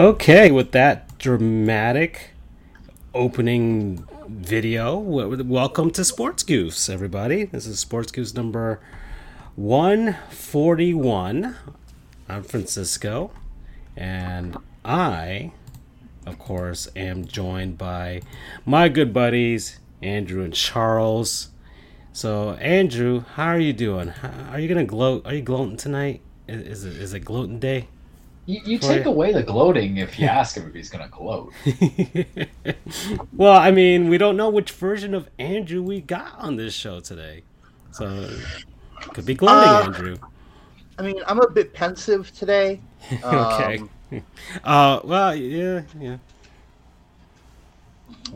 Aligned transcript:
Okay, 0.00 0.50
with 0.50 0.72
that 0.72 1.18
dramatic 1.18 2.30
opening 3.12 4.08
video, 4.26 4.96
welcome 4.96 5.90
to 5.90 6.06
Sports 6.06 6.42
Goofs, 6.42 6.88
everybody. 6.88 7.44
This 7.44 7.66
is 7.66 7.80
Sports 7.80 8.10
Goofs 8.10 8.34
number 8.34 8.80
141. 9.56 11.54
I'm 12.30 12.42
Francisco, 12.42 13.30
and 13.94 14.56
I, 14.86 15.52
of 16.24 16.38
course, 16.38 16.88
am 16.96 17.26
joined 17.26 17.76
by 17.76 18.22
my 18.64 18.88
good 18.88 19.12
buddies, 19.12 19.80
Andrew 20.00 20.42
and 20.42 20.54
Charles. 20.54 21.50
So, 22.14 22.54
Andrew, 22.54 23.24
how 23.34 23.48
are 23.48 23.60
you 23.60 23.74
doing? 23.74 24.14
Are 24.50 24.58
you 24.58 24.66
gonna 24.66 24.84
gloat? 24.84 25.26
Are 25.26 25.34
you 25.34 25.42
gloating 25.42 25.76
tonight? 25.76 26.22
Is 26.48 26.86
it 26.86 26.96
is 26.96 27.12
it 27.12 27.20
gloating 27.20 27.58
day? 27.58 27.88
You, 28.46 28.60
you 28.64 28.78
take 28.78 29.04
you? 29.04 29.10
away 29.10 29.32
the 29.32 29.42
gloating 29.42 29.98
if 29.98 30.18
you 30.18 30.26
ask 30.40 30.56
him 30.56 30.66
if 30.66 30.74
he's 30.74 30.90
going 30.90 31.04
to 31.04 31.10
gloat. 31.10 31.52
well, 33.32 33.56
I 33.56 33.70
mean, 33.70 34.08
we 34.08 34.18
don't 34.18 34.36
know 34.36 34.50
which 34.50 34.72
version 34.72 35.14
of 35.14 35.28
Andrew 35.38 35.82
we 35.82 36.00
got 36.00 36.38
on 36.38 36.56
this 36.56 36.74
show 36.74 37.00
today. 37.00 37.42
So, 37.92 38.28
could 39.12 39.26
be 39.26 39.34
gloating, 39.34 39.68
uh, 39.68 39.82
Andrew. 39.84 40.16
I 40.98 41.02
mean, 41.02 41.20
I'm 41.26 41.40
a 41.40 41.50
bit 41.50 41.72
pensive 41.72 42.32
today. 42.36 42.80
okay. 43.24 43.78
Um, 43.78 44.22
uh, 44.64 45.00
well, 45.04 45.34
yeah, 45.34 45.82
yeah. 45.98 46.18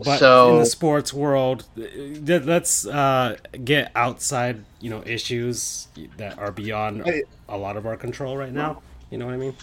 But 0.03 0.19
so, 0.19 0.53
in 0.53 0.59
the 0.59 0.65
sports 0.65 1.13
world, 1.13 1.65
let's 1.75 2.85
uh, 2.85 3.37
get 3.63 3.91
outside, 3.95 4.65
you 4.81 4.89
know, 4.89 5.03
issues 5.05 5.87
that 6.17 6.37
are 6.37 6.51
beyond 6.51 7.09
a 7.47 7.57
lot 7.57 7.77
of 7.77 7.85
our 7.85 7.95
control 7.95 8.35
right 8.35 8.51
now. 8.51 8.81
You 9.09 9.17
know 9.17 9.25
what 9.25 9.35
I 9.35 9.37
mean? 9.37 9.55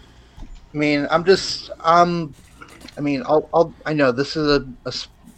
I 0.73 0.77
mean, 0.77 1.07
I'm 1.11 1.25
just, 1.25 1.71
um, 1.81 2.35
I 2.97 3.01
mean, 3.01 3.23
I'll, 3.27 3.49
I'll 3.53 3.75
I 3.85 3.93
know 3.93 4.13
this 4.13 4.37
is 4.37 4.47
a, 4.47 4.67
a, 4.87 4.93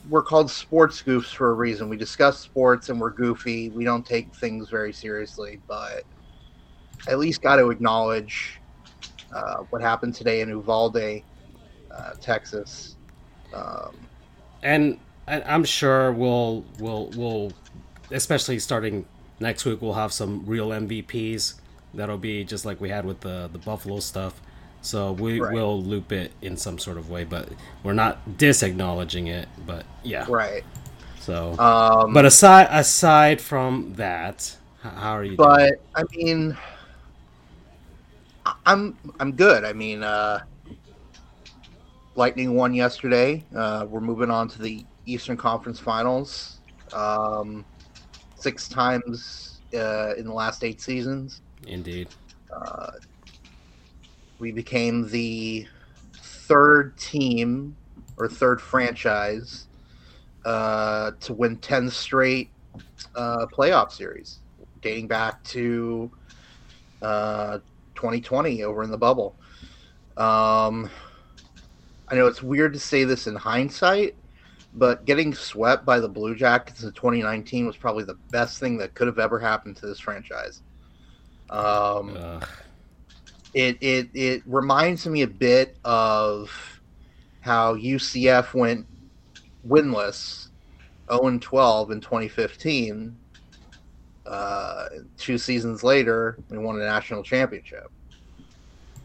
we're 0.08 0.22
called 0.22 0.50
sports 0.50 1.02
goofs 1.02 1.34
for 1.34 1.50
a 1.50 1.54
reason. 1.54 1.88
We 1.88 1.96
discuss 1.96 2.38
sports 2.38 2.88
and 2.88 3.00
we're 3.00 3.10
goofy. 3.10 3.70
We 3.70 3.84
don't 3.84 4.04
take 4.04 4.34
things 4.34 4.68
very 4.68 4.92
seriously, 4.92 5.60
but 5.66 6.04
at 7.08 7.18
least 7.18 7.42
got 7.42 7.56
to 7.56 7.70
acknowledge 7.70 8.60
uh, 9.34 9.58
what 9.70 9.82
happened 9.82 10.14
today 10.14 10.40
in 10.40 10.48
Uvalde, 10.48 11.22
uh, 11.90 12.10
Texas. 12.20 12.96
Um, 13.52 13.96
and 14.62 14.98
I'm 15.26 15.64
sure 15.64 16.12
we'll, 16.12 16.64
we'll, 16.78 17.10
we'll, 17.16 17.52
especially 18.10 18.58
starting 18.58 19.06
next 19.40 19.64
week, 19.64 19.80
we'll 19.82 19.94
have 19.94 20.12
some 20.12 20.44
real 20.46 20.68
MVPs. 20.68 21.54
That'll 21.94 22.18
be 22.18 22.44
just 22.44 22.64
like 22.64 22.80
we 22.80 22.88
had 22.88 23.04
with 23.04 23.20
the 23.20 23.48
the 23.52 23.58
Buffalo 23.58 24.00
stuff. 24.00 24.40
So 24.84 25.12
we 25.12 25.40
right. 25.40 25.54
will 25.54 25.82
loop 25.82 26.12
it 26.12 26.30
in 26.42 26.58
some 26.58 26.78
sort 26.78 26.98
of 26.98 27.08
way, 27.08 27.24
but 27.24 27.48
we're 27.82 27.94
not 27.94 28.36
disacknowledging 28.36 29.28
it. 29.28 29.48
But 29.66 29.86
yeah, 30.02 30.26
right. 30.28 30.62
So, 31.20 31.58
um, 31.58 32.12
but 32.12 32.26
aside 32.26 32.68
aside 32.70 33.40
from 33.40 33.94
that, 33.94 34.54
how 34.82 35.12
are 35.12 35.24
you? 35.24 35.36
But 35.36 35.56
doing? 35.56 35.78
I 35.94 36.04
mean, 36.14 36.56
I'm 38.66 38.98
I'm 39.20 39.32
good. 39.32 39.64
I 39.64 39.72
mean, 39.72 40.02
uh, 40.02 40.40
Lightning 42.14 42.54
won 42.54 42.74
yesterday. 42.74 43.42
Uh, 43.56 43.86
we're 43.88 44.00
moving 44.00 44.30
on 44.30 44.48
to 44.48 44.60
the 44.60 44.84
Eastern 45.06 45.38
Conference 45.38 45.80
Finals. 45.80 46.58
Um, 46.92 47.64
six 48.36 48.68
times 48.68 49.62
uh, 49.74 50.14
in 50.16 50.26
the 50.26 50.32
last 50.32 50.62
eight 50.62 50.82
seasons. 50.82 51.40
Indeed. 51.66 52.08
Uh, 52.52 52.90
we 54.44 54.52
became 54.52 55.08
the 55.08 55.66
third 56.12 56.94
team 56.98 57.74
or 58.18 58.28
third 58.28 58.60
franchise 58.60 59.68
uh, 60.44 61.12
to 61.20 61.32
win 61.32 61.56
10 61.56 61.88
straight 61.88 62.50
uh, 63.14 63.46
playoff 63.50 63.90
series, 63.90 64.40
dating 64.82 65.06
back 65.06 65.42
to 65.44 66.10
uh, 67.00 67.58
2020 67.94 68.64
over 68.64 68.82
in 68.82 68.90
the 68.90 68.98
bubble. 68.98 69.34
Um, 70.18 70.90
I 72.08 72.14
know 72.14 72.26
it's 72.26 72.42
weird 72.42 72.74
to 72.74 72.78
say 72.78 73.04
this 73.04 73.26
in 73.26 73.36
hindsight, 73.36 74.14
but 74.74 75.06
getting 75.06 75.32
swept 75.32 75.86
by 75.86 76.00
the 76.00 76.08
Blue 76.10 76.34
Jackets 76.34 76.82
in 76.82 76.92
2019 76.92 77.66
was 77.66 77.78
probably 77.78 78.04
the 78.04 78.18
best 78.30 78.60
thing 78.60 78.76
that 78.76 78.92
could 78.92 79.06
have 79.06 79.18
ever 79.18 79.38
happened 79.38 79.76
to 79.76 79.86
this 79.86 80.00
franchise. 80.00 80.60
Um, 81.48 82.42
it 83.54 83.78
it 83.80 84.08
it 84.14 84.42
reminds 84.46 85.06
me 85.06 85.22
a 85.22 85.26
bit 85.26 85.76
of 85.84 86.50
how 87.40 87.74
UCF 87.76 88.54
went 88.54 88.86
winless 89.66 90.48
0 91.10 91.38
12 91.38 91.90
in 91.90 92.00
2015. 92.00 93.16
Uh, 94.26 94.88
two 95.18 95.36
seasons 95.36 95.84
later, 95.84 96.38
we 96.48 96.58
won 96.58 96.76
a 96.76 96.84
national 96.84 97.22
championship. 97.22 97.90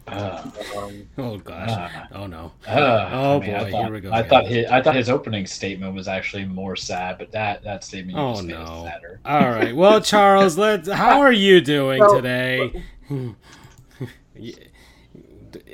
Uh, 0.08 0.42
um, 0.76 1.08
oh 1.18 1.38
gosh! 1.38 1.70
Uh, 1.70 1.88
oh 2.12 2.26
no! 2.26 2.50
Uh, 2.66 3.08
oh 3.12 3.36
I 3.36 3.40
mean, 3.40 3.50
boy! 3.50 3.70
Thought, 3.70 3.84
here 3.84 3.92
we 3.92 4.00
go. 4.00 4.12
I 4.12 4.22
thought 4.22 4.46
his 4.46 4.66
I 4.66 4.82
thought 4.82 4.96
his 4.96 5.08
opening 5.08 5.46
statement 5.46 5.94
was 5.94 6.08
actually 6.08 6.46
more 6.46 6.74
sad, 6.74 7.18
but 7.18 7.30
that 7.32 7.62
that 7.62 7.84
statement 7.84 8.18
oh 8.18 8.40
no! 8.40 8.88
Sadder. 8.90 9.20
All 9.24 9.50
right. 9.50 9.76
Well, 9.76 10.00
Charles, 10.00 10.58
let's. 10.58 10.90
How 10.90 11.20
are 11.20 11.32
you 11.32 11.60
doing 11.60 12.02
today? 12.12 12.82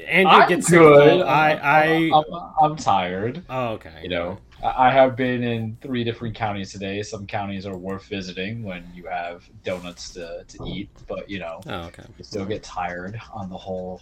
Andrew 0.07 0.33
I'm 0.33 0.49
gets 0.49 0.71
good. 0.71 1.23
I, 1.23 1.53
I, 1.53 1.85
I'm, 2.15 2.25
I'm, 2.63 2.77
tired. 2.77 3.43
Oh, 3.51 3.69
okay. 3.75 4.01
You 4.03 4.09
know, 4.09 4.39
I 4.65 4.91
have 4.91 5.17
been 5.17 5.43
in 5.43 5.77
three 5.83 6.05
different 6.05 6.35
counties 6.35 6.73
today. 6.73 7.03
Some 7.03 7.27
counties 7.27 7.67
are 7.67 7.77
worth 7.77 8.07
visiting 8.07 8.63
when 8.63 8.91
you 8.95 9.07
have 9.07 9.49
donuts 9.65 10.11
to, 10.15 10.45
to 10.49 10.59
oh. 10.61 10.67
eat, 10.67 10.89
but 11.07 11.29
you 11.29 11.39
know, 11.39 11.61
oh, 11.67 11.81
okay. 11.87 12.05
you 12.17 12.25
still 12.25 12.47
get 12.47 12.63
tired 12.63 13.21
on 13.33 13.51
the 13.51 13.57
whole 13.57 14.01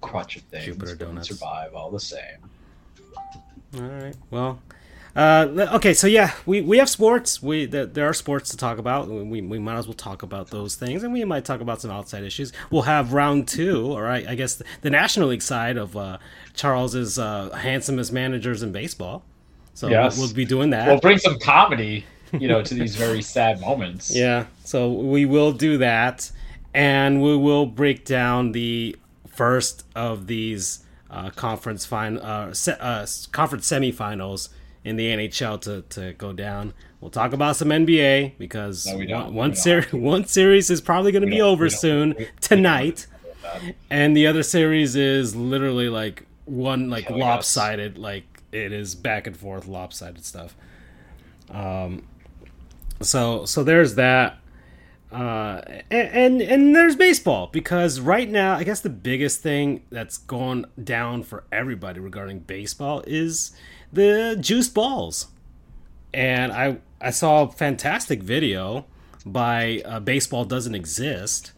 crutch 0.00 0.36
of 0.36 0.42
things. 0.42 0.66
Jupiter 0.66 0.94
donuts 0.94 1.28
survive 1.28 1.74
all 1.74 1.90
the 1.90 2.00
same. 2.00 2.38
All 3.76 3.82
right. 3.82 4.14
Well, 4.30 4.60
uh, 5.16 5.68
okay, 5.72 5.94
so 5.94 6.06
yeah, 6.06 6.32
we, 6.44 6.60
we 6.60 6.76
have 6.76 6.90
sports. 6.90 7.42
We 7.42 7.64
there 7.64 8.06
are 8.06 8.12
sports 8.12 8.50
to 8.50 8.56
talk 8.58 8.76
about. 8.76 9.08
We, 9.08 9.40
we 9.40 9.58
might 9.58 9.78
as 9.78 9.86
well 9.86 9.94
talk 9.94 10.22
about 10.22 10.50
those 10.50 10.74
things, 10.74 11.02
and 11.02 11.12
we 11.12 11.24
might 11.24 11.46
talk 11.46 11.62
about 11.62 11.80
some 11.80 11.90
outside 11.90 12.22
issues. 12.22 12.52
We'll 12.70 12.82
have 12.82 13.14
round 13.14 13.48
two, 13.48 13.86
or 13.86 14.08
I, 14.08 14.26
I 14.28 14.34
guess 14.34 14.56
the, 14.56 14.64
the, 14.82 14.90
National 14.90 15.28
League 15.28 15.40
side 15.40 15.78
of 15.78 15.96
uh, 15.96 16.18
Charles's 16.52 17.18
uh, 17.18 17.48
handsomest 17.48 18.12
managers 18.12 18.62
in 18.62 18.72
baseball. 18.72 19.24
So 19.72 19.88
yes. 19.88 20.18
we'll, 20.18 20.26
we'll 20.26 20.34
be 20.34 20.44
doing 20.44 20.68
that. 20.70 20.86
We'll 20.86 21.00
bring 21.00 21.18
some 21.18 21.38
comedy, 21.38 22.04
you 22.32 22.46
know, 22.46 22.62
to 22.62 22.74
these 22.74 22.94
very 22.94 23.22
sad 23.36 23.58
moments. 23.58 24.14
Yeah, 24.14 24.44
so 24.64 24.92
we 24.92 25.24
will 25.24 25.52
do 25.52 25.78
that, 25.78 26.30
and 26.74 27.22
we 27.22 27.38
will 27.38 27.64
break 27.64 28.04
down 28.04 28.52
the 28.52 28.94
first 29.28 29.84
of 29.94 30.26
these 30.26 30.84
uh, 31.10 31.30
conference 31.30 31.86
fine 31.86 32.18
uh, 32.18 32.52
se- 32.52 32.76
uh, 32.78 33.06
conference 33.32 33.66
semifinals 33.70 34.50
in 34.86 34.94
the 34.94 35.08
NHL 35.08 35.60
to, 35.62 35.82
to 35.82 36.12
go 36.12 36.32
down. 36.32 36.72
We'll 37.00 37.10
talk 37.10 37.32
about 37.32 37.56
some 37.56 37.68
NBA 37.68 38.38
because 38.38 38.86
no, 38.86 39.24
one, 39.24 39.34
one, 39.34 39.54
series 39.56 39.92
one 39.92 40.26
series 40.26 40.70
is 40.70 40.80
probably 40.80 41.10
going 41.10 41.24
to 41.24 41.30
be 41.30 41.42
over 41.42 41.68
soon 41.68 42.14
tonight, 42.40 43.08
and 43.90 44.16
the 44.16 44.28
other 44.28 44.44
series 44.44 44.94
is 44.94 45.34
literally 45.34 45.88
like 45.88 46.24
one 46.44 46.88
like 46.88 47.08
Killing 47.08 47.20
lopsided, 47.20 47.98
like 47.98 48.24
it 48.52 48.72
is 48.72 48.94
back 48.94 49.26
and 49.26 49.36
forth 49.36 49.66
lopsided 49.66 50.24
stuff. 50.24 50.54
Um, 51.50 52.06
so 53.02 53.44
so 53.44 53.64
there's 53.64 53.96
that. 53.96 54.38
Uh, 55.10 55.62
and, 55.90 56.08
and 56.40 56.42
and 56.42 56.76
there's 56.76 56.94
baseball 56.94 57.48
because 57.52 57.98
right 57.98 58.28
now 58.28 58.54
I 58.54 58.62
guess 58.64 58.80
the 58.80 58.90
biggest 58.90 59.40
thing 59.40 59.82
that's 59.90 60.18
gone 60.18 60.66
down 60.82 61.24
for 61.24 61.44
everybody 61.50 61.98
regarding 62.00 62.40
baseball 62.40 63.02
is 63.06 63.52
the 63.92 64.36
juice 64.40 64.68
balls. 64.68 65.28
And 66.12 66.52
I 66.52 66.78
I 67.00 67.10
saw 67.10 67.42
a 67.42 67.48
fantastic 67.50 68.22
video 68.22 68.86
by 69.24 69.82
uh, 69.84 70.00
Baseball 70.00 70.44
Doesn't 70.44 70.74
Exist 70.74 71.52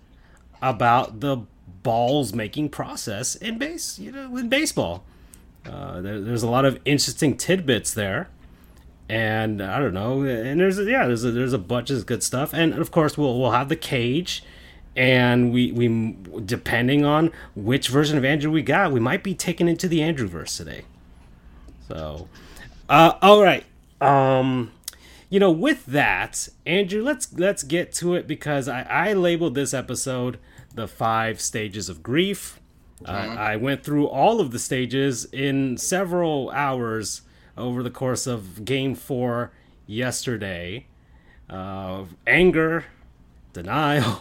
about 0.61 1.21
the 1.21 1.39
balls 1.83 2.35
making 2.35 2.71
process 2.71 3.35
in 3.37 3.59
base, 3.59 3.99
you 3.99 4.11
know, 4.11 4.29
with 4.31 4.51
baseball. 4.51 5.05
Uh, 5.67 6.01
there, 6.01 6.21
there's 6.21 6.43
a 6.43 6.51
lot 6.51 6.65
of 6.65 6.81
interesting 6.85 7.37
tidbits 7.37 7.93
there, 7.93 8.29
and 9.09 9.63
I 9.63 9.79
don't 9.79 9.95
know, 9.95 10.23
and 10.23 10.61
there's 10.61 10.79
yeah, 10.79 11.07
there's 11.07 11.25
a, 11.25 11.31
there's 11.31 11.53
a 11.53 11.59
bunch 11.59 11.91
of 11.91 12.05
good 12.07 12.23
stuff, 12.23 12.53
and 12.55 12.75
of 12.75 12.91
course 12.91 13.19
we'll 13.19 13.39
we'll 13.39 13.53
have 13.53 13.69
the 13.69 13.77
cage, 13.77 14.43
and 14.97 15.53
we 15.53 15.73
we 15.73 16.17
depending 16.45 17.05
on 17.05 17.31
which 17.55 17.89
version 17.89 18.17
of 18.17 18.25
Andrew 18.25 18.51
we 18.51 18.63
got, 18.63 18.93
we 18.93 19.01
might 19.01 19.23
be 19.23 19.35
taken 19.35 19.69
into 19.69 19.89
the 19.89 20.01
Andrewverse 20.01 20.57
today. 20.57 20.85
So, 21.89 22.29
uh, 22.89 23.15
all 23.23 23.43
right. 23.43 23.65
Um, 24.01 24.73
you 25.31 25.41
know, 25.41 25.51
with 25.51 25.85
that, 25.87 26.49
Andrew, 26.67 27.03
let's 27.03 27.33
let's 27.35 27.63
get 27.63 27.93
to 27.95 28.15
it 28.15 28.27
because 28.27 28.69
I, 28.69 28.83
I 28.83 29.13
labeled 29.13 29.55
this 29.55 29.75
episode 29.75 30.39
the 30.75 30.87
five 30.89 31.41
stages 31.41 31.89
of 31.89 32.03
grief, 32.03 32.61
Uh, 33.05 33.11
I 33.11 33.57
went 33.57 33.85
through 33.85 34.07
all 34.07 34.41
of 34.41 34.51
the 34.53 34.59
stages 34.59 35.25
in 35.27 35.77
several 35.77 36.51
hours 36.51 37.23
over 37.57 37.83
the 37.83 37.91
course 37.91 38.27
of 38.27 38.65
Game 38.65 38.95
Four 38.95 39.53
yesterday. 39.87 40.87
Uh, 41.51 42.05
anger, 42.27 42.85
denial, 43.53 44.21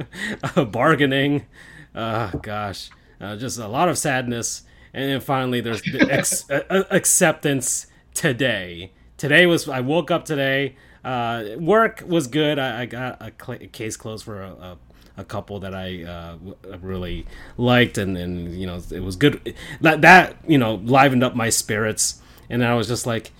bargaining. 0.70 1.46
Uh, 1.94 2.30
gosh, 2.42 2.90
uh, 3.20 3.36
just 3.36 3.58
a 3.58 3.68
lot 3.68 3.88
of 3.88 3.98
sadness, 3.98 4.62
and 4.94 5.10
then 5.10 5.20
finally 5.20 5.60
there's 5.60 5.82
the 5.82 6.06
ex- 6.10 6.48
uh, 6.50 6.84
acceptance 6.90 7.86
today. 8.14 8.92
Today 9.16 9.46
was 9.46 9.68
I 9.68 9.80
woke 9.80 10.10
up 10.10 10.24
today. 10.24 10.76
Uh, 11.04 11.44
work 11.58 12.02
was 12.06 12.26
good. 12.26 12.58
I, 12.58 12.82
I 12.82 12.86
got 12.86 13.20
a, 13.20 13.32
cl- 13.44 13.58
a, 13.60 13.66
case 13.66 13.96
closed 13.96 14.24
for 14.24 14.40
a, 14.40 14.50
a, 14.50 14.78
a 15.18 15.24
couple 15.24 15.58
that 15.60 15.74
I 15.74 16.04
uh, 16.04 16.36
really 16.80 17.26
liked, 17.56 17.98
and, 17.98 18.16
and 18.16 18.58
you 18.58 18.66
know 18.66 18.80
it 18.90 19.00
was 19.00 19.16
good. 19.16 19.54
That 19.80 20.02
that 20.02 20.36
you 20.46 20.58
know 20.58 20.76
livened 20.78 21.24
up 21.24 21.34
my 21.34 21.48
spirits, 21.48 22.20
and 22.48 22.64
I 22.64 22.74
was 22.74 22.86
just 22.86 23.06
like, 23.06 23.32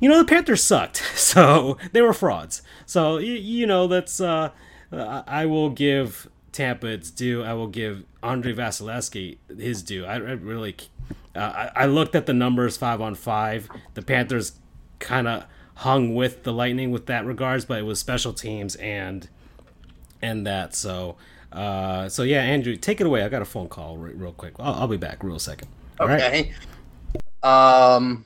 you 0.00 0.08
know, 0.08 0.18
the 0.18 0.24
Panthers 0.24 0.62
sucked, 0.62 0.98
so 1.16 1.78
they 1.92 2.02
were 2.02 2.12
frauds. 2.12 2.62
So 2.86 3.18
you, 3.18 3.34
you 3.34 3.66
know 3.66 3.88
that's 3.88 4.20
uh, 4.20 4.50
I 4.92 5.46
will 5.46 5.70
give 5.70 6.28
Tampa 6.52 6.88
its 6.88 7.10
due. 7.10 7.42
I 7.42 7.54
will 7.54 7.68
give 7.68 8.04
Andrei 8.22 8.54
Vasilevskiy 8.54 9.38
his 9.58 9.82
due. 9.82 10.04
I, 10.04 10.14
I 10.14 10.16
really, 10.16 10.76
uh, 11.34 11.38
I, 11.40 11.82
I 11.82 11.86
looked 11.86 12.14
at 12.14 12.26
the 12.26 12.32
numbers 12.32 12.76
five 12.76 13.00
on 13.00 13.14
five. 13.14 13.68
The 13.94 14.02
Panthers 14.02 14.52
kind 14.98 15.28
of 15.28 15.44
hung 15.76 16.14
with 16.14 16.42
the 16.42 16.52
Lightning 16.52 16.90
with 16.90 17.06
that 17.06 17.24
regards, 17.24 17.64
but 17.64 17.78
it 17.78 17.82
was 17.82 17.98
special 17.98 18.32
teams 18.32 18.76
and 18.76 19.28
and 20.22 20.46
that. 20.46 20.74
So 20.74 21.16
uh, 21.52 22.08
so 22.08 22.22
yeah, 22.22 22.42
Andrew, 22.42 22.76
take 22.76 23.00
it 23.00 23.06
away. 23.06 23.24
I 23.24 23.28
got 23.28 23.42
a 23.42 23.46
phone 23.46 23.68
call 23.68 23.96
re- 23.96 24.12
real 24.12 24.32
quick. 24.32 24.54
I'll, 24.58 24.74
I'll, 24.74 24.88
be 24.88 24.96
back 24.96 25.24
real 25.24 25.38
second. 25.38 25.68
All 25.98 26.08
okay. 26.08 26.52
Right? 27.42 27.96
Um. 27.96 28.24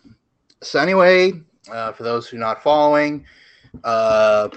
So 0.63 0.79
anyway, 0.79 1.33
uh, 1.71 1.93
for 1.93 2.03
those 2.03 2.29
who 2.29 2.37
are 2.37 2.41
not 2.41 2.63
following, 2.63 3.25
uh, 3.83 4.49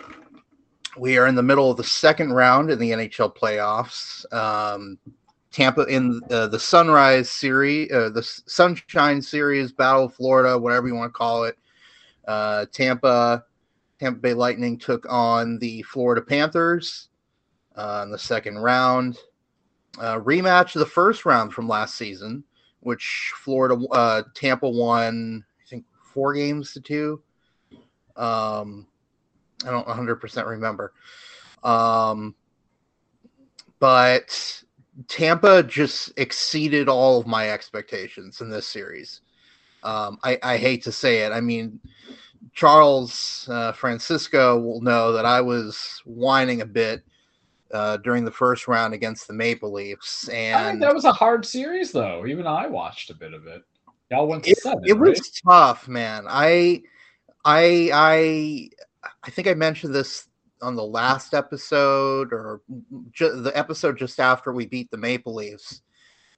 we 0.98 1.18
are 1.18 1.28
in 1.28 1.36
the 1.36 1.44
middle 1.44 1.72
of 1.72 1.78
the 1.78 1.84
second 1.84 2.34
round 2.34 2.72
in 2.72 2.80
the 2.80 2.92
NHL 2.92 3.36
playoffs. 3.36 4.32
Um, 4.34 4.98
Tampa 5.52 5.84
in 5.86 6.22
uh, 6.30 6.48
the 6.48 6.60
Sunrise 6.60 7.30
series, 7.30 7.92
uh, 7.92 8.10
the 8.10 8.22
Sunshine 8.22 9.22
series, 9.22 9.72
Battle 9.72 10.06
of 10.06 10.14
Florida, 10.14 10.58
whatever 10.58 10.88
you 10.88 10.96
want 10.96 11.12
to 11.12 11.18
call 11.18 11.46
it. 11.46 11.58
Uh, 12.28 12.66
Tampa, 12.72 13.44
Tampa 14.00 14.20
Bay 14.20 14.34
Lightning 14.34 14.78
took 14.78 15.06
on 15.10 15.58
the 15.60 15.82
Florida 15.84 16.22
Panthers 16.22 17.10
uh, 17.76 18.02
in 18.04 18.12
the 18.12 18.20
second 18.20 18.60
round. 18.60 19.18
Uh, 20.00 20.20
rematch 20.20 20.76
of 20.76 20.80
the 20.80 20.86
first 20.86 21.26
round 21.26 21.54
from 21.54 21.68
last 21.68 21.96
season, 21.96 22.44
which 22.82 23.34
Florida, 23.38 23.84
uh, 23.92 24.24
Tampa 24.36 24.70
won, 24.70 25.44
I 25.66 25.70
think, 25.70 25.86
four 26.14 26.34
games 26.34 26.74
to 26.74 26.82
two. 26.82 27.22
Um, 28.16 28.86
I 29.66 29.72
don't 29.72 29.88
100% 29.88 30.48
remember. 30.48 30.94
Um, 31.64 32.36
but 33.80 34.64
Tampa 35.08 35.64
just 35.64 36.12
exceeded 36.18 36.90
all 36.90 37.20
of 37.20 37.28
my 37.28 37.50
expectations 37.50 38.42
in 38.42 38.50
this 38.50 38.68
series. 38.68 39.22
Um, 39.84 40.18
I, 40.24 40.40
I, 40.42 40.58
hate 40.58 40.84
to 40.84 40.92
say 40.92 41.20
it. 41.20 41.32
I 41.32 41.40
mean, 41.40 41.80
Charles 42.54 43.48
uh, 43.52 43.72
Francisco 43.74 44.60
will 44.60 44.82
know 44.82 45.12
that 45.12 45.26
I 45.26 45.40
was 45.40 46.02
whining 46.06 46.62
a 46.62 46.66
bit 46.66 47.04
uh, 47.72 47.98
during 47.98 48.26
the 48.26 48.32
first 48.32 48.68
round 48.68 48.94
against 48.94 49.28
the 49.28 49.34
Maple 49.34 49.72
Leafs, 49.72 50.28
and 50.30 50.82
that 50.82 50.94
was 50.94 51.06
a 51.06 51.12
hard 51.12 51.46
series, 51.46 51.92
though. 51.92 52.26
Even 52.26 52.48
I 52.48 52.68
watched 52.68 53.12
a 53.12 53.14
bit 53.14 53.34
of 53.34 53.46
it. 53.46 53.62
Y'all 54.10 54.28
went 54.28 54.46
to 54.46 54.52
it, 54.52 54.58
seven. 54.58 54.84
It 54.86 54.94
right? 54.94 55.10
was 55.10 55.42
tough, 55.48 55.88
man. 55.88 56.26
I, 56.28 56.82
I, 57.46 57.92
I, 57.94 58.70
I 59.24 59.30
think 59.30 59.48
I 59.48 59.54
mentioned 59.54 59.94
this 59.94 60.28
on 60.62 60.76
the 60.76 60.84
last 60.84 61.34
episode 61.34 62.34
or 62.34 62.62
ju- 63.12 63.42
the 63.42 63.56
episode 63.58 63.98
just 63.98 64.20
after 64.20 64.52
we 64.52 64.66
beat 64.66 64.90
the 64.92 64.98
Maple 64.98 65.36
Leafs 65.36 65.82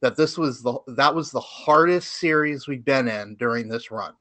that 0.02 0.16
this 0.16 0.38
was 0.38 0.62
the 0.62 0.78
that 0.88 1.14
was 1.14 1.32
the 1.32 1.40
hardest 1.40 2.14
series 2.14 2.68
we've 2.68 2.86
been 2.86 3.08
in 3.08 3.36
during 3.36 3.68
this 3.68 3.92
run. 3.92 4.14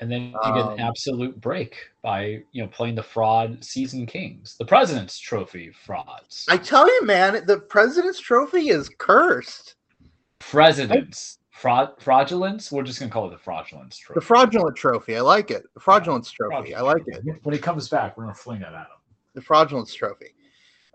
And 0.00 0.12
then 0.12 0.24
you 0.24 0.38
get 0.42 0.56
an 0.56 0.72
um, 0.72 0.78
absolute 0.78 1.40
break 1.40 1.76
by 2.02 2.42
you 2.52 2.62
know 2.62 2.68
playing 2.68 2.96
the 2.96 3.02
fraud 3.02 3.64
season 3.64 4.06
kings, 4.06 4.56
the 4.58 4.64
President's 4.64 5.18
Trophy 5.18 5.70
frauds. 5.70 6.46
I 6.48 6.58
tell 6.58 6.86
you, 6.86 7.06
man, 7.06 7.44
the 7.46 7.60
President's 7.60 8.20
Trophy 8.20 8.68
is 8.68 8.90
cursed. 8.98 9.76
Presidents. 10.38 11.38
Fraud, 11.56 11.92
fraudulence. 11.98 12.70
We're 12.70 12.82
just 12.82 13.00
gonna 13.00 13.10
call 13.10 13.28
it 13.28 13.30
the 13.30 13.38
fraudulence 13.38 13.96
trophy. 13.96 14.20
The 14.20 14.26
fraudulent 14.26 14.76
trophy. 14.76 15.16
I 15.16 15.22
like 15.22 15.50
it. 15.50 15.64
The 15.72 15.80
fraudulence 15.80 16.30
yeah, 16.32 16.48
trophy. 16.48 16.72
Fraudulent. 16.72 16.78
I 16.78 16.82
like 16.82 17.26
it. 17.26 17.44
When 17.44 17.54
he 17.54 17.58
comes 17.58 17.88
back, 17.88 18.16
we're 18.16 18.24
gonna 18.24 18.34
fling 18.34 18.60
that 18.60 18.74
at 18.74 18.80
him. 18.80 18.98
The 19.32 19.40
fraudulence 19.40 19.94
trophy. 19.94 20.34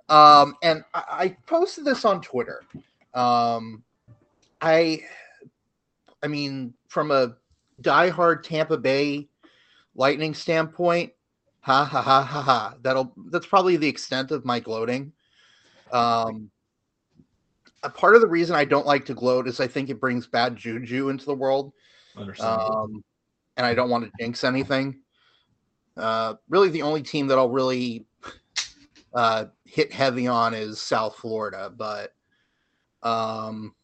Um, 0.08 0.56
and 0.62 0.84
I, 0.94 1.04
I 1.10 1.38
posted 1.48 1.84
this 1.84 2.06
on 2.06 2.22
Twitter. 2.22 2.62
Um, 3.16 3.84
I, 4.62 5.02
I 6.22 6.28
mean, 6.28 6.76
from 6.88 7.10
a 7.10 7.36
diehard 7.82 8.44
Tampa 8.44 8.78
Bay 8.78 9.30
Lightning 9.96 10.36
standpoint, 10.36 11.12
ha 11.62 11.84
ha 11.84 12.02
ha 12.04 12.22
ha 12.22 12.42
ha. 12.42 12.76
That'll 12.82 13.14
that's 13.32 13.48
probably 13.48 13.78
the 13.78 13.88
extent 13.88 14.30
of 14.30 14.46
my 14.46 14.60
gloating. 14.60 15.12
Um, 15.92 16.52
a 17.84 17.90
part 17.90 18.16
of 18.16 18.22
the 18.22 18.28
reason 18.28 18.56
I 18.56 18.66
don't 18.66 18.86
like 18.86 19.06
to 19.06 19.14
gloat 19.14 19.48
is 19.48 19.60
I 19.60 19.68
think 19.68 19.90
it 19.90 20.00
brings 20.00 20.28
bad 20.28 20.56
juju 20.56 21.10
into 21.10 21.26
the 21.26 21.36
world. 21.36 21.74
Um, 22.46 23.04
and 23.58 23.66
I 23.66 23.74
don't 23.74 23.90
want 23.90 24.06
to 24.06 24.12
jinx 24.20 24.44
anything. 24.44 25.00
Uh, 25.98 26.36
really, 26.50 26.70
the 26.70 26.84
only 26.84 27.02
team 27.02 27.28
that 27.28 27.38
I'll 27.38 27.50
really 27.50 28.06
uh, 29.14 29.46
hit 29.66 29.92
heavy 29.92 30.28
on 30.28 30.54
is 30.54 30.82
South 30.82 31.16
Florida, 31.18 31.72
but 31.76 32.14
um, 33.04 33.76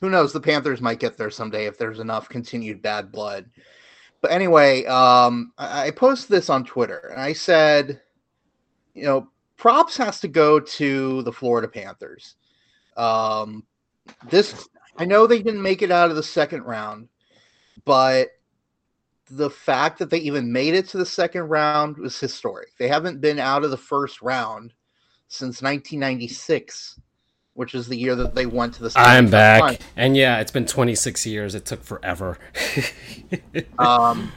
who 0.00 0.10
knows? 0.10 0.32
The 0.32 0.40
Panthers 0.40 0.80
might 0.80 1.00
get 1.00 1.16
there 1.16 1.30
someday 1.30 1.66
if 1.66 1.76
there's 1.76 1.98
enough 1.98 2.28
continued 2.28 2.82
bad 2.82 3.10
blood. 3.12 3.50
But 4.20 4.32
anyway, 4.32 4.84
um, 4.86 5.52
I, 5.58 5.88
I 5.88 5.90
posted 5.90 6.30
this 6.30 6.48
on 6.50 6.64
Twitter 6.64 7.08
and 7.10 7.20
I 7.20 7.32
said, 7.32 8.00
you 8.94 9.04
know, 9.04 9.28
props 9.58 9.96
has 9.98 10.20
to 10.20 10.28
go 10.28 10.58
to 10.58 11.22
the 11.22 11.32
Florida 11.32 11.68
Panthers. 11.68 12.36
Um, 12.96 13.64
this 14.30 14.68
I 14.96 15.04
know 15.04 15.26
they 15.26 15.42
didn't 15.42 15.62
make 15.62 15.82
it 15.82 15.90
out 15.90 16.10
of 16.10 16.16
the 16.16 16.22
second 16.22 16.62
round, 16.62 17.08
but 17.84 18.30
the 19.30 19.50
fact 19.50 19.98
that 19.98 20.10
they 20.10 20.18
even 20.18 20.50
made 20.50 20.74
it 20.74 20.88
to 20.88 20.98
the 20.98 21.06
second 21.06 21.42
round 21.42 21.98
was 21.98 22.18
historic. 22.18 22.68
They 22.78 22.88
haven't 22.88 23.20
been 23.20 23.38
out 23.38 23.64
of 23.64 23.70
the 23.70 23.76
first 23.76 24.22
round 24.22 24.72
since 25.28 25.60
1996, 25.60 26.98
which 27.52 27.74
is 27.74 27.86
the 27.86 27.96
year 27.96 28.16
that 28.16 28.34
they 28.34 28.46
went 28.46 28.74
to 28.74 28.82
the. 28.82 28.92
I'm 28.96 29.28
back, 29.28 29.80
and 29.96 30.16
yeah, 30.16 30.40
it's 30.40 30.52
been 30.52 30.66
26 30.66 31.26
years. 31.26 31.54
It 31.54 31.66
took 31.66 31.84
forever. 31.84 32.38
um, 33.78 34.32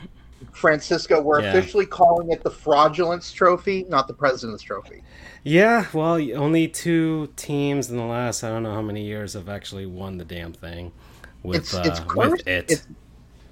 Francisco, 0.62 1.20
we're 1.20 1.42
yeah. 1.42 1.50
officially 1.50 1.86
calling 1.86 2.32
it 2.32 2.44
the 2.44 2.52
fraudulence 2.52 3.32
trophy, 3.32 3.86
not 3.90 4.08
the 4.08 4.14
president's 4.14 4.64
trophy. 4.64 5.04
Yeah, 5.44 5.88
well, 5.92 6.22
only 6.36 6.68
two 6.68 7.34
teams 7.36 7.90
in 7.90 7.98
the 7.98 8.04
last 8.04 8.44
I 8.44 8.50
don't 8.50 8.64
know 8.64 8.74
how 8.74 8.82
many 8.82 9.04
years 9.04 9.34
have 9.34 9.50
actually 9.50 9.88
won 9.88 10.18
the 10.18 10.26
damn 10.26 10.54
thing 10.54 10.92
with 11.42 11.58
it's, 11.58 11.74
it's 11.74 12.00
uh, 12.00 12.36
it. 12.46 12.66
It's, 12.70 12.88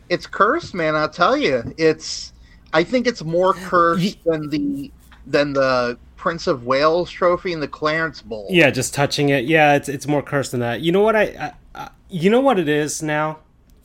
it's 0.07 0.27
cursed, 0.27 0.73
man. 0.73 0.95
I'll 0.95 1.09
tell 1.09 1.35
you, 1.35 1.73
it's. 1.77 2.33
I 2.71 2.83
think 2.83 3.07
it's 3.07 3.23
more 3.23 3.55
cursed 3.55 4.23
than 4.23 4.49
the 4.49 4.91
than 5.25 5.53
the 5.53 5.97
Prince 6.15 6.45
of 6.45 6.65
Wales 6.65 7.09
trophy 7.09 7.53
and 7.53 7.63
the 7.63 7.67
Clarence 7.67 8.21
Bowl. 8.21 8.45
Yeah, 8.49 8.69
just 8.69 8.93
touching 8.93 9.29
it. 9.29 9.45
Yeah, 9.45 9.73
it's 9.73 9.89
it's 9.89 10.07
more 10.07 10.21
cursed 10.21 10.51
than 10.51 10.59
that. 10.59 10.81
You 10.81 10.91
know 10.91 11.01
what 11.01 11.15
I, 11.15 11.23
I, 11.23 11.53
I 11.73 11.89
you 12.09 12.29
know 12.29 12.41
what 12.41 12.59
it 12.59 12.69
is 12.69 13.01
now 13.01 13.39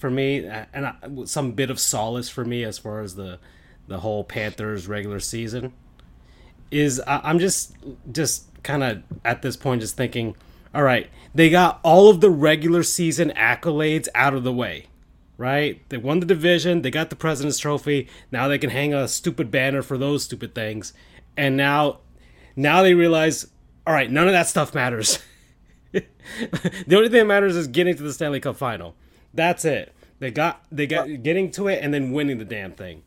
for 0.04 0.10
me, 0.10 0.46
uh, 0.46 0.66
and 0.74 0.86
I, 0.86 0.94
some 1.24 1.52
bit 1.52 1.70
of 1.70 1.80
solace 1.80 2.28
for 2.28 2.44
me 2.44 2.62
as 2.62 2.76
far 2.76 3.00
as 3.00 3.14
the 3.14 3.38
the 3.88 4.00
whole 4.00 4.22
Panthers 4.22 4.86
regular 4.86 5.18
season 5.18 5.72
is 6.70 7.00
I, 7.06 7.30
am 7.30 7.38
just 7.38 7.74
just 8.12 8.44
kind 8.62 8.82
of 8.82 9.02
at 9.24 9.40
this 9.40 9.56
point 9.56 9.80
just 9.80 9.96
thinking, 9.96 10.36
all 10.74 10.82
right, 10.82 11.08
they 11.34 11.48
got 11.48 11.80
all 11.82 12.10
of 12.10 12.20
the 12.20 12.28
regular 12.28 12.82
season 12.82 13.32
accolades 13.34 14.06
out 14.14 14.34
of 14.34 14.44
the 14.44 14.52
way. 14.52 14.88
Right? 15.38 15.80
They 15.88 15.96
won 15.96 16.20
the 16.20 16.26
division, 16.26 16.82
they 16.82 16.90
got 16.90 17.08
the 17.08 17.16
President's 17.16 17.58
Trophy. 17.58 18.06
Now 18.30 18.46
they 18.46 18.58
can 18.58 18.68
hang 18.68 18.92
a 18.92 19.08
stupid 19.08 19.50
banner 19.50 19.80
for 19.80 19.96
those 19.96 20.24
stupid 20.24 20.54
things. 20.54 20.92
And 21.34 21.56
now 21.56 22.00
now 22.56 22.82
they 22.82 22.92
realize, 22.92 23.46
all 23.86 23.94
right, 23.94 24.10
none 24.10 24.26
of 24.26 24.34
that 24.34 24.48
stuff 24.48 24.74
matters. 24.74 25.18
the 25.92 26.04
only 26.94 27.08
thing 27.08 27.20
that 27.20 27.24
matters 27.24 27.56
is 27.56 27.68
getting 27.68 27.96
to 27.96 28.02
the 28.02 28.12
Stanley 28.12 28.40
Cup 28.40 28.56
final. 28.56 28.96
That's 29.34 29.64
it. 29.64 29.94
They 30.18 30.30
got 30.30 30.64
they 30.70 30.86
got 30.86 31.22
getting 31.22 31.50
to 31.52 31.68
it 31.68 31.80
and 31.82 31.92
then 31.92 32.12
winning 32.12 32.38
the 32.38 32.44
damn 32.44 32.72
thing. 32.72 33.02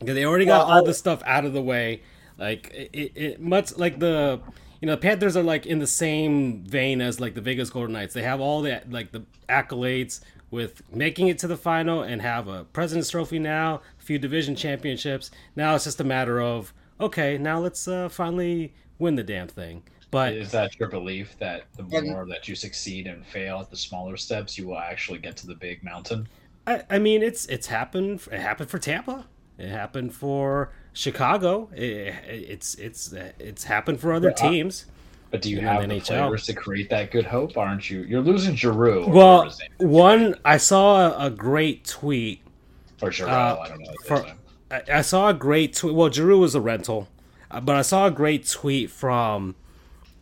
Because 0.00 0.14
they 0.14 0.24
already 0.24 0.46
got 0.46 0.66
well, 0.66 0.78
all 0.78 0.84
the 0.84 0.94
stuff 0.94 1.22
out 1.24 1.44
of 1.44 1.52
the 1.52 1.62
way. 1.62 2.02
Like 2.38 2.72
it, 2.74 3.12
it 3.14 3.40
much 3.40 3.76
like 3.76 3.98
the 3.98 4.40
you 4.80 4.86
know, 4.86 4.94
the 4.94 5.00
Panthers 5.00 5.36
are 5.36 5.44
like 5.44 5.64
in 5.64 5.78
the 5.78 5.86
same 5.86 6.64
vein 6.64 7.00
as 7.00 7.20
like 7.20 7.34
the 7.34 7.40
Vegas 7.40 7.70
Golden 7.70 7.92
Knights. 7.92 8.14
They 8.14 8.22
have 8.22 8.40
all 8.40 8.62
the 8.62 8.82
like 8.90 9.12
the 9.12 9.22
accolades 9.48 10.20
with 10.50 10.82
making 10.92 11.28
it 11.28 11.38
to 11.38 11.46
the 11.46 11.56
final 11.56 12.02
and 12.02 12.20
have 12.20 12.48
a 12.48 12.64
President's 12.64 13.08
Trophy 13.10 13.38
now, 13.38 13.80
a 14.00 14.02
few 14.02 14.18
division 14.18 14.56
championships. 14.56 15.30
Now 15.54 15.76
it's 15.76 15.84
just 15.84 16.00
a 16.00 16.04
matter 16.04 16.40
of 16.40 16.74
okay, 17.00 17.38
now 17.38 17.60
let's 17.60 17.86
uh, 17.86 18.08
finally 18.08 18.74
win 18.98 19.14
the 19.14 19.22
damn 19.22 19.48
thing. 19.48 19.84
But 20.12 20.34
is 20.34 20.50
that 20.50 20.78
your 20.78 20.90
belief 20.90 21.38
that 21.38 21.64
the 21.74 21.84
more 21.84 22.22
and, 22.22 22.30
that 22.30 22.46
you 22.46 22.54
succeed 22.54 23.06
and 23.06 23.24
fail 23.24 23.60
at 23.60 23.70
the 23.70 23.78
smaller 23.78 24.18
steps, 24.18 24.58
you 24.58 24.68
will 24.68 24.78
actually 24.78 25.18
get 25.18 25.38
to 25.38 25.46
the 25.46 25.54
big 25.54 25.82
mountain? 25.82 26.28
I, 26.66 26.82
I 26.90 26.98
mean, 26.98 27.22
it's 27.22 27.46
it's 27.46 27.66
happened. 27.66 28.20
It 28.30 28.38
happened 28.38 28.68
for 28.68 28.78
Tampa. 28.78 29.24
It 29.56 29.70
happened 29.70 30.14
for 30.14 30.70
Chicago. 30.92 31.70
It, 31.74 32.14
it's 32.26 32.74
it's 32.74 33.14
it's 33.38 33.64
happened 33.64 34.00
for 34.00 34.12
other 34.12 34.32
but, 34.32 34.44
uh, 34.44 34.50
teams. 34.50 34.84
But 35.30 35.40
do 35.40 35.50
you 35.50 35.60
have 35.62 35.80
the, 35.80 35.88
the 35.88 36.00
players 36.00 36.44
to 36.44 36.52
create 36.52 36.90
that 36.90 37.10
good 37.10 37.24
hope? 37.24 37.56
Aren't 37.56 37.88
you? 37.88 38.02
You're 38.02 38.20
losing 38.20 38.54
Giroux. 38.54 39.08
Well, 39.08 39.50
one 39.78 40.34
I 40.44 40.58
saw 40.58 41.08
a, 41.08 41.26
a 41.26 41.30
great 41.30 41.86
tweet. 41.86 42.42
Or 43.00 43.10
Giroux, 43.10 43.30
uh, 43.30 43.60
I 43.62 43.68
don't 43.68 43.80
know. 43.80 43.94
For, 44.04 44.26
I, 44.70 44.82
I, 44.92 45.00
saw 45.00 45.30
a 45.30 45.34
great 45.34 45.74
tweet. 45.74 45.94
Well, 45.94 46.12
Giroux 46.12 46.38
was 46.38 46.54
a 46.54 46.60
rental, 46.60 47.08
uh, 47.50 47.62
but 47.62 47.76
I 47.76 47.82
saw 47.82 48.06
a 48.06 48.10
great 48.10 48.46
tweet 48.46 48.90
from 48.90 49.54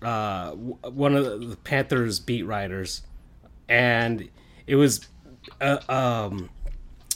uh, 0.02 0.52
one 0.52 1.14
of 1.14 1.50
the 1.50 1.56
Panthers 1.56 2.20
beat 2.20 2.42
writers, 2.42 3.02
and 3.68 4.28
it 4.66 4.76
was, 4.76 5.08
uh, 5.60 5.78
um, 5.88 6.50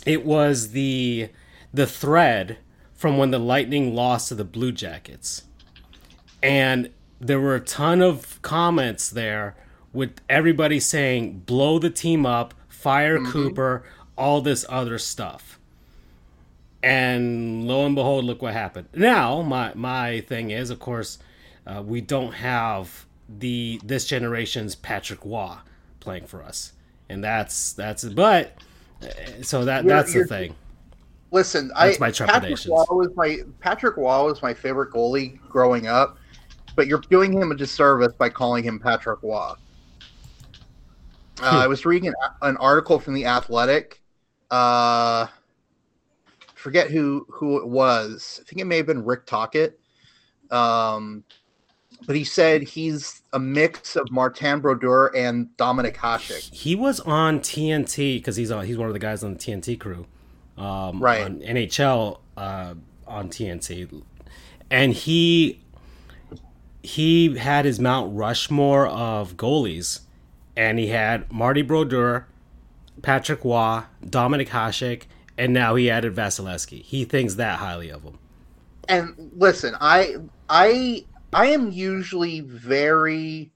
it 0.07 0.25
was 0.25 0.71
the 0.71 1.29
the 1.73 1.87
thread 1.87 2.59
from 2.93 3.19
when 3.19 3.31
the 3.31 3.39
Lightning 3.39 3.95
lost 3.95 4.29
to 4.29 4.35
the 4.35 4.45
Blue 4.45 4.73
Jackets, 4.73 5.45
and 6.43 6.91
there 7.21 7.41
were 7.41 7.55
a 7.55 7.61
ton 7.61 8.03
of 8.03 8.41
comments 8.43 9.09
there 9.11 9.57
with 9.93 10.21
everybody 10.29 10.79
saying 10.81 11.39
blow 11.47 11.79
the 11.79 11.91
team 11.91 12.27
up, 12.27 12.53
fire 12.69 13.19
mm-hmm. 13.19 13.31
Cooper, 13.31 13.85
all 14.17 14.41
this 14.41 14.67
other 14.69 14.99
stuff. 14.99 15.59
And 16.83 17.67
lo 17.67 17.87
and 17.87 17.95
behold, 17.95 18.27
look 18.27 18.43
what 18.43 18.53
happened. 18.53 18.89
Now, 18.93 19.41
my 19.41 19.73
my 19.75 20.21
thing 20.21 20.51
is, 20.51 20.69
of 20.69 20.81
course, 20.81 21.19
uh, 21.67 21.83
we 21.83 22.01
don't 22.01 22.33
have 22.33 23.07
the 23.29 23.81
this 23.85 24.07
generation's 24.07 24.75
Patrick 24.75 25.25
Roy 25.25 25.57
playing 26.01 26.27
for 26.27 26.43
us, 26.43 26.73
and 27.09 27.23
that's 27.23 27.73
that's 27.73 28.05
but 28.05 28.59
uh, 29.03 29.43
so 29.43 29.65
that 29.65 29.85
you're, 29.85 29.97
that's 29.97 30.13
the 30.13 30.27
thing. 30.27 30.55
Listen, 31.31 31.69
that's 31.77 31.97
I 31.97 32.01
my 32.01 32.11
Patrick 32.11 32.67
Roy 32.67 32.85
was 32.91 33.11
my 33.17 33.39
Patrick 33.61 33.97
Roy 33.97 34.25
was 34.25 34.43
my 34.43 34.55
favorite 34.55 34.93
goalie 34.93 35.41
growing 35.49 35.87
up, 35.87 36.19
but 36.77 36.87
you're 36.87 37.01
doing 37.11 37.33
him 37.33 37.51
a 37.51 37.57
disservice 37.57 38.13
by 38.15 38.29
calling 38.29 38.65
him 38.65 38.79
Patrick 38.79 39.23
Roy. 39.23 39.53
Uh, 41.41 41.51
hmm. 41.51 41.57
I 41.57 41.67
was 41.67 41.85
reading 41.85 42.09
an, 42.09 42.15
an, 42.43 42.57
article 42.59 43.01
from 43.01 43.15
the 43.15 43.27
Athletic. 43.27 44.01
Uh, 44.51 45.27
forget 46.55 46.91
who 46.91 47.27
who 47.29 47.59
it 47.59 47.67
was. 47.67 48.41
I 48.41 48.45
think 48.49 48.61
it 48.61 48.67
may 48.67 48.77
have 48.77 48.87
been 48.87 49.05
Rick 49.05 49.27
Tocchet. 49.27 49.79
Um, 50.51 51.25
but 52.07 52.17
he 52.17 52.25
said 52.25 52.63
he's 52.63 53.23
a 53.33 53.39
mix 53.39 53.97
of 53.97 54.11
Martin 54.11 54.61
Brodeur 54.61 55.11
and 55.15 55.49
Dominik 55.57 55.97
Hasek. 55.97 56.53
He 56.53 56.75
was 56.75 57.01
on 57.01 57.41
TNT 57.41 58.19
because 58.19 58.37
he's 58.37 58.51
on, 58.51 58.65
he's 58.65 58.79
one 58.79 58.89
of 58.89 58.95
the 58.95 58.99
guys 58.99 59.25
on 59.25 59.35
the 59.35 59.39
TNT 59.39 59.79
crew, 59.79 60.07
um, 60.59 61.01
right? 61.01 61.23
On 61.23 61.41
NHL 61.41 62.19
uh, 62.37 62.75
on 63.07 63.29
TNT, 63.29 64.03
and 64.71 64.93
he 64.93 65.61
he 66.83 67.37
had 67.37 67.65
his 67.65 67.81
Mount 67.81 68.15
Rushmore 68.15 68.87
of 68.87 69.37
goalies, 69.37 70.01
and 70.57 70.79
he 70.79 70.89
had 70.89 71.33
Marty 71.33 71.63
Brodeur, 71.63 72.27
Patrick 73.03 73.45
Roy, 73.45 73.83
Dominik 74.05 74.49
Hasek, 74.49 75.05
and 75.39 75.53
now 75.53 75.75
he 75.75 75.91
added 75.91 76.15
Vasilevskiy. 76.15 76.83
He 76.83 77.05
thinks 77.05 77.37
that 77.37 77.59
highly 77.59 77.91
of 77.91 78.03
him. 78.03 78.19
And 78.89 79.33
listen, 79.37 79.75
I 79.81 80.17
I 80.49 81.05
I 81.35 81.47
am 81.47 81.73
usually 81.73 82.41
very 82.41 83.51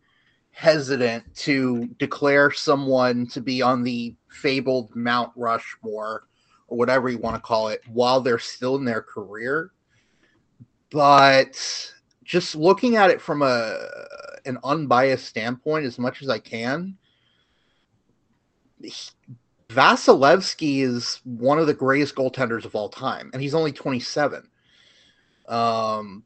hesitant 0.51 1.33
to 1.37 1.87
declare 2.01 2.51
someone 2.51 3.29
to 3.29 3.41
be 3.41 3.63
on 3.63 3.85
the 3.85 4.17
fabled 4.29 4.97
Mount 4.97 5.31
Rushmore 5.37 6.27
or 6.67 6.77
whatever 6.77 7.09
you 7.09 7.19
want 7.19 7.37
to 7.37 7.41
call 7.41 7.69
it 7.69 7.81
while 7.87 8.21
they're 8.21 8.41
still 8.41 8.75
in 8.75 8.85
their 8.85 9.01
career. 9.01 9.71
But 10.91 11.93
just 12.25 12.57
looking 12.57 12.97
at 12.97 13.11
it 13.11 13.21
from 13.21 13.43
a 13.43 13.79
an 14.45 14.59
unbiased 14.65 15.27
standpoint 15.27 15.87
as 15.87 16.01
much 16.01 16.21
as 16.21 16.29
I 16.29 16.41
can, 16.41 16.97
Vasilevskiy 19.69 20.81
is 20.81 21.21
one 21.23 21.61
of 21.61 21.69
the 21.69 21.75
greatest 21.75 22.17
goaltenders 22.17 22.65
of 22.65 22.75
all 22.75 22.89
time, 22.89 23.31
and 23.33 23.41
he's 23.41 23.55
only 23.55 23.71
27. 23.71 24.49
Um, 25.47 26.25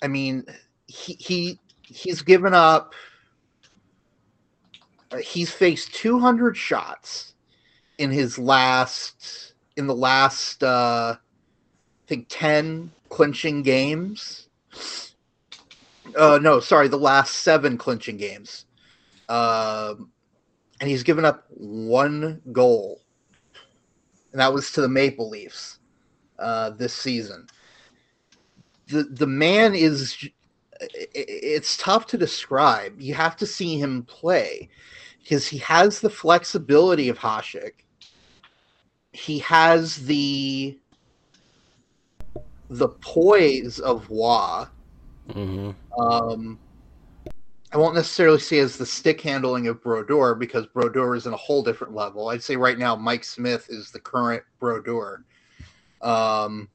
I 0.00 0.06
mean, 0.06 0.44
he 0.88 1.14
he 1.14 1.60
he's 1.82 2.22
given 2.22 2.54
up. 2.54 2.94
Uh, 5.10 5.18
he's 5.18 5.50
faced 5.50 5.94
200 5.94 6.54
shots 6.56 7.34
in 7.98 8.10
his 8.10 8.38
last 8.38 9.54
in 9.76 9.86
the 9.86 9.94
last 9.94 10.62
uh, 10.62 11.16
I 11.16 12.06
think 12.06 12.26
10 12.28 12.90
clinching 13.08 13.62
games. 13.62 14.48
Uh, 16.16 16.38
no, 16.42 16.58
sorry, 16.58 16.88
the 16.88 16.96
last 16.96 17.36
seven 17.36 17.78
clinching 17.78 18.16
games. 18.16 18.64
Um, 19.28 20.10
and 20.80 20.88
he's 20.88 21.02
given 21.02 21.24
up 21.24 21.44
one 21.50 22.40
goal, 22.52 23.02
and 24.32 24.40
that 24.40 24.52
was 24.52 24.70
to 24.72 24.80
the 24.80 24.88
Maple 24.88 25.28
Leafs 25.28 25.78
uh, 26.38 26.70
this 26.70 26.94
season. 26.94 27.46
The 28.88 29.02
the 29.04 29.26
man 29.26 29.74
is 29.74 30.28
it's 30.80 31.76
tough 31.76 32.06
to 32.08 32.18
describe. 32.18 33.00
You 33.00 33.14
have 33.14 33.36
to 33.36 33.46
see 33.46 33.78
him 33.78 34.02
play 34.04 34.68
because 35.22 35.46
he 35.46 35.58
has 35.58 36.00
the 36.00 36.10
flexibility 36.10 37.08
of 37.08 37.18
Hasek. 37.18 37.72
He 39.12 39.38
has 39.40 39.96
the 39.96 40.78
the 42.70 42.88
poise 42.88 43.80
of 43.80 44.08
Roy. 44.10 44.64
Mm-hmm. 45.30 46.00
Um, 46.00 46.58
I 47.72 47.76
won't 47.76 47.94
necessarily 47.94 48.38
say 48.38 48.58
as 48.58 48.76
the 48.76 48.86
stick 48.86 49.20
handling 49.20 49.66
of 49.66 49.82
Brodeur 49.82 50.34
because 50.34 50.66
Brodeur 50.66 51.14
is 51.16 51.26
in 51.26 51.32
a 51.32 51.36
whole 51.36 51.62
different 51.62 51.94
level. 51.94 52.28
I'd 52.28 52.42
say 52.42 52.56
right 52.56 52.78
now 52.78 52.96
Mike 52.96 53.24
Smith 53.24 53.66
is 53.68 53.90
the 53.90 54.00
current 54.00 54.42
Brodeur. 54.58 55.24
Um, 56.00 56.68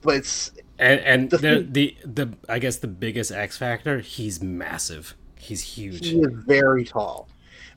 but 0.00 0.16
it's 0.16 0.52
and 0.80 1.00
and 1.00 1.30
the, 1.30 1.38
the, 1.38 1.66
the 1.70 1.96
the 2.04 2.36
I 2.48 2.58
guess 2.58 2.78
the 2.78 2.88
biggest 2.88 3.30
X 3.30 3.58
factor, 3.58 4.00
he's 4.00 4.42
massive. 4.42 5.14
He's 5.36 5.62
huge. 5.62 6.06
He 6.06 6.20
is 6.20 6.32
very 6.32 6.84
tall. 6.84 7.28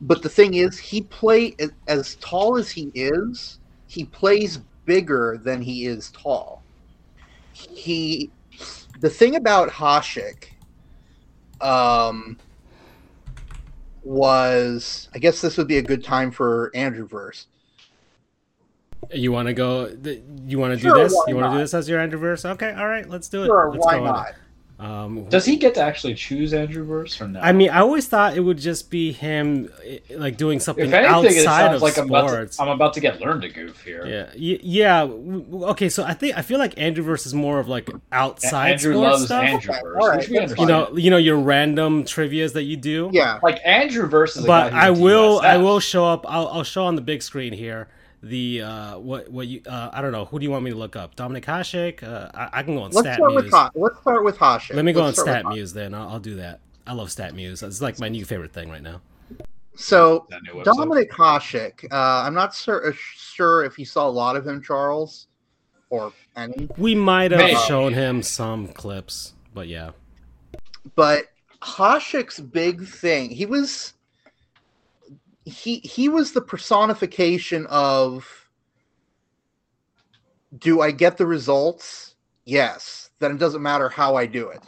But 0.02 0.22
the 0.22 0.30
thing 0.30 0.56
is, 0.56 0.78
he 0.78 1.02
play 1.02 1.56
as 1.88 2.16
tall 2.16 2.58
as 2.58 2.70
he 2.70 2.92
is. 2.94 3.60
He 3.88 4.06
plays 4.06 4.60
bigger 4.86 5.40
than 5.42 5.62
he 5.62 5.86
is 5.86 6.12
tall. 6.12 6.64
He, 7.54 8.32
the 9.00 9.10
thing 9.10 9.36
about 9.36 9.70
Hasek, 9.70 10.46
um, 11.62 12.38
was 14.04 15.10
I 15.14 15.20
guess 15.20 15.42
this 15.42 15.58
would 15.58 15.68
be 15.68 15.78
a 15.78 15.82
good 15.82 16.04
time 16.04 16.32
for 16.32 16.72
Andrew 16.74 17.08
verse. 17.08 17.48
You 19.14 19.32
want 19.32 19.48
to 19.48 19.54
go? 19.54 19.88
You 20.46 20.60
want 20.60 20.74
to 20.74 20.80
sure, 20.80 20.96
do 20.96 21.04
this? 21.04 21.16
You 21.28 21.36
want 21.36 21.52
to 21.52 21.58
do 21.58 21.62
this 21.62 21.74
as 21.74 21.88
your 21.88 22.00
Andrew 22.00 22.20
verse? 22.20 22.46
Okay, 22.46 22.72
all 22.74 22.88
right, 22.88 23.10
let's 23.10 23.30
do 23.30 23.44
it. 23.44 23.48
Sure, 23.48 23.72
let's 23.72 23.86
why 23.86 24.00
not? 24.00 24.34
Um, 24.84 25.30
Does 25.30 25.46
he 25.46 25.56
get 25.56 25.76
to 25.76 25.82
actually 25.82 26.14
choose 26.14 26.54
Andrew 26.54 26.84
verse 26.84 27.22
or 27.22 27.28
no? 27.30 27.40
I 27.40 27.54
mean, 27.54 27.70
I 27.70 27.80
always 27.80 28.08
thought 28.08 28.36
it 28.36 28.42
would 28.42 28.58
just 28.58 28.90
be 28.90 29.14
him, 29.14 29.72
like 30.10 30.36
doing 30.36 30.60
something 30.60 30.88
if 30.88 30.94
anything, 30.94 31.38
outside 31.38 31.74
of 31.74 31.82
like 31.82 31.94
sports. 31.94 32.10
I'm 32.10 32.10
about, 32.10 32.52
to, 32.52 32.62
I'm 32.62 32.68
about 32.70 32.94
to 32.96 33.00
get 33.00 33.22
learned 33.22 33.44
to 33.44 33.50
goof 33.50 33.82
here. 33.82 34.06
Yeah, 34.06 34.32
yeah. 34.36 35.04
Okay, 35.04 35.88
so 35.88 36.04
I 36.04 36.14
think 36.14 36.38
I 36.38 36.42
feel 36.42 36.60
like 36.60 36.78
Andrew 36.78 37.04
verse 37.04 37.26
is 37.26 37.34
more 37.34 37.60
of 37.60 37.70
like 37.70 37.90
outside 38.12 38.72
Andrew 38.72 38.94
sports 38.96 39.12
loves 39.12 39.26
stuff. 39.26 39.44
Andrew 39.44 39.74
verse, 39.74 40.30
right. 40.30 40.60
you 40.60 40.66
know, 40.66 40.98
you 40.98 41.12
know 41.12 41.18
your 41.18 41.38
random 41.38 42.04
trivia's 42.04 42.52
that 42.54 42.64
you 42.64 42.76
do. 42.76 43.10
Yeah, 43.14 43.40
like 43.42 43.62
Andrew 43.64 44.08
verse. 44.08 44.36
but 44.36 44.74
I 44.74 44.90
will, 44.90 45.40
I 45.40 45.58
will 45.58 45.80
show 45.80 46.04
up. 46.04 46.26
I'll, 46.28 46.48
I'll 46.48 46.64
show 46.64 46.84
on 46.84 46.96
the 46.96 47.02
big 47.02 47.22
screen 47.22 47.54
here 47.54 47.88
the 48.24 48.62
uh, 48.62 48.98
what 48.98 49.30
what 49.30 49.48
you 49.48 49.62
uh, 49.68 49.90
I 49.92 50.02
don't 50.02 50.14
know 50.14 50.26
who 50.26 50.40
do 50.40 50.44
you 50.44 50.52
want 50.52 50.64
me 50.64 50.72
to 50.72 50.78
look 50.78 50.96
up 50.96 51.16
Dominik 51.16 51.44
Hasek 51.44 52.04
uh, 52.04 52.32
I, 52.34 52.60
I, 52.60 52.64
can 52.64 52.76
go 52.76 52.84
on 52.84 52.92
let's 52.92 53.00
Stat 53.00 53.16
start 53.16 53.32
Muse. 53.34 53.44
With 53.44 53.52
ha- 53.52 53.72
let's 53.76 54.00
start 54.00 54.24
with 54.24 54.38
Hasek. 54.38 54.76
Let 54.76 54.86
me 54.86 54.94
go 54.94 55.04
let's 55.04 55.20
on 55.20 55.26
Stat 55.26 55.46
Muse 55.46 55.74
then 55.74 55.94
I'll, 55.94 56.08
I'll, 56.08 56.20
do 56.20 56.36
that 56.36 56.62
I 56.88 56.94
love 56.94 57.10
StatMuse 57.10 57.62
it's 57.64 57.82
like 57.82 58.00
my 58.00 58.08
new 58.10 58.24
favorite 58.24 58.54
thing 58.54 58.70
right 58.70 58.82
now. 58.82 59.02
So 59.76 60.28
Dominik 60.64 61.10
Hasek, 61.10 61.92
uh, 61.92 62.24
I'm 62.26 62.34
not 62.34 62.56
sur- 62.56 62.88
uh, 62.88 62.94
sure 62.96 63.66
if 63.66 63.80
you 63.80 63.86
saw 63.86 64.08
a 64.08 64.12
lot 64.12 64.36
of 64.36 64.46
him, 64.46 64.62
Charles, 64.62 65.28
or 65.90 66.14
any. 66.36 66.70
We 66.78 66.94
might 66.94 67.32
have 67.32 67.60
shown 67.62 67.94
him 67.94 68.22
some 68.22 68.68
clips, 68.68 69.34
but 69.54 69.68
yeah. 69.68 69.92
but 70.96 71.26
Hasek's 71.64 72.40
big 72.40 72.86
thing, 72.86 73.32
he 73.32 73.48
was 73.48 73.94
he 75.46 75.78
he 75.80 76.10
was 76.10 76.32
the 76.32 76.42
personification 76.42 77.66
of 77.68 78.50
do 80.58 80.82
I 80.82 80.92
get 80.92 81.18
the 81.18 81.26
results? 81.26 82.16
Yes. 82.46 83.10
Then 83.20 83.32
it 83.32 83.40
doesn't 83.40 83.62
matter 83.62 83.90
how 83.90 84.16
I 84.16 84.26
do 84.26 84.50
it. 84.50 84.62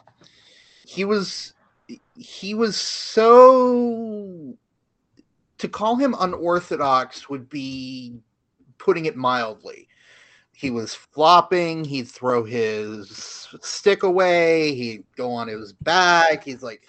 He 0.86 1.06
was 1.06 1.54
he 2.16 2.54
was 2.54 2.76
so 2.76 4.56
to 5.58 5.68
call 5.68 5.96
him 5.96 6.16
unorthodox 6.20 7.30
would 7.30 7.50
be 7.50 8.20
putting 8.78 9.06
it 9.06 9.16
mildly. 9.16 9.88
He 10.52 10.72
was 10.72 10.96
flopping, 10.96 11.84
he'd 11.84 12.08
throw 12.08 12.44
his 12.44 13.48
stick 13.62 14.04
away, 14.04 14.74
he'd 14.74 15.04
go 15.18 15.32
on 15.32 15.48
his 15.48 15.74
back. 15.74 16.44
He's 16.44 16.64
like 16.64 16.88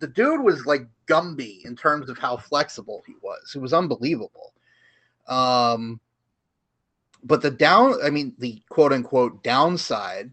the 0.00 0.08
dude 0.08 0.40
was 0.40 0.66
like 0.66 0.86
Gumby 1.06 1.64
in 1.64 1.76
terms 1.76 2.08
of 2.08 2.18
how 2.18 2.36
flexible 2.36 3.02
he 3.06 3.14
was. 3.22 3.52
It 3.54 3.60
was 3.60 3.72
unbelievable. 3.72 4.52
Um 5.28 6.00
but 7.24 7.42
the 7.42 7.50
down 7.50 7.94
I 8.04 8.10
mean 8.10 8.34
the 8.38 8.62
quote 8.68 8.92
unquote 8.92 9.42
downside 9.42 10.30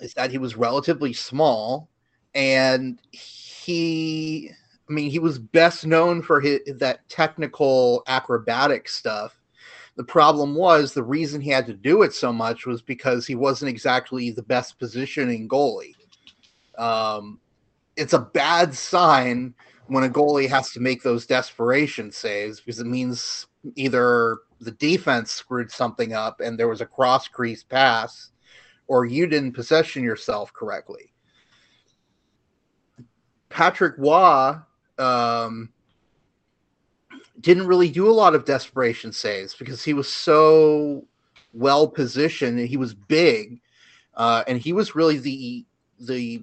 is 0.00 0.14
that 0.14 0.30
he 0.30 0.38
was 0.38 0.56
relatively 0.56 1.12
small 1.12 1.88
and 2.34 2.98
he 3.10 4.50
I 4.88 4.92
mean, 4.92 5.10
he 5.10 5.18
was 5.18 5.38
best 5.38 5.86
known 5.86 6.20
for 6.20 6.40
his, 6.40 6.60
that 6.66 7.08
technical 7.08 8.02
acrobatic 8.08 8.88
stuff. 8.88 9.40
The 9.96 10.04
problem 10.04 10.54
was 10.54 10.92
the 10.92 11.02
reason 11.02 11.40
he 11.40 11.50
had 11.50 11.66
to 11.66 11.74
do 11.74 12.02
it 12.02 12.12
so 12.12 12.32
much 12.32 12.66
was 12.66 12.82
because 12.82 13.26
he 13.26 13.34
wasn't 13.34 13.70
exactly 13.70 14.30
the 14.30 14.42
best 14.42 14.78
positioning 14.78 15.48
goalie. 15.48 15.94
Um, 16.76 17.40
it's 17.96 18.12
a 18.12 18.18
bad 18.18 18.74
sign 18.74 19.54
when 19.86 20.04
a 20.04 20.08
goalie 20.08 20.48
has 20.48 20.70
to 20.72 20.80
make 20.80 21.02
those 21.02 21.26
desperation 21.26 22.10
saves 22.10 22.60
because 22.60 22.80
it 22.80 22.86
means 22.86 23.46
either 23.76 24.38
the 24.60 24.70
defense 24.72 25.32
screwed 25.32 25.70
something 25.70 26.12
up 26.12 26.40
and 26.40 26.58
there 26.58 26.68
was 26.68 26.80
a 26.80 26.86
cross 26.86 27.28
crease 27.28 27.62
pass 27.62 28.30
or 28.86 29.04
you 29.04 29.26
didn't 29.26 29.52
possession 29.52 30.02
yourself 30.02 30.52
correctly. 30.52 31.12
Patrick 33.48 33.94
Roy 33.98 34.54
um, 34.98 35.68
didn't 37.40 37.66
really 37.66 37.90
do 37.90 38.08
a 38.08 38.12
lot 38.12 38.34
of 38.34 38.44
desperation 38.44 39.12
saves 39.12 39.54
because 39.54 39.84
he 39.84 39.92
was 39.92 40.08
so 40.08 41.06
well 41.52 41.86
positioned 41.86 42.58
and 42.58 42.68
he 42.68 42.76
was 42.76 42.94
big, 42.94 43.60
uh, 44.14 44.42
and 44.46 44.58
he 44.58 44.72
was 44.72 44.94
really 44.94 45.18
the 45.18 45.66
the 46.00 46.42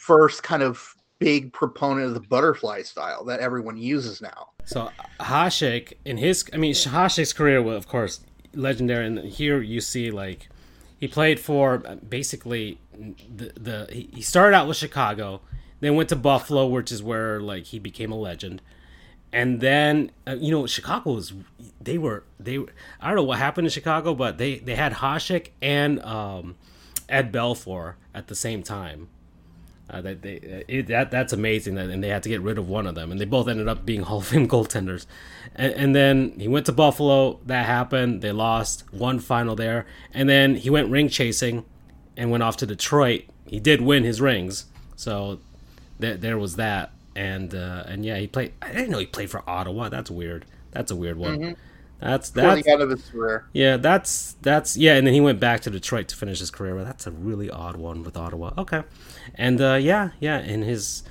first 0.00 0.42
kind 0.42 0.62
of 0.62 0.94
big 1.18 1.52
proponent 1.52 2.06
of 2.06 2.14
the 2.14 2.20
butterfly 2.20 2.80
style 2.80 3.22
that 3.24 3.40
everyone 3.40 3.76
uses 3.76 4.22
now. 4.22 4.48
So 4.64 4.90
Hasek 5.20 5.92
in 6.04 6.16
his, 6.16 6.44
I 6.54 6.56
mean 6.56 6.72
Hasek's 6.72 7.34
career 7.34 7.62
was 7.62 7.76
of 7.76 7.86
course 7.86 8.20
legendary, 8.54 9.06
and 9.06 9.18
here 9.18 9.60
you 9.60 9.80
see 9.80 10.10
like 10.10 10.48
he 10.98 11.06
played 11.06 11.38
for 11.38 11.78
basically 12.08 12.78
the 13.36 13.52
the 13.56 13.88
he 13.90 14.22
started 14.22 14.56
out 14.56 14.66
with 14.66 14.78
Chicago 14.78 15.42
then 15.80 15.94
went 15.94 16.08
to 16.10 16.16
Buffalo, 16.16 16.66
which 16.66 16.92
is 16.92 17.02
where 17.02 17.40
like 17.40 17.64
he 17.64 17.78
became 17.78 18.12
a 18.12 18.16
legend. 18.16 18.62
And 19.32 19.60
then 19.60 20.10
uh, 20.26 20.36
you 20.38 20.50
know 20.50 20.66
Chicago 20.66 21.12
was 21.12 21.34
they 21.80 21.98
were 21.98 22.24
they 22.38 22.58
were, 22.58 22.68
I 23.00 23.08
don't 23.08 23.16
know 23.16 23.24
what 23.24 23.38
happened 23.38 23.66
in 23.66 23.70
Chicago, 23.70 24.14
but 24.14 24.38
they 24.38 24.58
they 24.58 24.76
had 24.76 24.94
Hasek 24.94 25.48
and 25.60 26.02
um, 26.02 26.56
Ed 27.08 27.32
Belfour 27.32 27.94
at 28.14 28.28
the 28.28 28.34
same 28.34 28.62
time. 28.62 29.08
Uh, 29.90 30.00
that 30.00 30.22
they 30.22 30.36
uh, 30.36 30.64
it, 30.68 30.86
that 30.86 31.10
that's 31.10 31.32
amazing 31.32 31.74
that 31.74 31.90
and 31.90 32.04
they 32.04 32.08
had 32.08 32.22
to 32.22 32.28
get 32.28 32.40
rid 32.40 32.58
of 32.58 32.68
one 32.68 32.86
of 32.86 32.94
them 32.94 33.10
and 33.10 33.20
they 33.20 33.24
both 33.24 33.48
ended 33.48 33.66
up 33.66 33.84
being 33.84 34.02
Hall 34.04 34.18
of 34.18 34.26
Fame 34.26 34.46
goaltenders. 34.46 35.06
And, 35.54 35.72
and 35.72 35.96
then 35.96 36.32
he 36.38 36.46
went 36.46 36.66
to 36.66 36.72
Buffalo. 36.72 37.40
That 37.46 37.66
happened. 37.66 38.22
They 38.22 38.32
lost 38.32 38.84
one 38.92 39.18
final 39.18 39.56
there, 39.56 39.86
and 40.14 40.28
then 40.28 40.54
he 40.54 40.70
went 40.70 40.90
ring 40.90 41.08
chasing 41.08 41.64
and 42.16 42.30
went 42.30 42.42
off 42.42 42.56
to 42.58 42.66
Detroit. 42.66 43.24
He 43.46 43.58
did 43.58 43.80
win 43.80 44.04
his 44.04 44.20
rings, 44.20 44.66
so 44.94 45.40
there, 45.98 46.16
there 46.16 46.38
was 46.38 46.56
that, 46.56 46.92
and 47.16 47.54
uh, 47.54 47.84
and 47.86 48.04
yeah, 48.04 48.16
he 48.18 48.26
played. 48.26 48.52
I 48.62 48.72
didn't 48.72 48.90
know 48.90 48.98
he 48.98 49.06
played 49.06 49.30
for 49.30 49.42
Ottawa. 49.48 49.88
That's 49.88 50.10
weird. 50.10 50.44
That's 50.70 50.90
a 50.90 50.96
weird 50.96 51.16
one. 51.16 51.38
Mm-hmm. 51.38 51.52
That's 52.00 52.30
that's 52.30 52.66
out 52.66 52.80
of 52.80 52.90
his 52.90 53.04
career. 53.10 53.46
Yeah, 53.52 53.76
that's 53.76 54.34
that's 54.40 54.76
yeah, 54.76 54.96
and 54.96 55.06
then 55.06 55.12
he 55.12 55.20
went 55.20 55.38
back 55.38 55.60
to 55.62 55.70
Detroit 55.70 56.08
to 56.08 56.16
finish 56.16 56.38
his 56.38 56.50
career. 56.50 56.74
But 56.74 56.84
that's 56.84 57.06
a 57.06 57.10
really 57.10 57.50
odd 57.50 57.76
one 57.76 58.02
with 58.02 58.16
Ottawa. 58.16 58.52
Okay, 58.56 58.84
and 59.34 59.60
uh, 59.60 59.74
yeah, 59.74 60.10
yeah, 60.20 60.40
in 60.40 60.62
his, 60.62 61.02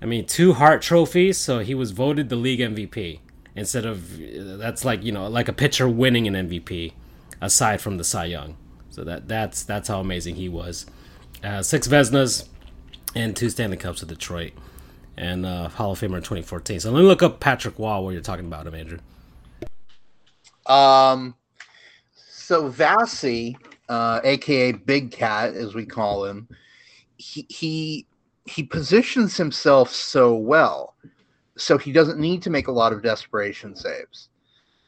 I 0.00 0.06
mean, 0.06 0.26
two 0.26 0.54
Hart 0.54 0.82
trophies, 0.82 1.38
so 1.38 1.60
he 1.60 1.74
was 1.74 1.90
voted 1.90 2.28
the 2.28 2.36
league 2.36 2.60
MVP 2.60 3.20
instead 3.54 3.84
of 3.84 4.18
that's 4.58 4.84
like 4.84 5.02
you 5.02 5.12
know 5.12 5.28
like 5.28 5.48
a 5.48 5.52
pitcher 5.52 5.88
winning 5.88 6.26
an 6.26 6.48
MVP 6.48 6.92
aside 7.40 7.80
from 7.80 7.98
the 7.98 8.04
Cy 8.04 8.26
Young. 8.26 8.56
So 8.90 9.04
that 9.04 9.28
that's 9.28 9.62
that's 9.62 9.88
how 9.88 10.00
amazing 10.00 10.36
he 10.36 10.48
was. 10.48 10.86
Uh, 11.42 11.62
six 11.62 11.88
Vezinas, 11.88 12.48
and 13.14 13.36
two 13.36 13.50
Stanley 13.50 13.76
Cups 13.76 14.00
with 14.00 14.10
Detroit, 14.10 14.52
and 15.16 15.44
uh, 15.44 15.68
Hall 15.68 15.92
of 15.92 16.00
Famer 16.00 16.16
in 16.16 16.22
2014. 16.22 16.80
So 16.80 16.90
let 16.90 17.00
me 17.00 17.06
look 17.06 17.22
up 17.22 17.40
Patrick 17.40 17.78
Roy 17.78 18.00
while 18.00 18.12
you're 18.12 18.20
talking 18.20 18.46
about 18.46 18.66
him, 18.66 18.74
Andrew. 18.74 18.98
Um, 20.66 21.34
so 22.14 22.70
Vasi, 22.70 23.56
uh, 23.88 24.20
aka 24.24 24.72
Big 24.72 25.10
Cat, 25.10 25.54
as 25.54 25.74
we 25.74 25.84
call 25.84 26.24
him, 26.24 26.48
he 27.48 28.06
he 28.44 28.62
positions 28.62 29.36
himself 29.36 29.90
so 29.90 30.34
well, 30.34 30.94
so 31.56 31.78
he 31.78 31.92
doesn't 31.92 32.18
need 32.18 32.42
to 32.42 32.50
make 32.50 32.68
a 32.68 32.72
lot 32.72 32.92
of 32.92 33.02
desperation 33.02 33.76
saves. 33.76 34.28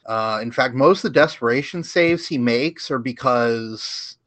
Uh, 0.05 0.39
in 0.41 0.51
fact, 0.51 0.75
most 0.75 1.03
of 1.03 1.13
the 1.13 1.19
desperation 1.19 1.83
saves 1.83 2.27
he 2.27 2.37
makes 2.37 2.91
are 2.91 2.99
because 2.99 4.17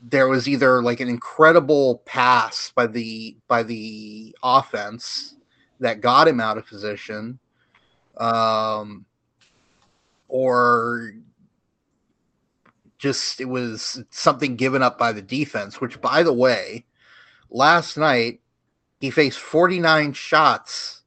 there 0.00 0.28
was 0.28 0.48
either 0.48 0.82
like 0.82 1.00
an 1.00 1.08
incredible 1.08 2.02
pass 2.04 2.70
by 2.74 2.86
the 2.86 3.36
by 3.48 3.62
the 3.62 4.34
offense 4.42 5.36
that 5.80 6.00
got 6.00 6.28
him 6.28 6.40
out 6.40 6.58
of 6.58 6.66
position 6.66 7.38
um 8.18 9.04
or 10.28 11.14
just 13.04 13.38
it 13.38 13.44
was 13.44 14.02
something 14.10 14.56
given 14.56 14.82
up 14.82 14.98
by 14.98 15.12
the 15.12 15.20
defense 15.20 15.78
which 15.80 16.00
by 16.00 16.22
the 16.22 16.32
way 16.32 16.84
last 17.50 17.98
night 17.98 18.40
he 19.00 19.10
faced 19.10 19.38
49 19.38 20.14
shots 20.14 21.02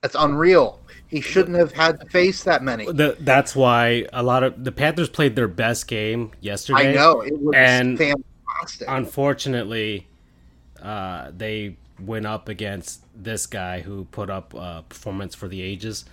that's 0.00 0.14
unreal 0.16 0.80
he 1.10 1.20
shouldn't 1.20 1.58
have 1.58 1.72
had 1.72 1.98
to 1.98 2.06
face 2.06 2.44
that 2.44 2.62
many. 2.62 2.86
The, 2.86 3.16
that's 3.18 3.56
why 3.56 4.06
a 4.12 4.22
lot 4.22 4.44
of 4.44 4.62
the 4.62 4.70
Panthers 4.70 5.08
played 5.08 5.34
their 5.34 5.48
best 5.48 5.88
game 5.88 6.30
yesterday. 6.40 6.90
I 6.90 6.94
know 6.94 7.20
it 7.20 7.36
was 7.36 7.52
and 7.56 7.98
fantastic. 7.98 8.86
Unfortunately, 8.88 10.06
uh, 10.80 11.32
they 11.36 11.76
went 11.98 12.26
up 12.26 12.48
against 12.48 13.04
this 13.12 13.46
guy 13.46 13.80
who 13.80 14.04
put 14.04 14.30
up 14.30 14.54
a 14.54 14.84
performance 14.88 15.34
for 15.34 15.48
the 15.48 15.60
ages, 15.62 16.04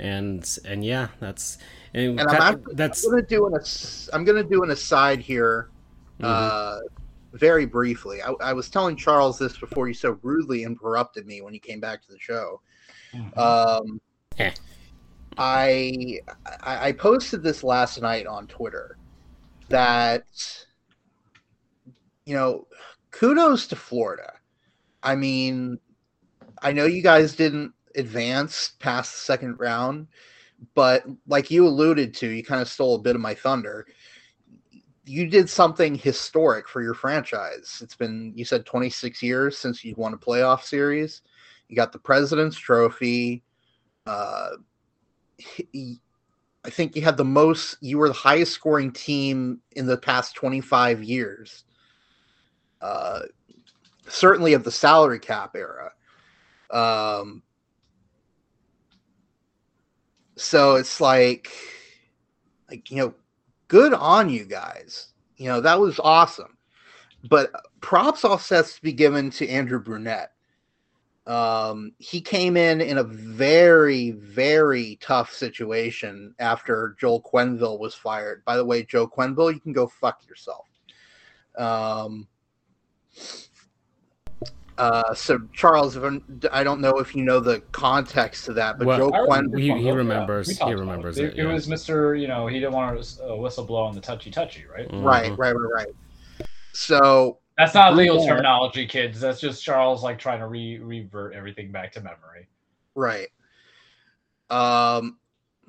and 0.00 0.44
and 0.64 0.84
yeah, 0.84 1.08
that's 1.20 1.58
and, 1.94 2.20
and 2.20 2.28
I'm, 2.28 2.42
actually, 2.42 2.74
that's. 2.74 3.04
I'm 3.04 3.10
gonna 3.10 3.22
do 3.22 3.46
an 3.46 3.60
I'm 4.12 4.24
gonna 4.24 4.44
do 4.44 4.62
an 4.62 4.70
aside 4.70 5.20
here, 5.20 5.70
mm-hmm. 6.20 6.24
uh, 6.24 6.78
very 7.32 7.66
briefly. 7.66 8.22
I, 8.22 8.32
I 8.40 8.52
was 8.52 8.68
telling 8.68 8.96
Charles 8.96 9.38
this 9.38 9.56
before 9.56 9.88
you 9.88 9.94
so 9.94 10.18
rudely 10.22 10.64
interrupted 10.64 11.26
me 11.26 11.40
when 11.40 11.54
you 11.54 11.60
came 11.60 11.80
back 11.80 12.02
to 12.02 12.12
the 12.12 12.18
show. 12.18 12.60
Mm-hmm. 13.12 13.38
Um, 13.38 14.00
I 15.38 16.20
I 16.62 16.92
posted 16.92 17.42
this 17.42 17.64
last 17.64 18.00
night 18.00 18.26
on 18.26 18.46
Twitter 18.46 18.98
that 19.68 20.24
you 22.26 22.34
know 22.34 22.66
kudos 23.10 23.66
to 23.68 23.76
Florida. 23.76 24.34
I 25.02 25.16
mean, 25.16 25.78
I 26.62 26.72
know 26.72 26.84
you 26.84 27.02
guys 27.02 27.34
didn't 27.34 27.72
advance 27.96 28.72
past 28.78 29.12
the 29.12 29.18
second 29.18 29.58
round, 29.58 30.06
but 30.74 31.04
like 31.26 31.50
you 31.50 31.66
alluded 31.66 32.14
to, 32.14 32.28
you 32.28 32.44
kind 32.44 32.60
of 32.60 32.68
stole 32.68 32.96
a 32.96 33.00
bit 33.00 33.14
of 33.14 33.20
my 33.20 33.34
thunder. 33.34 33.86
You 35.04 35.26
did 35.28 35.48
something 35.48 35.94
historic 35.94 36.68
for 36.68 36.82
your 36.82 36.94
franchise. 36.94 37.80
It's 37.82 37.96
been 37.96 38.32
you 38.36 38.44
said 38.44 38.66
26 38.66 39.22
years 39.22 39.58
since 39.58 39.84
you 39.84 39.94
won 39.96 40.14
a 40.14 40.18
playoff 40.18 40.62
series. 40.62 41.22
You 41.68 41.76
got 41.76 41.92
the 41.92 41.98
President's 41.98 42.58
Trophy 42.58 43.42
uh, 44.06 44.50
I 46.64 46.70
think 46.70 46.96
you 46.96 47.02
had 47.02 47.16
the 47.16 47.24
most, 47.24 47.76
you 47.80 47.98
were 47.98 48.08
the 48.08 48.14
highest 48.14 48.52
scoring 48.52 48.92
team 48.92 49.60
in 49.72 49.86
the 49.86 49.96
past 49.96 50.34
25 50.34 51.02
years. 51.02 51.64
Uh, 52.80 53.20
certainly 54.08 54.54
of 54.54 54.64
the 54.64 54.70
salary 54.70 55.18
cap 55.18 55.56
era. 55.56 55.92
Um, 56.70 57.42
so 60.40 60.76
it's 60.76 61.00
like, 61.00 61.52
like, 62.70 62.90
you 62.90 62.96
know, 62.96 63.14
good 63.68 63.92
on 63.92 64.30
you 64.30 64.44
guys. 64.44 65.08
You 65.36 65.48
know, 65.48 65.60
that 65.60 65.78
was 65.78 65.98
awesome. 66.00 66.56
but 67.28 67.50
props 67.80 68.24
also 68.24 68.56
has 68.56 68.74
to 68.74 68.82
be 68.82 68.92
given 68.92 69.30
to 69.32 69.48
Andrew 69.48 69.80
Brunette. 69.80 70.32
Um, 71.26 71.92
he 71.98 72.20
came 72.20 72.56
in 72.56 72.80
in 72.80 72.98
a 72.98 73.04
very, 73.04 74.12
very 74.12 74.98
tough 75.00 75.32
situation 75.32 76.34
after 76.38 76.96
Joel 76.98 77.22
Quenneville 77.22 77.78
was 77.78 77.94
fired. 77.94 78.44
By 78.44 78.56
the 78.56 78.64
way, 78.64 78.82
Joe 78.82 79.06
Quenneville 79.06 79.52
you 79.52 79.60
can 79.60 79.72
go 79.72 79.86
fuck 79.86 80.26
yourself. 80.26 80.66
Um, 81.58 82.26
uh, 84.80 85.14
so 85.14 85.38
Charles, 85.52 85.94
I'm, 85.96 86.22
don't 86.64 86.80
know 86.80 86.92
if 86.98 87.14
you 87.14 87.22
know 87.22 87.38
the 87.38 87.60
context 87.72 88.46
to 88.46 88.54
that, 88.54 88.78
but 88.78 88.86
Well, 88.86 88.98
Joe 88.98 89.14
I 89.14 89.18
Quenneville, 89.26 89.58
He- 89.60 89.82
he 89.82 89.90
remembers- 89.90 90.48
we 90.48 90.54
he 90.54 90.72
remembers 90.74 91.18
It, 91.18 91.34
it, 91.34 91.38
It 91.40 91.46
was 91.46 91.68
Mister. 91.68 92.14
You 92.14 92.28
know, 92.28 92.46
he 92.46 92.58
didn't 92.58 92.72
want 92.72 93.02
to 93.02 93.32
uh, 93.32 93.36
whistle 93.36 93.64
blow 93.66 93.84
on 93.84 93.94
the 93.94 94.00
touchy 94.00 94.30
touchy, 94.30 94.64
right? 94.64 94.88
right, 94.92 95.32
Mhm. 95.32 95.38
right, 95.38 95.52
right, 95.54 95.86
right. 95.86 96.46
So 96.72 97.38
That's 97.58 97.74
not 97.74 97.94
legal 97.94 98.20
Yeah. 98.20 98.28
terminology, 98.30 98.86
kids. 98.86 99.20
That's 99.20 99.38
just 99.38 99.62
Charles 99.62 100.02
like 100.02 100.18
trying 100.18 100.38
to 100.38 100.46
re- 100.46 100.78
revert 100.78 101.34
everything 101.34 101.70
back 101.70 101.92
to 101.92 102.00
memory. 102.00 102.48
Right. 102.94 103.28
Um. 104.48 105.18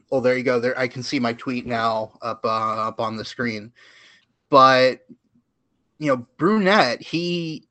Well, 0.10 0.21
there 0.21 0.38
you 0.38 0.43
go. 0.43 0.60
There, 0.60 0.78
I 0.80 0.88
can 0.88 1.04
see 1.04 1.19
my 1.19 1.34
tweet 1.34 1.65
now 1.65 2.17
up 2.21 2.45
uh, 2.45 2.47
up 2.88 3.00
on 3.02 3.17
the 3.17 3.26
screen. 3.26 3.74
But 4.50 5.02
you 6.00 6.08
know, 6.08 6.26
brunette. 6.38 7.02
He, 7.02 7.19
he- 7.19 7.67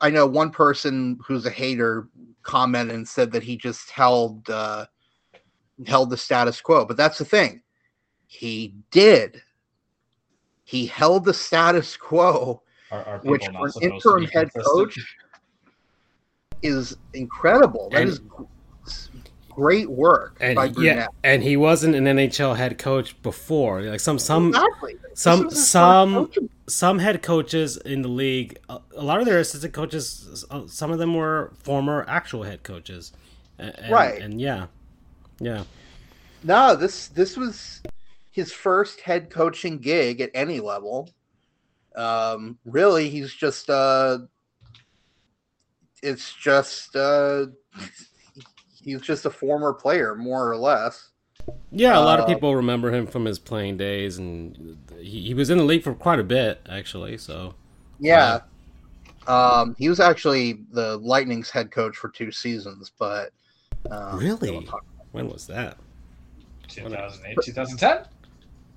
I 0.00 0.10
know 0.10 0.26
one 0.26 0.50
person 0.50 1.18
who's 1.24 1.46
a 1.46 1.50
hater 1.50 2.08
commented 2.42 2.94
and 2.94 3.06
said 3.08 3.30
that 3.32 3.42
he 3.42 3.56
just 3.56 3.90
held 3.90 4.48
uh, 4.50 4.86
held 5.86 6.10
the 6.10 6.16
status 6.16 6.60
quo. 6.60 6.84
But 6.84 6.96
that's 6.96 7.18
the 7.18 7.24
thing. 7.24 7.62
He 8.26 8.74
did. 8.90 9.42
He 10.64 10.86
held 10.86 11.24
the 11.24 11.34
status 11.34 11.96
quo 11.96 12.62
Are, 12.90 13.04
are 13.04 13.18
which 13.18 13.44
for 13.46 13.66
an 13.66 13.72
interim 13.82 14.24
head 14.26 14.50
coach 14.54 14.98
is 16.62 16.96
incredible. 17.14 17.88
That 17.90 18.02
And- 18.02 18.10
is 18.10 18.20
great 19.60 19.90
work 19.90 20.36
And 20.40 20.56
by 20.56 20.68
he- 20.68 20.72
Brunette. 20.72 20.96
yeah, 20.96 21.06
and 21.22 21.42
he 21.42 21.56
wasn't 21.56 21.94
an 21.94 22.04
NHL 22.04 22.56
head 22.56 22.78
coach 22.78 23.20
before. 23.22 23.82
Like 23.82 24.00
some 24.00 24.18
some 24.18 24.48
exactly. 24.48 24.96
Some 25.14 25.44
was 25.44 25.52
his 25.54 25.60
first 25.60 25.70
some 25.70 26.30
some 26.66 26.98
head 27.00 27.20
coaches 27.22 27.76
in 27.76 28.02
the 28.02 28.08
league. 28.08 28.58
A, 28.68 28.78
a 28.96 29.02
lot 29.02 29.20
of 29.20 29.26
their 29.26 29.38
assistant 29.40 29.72
coaches, 29.74 30.44
uh, 30.50 30.62
some 30.66 30.90
of 30.92 30.98
them 30.98 31.14
were 31.14 31.52
former 31.62 32.04
actual 32.08 32.42
head 32.44 32.62
coaches. 32.62 33.12
And, 33.58 33.74
Right. 33.90 34.20
And 34.22 34.40
yeah, 34.40 34.66
yeah. 35.40 35.64
No, 36.42 36.74
this 36.74 37.08
this 37.08 37.36
was 37.36 37.82
his 38.30 38.52
first 38.52 39.00
head 39.00 39.28
coaching 39.30 39.78
gig 39.78 40.20
at 40.22 40.30
any 40.32 40.60
level. 40.60 41.10
Um, 41.96 42.56
really, 42.64 43.10
he's 43.10 43.34
just 43.34 43.68
uh, 43.68 44.18
it's 46.02 46.32
just 46.32 46.96
uh, 46.96 47.46
he's 48.82 49.00
just 49.00 49.26
a 49.26 49.30
former 49.30 49.72
player, 49.72 50.14
more 50.14 50.50
or 50.50 50.56
less. 50.56 51.08
Yeah, 51.72 51.98
a 51.98 52.00
lot 52.00 52.18
of 52.18 52.24
Uh, 52.26 52.28
people 52.34 52.54
remember 52.54 52.92
him 52.92 53.06
from 53.06 53.24
his 53.24 53.38
playing 53.38 53.76
days, 53.76 54.18
and 54.18 54.76
he, 55.00 55.22
he 55.28 55.34
was 55.34 55.50
in 55.50 55.58
the 55.58 55.64
league 55.64 55.82
for 55.82 55.94
quite 55.94 56.18
a 56.20 56.24
bit, 56.24 56.60
actually. 56.68 57.16
So 57.18 57.54
Yeah. 57.98 58.40
Um, 59.26 59.76
he 59.78 59.88
was 59.88 60.00
actually 60.00 60.60
the 60.72 60.96
Lightning's 60.98 61.50
head 61.50 61.70
coach 61.70 61.96
for 61.96 62.08
two 62.08 62.32
seasons, 62.32 62.90
but 62.98 63.30
um, 63.90 64.18
Really? 64.18 64.68
when 65.12 65.28
was 65.28 65.46
that? 65.46 65.76
2008, 66.68 67.36
2010. 67.44 68.04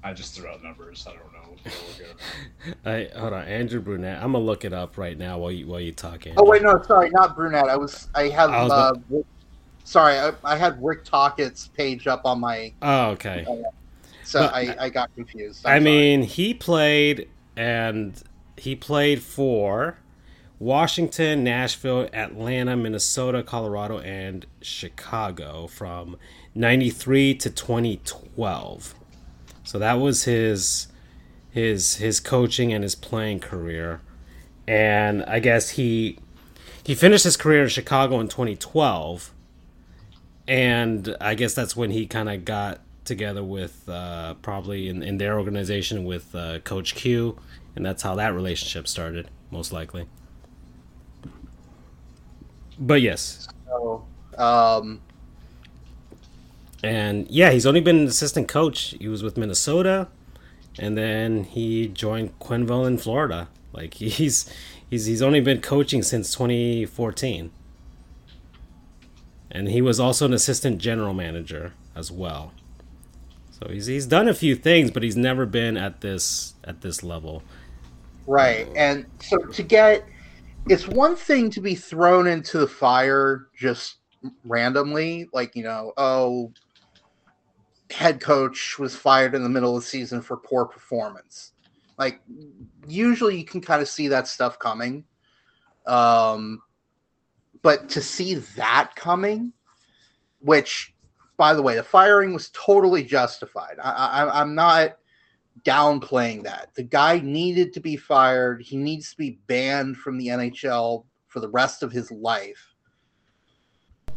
I 0.03 0.13
just 0.13 0.35
threw 0.35 0.49
out 0.49 0.61
numbers. 0.63 1.05
I 1.07 1.11
don't 1.11 1.31
know. 1.33 1.39
what 1.63 1.95
we're 1.97 2.75
gonna- 2.83 3.07
I 3.15 3.17
hold 3.19 3.33
on, 3.33 3.45
Andrew 3.45 3.79
Brunette. 3.79 4.17
I'm 4.21 4.33
gonna 4.33 4.43
look 4.43 4.65
it 4.65 4.73
up 4.73 4.97
right 4.97 5.17
now 5.17 5.37
while 5.37 5.51
you 5.51 5.65
while 5.67 5.79
you 5.79 5.93
talk. 5.93 6.25
Oh 6.35 6.43
wait, 6.45 6.61
no, 6.61 6.81
sorry, 6.83 7.09
not 7.11 7.35
brunette. 7.37 7.69
I 7.69 7.77
was 7.77 8.09
I 8.13 8.27
have 8.27 8.49
I 8.49 8.63
was 8.63 8.71
uh, 8.73 8.93
Rick- 9.09 9.25
sorry, 9.83 10.17
I, 10.17 10.31
I 10.43 10.55
had 10.57 10.83
Rick 10.83 11.03
Tocchet's 11.05 11.67
page 11.69 12.07
up 12.07 12.21
on 12.25 12.39
my 12.39 12.73
Oh, 12.81 13.11
okay. 13.11 13.45
so 14.23 14.39
But- 14.41 14.53
I, 14.53 14.75
I 14.79 14.89
got 14.89 15.13
confused. 15.15 15.65
I 15.65 15.75
I'm 15.75 15.83
sorry. 15.83 15.91
mean, 15.93 16.23
he 16.23 16.53
played 16.53 17.29
and 17.55 18.21
he 18.57 18.75
played 18.75 19.21
for 19.21 19.97
Washington, 20.59 21.43
Nashville, 21.43 22.07
Atlanta, 22.13 22.75
Minnesota, 22.77 23.43
Colorado, 23.43 23.99
and 23.99 24.45
Chicago 24.61 25.67
from 25.67 26.15
93 26.55 27.35
to 27.35 27.49
2012. 27.49 28.95
So 29.63 29.79
that 29.79 29.93
was 29.95 30.23
his 30.23 30.87
his 31.51 31.95
his 31.95 32.19
coaching 32.19 32.71
and 32.73 32.83
his 32.83 32.95
playing 32.95 33.39
career. 33.39 34.01
And 34.67 35.23
I 35.25 35.39
guess 35.39 35.71
he 35.71 36.17
he 36.83 36.95
finished 36.95 37.23
his 37.25 37.37
career 37.37 37.63
in 37.63 37.69
Chicago 37.69 38.19
in 38.19 38.27
2012. 38.27 39.33
And 40.47 41.15
I 41.21 41.35
guess 41.35 41.53
that's 41.53 41.75
when 41.75 41.91
he 41.91 42.05
kind 42.05 42.29
of 42.29 42.43
got 42.45 42.81
together 43.05 43.43
with 43.43 43.87
uh, 43.87 44.33
probably 44.35 44.89
in, 44.89 45.03
in 45.03 45.17
their 45.17 45.37
organization 45.39 46.03
with 46.05 46.33
uh, 46.35 46.59
Coach 46.59 46.95
Q, 46.95 47.37
and 47.75 47.85
that's 47.85 48.03
how 48.03 48.15
that 48.15 48.33
relationship 48.33 48.87
started, 48.87 49.29
most 49.51 49.71
likely. 49.71 50.07
But 52.79 53.01
yes, 53.01 53.47
So, 53.67 54.05
um, 54.37 55.01
and 56.83 57.27
yeah, 57.29 57.51
he's 57.51 57.65
only 57.65 57.81
been 57.81 57.99
an 57.99 58.07
assistant 58.07 58.47
coach. 58.47 58.95
He 58.99 59.07
was 59.07 59.23
with 59.23 59.37
Minnesota, 59.37 60.07
and 60.77 60.97
then 60.97 61.43
he 61.45 61.87
joined 61.87 62.37
Quenneville 62.39 62.87
in 62.87 62.97
Florida. 62.97 63.47
Like 63.71 63.93
he's 63.95 64.49
he's 64.89 65.05
he's 65.05 65.21
only 65.21 65.39
been 65.39 65.61
coaching 65.61 66.03
since 66.03 66.33
2014, 66.33 67.51
and 69.53 69.69
he 69.69 69.81
was 69.81 69.99
also 69.99 70.25
an 70.25 70.33
assistant 70.33 70.79
general 70.79 71.13
manager 71.13 71.73
as 71.95 72.11
well. 72.11 72.51
So 73.51 73.69
he's 73.69 73.85
he's 73.85 74.07
done 74.07 74.27
a 74.27 74.33
few 74.33 74.55
things, 74.55 74.91
but 74.91 75.03
he's 75.03 75.15
never 75.15 75.45
been 75.45 75.77
at 75.77 76.01
this 76.01 76.55
at 76.63 76.81
this 76.81 77.03
level. 77.03 77.43
right, 78.27 78.67
and 78.75 79.05
so 79.21 79.37
to 79.37 79.63
get 79.63 80.05
it's 80.67 80.87
one 80.87 81.15
thing 81.15 81.49
to 81.51 81.61
be 81.61 81.75
thrown 81.75 82.27
into 82.27 82.57
the 82.57 82.67
fire 82.67 83.47
just 83.55 83.97
randomly, 84.43 85.29
like 85.33 85.55
you 85.55 85.63
know, 85.63 85.93
oh, 85.97 86.51
head 87.91 88.19
coach 88.19 88.79
was 88.79 88.95
fired 88.95 89.35
in 89.35 89.43
the 89.43 89.49
middle 89.49 89.77
of 89.77 89.83
the 89.83 89.87
season 89.87 90.21
for 90.21 90.35
poor 90.35 90.65
performance. 90.65 91.51
Like 91.99 92.19
usually 92.87 93.37
you 93.37 93.45
can 93.45 93.61
kind 93.61 93.81
of 93.81 93.87
see 93.87 94.07
that 94.07 94.27
stuff 94.27 94.57
coming. 94.57 95.05
Um 95.85 96.61
but 97.63 97.89
to 97.89 98.01
see 98.01 98.35
that 98.35 98.91
coming, 98.95 99.51
which 100.39 100.93
by 101.37 101.53
the 101.53 101.61
way, 101.61 101.75
the 101.75 101.83
firing 101.83 102.33
was 102.33 102.51
totally 102.53 103.03
justified. 103.03 103.77
I, 103.83 103.91
I 103.91 104.41
I'm 104.41 104.53
not 104.53 104.97
downplaying 105.63 106.43
that. 106.43 106.69
The 106.75 106.83
guy 106.83 107.19
needed 107.19 107.73
to 107.73 107.79
be 107.79 107.95
fired. 107.95 108.61
He 108.61 108.77
needs 108.77 109.11
to 109.11 109.17
be 109.17 109.39
banned 109.47 109.97
from 109.97 110.17
the 110.17 110.27
NHL 110.27 111.05
for 111.27 111.39
the 111.39 111.49
rest 111.49 111.81
of 111.81 111.91
his 111.91 112.11
life. 112.11 112.73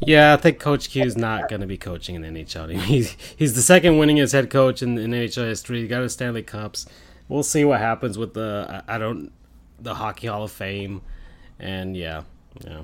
Yeah, 0.01 0.35
I 0.35 0.37
think 0.37 0.59
Coach 0.59 0.91
Q 0.91 1.05
is 1.05 1.17
not 1.17 1.49
going 1.49 1.63
to 1.63 1.67
be 1.67 1.79
coaching 1.79 2.17
in 2.17 2.23
the 2.23 2.29
NHL. 2.29 2.79
He's 2.83 3.17
he's 3.35 3.55
the 3.55 3.63
second 3.63 3.95
winningest 3.95 4.33
head 4.33 4.51
coach 4.51 4.83
in, 4.83 4.99
in 4.99 5.11
NHL 5.13 5.47
history. 5.47 5.81
He 5.81 5.89
got 5.89 6.03
his 6.03 6.13
Stanley 6.13 6.43
Cups. 6.43 6.87
We'll 7.29 7.43
see 7.43 7.65
what 7.65 7.81
happens 7.81 8.19
with 8.19 8.35
the 8.35 8.83
I 8.89 8.97
I 8.97 8.99
don't 8.99 9.33
the 9.81 9.95
Hockey 9.95 10.27
Hall 10.27 10.43
of 10.43 10.53
Fame, 10.53 11.01
and 11.59 11.97
yeah, 11.97 12.25
yeah. 12.63 12.83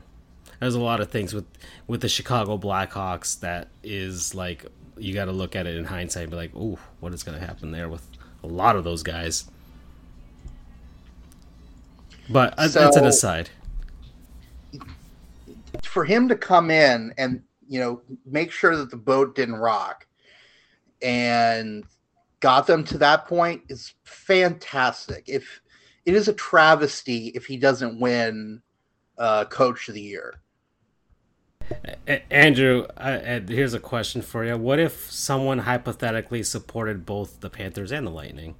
There's 0.63 0.77
a 0.77 0.81
lot 0.81 1.01
of 1.01 1.11
things 1.11 1.35
with 1.35 1.47
with 1.89 2.03
the 2.03 2.09
Chicago 2.09 2.57
Blackhawks 2.57 3.41
that 3.41 3.67
is 3.83 4.33
like 4.33 4.65
you 4.97 5.13
got 5.13 5.25
to 5.25 5.33
look 5.33 5.57
at 5.57 5.67
it 5.67 5.75
in 5.75 5.85
hindsight 5.85 6.23
and 6.23 6.31
be 6.31 6.37
like, 6.37 6.55
ooh, 6.55 6.79
what 7.01 7.13
is 7.13 7.25
going 7.25 7.37
to 7.37 7.45
happen 7.45 7.73
there 7.73 7.89
with 7.89 8.07
a 8.45 8.47
lot 8.47 8.77
of 8.77 8.85
those 8.85 9.03
guys. 9.03 9.51
But 12.31 12.55
uh, 12.57 12.69
that's 12.69 12.95
an 12.95 13.07
aside. 13.07 13.51
for 15.83 16.05
him 16.05 16.29
to 16.29 16.37
come 16.37 16.71
in 16.71 17.13
and 17.19 17.43
you 17.69 17.81
know 17.81 18.01
make 18.25 18.53
sure 18.53 18.77
that 18.77 18.89
the 18.89 18.97
boat 18.97 19.35
didn't 19.35 19.57
rock 19.57 20.07
and 21.03 21.83
got 22.39 22.69
them 22.69 22.85
to 22.85 22.99
that 22.99 23.27
point 23.27 23.63
is 23.69 23.95
fantastic 24.05 25.25
if 25.27 25.61
it 26.07 26.15
is 26.15 26.29
a 26.29 26.33
travesty 26.35 27.33
if 27.35 27.47
he 27.47 27.57
doesn't 27.57 27.99
win 27.99 28.63
uh, 29.19 29.45
coach 29.47 29.89
of 29.89 29.97
the 29.97 30.01
year 30.01 30.35
Andrew, 32.31 32.87
uh, 32.97 33.41
here's 33.49 33.75
a 33.75 33.81
question 33.81 34.23
for 34.23 34.45
you. 34.45 34.57
What 34.57 34.79
if 34.79 35.11
someone 35.11 35.61
hypothetically 35.61 36.43
supported 36.43 37.07
both 37.07 37.41
the 37.41 37.51
Panthers 37.51 37.93
and 37.93 38.07
the 38.07 38.11
Lightning? 38.11 38.55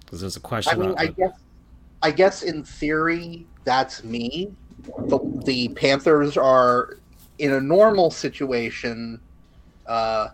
Because 0.00 0.20
there's 0.20 0.36
a 0.36 0.40
question. 0.40 0.80
I 0.80 0.86
mean 0.86 0.94
i 0.98 1.06
guess 1.06 1.40
i 2.02 2.10
guess 2.10 2.42
in 2.42 2.62
theory 2.62 3.46
that's 3.64 4.04
me 4.04 4.52
the, 5.06 5.18
the 5.44 5.68
panthers 5.68 6.36
are 6.36 6.98
in 7.38 7.52
a 7.52 7.60
normal 7.60 8.10
situation 8.10 9.18
uh 9.86 10.28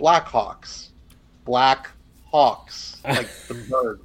blackhawks 0.00 0.88
black 1.44 1.90
hawks 2.30 3.00
like 3.04 3.28
the 3.48 3.54
bird 3.70 4.00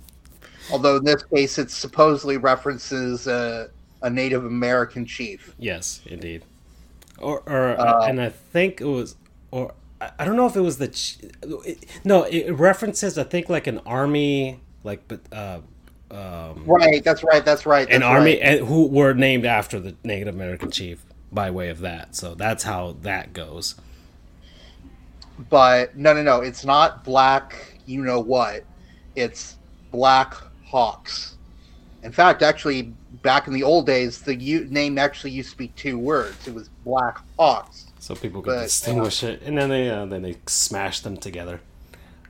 Although 0.69 0.97
in 0.97 1.03
this 1.03 1.23
case, 1.23 1.57
it 1.57 1.71
supposedly 1.71 2.37
references 2.37 3.27
a, 3.27 3.69
a 4.01 4.09
Native 4.09 4.45
American 4.45 5.05
chief. 5.05 5.53
Yes, 5.59 6.01
indeed. 6.05 6.43
Or, 7.19 7.41
or 7.47 7.79
Uh, 7.79 8.05
and 8.07 8.21
I 8.21 8.29
think 8.29 8.81
it 8.81 8.85
was, 8.85 9.15
or 9.51 9.73
I 10.17 10.25
don't 10.25 10.35
know 10.35 10.47
if 10.47 10.55
it 10.55 10.61
was 10.61 10.77
the. 10.77 10.87
Ch- 10.87 11.17
it, 11.43 11.85
no, 12.03 12.23
it 12.23 12.51
references 12.51 13.17
I 13.17 13.23
think 13.23 13.49
like 13.49 13.67
an 13.67 13.79
army, 13.85 14.59
like 14.83 15.07
but 15.07 15.19
uh, 15.31 15.59
um, 16.09 16.63
Right, 16.65 17.03
that's 17.03 17.23
right, 17.23 17.45
that's 17.45 17.65
right. 17.67 17.87
an 17.87 18.01
that's 18.01 18.03
army 18.03 18.33
right. 18.33 18.41
and 18.59 18.67
who 18.67 18.87
were 18.87 19.13
named 19.13 19.45
after 19.45 19.79
the 19.79 19.95
Native 20.03 20.33
American 20.33 20.71
chief 20.71 21.05
by 21.31 21.51
way 21.51 21.69
of 21.69 21.79
that. 21.81 22.15
So 22.15 22.33
that's 22.33 22.63
how 22.63 22.97
that 23.03 23.33
goes. 23.33 23.75
But 25.49 25.95
no, 25.95 26.13
no, 26.13 26.23
no. 26.23 26.41
It's 26.41 26.65
not 26.65 27.03
black. 27.03 27.79
You 27.85 28.03
know 28.03 28.19
what? 28.19 28.63
It's 29.15 29.57
Black 29.91 30.35
Hawks. 30.65 31.35
In 32.03 32.11
fact, 32.11 32.41
actually, 32.41 32.93
back 33.21 33.47
in 33.47 33.53
the 33.53 33.63
old 33.63 33.85
days, 33.85 34.21
the 34.21 34.35
u- 34.35 34.65
name 34.69 34.97
actually 34.97 35.31
used 35.31 35.51
to 35.51 35.57
be 35.57 35.69
two 35.69 35.97
words. 35.97 36.47
It 36.47 36.53
was 36.53 36.69
Black 36.83 37.19
Hawks. 37.37 37.87
So 37.99 38.15
people 38.15 38.41
could 38.41 38.51
But, 38.51 38.57
uh, 38.57 38.63
distinguish 38.63 39.23
it, 39.23 39.41
and 39.43 39.57
then 39.57 39.69
they 39.69 39.89
uh, 39.89 40.05
then 40.05 40.21
they 40.21 40.37
smash 40.47 41.01
them 41.01 41.17
together. 41.17 41.61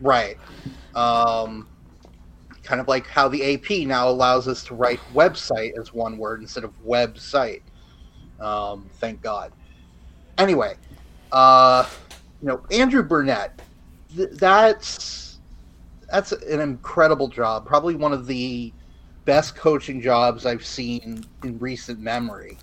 Right. 0.02 0.38
Um, 0.96 1.68
kind 2.64 2.82
of 2.82 2.88
like 2.88 3.08
how 3.08 3.28
the 3.28 3.54
AP 3.56 3.88
now 3.88 4.10
allows 4.10 4.48
us 4.48 4.64
to 4.66 4.76
write 4.76 5.00
website 5.14 5.78
as 5.80 5.94
one 5.94 6.18
word 6.18 6.42
instead 6.42 6.64
of 6.64 6.72
website. 6.86 7.62
Um, 8.40 8.90
thank 8.96 9.22
God. 9.22 9.54
Anyway, 10.38 10.76
uh, 11.32 11.88
you 12.42 12.48
know, 12.48 12.62
Andrew 12.72 13.04
Brunette, 13.04 13.62
th- 14.16 14.30
that's 14.34 15.40
that's 16.12 16.34
an 16.34 16.60
incredible 16.60 17.30
job. 17.30 17.66
Probably 17.66 17.96
one 17.96 18.12
of 18.12 18.28
the 18.28 18.74
best 19.26 19.56
coaching 19.56 20.02
jobs 20.02 20.46
I've 20.46 20.66
seen 20.66 21.24
in 21.44 21.60
recent 21.60 22.00
memory. 22.00 22.58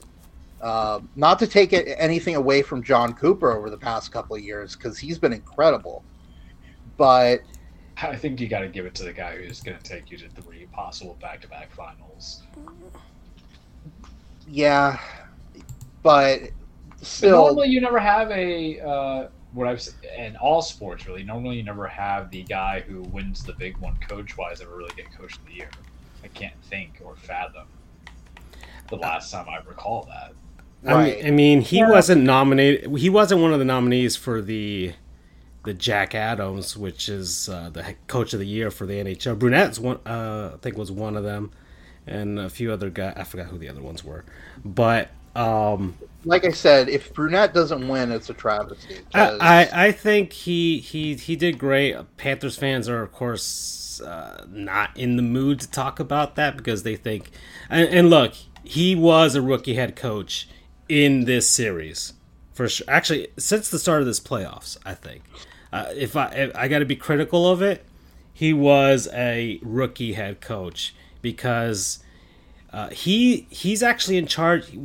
Uh, 0.61 1.01
not 1.15 1.39
to 1.39 1.47
take 1.47 1.73
it, 1.73 1.95
anything 1.99 2.35
away 2.35 2.63
from 2.63 2.83
Jon 2.83 3.15
Cooper 3.15 3.53
over 3.53 3.71
the 3.71 3.79
past 3.79 4.11
couple 4.11 4.35
of 4.35 4.43
years, 4.43 4.75
because 4.75 4.99
he's 4.99 5.19
been 5.19 5.33
incredible. 5.33 6.03
But 6.97 7.43
I 8.03 8.17
think 8.17 8.41
you 8.41 8.49
got 8.49 8.61
to 8.61 8.69
give 8.69 8.87
it 8.87 8.95
to 8.97 9.05
the 9.05 9.13
guy 9.13 9.37
who's 9.37 9.61
going 9.61 9.79
to 9.79 9.83
take 9.85 10.11
you 10.11 10.19
to 10.19 10.29
three 10.29 10.67
possible 10.73 11.17
back-to-back 11.21 11.73
finals. 11.73 12.43
yeah, 14.49 14.99
but 16.03 16.41
But 16.99 17.07
still, 17.07 17.47
normally, 17.47 17.69
you 17.69 17.81
never 17.81 17.99
have 18.01 18.31
a 18.33 18.81
uh, 18.81 19.29
what 19.53 19.69
I've 19.69 19.87
in 20.17 20.37
all 20.37 20.63
sports 20.63 21.07
really. 21.07 21.23
Normally, 21.23 21.57
you 21.57 21.63
never 21.63 21.87
have 21.87 22.31
the 22.31 22.43
guy 22.43 22.81
who 22.81 23.03
wins 23.03 23.45
the 23.45 23.53
big 23.53 23.77
one 23.79 23.97
coach-wise 24.09 24.61
ever 24.61 24.77
really 24.77 24.95
get 24.97 25.07
coach 25.17 25.37
of 25.37 25.47
the 25.47 25.55
year. 25.55 25.71
I 26.25 26.29
can't 26.29 26.55
think 26.65 27.01
or 27.05 27.17
fathom 27.17 27.67
the 28.89 28.97
last 28.97 29.31
time 29.31 29.47
I 29.49 29.59
recall 29.69 30.09
that. 30.11 30.33
I 30.89 30.95
right? 30.95 31.17
mean, 31.19 31.27
I 31.27 31.31
mean, 31.31 31.61
he 31.61 31.79
Yeah. 31.79 31.91
wasn't 31.91 32.23
nominated. 32.23 32.97
He 32.99 33.11
wasn't 33.11 33.41
one 33.43 33.53
of 33.53 33.59
the 33.59 33.65
nominees 33.65 34.17
for 34.17 34.41
the 34.41 34.95
the 35.65 35.75
Jack 35.75 36.15
Adams, 36.15 36.77
which 36.77 37.09
is 37.09 37.49
uh, 37.49 37.69
the 37.71 37.95
coach 38.07 38.33
of 38.33 38.39
the 38.41 38.47
year 38.47 38.71
for 38.71 38.87
the 38.87 38.95
NHL. 38.95 39.39
Brunette's 39.39 39.79
one, 39.79 39.99
uh, 40.07 40.53
I 40.55 40.57
think, 40.63 40.79
was 40.79 40.91
one 40.91 41.17
of 41.17 41.25
them, 41.25 41.51
and 42.07 42.39
a 42.39 42.49
few 42.49 42.73
other 42.73 42.89
guys. 42.91 43.15
I 43.17 43.25
forgot 43.25 43.47
who 43.49 43.59
the 43.59 43.69
other 43.69 43.83
ones 43.83 44.03
were, 44.05 44.25
but 44.65 45.11
um, 45.37 45.99
like 46.25 46.45
I 46.47 46.53
said, 46.53 46.89
if 46.89 47.13
Brunette 47.13 47.53
doesn't 47.53 47.87
win, 47.87 48.13
it's 48.13 48.31
a 48.31 48.35
travesty. 48.35 49.01
'cause- 49.13 49.39
I, 49.41 49.65
I 49.65 49.87
I 49.89 49.93
think 49.93 50.33
he 50.33 50.79
he 50.79 51.17
he 51.17 51.37
did 51.37 51.59
great. 51.59 51.97
Panthers 52.17 52.57
fans 52.57 52.89
are 52.89 53.03
of 53.03 53.13
course 53.13 53.43
uh, 54.01 54.45
not 54.49 54.97
in 54.97 55.17
the 55.17 55.23
mood 55.23 55.61
to 55.61 55.71
talk 55.71 56.01
about 56.01 56.37
that 56.37 56.57
because 56.57 56.83
they 56.83 56.97
think 56.97 57.31
and, 57.71 57.89
and 57.89 58.11
look, 58.11 58.35
he 58.65 58.95
was 58.95 59.35
a 59.35 59.43
rookie 59.43 59.75
head 59.75 59.97
coach 59.97 60.49
in 60.89 61.25
this 61.25 61.49
series 61.49 62.15
for 62.59 62.69
sure. 62.69 62.87
Actually, 62.89 63.29
since 63.37 63.69
the 63.69 63.79
start 63.79 64.01
of 64.01 64.07
this 64.07 64.19
playoffs, 64.19 64.77
I 64.85 64.95
think 64.95 65.23
uh, 65.73 65.93
if 65.95 66.17
I 66.17 66.27
if 66.29 66.57
I 66.57 66.67
got 66.67 66.81
to 66.81 66.85
be 66.85 66.97
critical 66.97 67.49
of 67.49 67.63
it, 67.63 67.85
he 68.33 68.53
was 68.53 69.09
a 69.13 69.61
rookie 69.63 70.15
head 70.15 70.41
coach 70.41 70.95
because. 71.23 72.01
Uh, 72.71 72.91
he 72.91 73.47
he's 73.49 73.83
actually 73.83 74.19
in 74.19 74.27
charge. 74.27 74.79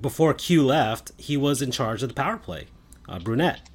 Before 0.00 0.32
Q 0.32 0.64
left, 0.64 1.12
he 1.18 1.36
was 1.36 1.60
in 1.60 1.70
charge 1.70 2.02
of 2.02 2.08
the 2.08 2.14
power 2.14 2.38
play. 2.38 2.68
Uh, 3.06 3.18
Brunette. 3.18 3.67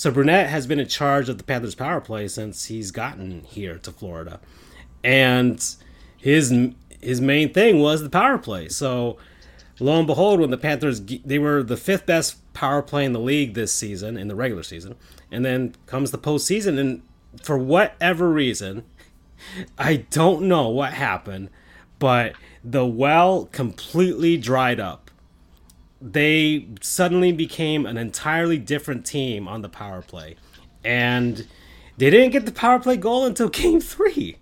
So 0.00 0.10
Brunette 0.10 0.48
has 0.48 0.66
been 0.66 0.80
in 0.80 0.88
charge 0.88 1.28
of 1.28 1.36
the 1.36 1.44
Panthers 1.44 1.74
power 1.74 2.00
play 2.00 2.26
since 2.26 2.64
he's 2.64 2.90
gotten 2.90 3.44
here 3.44 3.76
to 3.80 3.92
Florida, 3.92 4.40
and 5.04 5.62
his 6.16 6.50
his 7.02 7.20
main 7.20 7.52
thing 7.52 7.80
was 7.80 8.02
the 8.02 8.08
power 8.08 8.38
play. 8.38 8.70
So 8.70 9.18
lo 9.78 9.98
and 9.98 10.06
behold, 10.06 10.40
when 10.40 10.48
the 10.48 10.56
Panthers 10.56 11.02
they 11.02 11.38
were 11.38 11.62
the 11.62 11.76
fifth 11.76 12.06
best 12.06 12.38
power 12.54 12.80
play 12.80 13.04
in 13.04 13.12
the 13.12 13.20
league 13.20 13.52
this 13.52 13.74
season 13.74 14.16
in 14.16 14.28
the 14.28 14.34
regular 14.34 14.62
season, 14.62 14.94
and 15.30 15.44
then 15.44 15.74
comes 15.84 16.12
the 16.12 16.18
postseason, 16.18 16.80
and 16.80 17.02
for 17.42 17.58
whatever 17.58 18.30
reason, 18.30 18.84
I 19.78 20.06
don't 20.08 20.44
know 20.44 20.70
what 20.70 20.94
happened, 20.94 21.50
but 21.98 22.32
the 22.64 22.86
well 22.86 23.50
completely 23.52 24.38
dried 24.38 24.80
up 24.80 25.09
they 26.00 26.68
suddenly 26.80 27.32
became 27.32 27.86
an 27.86 27.96
entirely 27.96 28.58
different 28.58 29.04
team 29.04 29.46
on 29.46 29.62
the 29.62 29.68
power 29.68 30.02
play. 30.02 30.36
And 30.84 31.46
they 31.98 32.08
didn't 32.10 32.30
get 32.30 32.46
the 32.46 32.52
power 32.52 32.78
play 32.78 32.96
goal 32.96 33.26
until 33.26 33.48
game 33.50 33.80
three. 33.80 34.36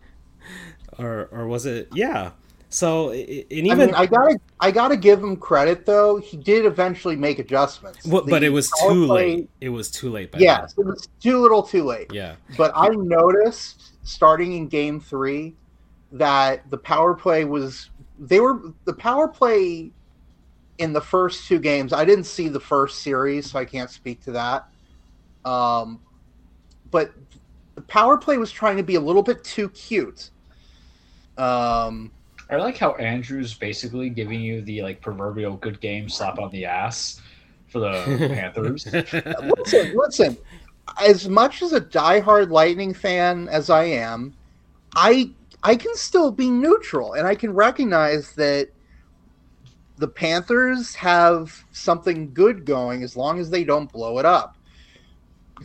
Or, 0.99 1.29
or 1.33 1.47
was 1.47 1.67
it? 1.67 1.89
Yeah. 1.95 2.31
So, 2.71 3.11
i- 3.13 3.47
and 3.51 3.67
I 3.67 3.73
even. 3.73 3.79
mean, 3.79 3.95
I 3.95 4.07
gotta, 4.07 4.39
I 4.61 4.71
gotta 4.71 4.97
give 4.97 5.23
him 5.23 5.37
credit 5.37 5.87
though. 5.87 6.19
He 6.19 6.37
did 6.37 6.67
eventually 6.67 7.17
make 7.17 7.39
adjustments. 7.39 8.07
well, 8.07 8.25
but 8.29 8.43
it 8.43 8.51
was 8.51 8.71
too 8.83 9.07
play- 9.07 9.37
late. 9.37 9.51
It 9.61 9.69
was 9.71 9.91
too 9.91 10.11
late. 10.11 10.33
By 10.33 10.39
Yes, 10.41 10.75
it 10.77 10.85
was 10.85 11.09
too 11.21 11.41
little, 11.41 11.63
too 11.63 11.85
late. 11.85 12.13
Yeah. 12.13 12.35
But 12.57 12.73
I 12.75 12.89
noticed 12.89 13.93
starting 14.03 14.53
in 14.55 14.69
game 14.69 15.01
three 15.01 15.55
that 16.13 16.69
the 16.71 16.79
power 16.79 17.15
play 17.15 17.45
was 17.45 17.91
they 18.19 18.41
were 18.41 18.61
the 18.85 18.93
power 18.95 19.29
play 19.29 19.91
in 20.79 20.93
the 20.93 21.01
first 21.01 21.47
two 21.47 21.59
games. 21.59 21.93
I 21.93 22.05
didn't 22.05 22.25
see 22.25 22.49
the 22.49 22.61
first 22.61 23.03
series, 23.03 23.51
so 23.51 23.59
I 23.59 23.65
can't 23.65 23.91
speak 23.91 24.23
to 24.25 24.33
that. 24.33 24.69
Um, 25.45 26.01
but 26.91 27.13
the 27.75 27.83
power 27.83 28.17
play 28.17 28.39
was 28.39 28.51
trying 28.51 28.77
to 28.77 28.83
be 28.83 28.95
a 28.95 29.01
little 29.01 29.23
bit 29.23 29.45
too 29.45 29.69
cute. 29.71 30.31
Um, 31.37 32.11
I 32.51 32.57
like 32.57 32.79
how 32.79 32.93
Andrew's 32.95 33.55
basically 33.55 34.09
giving 34.09 34.41
you 34.41 34.63
the 34.63 34.83
like 34.83 35.01
proverbial 35.01 35.57
good 35.57 35.81
game 35.81 36.09
slap 36.09 36.39
on 36.39 36.51
the 36.51 36.65
ass 36.65 37.21
for 37.67 37.81
the 37.81 38.29
Panthers. 38.35 38.87
listen, 38.87 39.97
listen. 39.97 40.37
As 41.01 41.29
much 41.29 41.63
as 41.63 41.73
a 41.73 41.81
diehard 41.81 42.51
Lightning 42.51 42.95
fan 42.95 43.49
as 43.49 43.69
I 43.69 43.85
am, 43.85 44.35
I 44.95 45.31
I 45.63 45.77
can 45.77 45.95
still 45.97 46.31
be 46.31 46.49
neutral, 46.49 47.13
and 47.13 47.27
I 47.27 47.35
can 47.35 47.53
recognize 47.53 48.33
that 48.33 48.71
the 49.99 50.09
Panthers 50.09 50.95
have 50.95 51.65
something 51.73 52.33
good 52.33 52.65
going 52.65 53.03
as 53.03 53.17
long 53.17 53.39
as 53.41 53.51
they 53.51 53.65
don't 53.65 53.91
blow 53.93 54.19
it 54.19 54.25
up. 54.25 54.57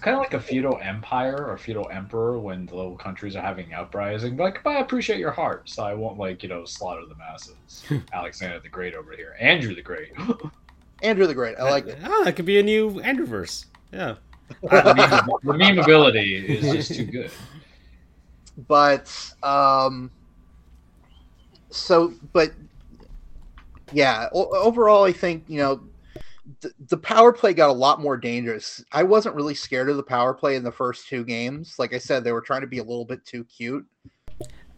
kind 0.02 0.16
of 0.16 0.22
like 0.22 0.34
a 0.34 0.40
feudal 0.40 0.80
empire 0.82 1.46
or 1.48 1.58
feudal 1.58 1.88
emperor 1.92 2.40
when 2.40 2.66
the 2.66 2.76
little 2.76 2.98
countries 2.98 3.36
are 3.36 3.42
having 3.42 3.74
uprising. 3.74 4.36
Like, 4.38 4.64
but 4.64 4.72
I 4.72 4.80
appreciate 4.80 5.20
your 5.20 5.32
heart, 5.32 5.70
so 5.70 5.84
I 5.84 5.94
won't 5.94 6.18
like 6.18 6.42
you 6.44 6.50
know 6.50 6.66
slaughter 6.66 7.06
the 7.06 7.16
masses. 7.16 7.84
Alexander 8.14 8.60
the 8.60 8.70
Great 8.70 8.96
over 8.96 9.16
here, 9.16 9.36
Andrew 9.40 9.76
the 9.76 9.82
Great. 9.82 10.12
Andrew 11.04 11.28
the 11.28 11.34
Great, 11.36 11.58
I 11.58 11.70
like 11.70 11.86
it. 11.88 12.00
Oh, 12.04 12.24
that 12.24 12.36
could 12.36 12.46
be 12.46 12.60
a 12.60 12.64
new 12.64 12.92
Andrewverse. 13.02 13.66
Yeah. 13.92 14.16
the, 14.62 14.94
meme, 14.96 15.58
the 15.58 15.64
memeability 15.64 16.44
is 16.44 16.72
just 16.72 16.96
too 16.96 17.06
good. 17.06 17.32
but 18.68 19.34
um 19.42 20.12
so 21.70 22.14
but 22.34 22.52
yeah 23.94 24.28
o- 24.34 24.50
overall 24.56 25.04
i 25.04 25.12
think 25.12 25.44
you 25.48 25.58
know 25.58 25.82
th- 26.62 26.74
the 26.90 26.98
power 26.98 27.32
play 27.32 27.54
got 27.54 27.70
a 27.70 27.74
lot 27.74 28.02
more 28.02 28.18
dangerous 28.18 28.84
i 28.92 29.04
wasn't 29.04 29.34
really 29.36 29.56
scared 29.56 29.90
of 29.90 29.98
the 29.98 30.04
power 30.04 30.34
play 30.34 30.56
in 30.56 30.64
the 30.64 30.72
first 30.72 31.08
two 31.08 31.24
games 31.24 31.76
like 31.80 31.94
i 31.94 31.98
said 31.98 32.24
they 32.24 32.32
were 32.32 32.42
trying 32.42 32.62
to 32.62 32.68
be 32.68 32.80
a 32.80 32.84
little 32.84 33.06
bit 33.06 33.24
too 33.26 33.44
cute 33.46 33.86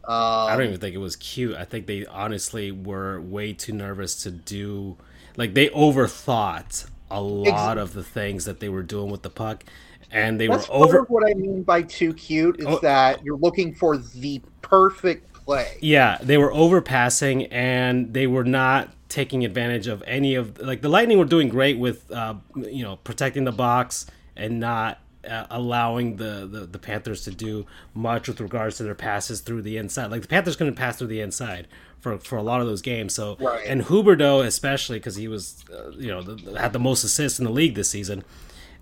um, 0.07 0.11
I 0.49 0.55
don't 0.55 0.67
even 0.67 0.79
think 0.79 0.93
it 0.93 0.99
was 0.99 1.15
cute. 1.15 1.55
I 1.55 1.65
think 1.65 1.87
they 1.87 2.05
honestly 2.05 2.71
were 2.71 3.19
way 3.19 3.53
too 3.53 3.73
nervous 3.73 4.21
to 4.21 4.29
do. 4.29 4.97
Like 5.35 5.55
they 5.55 5.69
overthought 5.69 6.85
a 7.09 7.19
lot 7.19 7.79
of 7.79 7.93
the 7.93 8.03
things 8.03 8.45
that 8.45 8.59
they 8.59 8.69
were 8.69 8.83
doing 8.83 9.09
with 9.09 9.23
the 9.23 9.31
puck, 9.31 9.63
and 10.11 10.39
they 10.39 10.45
that's 10.45 10.69
were 10.69 10.75
over. 10.75 11.01
what 11.07 11.27
i 11.27 11.33
mean 11.33 11.63
by 11.63 11.81
too 11.81 12.13
cute 12.13 12.59
is 12.59 12.67
Oh. 12.67 12.79
that 12.83 13.23
you're 13.25 13.37
looking 13.37 13.73
for 13.73 13.97
the 13.97 14.43
perfect 14.61 15.33
play 15.33 15.75
Yeah, 15.81 16.19
they 16.21 16.37
were 16.37 16.51
overpassing, 16.53 17.47
and 17.49 18.13
they 18.13 18.27
were 18.27 18.43
not 18.43 18.93
taking 19.09 19.45
advantage 19.45 19.87
of 19.87 20.03
any 20.07 20.35
of 20.35 20.57
like 20.59 20.81
the 20.81 20.89
Lightning 20.89 21.17
were 21.17 21.25
doing 21.25 21.49
great 21.49 21.77
with 21.77 22.11
uh, 22.11 22.35
you 22.55 22.83
know 22.83 22.97
protecting 22.97 23.43
the 23.45 23.51
box 23.51 24.05
and 24.35 24.59
not 24.59 24.99
uh, 25.29 25.45
allowing 25.49 26.17
the, 26.17 26.47
the, 26.51 26.59
the 26.61 26.77
Panthers 26.79 27.23
to 27.23 27.31
do 27.31 27.65
much 27.93 28.27
with 28.27 28.39
regards 28.41 28.77
to 28.77 28.83
their 28.83 28.93
passes 28.95 29.41
through 29.41 29.61
the 29.61 29.77
inside. 29.77 30.11
Like 30.11 30.21
the 30.21 30.27
Panthers 30.27 30.55
couldn't 30.55 30.75
pass 30.75 30.97
through 30.97 31.07
the 31.07 31.21
inside 31.21 31.67
for, 31.99 32.17
for 32.19 32.37
a 32.37 32.43
lot 32.43 32.61
of 32.61 32.67
those 32.67 32.81
games. 32.83 33.13
So 33.15 33.35
Right. 33.39 33.65
and 33.67 33.83
Huberdeau 33.83 34.45
especially 34.45 34.99
because 34.99 35.15
he 35.15 35.27
was 35.27 35.63
uh, 35.73 35.89
you 35.91 36.07
know 36.09 36.21
the, 36.21 36.59
had 36.59 36.73
the 36.73 36.79
most 36.79 37.03
assists 37.03 37.39
in 37.39 37.45
the 37.45 37.51
league 37.51 37.75
this 37.75 37.89
season. 37.89 38.23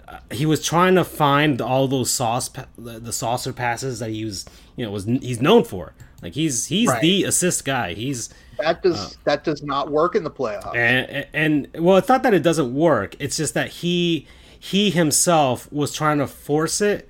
Uh, 0.07 0.19
he 0.31 0.45
was 0.45 0.63
trying 0.65 0.95
to 0.95 1.03
find 1.05 1.61
all 1.61 1.87
those 1.87 2.11
sauce 2.11 2.49
pa- 2.49 2.65
the, 2.77 2.99
the 2.99 3.13
saucer 3.13 3.53
passes 3.53 3.99
that 3.99 4.09
he 4.09 4.25
was 4.25 4.45
you 4.75 4.85
know 4.85 4.91
was 4.91 5.05
he's 5.05 5.41
known 5.41 5.63
for. 5.63 5.93
Like 6.21 6.33
he's 6.33 6.65
he's 6.67 6.89
Right. 6.89 7.01
the 7.01 7.23
assist 7.25 7.63
guy. 7.63 7.93
He's 7.93 8.29
That 8.57 8.83
does 8.83 9.17
that 9.23 9.43
does 9.43 9.63
not 9.63 9.91
work 9.91 10.15
in 10.15 10.23
the 10.23 10.31
playoffs. 10.31 10.75
and, 10.75 11.27
and 11.33 11.67
well 11.83 11.97
it's 11.97 12.09
not 12.09 12.23
that 12.23 12.33
it 12.33 12.43
doesn't 12.43 12.73
work. 12.73 13.15
It's 13.19 13.37
just 13.37 13.53
that 13.53 13.69
he 13.69 14.27
he 14.59 14.89
himself 14.89 15.71
was 15.71 15.93
trying 15.93 16.19
to 16.19 16.27
force 16.27 16.81
it 16.81 17.09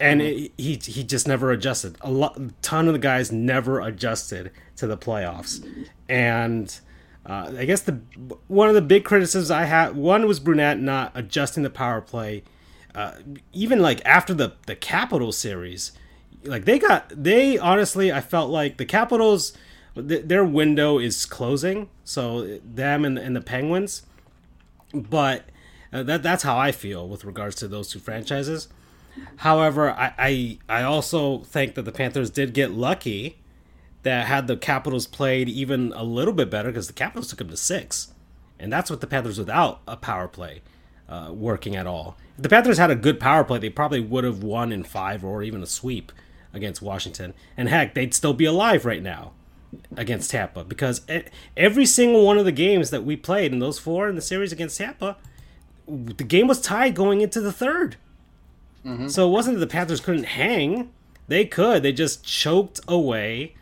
and 0.00 0.22
it, 0.22 0.52
he 0.56 0.76
he 0.76 1.04
just 1.04 1.26
never 1.28 1.50
adjusted. 1.50 1.96
A 2.00 2.10
lot 2.10 2.38
ton 2.62 2.86
of 2.86 2.92
the 2.92 2.98
guys 2.98 3.32
never 3.32 3.80
adjusted 3.80 4.50
to 4.76 4.86
the 4.86 4.96
playoffs. 4.96 5.66
And 6.08 6.78
uh, 7.24 7.52
i 7.56 7.64
guess 7.64 7.82
the 7.82 8.00
one 8.48 8.68
of 8.68 8.74
the 8.74 8.82
big 8.82 9.04
criticisms 9.04 9.48
i 9.48 9.62
had 9.62 9.94
one 9.94 10.26
was 10.26 10.40
brunette 10.40 10.80
not 10.80 11.12
adjusting 11.14 11.62
the 11.62 11.70
power 11.70 12.00
play 12.00 12.42
uh, 12.94 13.12
even 13.52 13.80
like 13.80 14.00
after 14.04 14.34
the 14.34 14.54
the 14.66 14.76
capital 14.76 15.32
series. 15.32 15.92
Like 16.44 16.64
they 16.64 16.78
got 16.78 17.10
they 17.10 17.56
honestly 17.58 18.12
i 18.12 18.20
felt 18.20 18.50
like 18.50 18.76
the 18.76 18.84
capitals 18.84 19.52
th- 19.94 20.24
their 20.26 20.44
window 20.44 20.98
is 20.98 21.26
closing 21.26 21.88
so 22.04 22.58
them 22.58 23.04
and, 23.04 23.18
and 23.18 23.36
the 23.36 23.40
penguins. 23.40 24.02
But 24.94 25.44
uh, 25.92 26.02
that 26.04 26.22
that's 26.22 26.42
how 26.42 26.58
i 26.58 26.72
feel 26.72 27.08
with 27.08 27.24
regards 27.24 27.56
to 27.56 27.68
those 27.68 27.88
two 27.88 27.98
franchises. 27.98 28.68
However 29.36 29.90
I, 29.90 30.14
I 30.18 30.58
i 30.68 30.82
also 30.82 31.38
think 31.40 31.74
that 31.74 31.82
the 31.82 31.92
panthers 31.92 32.30
did 32.30 32.54
get 32.54 32.70
lucky 32.70 33.38
that 34.02 34.26
had 34.26 34.46
the 34.46 34.56
capitals 34.56 35.06
played 35.06 35.48
even 35.48 35.92
a 35.94 36.02
little 36.02 36.34
bit 36.34 36.50
better 36.50 36.70
because 36.70 36.88
the 36.88 36.92
capitals 36.92 37.28
took 37.28 37.38
them 37.38 37.50
to 37.50 37.56
six. 37.56 38.12
And 38.58 38.72
that's 38.72 38.90
what 38.90 39.00
the 39.00 39.06
panthers 39.06 39.38
without 39.38 39.80
a 39.86 39.96
power 39.96 40.28
play 40.28 40.62
uh, 41.08 41.30
working 41.32 41.76
at 41.76 41.86
all. 41.86 42.16
If 42.36 42.42
the 42.42 42.48
panthers 42.48 42.78
had 42.78 42.90
a 42.90 42.96
good 42.96 43.20
power 43.20 43.44
play 43.44 43.58
they 43.58 43.70
probably 43.70 44.00
would 44.00 44.24
have 44.24 44.42
won 44.42 44.72
in 44.72 44.82
five 44.82 45.24
or 45.24 45.42
even 45.42 45.62
a 45.62 45.66
sweep 45.66 46.10
against 46.54 46.82
washington. 46.82 47.34
And 47.56 47.68
heck 47.68 47.94
they'd 47.94 48.14
still 48.14 48.34
be 48.34 48.44
alive 48.44 48.84
right 48.84 49.02
now 49.02 49.32
against 49.96 50.30
Tampa 50.30 50.64
because 50.64 51.02
every 51.56 51.86
single 51.86 52.24
one 52.24 52.38
of 52.38 52.44
the 52.44 52.52
games 52.52 52.90
that 52.90 53.04
we 53.04 53.16
played 53.16 53.52
in 53.52 53.58
those 53.58 53.78
four 53.78 54.08
in 54.08 54.16
the 54.16 54.22
series 54.22 54.52
against 54.52 54.78
Tampa, 54.78 55.16
the 55.86 56.24
game 56.24 56.46
was 56.46 56.60
tied 56.60 56.94
going 56.94 57.20
into 57.20 57.40
the 57.40 57.50
3rd 57.50 57.94
mm-hmm. 58.84 59.08
So 59.08 59.28
it 59.28 59.32
wasn't 59.32 59.58
that 59.58 59.60
the 59.60 59.72
Panthers 59.72 60.00
couldn't 60.00 60.24
hang; 60.24 60.90
they 61.28 61.44
could. 61.44 61.82
They 61.82 61.92
just 61.92 62.24
choked 62.24 62.80
away 62.86 63.54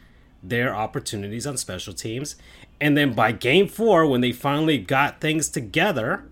their 0.42 0.74
opportunities 0.74 1.46
on 1.46 1.56
special 1.56 1.92
teams, 1.92 2.36
and 2.80 2.96
then 2.96 3.12
by 3.12 3.32
game 3.32 3.68
four, 3.68 4.06
when 4.06 4.22
they 4.22 4.32
finally 4.32 4.78
got 4.78 5.20
things 5.20 5.48
together, 5.48 6.24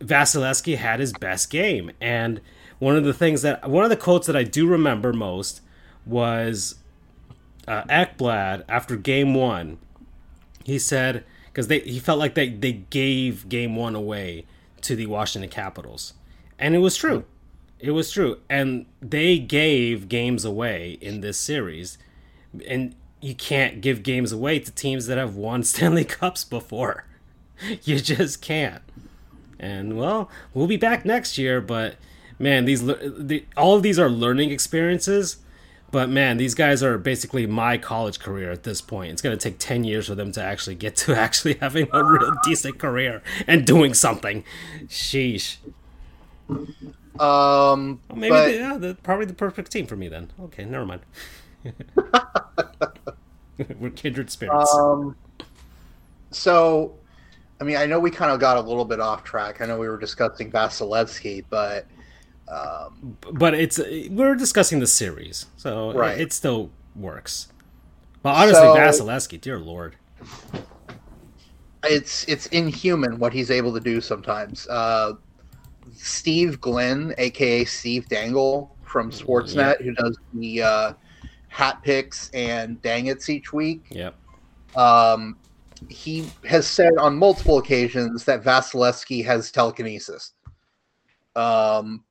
Vasilevsky 0.00 0.76
had 0.76 1.00
his 1.00 1.12
best 1.12 1.50
game. 1.50 1.90
And 2.00 2.40
one 2.78 2.96
of 2.96 3.04
the 3.04 3.14
things 3.14 3.42
that 3.42 3.68
one 3.68 3.84
of 3.84 3.90
the 3.90 3.96
quotes 3.96 4.26
that 4.28 4.36
I 4.36 4.44
do 4.44 4.66
remember 4.66 5.12
most 5.12 5.60
was 6.06 6.76
uh, 7.68 7.84
Ekblad 7.84 8.64
after 8.68 8.96
game 8.96 9.34
one. 9.34 9.78
He 10.64 10.78
said 10.78 11.24
because 11.46 11.68
they 11.68 11.80
he 11.80 11.98
felt 11.98 12.18
like 12.18 12.34
they 12.34 12.48
they 12.48 12.72
gave 12.72 13.48
game 13.48 13.76
one 13.76 13.94
away 13.94 14.44
to 14.82 14.94
the 14.94 15.06
Washington 15.06 15.50
Capitals, 15.50 16.14
and 16.58 16.74
it 16.74 16.78
was 16.78 16.96
true. 16.96 17.24
It 17.78 17.92
was 17.92 18.10
true, 18.10 18.38
and 18.48 18.86
they 19.00 19.38
gave 19.38 20.08
games 20.08 20.44
away 20.44 20.98
in 21.00 21.20
this 21.20 21.38
series, 21.38 21.98
and 22.66 22.94
you 23.20 23.34
can't 23.34 23.80
give 23.80 24.02
games 24.02 24.32
away 24.32 24.58
to 24.58 24.70
teams 24.70 25.06
that 25.06 25.18
have 25.18 25.36
won 25.36 25.62
Stanley 25.64 26.04
Cups 26.04 26.44
before. 26.44 27.04
You 27.82 27.98
just 27.98 28.40
can't. 28.40 28.84
And 29.58 29.98
well, 29.98 30.30
we'll 30.54 30.68
be 30.68 30.76
back 30.76 31.04
next 31.04 31.38
year, 31.38 31.60
but 31.60 31.96
man, 32.38 32.66
these 32.66 32.86
the, 32.86 33.44
all 33.56 33.74
of 33.74 33.82
these 33.82 33.98
are 33.98 34.08
learning 34.08 34.52
experiences. 34.52 35.38
But 35.90 36.10
man, 36.10 36.36
these 36.36 36.54
guys 36.54 36.82
are 36.82 36.98
basically 36.98 37.46
my 37.46 37.78
college 37.78 38.18
career 38.18 38.50
at 38.50 38.62
this 38.62 38.80
point. 38.80 39.12
It's 39.12 39.22
going 39.22 39.36
to 39.36 39.42
take 39.42 39.58
10 39.58 39.84
years 39.84 40.08
for 40.08 40.14
them 40.14 40.32
to 40.32 40.42
actually 40.42 40.74
get 40.74 40.96
to 40.96 41.14
actually 41.18 41.54
having 41.54 41.88
a 41.92 42.04
real 42.04 42.32
decent 42.42 42.78
career 42.78 43.22
and 43.46 43.66
doing 43.66 43.94
something. 43.94 44.44
Sheesh. 44.86 45.56
Um, 47.18 48.00
Maybe 48.14 48.28
but, 48.28 48.44
they, 48.46 48.58
yeah, 48.58 48.76
they're 48.78 48.94
probably 48.94 49.26
the 49.26 49.34
perfect 49.34 49.72
team 49.72 49.86
for 49.86 49.96
me 49.96 50.08
then. 50.08 50.30
Okay, 50.40 50.64
never 50.64 50.84
mind. 50.86 51.00
We're 53.78 53.90
kindred 53.90 54.30
spirits. 54.30 54.72
um, 54.74 55.16
so, 56.30 56.94
I 57.60 57.64
mean, 57.64 57.76
I 57.76 57.86
know 57.86 57.98
we 57.98 58.10
kind 58.10 58.30
of 58.30 58.38
got 58.40 58.56
a 58.56 58.60
little 58.60 58.84
bit 58.84 59.00
off 59.00 59.24
track. 59.24 59.60
I 59.60 59.66
know 59.66 59.78
we 59.78 59.88
were 59.88 59.98
discussing 59.98 60.52
Vasilevsky, 60.52 61.44
but 61.50 61.86
um, 62.50 63.16
but 63.32 63.54
it's 63.54 63.78
we're 64.10 64.34
discussing 64.34 64.80
the 64.80 64.86
series, 64.86 65.46
so 65.56 65.92
Right. 65.92 66.18
it, 66.18 66.22
it 66.28 66.32
still 66.32 66.70
works. 66.96 67.48
But 68.22 68.34
honestly, 68.34 68.54
So- 68.62 68.74
Vasilevsky, 68.76 69.40
dear 69.40 69.58
lord, 69.58 69.96
it's 71.84 72.24
it's 72.24 72.46
inhuman 72.46 73.18
what 73.18 73.32
he's 73.32 73.50
able 73.50 73.72
to 73.74 73.80
do 73.80 74.00
sometimes. 74.00 74.66
Uh, 74.68 75.12
Steve 75.94 76.60
Glynn, 76.60 77.14
aka 77.18 77.64
Steve 77.64 78.08
Dangle 78.08 78.74
from 78.82 79.10
Sportsnet, 79.10 79.80
who 79.82 79.92
does 79.94 80.18
the 80.34 80.62
uh, 80.62 80.92
hat 81.48 81.82
picks 81.82 82.30
and 82.30 82.80
dang 82.82 83.06
it's 83.06 83.28
each 83.28 83.52
week. 83.52 83.84
yep. 83.90 84.14
Um, 84.76 85.36
he 85.88 86.28
has 86.44 86.66
said 86.66 86.92
on 86.98 87.16
multiple 87.16 87.58
occasions 87.58 88.24
that 88.24 88.42
Vasilevsky 88.42 89.24
has 89.24 89.50
telekinesis. 89.52 90.32
Um, 91.36 92.02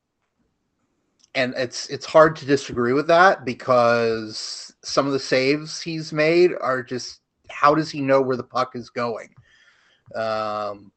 and 1.35 1.53
it's 1.55 1.87
it's 1.87 2.05
hard 2.05 2.35
to 2.37 2.45
disagree 2.45 2.93
with 2.93 3.07
that 3.07 3.45
because 3.45 4.73
some 4.83 5.05
of 5.05 5.13
the 5.13 5.19
saves 5.19 5.81
he's 5.81 6.11
made 6.11 6.51
are 6.61 6.81
just 6.81 7.21
how 7.49 7.73
does 7.73 7.89
he 7.89 8.01
know 8.01 8.21
where 8.21 8.37
the 8.37 8.43
puck 8.43 8.75
is 8.75 8.89
going? 8.89 9.29
Um, 10.15 10.91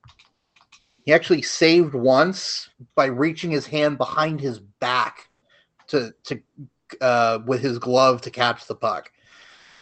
he 1.04 1.12
actually 1.12 1.42
saved 1.42 1.94
once 1.94 2.70
by 2.94 3.06
reaching 3.06 3.50
his 3.50 3.66
hand 3.66 3.98
behind 3.98 4.40
his 4.40 4.60
back 4.60 5.28
to 5.88 6.14
to 6.24 6.40
uh, 7.00 7.38
with 7.46 7.60
his 7.60 7.78
glove 7.78 8.20
to 8.22 8.30
catch 8.30 8.66
the 8.66 8.74
puck. 8.74 9.10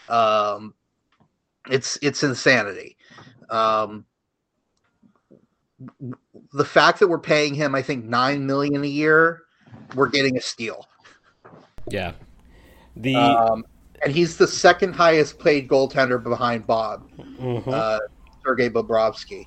Um, 0.08 0.74
it's 1.70 1.98
it's 2.02 2.22
insanity. 2.22 2.96
Um, 3.50 4.04
the 6.52 6.64
fact 6.64 6.98
that 7.00 7.08
we're 7.08 7.18
paying 7.18 7.54
him, 7.54 7.74
I 7.74 7.82
think, 7.82 8.04
nine 8.04 8.46
million 8.46 8.82
a 8.82 8.88
year, 8.88 9.42
we're 9.94 10.08
getting 10.08 10.36
a 10.36 10.40
steal. 10.40 10.86
Yeah. 11.88 12.12
The 12.96 13.14
Um, 13.16 13.64
and 14.02 14.12
he's 14.14 14.36
the 14.36 14.46
second 14.46 14.92
highest 14.94 15.38
paid 15.38 15.68
goaltender 15.68 16.22
behind 16.22 16.66
Bob, 16.66 17.08
mhm. 17.18 17.66
uh, 17.66 17.98
Sergei 18.44 18.70
Bobrovsky. 18.70 19.46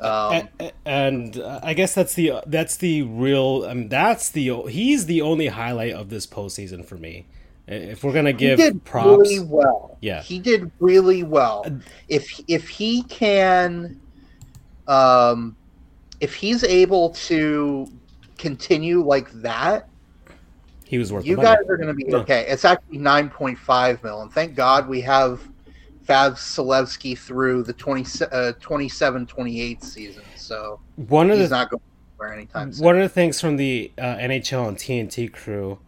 Um, 0.00 0.32
A- 0.34 0.48
a- 0.60 0.72
and 0.84 1.38
uh, 1.38 1.60
I 1.62 1.74
guess 1.74 1.94
that's 1.94 2.14
the 2.14 2.42
that's 2.46 2.76
the 2.76 3.02
real. 3.02 3.66
Mean, 3.74 3.88
that's 3.88 4.30
the 4.30 4.62
he's 4.68 5.06
the 5.06 5.22
only 5.22 5.46
highlight 5.48 5.92
of 5.92 6.08
this 6.08 6.26
postseason 6.26 6.84
for 6.84 6.96
me. 6.96 7.26
If 7.68 8.02
we're 8.02 8.12
gonna 8.12 8.30
he 8.30 8.36
give 8.36 8.58
did 8.58 8.84
props, 8.84 9.06
really 9.20 9.40
well. 9.40 9.96
Yeah. 10.00 10.22
he 10.22 10.38
did 10.40 10.70
really 10.80 11.22
well. 11.22 11.64
If 12.08 12.40
if 12.48 12.68
he 12.68 13.04
can, 13.04 14.00
um, 14.88 15.54
if 16.20 16.34
he's 16.34 16.64
able 16.64 17.10
to 17.10 17.86
continue 18.42 19.02
like 19.02 19.30
that, 19.40 19.88
he 20.84 20.98
was 20.98 21.10
worth 21.12 21.24
you 21.24 21.36
the 21.36 21.42
money. 21.42 21.56
guys 21.56 21.68
are 21.70 21.76
going 21.78 21.88
to 21.88 21.94
be 21.94 22.04
Yeah. 22.08 22.16
okay. 22.18 22.44
It's 22.48 22.64
actually 22.66 22.98
nine 22.98 23.30
point 23.30 23.58
five 23.58 24.02
mil, 24.04 24.20
and 24.22 24.30
thank 24.32 24.54
God 24.54 24.88
we 24.88 25.00
have 25.02 25.40
Vasilevsky 26.06 27.16
through 27.16 27.62
the 27.62 27.72
20, 27.72 28.24
uh, 28.32 28.52
27 28.60 29.26
28 29.26 29.82
season, 29.84 30.22
so 30.36 30.80
One 30.96 31.30
of 31.30 31.38
he's 31.38 31.48
the 31.48 31.56
not 31.56 31.70
going 31.70 31.80
anywhere 32.20 32.34
anytime 32.36 32.72
soon. 32.72 32.84
one 32.84 32.96
of 32.96 33.02
the 33.02 33.08
things 33.08 33.40
from 33.40 33.56
the 33.56 33.90
uh, 33.96 34.02
NHL 34.16 34.68
and 34.68 34.76
TNT 34.76 35.32
crew 35.32 35.78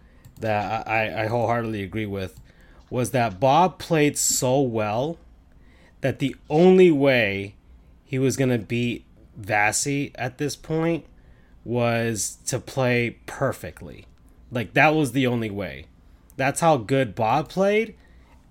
that 0.40 0.86
I, 0.88 1.24
I 1.24 1.26
wholeheartedly 1.26 1.82
agree 1.82 2.06
with 2.06 2.40
was 2.90 3.10
that 3.10 3.40
Bob 3.40 3.78
played 3.78 4.16
so 4.16 4.60
well 4.60 5.18
that 6.00 6.18
the 6.20 6.36
only 6.48 6.90
way 6.92 7.56
he 8.04 8.18
was 8.18 8.36
going 8.36 8.50
to 8.50 8.58
beat 8.58 9.04
Vasi 9.40 10.12
at 10.14 10.38
this 10.38 10.54
point 10.54 11.04
was 11.64 12.38
to 12.46 12.58
play 12.58 13.18
perfectly. 13.26 14.06
Like 14.50 14.74
that 14.74 14.94
was 14.94 15.12
the 15.12 15.26
only 15.26 15.50
way. 15.50 15.86
That's 16.36 16.60
how 16.60 16.76
good 16.76 17.14
Bob 17.14 17.48
played, 17.48 17.94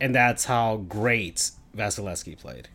and 0.02 0.16
that's 0.16 0.46
how 0.46 0.78
great 0.78 1.52
Vasilevsky 1.76 2.38
played. 2.38 2.70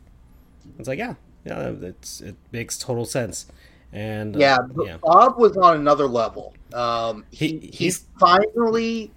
It's 0.79 0.89
like, 0.89 0.99
yeah, 0.99 1.15
yeah, 1.45 1.73
it's 1.81 2.21
it 2.21 2.37
makes 2.53 2.79
total 2.79 3.05
sense. 3.05 3.47
And 3.93 4.37
uh, 4.37 4.39
Yeah, 4.39 4.59
but 4.75 4.87
yeah, 4.87 4.97
Bob 5.03 5.39
was 5.39 5.57
on 5.57 5.77
another 5.77 6.07
level. 6.07 6.55
Um, 6.75 7.25
he, 7.31 7.49
He- 7.49 7.59
he 7.59 7.67
he's- 7.85 8.05
finally, 8.21 9.11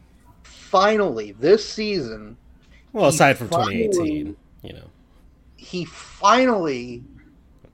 finally 0.44 1.34
this 1.34 1.68
season, 1.68 2.38
Well, 2.94 3.08
aside 3.08 3.38
from 3.38 3.50
finally- 3.50 3.90
2018, 3.90 4.36
you 4.64 4.74
know, 4.74 4.86
he 5.58 5.84
finally 5.86 7.04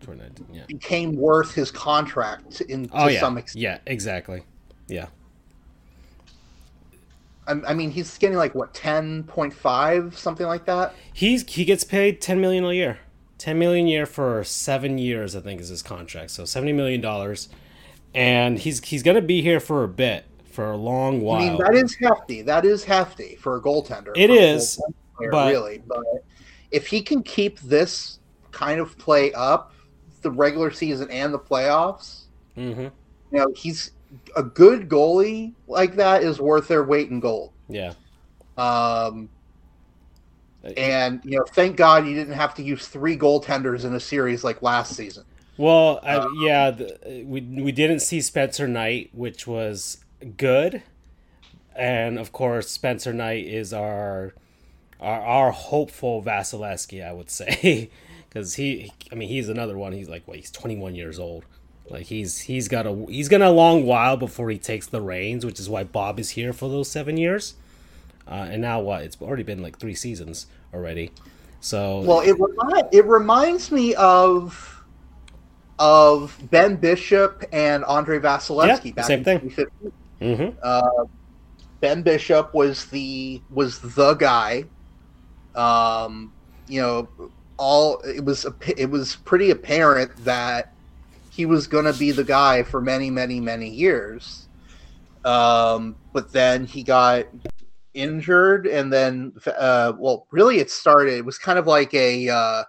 2019, 0.01 0.47
yeah. 0.53 0.65
became 0.67 1.15
worth 1.15 1.53
his 1.53 1.71
contract 1.71 2.61
in 2.61 2.89
oh, 2.93 2.97
to 2.97 3.03
Oh 3.03 3.07
yeah, 3.07 3.19
some 3.19 3.37
extent. 3.37 3.61
yeah, 3.61 3.79
exactly. 3.85 4.43
Yeah, 4.87 5.07
I, 7.47 7.53
I 7.67 7.73
mean, 7.73 7.91
he's 7.91 8.17
getting 8.17 8.37
like 8.37 8.53
what 8.55 8.73
ten 8.73 9.23
point 9.23 9.53
five, 9.53 10.17
something 10.17 10.45
like 10.45 10.65
that. 10.65 10.93
he's 11.13 11.49
he 11.49 11.65
gets 11.65 11.83
paid 11.83 12.21
10 12.21 12.39
million 12.41 12.63
a 12.65 12.73
year, 12.73 12.99
10 13.37 13.57
million 13.57 13.87
a 13.87 13.89
year 13.89 14.05
for 14.05 14.43
seven 14.43 14.97
years, 14.97 15.35
I 15.35 15.39
think 15.41 15.61
is 15.61 15.69
his 15.69 15.81
contract. 15.81 16.31
So 16.31 16.45
70 16.45 16.73
million 16.73 17.01
dollars, 17.01 17.49
and 18.13 18.59
he's 18.59 18.83
he's 18.83 19.03
gonna 19.03 19.21
be 19.21 19.41
here 19.41 19.59
for 19.59 19.83
a 19.83 19.87
bit, 19.87 20.25
for 20.51 20.71
a 20.71 20.77
long 20.77 21.21
while. 21.21 21.41
I 21.41 21.49
mean, 21.49 21.57
that 21.59 21.75
is 21.75 21.95
hefty. 21.95 22.41
That 22.41 22.65
is 22.65 22.83
hefty 22.83 23.35
for 23.35 23.55
a 23.57 23.61
goaltender. 23.61 24.11
It 24.15 24.29
is, 24.29 24.37
for 24.37 24.43
a 24.43 24.55
is, 24.55 24.75
full-time 24.75 24.93
player, 25.17 25.31
but- 25.31 25.51
really. 25.51 25.83
But 25.87 26.03
if 26.71 26.87
he 26.87 27.01
can 27.01 27.23
keep 27.23 27.59
this 27.61 28.19
kind 28.51 28.79
of 28.81 28.97
play 28.97 29.31
up, 29.33 29.71
the 30.28 30.38
regular 30.38 30.71
season 30.71 31.09
and 31.09 31.34
the 31.34 31.39
playoffs, 31.39 32.23
hmm 32.55 32.88
you 33.32 33.39
know, 33.39 33.51
he's 33.55 33.91
a 34.36 34.43
good 34.43 34.88
goalie 34.88 35.53
like 35.67 35.95
that 35.95 36.23
is 36.23 36.39
worth 36.39 36.67
their 36.67 36.84
weight 36.84 37.09
in 37.09 37.19
gold. 37.19 37.51
Yeah. 37.67 37.93
Um, 38.57 39.30
and 40.75 41.21
you 41.23 41.38
know, 41.38 41.45
thank 41.49 41.75
God 41.75 42.07
you 42.07 42.15
didn't 42.15 42.34
have 42.34 42.53
to 42.55 42.63
use 42.63 42.88
three 42.88 43.17
goaltenders 43.17 43.86
in 43.86 43.93
a 43.93 43.99
series 43.99 44.43
like 44.43 44.61
last 44.61 44.95
season. 44.95 45.23
Well, 45.57 45.99
I, 46.03 46.28
yeah, 46.39 46.71
the, 46.71 47.23
we 47.25 47.41
we 47.41 47.71
didn't 47.71 47.99
see 47.99 48.21
Spencer 48.21 48.67
Knight, 48.67 49.09
which 49.13 49.47
was 49.47 49.97
good, 50.38 50.84
and 51.75 52.19
of 52.19 52.32
course 52.32 52.69
Spencer 52.69 53.13
Knight 53.13 53.45
is 53.45 53.73
our 53.73 54.34
our, 54.99 55.21
our 55.21 55.51
hopeful 55.51 56.23
Vasilevsky, 56.23 57.05
I 57.05 57.11
would 57.11 57.30
say, 57.30 57.89
because 58.38 58.53
he, 58.53 58.91
I 59.11 59.15
mean, 59.15 59.29
he's 59.29 59.49
another 59.49 59.77
one. 59.77 59.93
He's 59.93 60.09
like, 60.09 60.27
what? 60.27 60.38
He's 60.38 60.51
twenty 60.51 60.77
one 60.77 60.95
years 60.95 61.19
old. 61.19 61.45
Like 61.89 62.05
he's 62.05 62.39
he's 62.41 62.67
got 62.67 62.85
a 62.85 63.05
he's 63.09 63.29
got 63.29 63.41
a 63.41 63.49
long 63.49 63.85
while 63.85 64.17
before 64.17 64.49
he 64.49 64.57
takes 64.57 64.88
the 64.88 65.01
reins, 65.01 65.45
which 65.45 65.59
is 65.59 65.69
why 65.69 65.83
Bob 65.83 66.19
is 66.19 66.31
here 66.31 66.53
for 66.53 66.69
those 66.69 66.89
seven 66.89 67.17
years. 67.17 67.55
Uh, 68.27 68.47
and 68.51 68.61
now 68.61 68.79
what? 68.81 69.03
It's 69.03 69.19
already 69.21 69.43
been 69.43 69.61
like 69.63 69.79
three 69.79 69.95
seasons 69.95 70.47
already. 70.73 71.11
So 71.61 72.01
Well, 72.01 72.19
it 72.19 72.35
it 72.91 73.05
reminds 73.05 73.71
me 73.71 73.95
of 73.95 74.83
of 75.79 76.38
Ben 76.51 76.75
Bishop 76.75 77.45
and 77.51 77.83
Andre 77.85 78.19
Vasilevsky 78.19 78.85
Yeah, 78.88 78.91
back 78.91 79.05
same 79.05 79.19
in 79.19 79.23
thing. 79.23 79.39
2015. 79.49 79.91
Mhm. 80.21 80.55
Uh, 80.61 81.05
ben 81.79 82.01
Bishop 82.01 82.53
was 82.53 82.85
the 82.85 83.41
was 83.49 83.79
the 83.79 84.13
guy. 84.15 84.65
Um, 85.55 86.33
you 86.67 86.81
know, 86.81 87.07
all 87.58 87.99
it 88.01 88.24
was 88.24 88.45
a- 88.45 88.82
it 88.82 88.89
was 88.89 89.16
pretty 89.18 89.51
apparent 89.51 90.16
that 90.24 90.74
he 91.32 91.45
was 91.45 91.68
going 91.68 91.86
to 91.86 91.93
be 91.93 92.12
the 92.12 92.24
guy 92.24 92.64
for 92.64 92.82
many, 92.82 93.10
many, 93.12 93.39
many 93.39 93.70
years. 93.70 94.47
Um, 95.26 95.95
but 96.14 96.32
then 96.32 96.66
he 96.66 96.84
got 96.84 97.26
injured, 97.93 98.66
and 98.68 98.91
then 98.91 99.34
uh, 99.58 99.93
well, 99.97 100.26
really, 100.32 100.60
it 100.60 100.72
started. 100.72 101.14
It 101.16 101.26
was 101.26 101.38
kind 101.38 101.60
of 101.60 101.68
like 101.68 101.93
a 101.93 102.30
uh, 102.30 102.64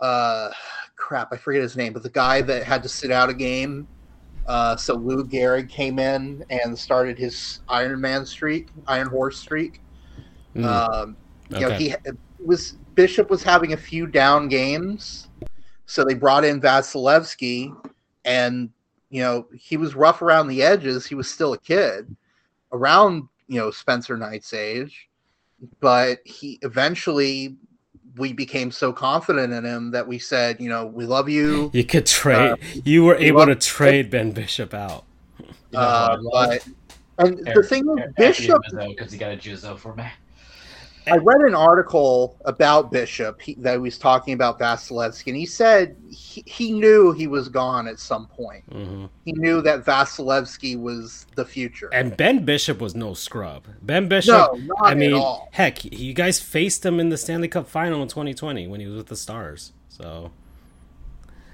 uh, 0.00 0.50
crap. 0.96 1.32
I 1.32 1.36
forget 1.36 1.62
his 1.62 1.76
name, 1.76 1.92
but 1.92 2.02
the 2.02 2.10
guy 2.10 2.42
that 2.42 2.64
had 2.64 2.82
to 2.82 2.88
sit 2.88 3.10
out 3.10 3.30
a 3.30 3.34
game. 3.34 3.86
Uh, 4.46 4.74
so 4.76 4.94
Lou 4.94 5.24
Gehrig 5.26 5.68
came 5.68 5.98
in 5.98 6.42
and 6.48 6.78
started 6.78 7.18
his 7.18 7.60
Iron 7.68 8.00
Man 8.00 8.24
streak, 8.24 8.68
Iron 8.86 9.06
Horse 9.08 9.38
streak. 9.38 9.82
Mm, 10.56 10.64
Um, 10.64 11.16
you 11.50 11.60
know, 11.60 11.68
he 11.78 11.94
was 12.42 12.76
Bishop 12.98 13.30
was 13.30 13.44
having 13.44 13.74
a 13.74 13.76
few 13.76 14.08
down 14.08 14.48
games, 14.48 15.28
so 15.86 16.04
they 16.04 16.14
brought 16.14 16.44
in 16.44 16.60
Vasilevsky, 16.60 17.72
and 18.24 18.70
you 19.08 19.22
know 19.22 19.46
he 19.56 19.76
was 19.76 19.94
rough 19.94 20.20
around 20.20 20.48
the 20.48 20.64
edges. 20.64 21.06
He 21.06 21.14
was 21.14 21.30
still 21.30 21.52
a 21.52 21.58
kid, 21.58 22.16
around 22.72 23.28
you 23.46 23.60
know 23.60 23.70
Spencer 23.70 24.16
Knight's 24.16 24.52
age, 24.52 25.08
but 25.78 26.18
he 26.24 26.58
eventually 26.62 27.56
we 28.16 28.32
became 28.32 28.72
so 28.72 28.92
confident 28.92 29.52
in 29.52 29.64
him 29.64 29.92
that 29.92 30.08
we 30.08 30.18
said, 30.18 30.60
you 30.60 30.68
know, 30.68 30.84
we 30.86 31.06
love 31.06 31.28
you. 31.28 31.70
You 31.74 31.84
could 31.84 32.04
trade. 32.04 32.50
Uh, 32.50 32.56
you 32.84 33.04
were 33.04 33.14
able 33.14 33.44
to 33.46 33.52
love- 33.52 33.60
trade 33.60 34.10
Ben 34.10 34.32
Bishop 34.32 34.74
out. 34.74 35.04
Uh, 35.72 36.16
but 36.32 36.66
and 37.18 37.38
the 37.54 37.62
thing 37.62 37.86
with 37.86 38.00
Eric 38.00 38.16
Bishop 38.16 38.60
because 38.88 39.12
he 39.12 39.18
got 39.18 39.30
a 39.30 39.36
Jizzo 39.36 39.78
for 39.78 39.94
me. 39.94 40.06
I 41.10 41.16
read 41.16 41.40
an 41.40 41.54
article 41.54 42.36
about 42.44 42.90
Bishop 42.92 43.40
he, 43.40 43.54
that 43.54 43.72
he 43.74 43.78
was 43.78 43.98
talking 43.98 44.34
about 44.34 44.58
Vasilevsky, 44.58 45.28
and 45.28 45.36
he 45.36 45.46
said 45.46 45.96
he, 46.10 46.42
he 46.46 46.72
knew 46.72 47.12
he 47.12 47.26
was 47.26 47.48
gone 47.48 47.86
at 47.88 47.98
some 47.98 48.26
point. 48.26 48.64
hmm 48.70 49.06
He 49.24 49.32
knew 49.32 49.60
that 49.62 49.84
Vasilevsky 49.84 50.78
was 50.80 51.26
the 51.34 51.44
future. 51.44 51.88
And 51.92 52.16
Ben 52.16 52.44
Bishop 52.44 52.80
was 52.80 52.94
no 52.94 53.14
scrub. 53.14 53.64
Ben 53.82 54.08
Bishop. 54.08 54.32
no, 54.34 54.52
not 54.54 54.90
I 54.90 54.94
mean, 54.94 55.14
at 55.14 55.20
all. 55.20 55.48
heck, 55.52 55.84
you 55.84 56.14
guys 56.14 56.40
faced 56.40 56.84
him 56.84 57.00
in 57.00 57.08
the 57.08 57.16
Stanley 57.18 57.48
Cup 57.48 57.68
final 57.68 58.02
in 58.02 58.08
2020 58.08 58.66
when 58.66 58.80
he 58.80 58.86
was 58.86 58.96
with 58.96 59.06
the 59.08 59.16
Stars. 59.16 59.72
So, 59.88 60.30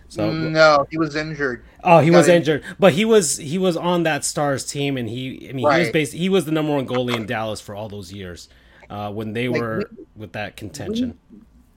so 0.08 0.30
no, 0.32 0.86
he 0.90 0.98
was 0.98 1.16
injured. 1.16 1.64
oh, 1.82 2.00
he 2.00 2.10
got 2.10 2.18
was 2.18 2.28
in- 2.28 2.36
injured, 2.36 2.62
but 2.78 2.92
he 2.92 3.04
was 3.04 3.38
he 3.38 3.58
was 3.58 3.76
on 3.76 4.02
that 4.04 4.24
Stars 4.24 4.64
team, 4.64 4.96
and 4.96 5.08
he 5.08 5.48
I 5.48 5.52
mean 5.52 5.58
he 5.70 5.78
was 5.80 5.90
based 5.90 6.12
he 6.12 6.28
was 6.28 6.44
the 6.44 6.52
number 6.52 6.72
one 6.74 6.86
goalie 6.86 7.16
in 7.16 7.26
Dallas 7.26 7.60
for 7.60 7.74
all 7.74 7.88
those 7.88 8.12
years 8.12 8.48
uh, 8.94 9.10
when 9.10 9.32
they 9.32 9.48
Like, 9.48 9.60
were 9.60 9.90
with 10.14 10.32
that 10.32 10.56
contention. 10.56 11.18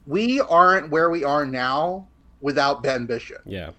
We 0.05 0.39
aren't 0.41 0.89
where 0.91 1.09
we 1.09 1.23
are 1.23 1.45
now 1.45 2.07
without 2.41 2.83
Ben 2.83 3.05
Bishop. 3.07 3.41
yeah, 3.45 3.71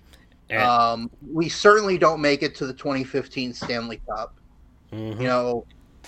and, 0.51 0.63
Um, 0.63 1.11
we 1.33 1.49
certainly 1.49 1.99
don't 1.99 2.21
make 2.21 2.43
it 2.43 2.55
to 2.57 2.67
the 2.67 2.73
2015 2.75 3.53
Stanley 3.55 4.01
Cup. 4.09 4.35
mhm. 4.93 5.21
you 5.21 5.27
know, 5.27 5.65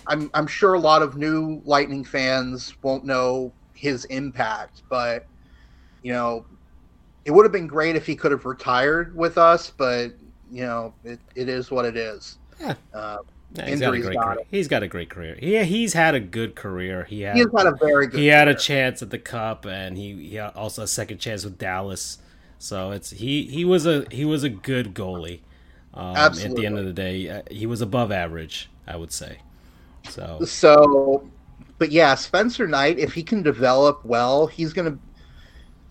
I'm 0.07 0.31
I'm 0.35 0.47
sure 0.47 0.75
a 0.75 0.79
lot 0.81 1.03
of 1.03 1.17
new 1.17 1.61
Lightning 1.65 2.03
fans 2.05 2.75
won't 2.83 3.05
know 3.05 3.53
his 3.75 4.07
impact, 4.07 4.83
but 4.89 5.27
you 6.03 6.13
know, 6.13 6.45
it 7.27 7.31
would 7.31 7.45
have 7.45 7.53
been 7.53 7.67
great 7.67 7.95
if 7.97 8.07
he 8.07 8.17
could 8.17 8.33
have 8.33 8.47
retired 8.47 9.15
with 9.15 9.37
us, 9.39 9.71
but 9.71 10.13
you 10.51 10.63
know, 10.63 10.93
it, 11.05 11.21
it 11.35 11.49
is 11.49 11.71
what 11.71 11.85
it 11.85 11.97
is. 11.97 12.39
Yeah. 12.59 12.75
Uh, 12.93 13.19
Yeah, 13.53 13.67
he's 13.67 13.81
got 13.81 13.95
a 13.95 14.01
great 14.01 14.19
career. 14.19 14.39
He's 14.51 14.69
got 14.69 14.83
a 14.83 14.89
great 14.89 15.11
career. 15.11 15.39
Yeah, 15.43 15.65
he's 15.65 15.93
had 15.93 16.15
a 16.15 16.21
good 16.21 16.55
career. 16.55 17.05
He 17.05 17.23
had 17.23 17.35
he 17.35 17.41
has 17.41 17.51
had 17.57 17.67
a 17.67 17.73
very 17.73 18.07
good. 18.07 18.21
he 18.21 18.27
had 18.29 18.49
a 18.49 18.55
chance 18.55 19.03
at 19.03 19.11
the 19.11 19.19
cup 19.19 19.65
and 19.65 19.97
he, 19.97 20.29
he 20.29 20.37
had 20.37 20.55
also 20.55 20.83
a 20.83 20.87
second 20.87 21.19
chance 21.19 21.45
with 21.45 21.59
Dallas. 21.59 22.19
So 22.59 22.91
it's 22.93 23.11
he 23.11 23.45
he 23.45 23.65
was 23.65 23.87
a 23.87 24.07
he 24.11 24.25
was 24.25 24.45
a 24.45 24.49
good 24.49 24.95
goalie. 24.95 25.41
Um, 25.93 26.15
at 26.15 26.35
the 26.35 26.67
end 26.67 26.79
of 26.79 26.85
the 26.85 26.93
day, 26.93 27.29
uh, 27.29 27.43
he 27.51 27.67
was 27.67 27.81
above 27.81 28.13
average, 28.13 28.71
I 28.87 28.97
would 28.97 29.13
say. 29.13 29.39
So 30.09 30.39
So, 30.45 31.29
but 31.79 31.91
yeah, 31.91 32.15
Spencer 32.15 32.69
Knight, 32.69 32.99
if 32.99 33.13
he 33.13 33.23
can 33.23 33.43
develop 33.43 34.05
well, 34.05 34.47
he's 34.47 34.73
gonna. 34.73 34.99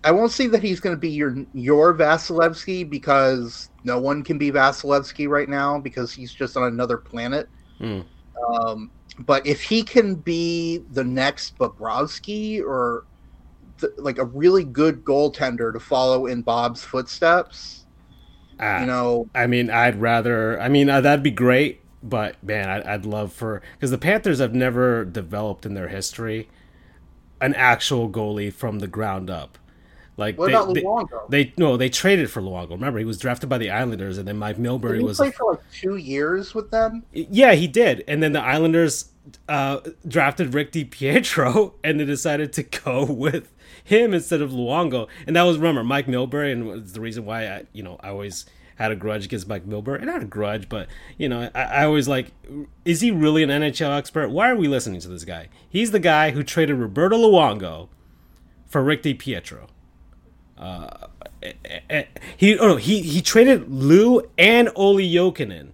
I 0.04 0.12
won't 0.12 0.32
say 0.32 0.48
that 0.48 0.64
he's 0.64 0.80
going 0.80 0.96
to 0.96 1.00
be 1.00 1.10
your 1.10 1.36
your 1.54 1.94
Vasilevsky 1.94 2.90
because 2.90 3.70
no 3.84 4.00
one 4.00 4.24
can 4.24 4.38
be 4.38 4.52
Vasilevsky 4.52 5.28
right 5.28 5.50
now 5.50 5.78
because 5.78 6.14
he's 6.14 6.34
just 6.34 6.56
on 6.56 6.64
another 6.64 6.98
planet. 6.98 7.50
Hmm. 7.80 8.02
Um, 8.48 8.92
but 9.20 9.46
if 9.46 9.62
he 9.62 9.84
can 9.84 10.16
be 10.16 10.84
the 10.92 11.04
next 11.04 11.58
Bobrovsky 11.58 12.64
or 12.64 13.06
th- 13.80 13.94
like 13.98 14.18
a 14.18 14.26
really 14.26 14.64
good 14.64 15.04
goaltender 15.04 15.74
to 15.74 15.80
follow 15.80 16.28
in 16.28 16.42
Bob's 16.44 16.84
footsteps, 16.84 17.86
ah, 18.60 18.80
you 18.80 18.86
know, 18.86 19.30
I 19.36 19.48
mean, 19.48 19.70
I'd 19.70 20.00
rather. 20.00 20.60
I 20.62 20.70
mean, 20.70 20.90
uh, 20.90 21.02
that'd 21.02 21.24
be 21.24 21.32
great, 21.32 21.82
but 22.02 22.42
man, 22.42 22.70
I'd, 22.70 22.84
I'd 22.84 23.06
love 23.06 23.34
for 23.34 23.62
because 23.74 23.92
the 23.92 23.98
Panthers 23.98 24.40
have 24.40 24.54
never 24.54 25.04
developed 25.04 25.66
in 25.66 25.74
their 25.74 25.90
history 25.90 26.48
an 27.42 27.54
actual 27.56 28.10
goalie 28.10 28.52
from 28.52 28.80
the 28.80 28.88
ground 28.88 29.30
up. 29.30 29.59
Like 30.20 30.38
what 30.38 30.48
they, 30.48 30.54
about 30.54 30.68
Luongo? 31.10 31.30
they 31.30 31.54
no, 31.58 31.78
they 31.78 31.90
traded 31.90 32.30
for 32.30 32.42
Luongo. 32.42 32.72
Remember, 32.72 33.00
he 33.00 33.06
was 33.06 33.18
drafted 33.18 33.48
by 33.48 33.58
the 33.58 33.72
Islanders, 33.72 34.18
and 34.18 34.28
then 34.28 34.38
Mike 34.38 34.58
Did 34.58 34.66
Milbury 34.66 34.98
he 34.98 35.04
was 35.04 35.18
play 35.18 35.32
for 35.32 35.54
like 35.54 35.62
two 35.72 35.96
years 35.96 36.54
with 36.54 36.72
them? 36.72 37.04
Yeah, 37.14 37.54
he 37.54 37.68
did. 37.68 38.04
And 38.06 38.22
then 38.22 38.34
the 38.34 38.42
Islanders 38.42 39.12
uh, 39.48 39.80
drafted 40.06 40.54
Rick 40.54 40.74
DiPietro, 40.74 41.74
and 41.86 42.02
they 42.02 42.06
decided 42.06 42.52
to 42.54 42.64
go 42.64 43.06
with 43.10 43.52
him 43.82 44.14
instead 44.14 44.42
of 44.42 44.52
Luongo. 44.52 45.08
And 45.26 45.38
that 45.38 45.44
was 45.44 45.58
remember 45.58 45.86
Mike 45.86 46.08
Milbury, 46.08 46.52
and 46.52 46.68
was 46.68 46.92
the 46.92 47.02
reason 47.02 47.26
why 47.26 47.48
I, 47.48 47.64
you 47.72 47.82
know, 47.82 47.98
I 48.02 48.10
always 48.10 48.46
had 48.76 48.92
a 48.92 48.96
grudge 48.96 49.24
against 49.24 49.48
Mike 49.48 49.66
Milbury. 49.66 49.98
And 50.00 50.08
not 50.08 50.22
a 50.22 50.26
grudge, 50.26 50.68
but 50.68 50.90
you 51.18 51.30
know, 51.30 51.50
I, 51.56 51.62
I 51.62 51.86
always 51.86 52.10
like, 52.10 52.34
is 52.84 53.00
he 53.00 53.10
really 53.10 53.42
an 53.42 53.50
NHL 53.50 53.98
expert? 53.98 54.32
Why 54.32 54.50
are 54.50 54.56
we 54.58 54.68
listening 54.68 55.00
to 55.00 55.08
this 55.08 55.24
guy? 55.24 55.48
He's 55.70 55.92
the 55.92 56.00
guy 56.00 56.32
who 56.32 56.44
traded 56.44 56.76
Roberto 56.76 57.18
Luongo 57.18 57.88
for 58.68 58.84
Rick 58.84 59.04
DiPietro. 59.04 59.68
Uh, 60.60 61.08
he 62.36 62.58
oh 62.60 62.68
no, 62.68 62.76
he 62.76 63.02
he 63.02 63.22
traded 63.22 63.72
Lou 63.72 64.22
and 64.38 64.70
Olli 64.76 65.10
Jokinen 65.10 65.70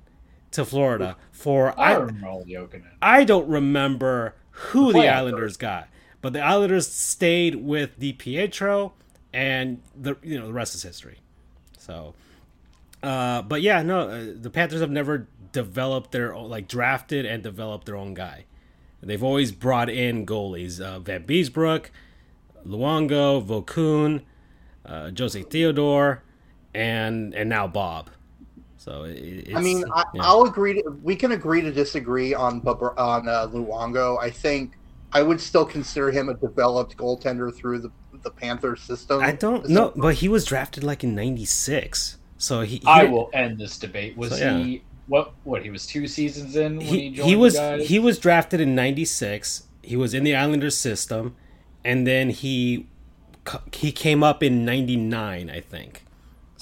to 0.52 0.64
Florida 0.64 1.18
for 1.32 1.78
I 1.80 1.94
I 1.94 1.96
remember 1.98 2.28
Olli 2.28 2.54
Jokinen. 2.54 2.92
I 3.02 3.24
don't 3.24 3.48
remember 3.48 4.36
who 4.52 4.94
The 4.94 5.02
the, 5.02 5.08
Islanders 5.10 5.58
got, 5.58 5.88
but 6.22 6.34
the 6.34 6.42
Islanders 6.42 6.88
stayed 6.88 7.56
with 7.56 8.00
Di 8.00 8.14
Pietro, 8.14 8.94
and 9.34 9.82
the 10.00 10.18
you 10.22 10.40
know 10.40 10.48
the 10.48 10.54
rest 10.54 10.76
is 10.76 10.84
history. 10.84 11.20
So, 11.80 12.14
uh, 13.02 13.42
but 13.42 13.62
yeah, 13.62 13.82
no, 13.82 14.02
uh, 14.02 14.26
the 14.36 14.50
Panthers 14.50 14.82
have 14.82 14.92
never 14.92 15.28
developed 15.52 16.12
their 16.12 16.34
own, 16.34 16.50
like 16.50 16.68
drafted 16.68 17.26
and 17.26 17.42
developed 17.42 17.86
their 17.86 17.98
own 17.98 18.14
guy. 18.14 18.46
They've 19.02 19.24
always 19.24 19.52
brought 19.52 19.90
in 19.90 20.26
goalies: 20.26 20.82
uh, 20.82 21.00
Vanbiesbrouck, 21.00 21.88
Luongo, 22.66 23.46
Vokoun, 23.46 24.22
uh, 24.88 25.12
Jose 25.18 25.42
Theodore, 25.44 26.24
and 26.74 27.34
and 27.34 27.50
now 27.50 27.68
Bob. 27.68 28.10
So 28.78 29.04
it, 29.04 29.18
it's, 29.18 29.56
I 29.56 29.62
mean, 29.62 29.84
I, 29.94 30.04
yeah. 30.14 30.22
I'll 30.24 30.44
agree. 30.44 30.74
To, 30.82 31.00
we 31.02 31.16
can 31.16 31.32
agree 31.32 31.62
to 31.62 31.72
disagree 31.72 32.34
on 32.34 32.62
Bubba- 32.62 32.98
on 32.98 33.28
uh, 33.28 33.48
Luongo. 33.48 34.22
I 34.22 34.30
think 34.30 34.74
I 35.12 35.24
would 35.24 35.42
still 35.42 35.66
consider 35.66 36.12
him 36.12 36.30
a 36.30 36.36
developed 36.36 36.96
goaltender 36.98 37.56
through 37.56 37.80
the 37.80 37.92
the 38.24 38.32
Panthers 38.32 38.82
system. 38.82 39.22
I 39.22 39.32
don't 39.32 39.68
know, 39.70 39.92
but 39.96 40.16
he 40.16 40.28
was 40.28 40.46
drafted 40.46 40.84
like 40.84 41.04
in 41.04 41.16
'96, 41.16 42.18
so 42.38 42.62
he. 42.62 42.78
he 42.78 42.82
I 42.86 43.04
will 43.06 43.30
end 43.34 43.58
this 43.58 43.78
debate. 43.78 44.18
Was 44.18 44.32
So, 44.32 44.38
yeah. 44.38 44.58
he 44.58 44.84
what? 45.08 45.34
What 45.44 45.64
he 45.64 45.70
was 45.70 45.86
two 45.88 46.08
seasons 46.08 46.56
in 46.56 46.78
when 46.78 46.86
he, 46.86 47.00
He, 47.02 47.10
joined 47.12 47.30
he 47.30 47.36
was 47.36 47.54
you 47.56 47.60
guys? 47.60 47.88
he 47.88 48.00
was 48.00 48.20
drafted 48.20 48.62
in 48.62 48.76
'96. 48.76 49.64
He 49.82 49.96
was 49.96 50.14
in 50.14 50.24
the 50.24 50.36
Islanders 50.36 50.78
system, 50.78 51.36
and 51.84 52.06
then 52.08 52.30
he 52.32 52.78
c- 52.78 52.88
he 53.72 53.92
came 53.92 54.24
up 54.24 54.44
in 54.44 54.66
'99, 54.66 55.50
I 55.50 55.60
think. 55.60 56.04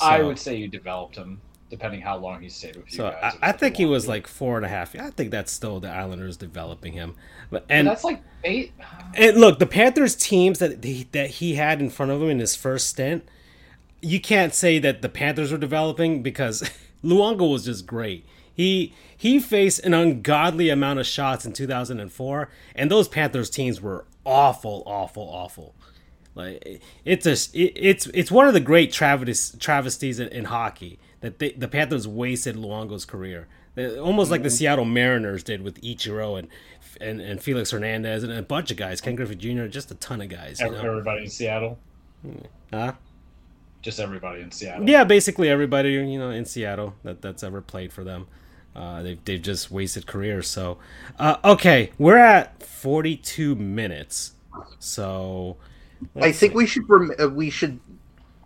I 0.01 0.21
would 0.21 0.39
say 0.39 0.55
you 0.55 0.67
developed 0.67 1.15
him, 1.15 1.41
depending 1.69 2.01
how 2.01 2.17
long 2.17 2.41
he 2.41 2.49
stayed 2.49 2.75
with 2.75 2.91
you 2.91 2.97
So 2.97 3.11
guys. 3.11 3.35
I, 3.41 3.49
I 3.49 3.51
think 3.53 3.77
he 3.77 3.85
was 3.85 4.07
like 4.07 4.27
four 4.27 4.57
and 4.57 4.65
a 4.65 4.69
half. 4.69 4.95
I 4.95 5.09
think 5.11 5.31
that's 5.31 5.51
still 5.51 5.79
the 5.79 5.89
Islanders 5.89 6.37
developing 6.37 6.93
him. 6.93 7.15
But 7.49 7.65
And 7.69 7.79
and 7.79 7.87
that's 7.87 8.03
like 8.03 8.21
eight. 8.43 8.73
And 9.15 9.37
uh, 9.37 9.39
look, 9.39 9.59
the 9.59 9.65
Panthers 9.65 10.15
teams 10.15 10.59
that 10.59 10.83
he, 10.83 11.07
that 11.11 11.29
he 11.31 11.55
had 11.55 11.79
in 11.81 11.89
front 11.89 12.11
of 12.11 12.21
him 12.21 12.29
in 12.29 12.39
his 12.39 12.55
first 12.55 12.87
stint, 12.87 13.23
you 14.01 14.19
can't 14.19 14.53
say 14.53 14.79
that 14.79 15.01
the 15.01 15.09
Panthers 15.09 15.51
were 15.51 15.57
developing 15.57 16.21
because 16.21 16.69
Luongo 17.03 17.51
was 17.51 17.65
just 17.65 17.85
great. 17.85 18.25
He 18.53 18.93
he 19.15 19.39
faced 19.39 19.79
an 19.85 19.93
ungodly 19.93 20.69
amount 20.69 20.99
of 20.99 21.07
shots 21.07 21.45
in 21.45 21.53
2004, 21.53 22.49
and 22.75 22.91
those 22.91 23.07
Panthers 23.07 23.49
teams 23.49 23.81
were 23.81 24.05
awful, 24.25 24.83
awful, 24.85 25.23
awful. 25.23 25.73
Like 26.35 26.81
it's 27.05 27.25
a 27.25 27.31
it, 27.57 27.73
it's 27.75 28.07
it's 28.07 28.31
one 28.31 28.47
of 28.47 28.53
the 28.53 28.59
great 28.59 28.91
travesties 28.91 29.55
travesties 29.59 30.19
in, 30.19 30.29
in 30.29 30.45
hockey 30.45 30.99
that 31.21 31.39
they, 31.39 31.51
the 31.51 31.67
Panthers 31.67 32.07
wasted 32.07 32.55
Luongo's 32.55 33.05
career. 33.05 33.47
They- 33.75 33.97
Almost 33.97 34.31
like 34.31 34.43
the 34.43 34.49
Seattle 34.49 34.85
Mariners 34.85 35.43
did 35.43 35.61
with 35.61 35.81
Ichiro 35.81 36.37
and 36.39 36.47
and, 37.01 37.21
and 37.21 37.41
Felix 37.41 37.71
Hernandez 37.71 38.23
and 38.23 38.31
a 38.31 38.41
bunch 38.41 38.71
of 38.71 38.77
guys, 38.77 39.01
Ken 39.01 39.15
Griffey 39.15 39.35
Jr., 39.35 39.65
just 39.65 39.89
a 39.91 39.95
ton 39.95 40.21
of 40.21 40.29
guys. 40.29 40.59
You 40.59 40.69
know? 40.71 40.77
Everybody 40.77 41.23
in 41.23 41.29
Seattle. 41.29 41.79
Huh? 42.71 42.93
Just 43.81 43.99
everybody 43.99 44.41
in 44.41 44.51
Seattle. 44.51 44.87
Yeah, 44.89 45.03
basically 45.03 45.49
everybody 45.49 45.91
you 45.91 46.17
know 46.19 46.29
in 46.31 46.45
Seattle 46.45 46.95
that 47.03 47.21
that's 47.21 47.43
ever 47.43 47.61
played 47.61 47.91
for 47.93 48.03
them. 48.03 48.27
Uh, 48.75 49.03
they've 49.03 49.23
they've 49.25 49.41
just 49.41 49.69
wasted 49.69 50.07
careers. 50.07 50.47
So, 50.47 50.79
uh, 51.19 51.37
okay, 51.43 51.91
we're 51.99 52.17
at 52.17 52.63
42 52.63 53.53
minutes. 53.55 54.33
So, 54.79 55.57
I 56.21 56.31
think 56.31 56.53
we 56.53 56.65
should 56.65 56.87
rem- 56.89 57.11
uh, 57.19 57.29
we 57.29 57.49
should. 57.49 57.79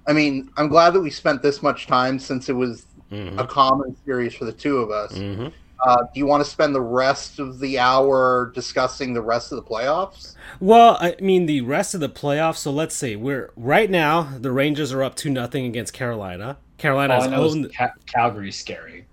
I 0.07 0.13
mean, 0.13 0.49
I'm 0.57 0.67
glad 0.69 0.91
that 0.93 1.01
we 1.01 1.09
spent 1.09 1.41
this 1.41 1.61
much 1.61 1.87
time 1.87 2.17
since 2.19 2.49
it 2.49 2.53
was 2.53 2.85
Mhm. 3.11 3.39
a 3.39 3.45
common 3.47 3.95
series 4.05 4.33
for 4.33 4.45
the 4.45 4.51
two 4.51 4.77
of 4.77 4.91
us. 4.91 5.13
Mhm. 5.13 5.51
Uh, 5.85 5.97
do 5.97 6.19
you 6.19 6.25
want 6.25 6.43
to 6.43 6.49
spend 6.49 6.73
the 6.73 6.81
rest 6.81 7.39
of 7.39 7.59
the 7.59 7.77
hour 7.77 8.51
discussing 8.55 9.13
the 9.13 9.21
rest 9.21 9.51
of 9.51 9.57
the 9.57 9.61
playoffs? 9.63 10.35
Well, 10.59 10.97
I 10.99 11.15
mean 11.19 11.45
the 11.45 11.61
rest 11.61 11.93
of 11.93 11.99
the 11.99 12.09
playoffs. 12.09 12.57
So 12.57 12.71
let's 12.71 12.95
see. 12.95 13.15
We're 13.15 13.51
right 13.55 13.89
now 13.89 14.29
the 14.39 14.51
Rangers 14.51 14.91
are 14.93 15.03
up 15.03 15.15
two 15.15 15.29
nothing 15.29 15.65
against 15.65 15.93
Carolina. 15.93 16.57
Carolina 16.77 17.13
All 17.15 17.19
I 17.21 17.23
has 17.23 17.31
know 17.31 17.43
is 17.45 17.53
owned. 17.55 17.73
Ca- 17.75 17.93
Calgary's 18.05 18.57
scary. 18.57 19.06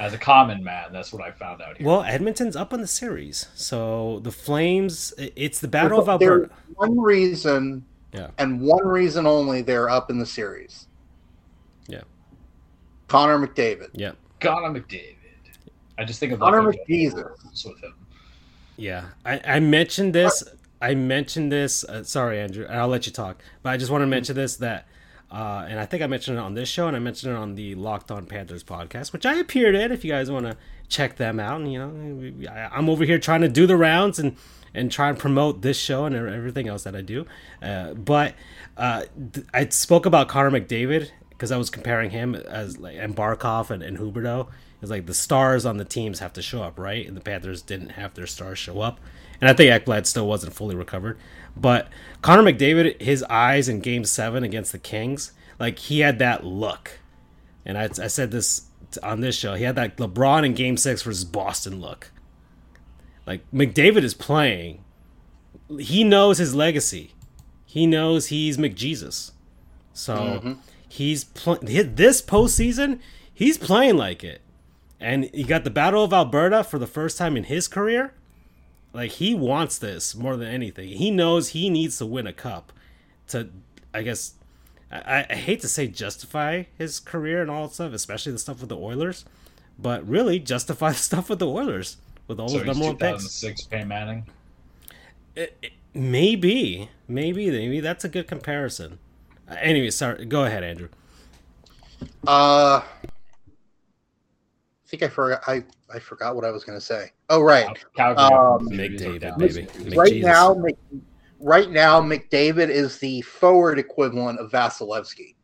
As 0.00 0.12
a 0.12 0.18
common 0.18 0.64
man, 0.64 0.92
that's 0.92 1.12
what 1.12 1.22
I 1.22 1.30
found 1.30 1.62
out 1.62 1.76
here. 1.76 1.86
Well, 1.86 2.02
Edmonton's 2.02 2.56
up 2.56 2.72
on 2.72 2.80
the 2.80 2.86
series. 2.86 3.46
So 3.54 4.20
the 4.24 4.32
Flames. 4.32 5.14
It's 5.18 5.60
the 5.60 5.68
battle 5.68 5.98
of 6.00 6.18
There's 6.18 6.42
Alberta. 6.42 6.54
one 6.74 7.00
reason, 7.00 7.84
Yeah. 8.12 8.30
and 8.38 8.60
one 8.60 8.84
reason 8.86 9.26
only 9.26 9.62
they're 9.62 9.88
up 9.88 10.10
in 10.10 10.18
the 10.18 10.26
series. 10.26 10.88
Yeah. 11.86 12.02
Connor 13.08 13.38
McDavid. 13.46 13.90
Yeah. 13.92 14.12
Connor 14.40 14.80
McDavid. 14.80 15.14
I 15.96 16.04
just 16.04 16.18
think 16.18 16.32
of 16.32 16.40
Connor 16.40 16.62
like, 16.64 16.80
McJesus. 16.88 17.64
with 17.64 17.80
him. 17.82 17.94
Yeah, 18.76 19.04
I, 19.24 19.40
I 19.44 19.60
mentioned 19.60 20.12
this. 20.12 20.42
I 20.82 20.94
mentioned 20.96 21.52
this. 21.52 21.84
Uh, 21.84 22.02
sorry, 22.02 22.40
Andrew. 22.40 22.66
I'll 22.66 22.88
let 22.88 23.06
you 23.06 23.12
talk. 23.12 23.40
But 23.62 23.70
I 23.70 23.76
just 23.76 23.92
want 23.92 24.02
to 24.02 24.06
mention 24.06 24.34
this 24.34 24.56
that, 24.56 24.88
uh, 25.30 25.66
and 25.68 25.80
I 25.80 25.86
think 25.86 26.02
I 26.02 26.06
mentioned 26.06 26.38
it 26.38 26.40
on 26.40 26.54
this 26.54 26.68
show, 26.68 26.86
and 26.86 26.96
I 26.96 27.00
mentioned 27.00 27.32
it 27.32 27.36
on 27.36 27.54
the 27.54 27.74
Locked 27.74 28.10
On 28.10 28.26
Panthers 28.26 28.62
podcast, 28.62 29.12
which 29.12 29.26
I 29.26 29.34
appeared 29.34 29.74
in. 29.74 29.90
If 29.90 30.04
you 30.04 30.12
guys 30.12 30.30
want 30.30 30.46
to 30.46 30.56
check 30.88 31.16
them 31.16 31.40
out, 31.40 31.60
and 31.60 31.72
you 31.72 31.78
know, 31.78 32.48
I'm 32.72 32.88
over 32.88 33.04
here 33.04 33.18
trying 33.18 33.40
to 33.40 33.48
do 33.48 33.66
the 33.66 33.76
rounds 33.76 34.18
and 34.18 34.36
and 34.74 34.90
try 34.90 35.08
and 35.08 35.18
promote 35.18 35.62
this 35.62 35.78
show 35.78 36.04
and 36.04 36.14
everything 36.16 36.68
else 36.68 36.82
that 36.82 36.96
I 36.96 37.00
do. 37.00 37.26
Uh, 37.62 37.94
but 37.94 38.34
uh, 38.76 39.04
I 39.52 39.68
spoke 39.68 40.04
about 40.04 40.28
Connor 40.28 40.50
McDavid 40.50 41.10
because 41.30 41.52
I 41.52 41.56
was 41.56 41.70
comparing 41.70 42.10
him 42.10 42.34
as 42.34 42.78
like 42.78 42.96
and 42.98 43.14
Barkov 43.14 43.70
and, 43.70 43.82
and 43.82 43.98
Huberdeau. 43.98 44.48
It's 44.82 44.90
like 44.90 45.06
the 45.06 45.14
stars 45.14 45.64
on 45.64 45.78
the 45.78 45.84
teams 45.84 46.18
have 46.18 46.32
to 46.34 46.42
show 46.42 46.62
up, 46.62 46.78
right? 46.78 47.06
And 47.06 47.16
the 47.16 47.20
Panthers 47.20 47.62
didn't 47.62 47.90
have 47.90 48.14
their 48.14 48.26
stars 48.26 48.58
show 48.58 48.80
up. 48.80 49.00
And 49.40 49.50
I 49.50 49.52
think 49.52 49.70
Ekblad 49.70 50.06
still 50.06 50.26
wasn't 50.26 50.54
fully 50.54 50.74
recovered. 50.74 51.18
But 51.56 51.88
Connor 52.22 52.52
McDavid, 52.52 53.00
his 53.00 53.22
eyes 53.24 53.68
in 53.68 53.80
game 53.80 54.04
seven 54.04 54.44
against 54.44 54.72
the 54.72 54.78
Kings, 54.78 55.32
like 55.58 55.78
he 55.78 56.00
had 56.00 56.18
that 56.18 56.44
look. 56.44 56.98
And 57.64 57.78
I, 57.78 57.84
I 57.84 58.08
said 58.08 58.30
this 58.30 58.66
on 59.02 59.20
this 59.20 59.36
show. 59.36 59.54
He 59.54 59.64
had 59.64 59.76
that 59.76 59.96
LeBron 59.96 60.44
in 60.44 60.54
game 60.54 60.76
six 60.76 61.02
versus 61.02 61.24
Boston 61.24 61.80
look. 61.80 62.10
Like 63.26 63.48
McDavid 63.52 64.02
is 64.02 64.14
playing. 64.14 64.84
He 65.78 66.04
knows 66.04 66.38
his 66.38 66.54
legacy. 66.54 67.12
He 67.64 67.86
knows 67.86 68.26
he's 68.26 68.56
McJesus. 68.56 69.32
So 69.92 70.16
mm-hmm. 70.16 70.52
he's 70.88 71.24
pl- 71.24 71.58
this 71.62 72.20
postseason, 72.20 73.00
he's 73.32 73.58
playing 73.58 73.96
like 73.96 74.22
it. 74.22 74.42
And 75.00 75.30
he 75.34 75.44
got 75.44 75.64
the 75.64 75.70
Battle 75.70 76.04
of 76.04 76.12
Alberta 76.12 76.64
for 76.64 76.78
the 76.78 76.86
first 76.86 77.18
time 77.18 77.36
in 77.36 77.44
his 77.44 77.68
career. 77.68 78.14
Like 78.94 79.10
he 79.10 79.34
wants 79.34 79.76
this 79.76 80.14
more 80.14 80.36
than 80.36 80.48
anything. 80.48 80.88
He 80.88 81.10
knows 81.10 81.48
he 81.50 81.68
needs 81.68 81.98
to 81.98 82.06
win 82.06 82.26
a 82.28 82.32
cup 82.32 82.72
to, 83.28 83.48
I 83.92 84.02
guess, 84.02 84.34
I, 84.90 85.26
I 85.28 85.34
hate 85.34 85.60
to 85.62 85.68
say 85.68 85.88
justify 85.88 86.64
his 86.78 87.00
career 87.00 87.42
and 87.42 87.50
all 87.50 87.66
that 87.66 87.74
stuff, 87.74 87.92
especially 87.92 88.32
the 88.32 88.38
stuff 88.38 88.60
with 88.60 88.68
the 88.68 88.76
Oilers, 88.76 89.24
but 89.78 90.08
really 90.08 90.38
justify 90.38 90.90
the 90.92 90.96
stuff 90.96 91.28
with 91.28 91.40
the 91.40 91.48
Oilers 91.48 91.96
with 92.28 92.38
all 92.38 92.48
So 92.48 92.58
those 92.58 92.66
he's 92.68 92.78
number 92.78 92.86
one 92.86 92.96
picks. 92.96 93.40
2006 93.40 93.62
Peyton 93.64 93.88
Manning. 93.88 94.24
Maybe, 95.92 96.88
maybe, 97.08 97.50
maybe 97.50 97.80
that's 97.80 98.04
a 98.04 98.08
good 98.08 98.28
comparison. 98.28 98.98
Uh, 99.48 99.56
anyway, 99.58 99.90
sorry. 99.90 100.24
Go 100.24 100.44
ahead, 100.44 100.62
Andrew. 100.62 100.88
Uh, 102.26 102.80
I 102.80 102.86
think 104.86 105.02
I 105.02 105.08
forgot. 105.08 105.42
I, 105.48 105.64
I 105.94 106.00
forgot 106.00 106.34
what 106.34 106.44
I 106.44 106.50
was 106.50 106.64
going 106.64 106.78
to 106.78 106.84
say. 106.84 107.12
Oh, 107.30 107.40
right. 107.40 107.66
Calgary. 107.96 108.24
Um, 108.24 108.68
McDavid, 108.68 109.20
down. 109.20 109.38
baby. 109.38 109.68
right 109.96 110.16
now, 110.16 110.54
Mc, 110.54 110.76
right 111.38 111.70
now, 111.70 112.00
McDavid 112.00 112.68
is 112.68 112.98
the 112.98 113.22
forward 113.22 113.78
equivalent 113.78 114.40
of 114.40 114.50
Vasilevsky. 114.50 115.36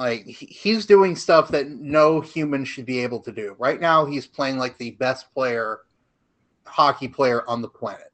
Like 0.00 0.24
he's 0.24 0.86
doing 0.86 1.14
stuff 1.14 1.48
that 1.48 1.68
no 1.68 2.22
human 2.22 2.64
should 2.64 2.86
be 2.86 3.00
able 3.00 3.20
to 3.20 3.30
do. 3.30 3.54
Right 3.58 3.80
now, 3.80 4.06
he's 4.06 4.26
playing 4.26 4.56
like 4.56 4.78
the 4.78 4.92
best 4.92 5.32
player, 5.34 5.80
hockey 6.64 7.06
player 7.06 7.48
on 7.48 7.60
the 7.60 7.68
planet. 7.68 8.10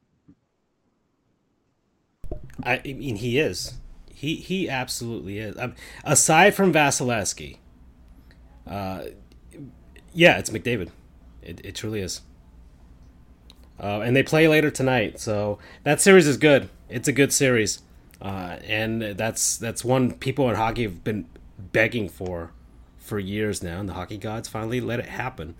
I, 2.64 2.80
I 2.84 2.92
mean, 2.92 3.16
he 3.16 3.38
is. 3.38 3.74
He 4.10 4.34
he 4.34 4.68
absolutely 4.68 5.38
is. 5.38 5.56
Um, 5.58 5.74
aside 6.02 6.56
from 6.56 6.72
Vasilevsky, 6.72 7.58
uh, 8.66 9.04
yeah, 10.16 10.38
it's 10.38 10.48
McDavid. 10.50 10.88
It, 11.42 11.60
it 11.62 11.74
truly 11.74 12.00
is. 12.00 12.22
Uh, 13.78 14.00
and 14.00 14.16
they 14.16 14.22
play 14.22 14.48
later 14.48 14.70
tonight, 14.70 15.20
so 15.20 15.58
that 15.84 16.00
series 16.00 16.26
is 16.26 16.38
good. 16.38 16.70
It's 16.88 17.06
a 17.06 17.12
good 17.12 17.30
series, 17.32 17.82
uh, 18.22 18.56
and 18.66 19.02
that's 19.02 19.58
that's 19.58 19.84
one 19.84 20.12
people 20.12 20.48
in 20.48 20.56
hockey 20.56 20.84
have 20.84 21.04
been 21.04 21.26
begging 21.58 22.08
for 22.08 22.52
for 22.96 23.18
years 23.18 23.62
now, 23.62 23.78
and 23.78 23.86
the 23.86 23.92
hockey 23.92 24.16
gods 24.16 24.48
finally 24.48 24.80
let 24.80 24.98
it 24.98 25.06
happen. 25.06 25.56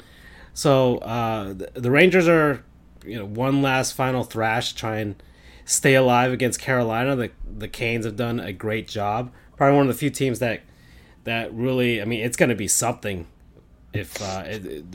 So 0.55 0.97
uh, 0.99 1.53
the, 1.53 1.71
the 1.75 1.91
Rangers 1.91 2.27
are, 2.27 2.65
you 3.05 3.19
know, 3.19 3.27
one 3.27 3.61
last 3.61 3.93
final 3.93 4.25
thrash, 4.25 4.71
to 4.71 4.77
try 4.77 4.97
and 4.97 5.23
stay 5.67 5.95
alive 5.95 6.33
against 6.33 6.59
Carolina. 6.59 7.15
The 7.15 7.31
the 7.59 7.69
Canes 7.69 8.07
have 8.07 8.17
done 8.17 8.41
a 8.41 8.55
great 8.55 8.89
job. 8.89 9.31
Probably 9.59 9.77
one 9.77 9.89
of 9.89 9.93
the 9.93 9.99
few 9.99 10.09
teams 10.09 10.39
that 10.39 10.63
that 11.25 11.53
really, 11.53 12.01
I 12.01 12.07
mean, 12.07 12.25
it's 12.25 12.39
going 12.39 12.49
to 12.49 12.55
be 12.55 12.69
something 12.69 13.27
if 13.97 14.23
uh, 14.23 14.45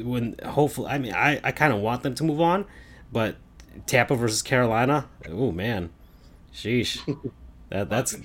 when 0.03 0.35
hopefully, 0.43 0.87
I 0.89 0.97
mean, 0.97 1.13
I, 1.13 1.39
I 1.43 1.51
kind 1.51 1.73
of 1.73 1.79
want 1.79 2.03
them 2.03 2.15
to 2.15 2.23
move 2.23 2.41
on, 2.41 2.65
but 3.11 3.35
Tampa 3.85 4.15
versus 4.15 4.41
Carolina, 4.41 5.07
oh 5.29 5.51
man, 5.51 5.89
sheesh, 6.53 6.99
that 7.69 7.89
that's 7.89 8.15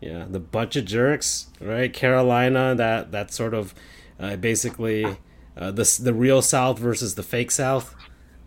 yeah, 0.00 0.26
the 0.28 0.40
bunch 0.40 0.76
of 0.76 0.84
jerks, 0.84 1.48
right? 1.60 1.92
Carolina, 1.92 2.74
that 2.74 3.12
that 3.12 3.32
sort 3.32 3.54
of 3.54 3.74
uh, 4.18 4.36
basically 4.36 5.04
uh, 5.56 5.70
the 5.70 6.00
the 6.02 6.14
real 6.14 6.42
South 6.42 6.78
versus 6.78 7.14
the 7.14 7.22
fake 7.22 7.50
South. 7.50 7.94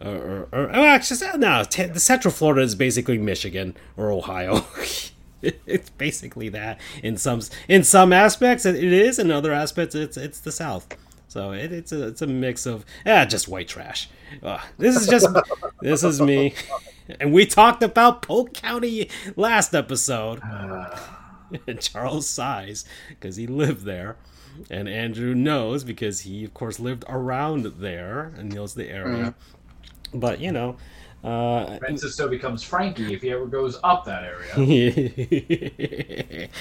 Or, 0.04 0.10
or, 0.10 0.50
or 0.52 0.76
oh, 0.76 0.84
actually, 0.84 1.38
no. 1.38 1.64
T- 1.64 1.86
the 1.86 2.00
Central 2.00 2.32
Florida 2.32 2.64
is 2.64 2.74
basically 2.74 3.20
Michigan 3.20 3.78
or 3.96 4.12
Ohio. 4.12 4.66
it's 5.42 5.90
basically 5.92 6.50
that 6.50 6.80
in 7.04 7.18
some 7.18 7.42
in 7.68 7.84
some 7.84 8.14
aspects 8.14 8.66
it 8.66 8.76
is, 8.76 9.20
in 9.20 9.32
other 9.32 9.54
aspects 9.54 9.96
it's 9.96 10.18
it's 10.18 10.40
the 10.40 10.52
South. 10.52 10.88
So 11.32 11.54
it, 11.54 11.72
it's 11.72 11.94
a 11.94 12.08
it's 12.08 12.22
a 12.22 12.28
mix 12.28 12.66
of 12.66 12.86
ah 13.06 13.24
just 13.24 13.48
white 13.48 13.70
trash. 13.70 14.10
Uh, 14.44 14.60
this 14.78 14.98
is 14.98 15.08
just 15.08 15.30
this 15.82 16.04
is 16.04 16.20
me, 16.20 16.54
and 17.22 17.32
we 17.32 17.46
talked 17.46 17.82
about 17.82 18.22
Polk 18.22 18.54
County 18.54 19.10
last 19.38 19.74
episode. 19.74 20.42
Charles 21.80 22.30
sighs 22.30 22.84
because 23.08 23.38
he 23.38 23.48
lived 23.48 23.86
there, 23.86 24.18
and 24.70 24.90
Andrew 24.90 25.34
knows 25.34 25.86
because 25.86 26.20
he 26.20 26.44
of 26.44 26.54
course 26.54 26.82
lived 26.82 27.06
around 27.08 27.66
there 27.80 28.34
and 28.38 28.54
knows 28.54 28.74
the 28.74 28.90
area. 28.90 29.34
Mm. 30.14 30.20
But 30.20 30.42
you 30.42 30.52
know, 30.52 30.76
uh, 31.24 31.78
Francisco 31.78 32.28
becomes 32.28 32.62
Frankie 32.62 33.14
if 33.14 33.22
he 33.22 33.32
ever 33.32 33.46
goes 33.46 33.80
up 33.86 34.04
that 34.04 34.26
area. 34.26 34.52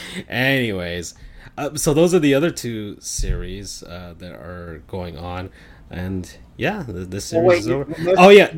Anyways, 0.29 1.15
uh, 1.61 1.75
so 1.77 1.95
those 1.95 2.15
are 2.15 2.19
the 2.19 2.35
other 2.35 2.51
two 2.51 3.01
series 3.01 3.83
uh, 3.83 4.15
that 4.19 4.33
are 4.33 4.83
going 4.87 5.17
on, 5.19 5.51
and 5.91 6.37
yeah, 6.57 6.83
the, 6.83 6.93
the 6.93 7.21
series 7.21 7.49
wait, 7.49 7.59
is 7.61 7.69
over. 7.69 7.85
Missed, 7.85 8.15
oh 8.19 8.29
yeah. 8.31 8.53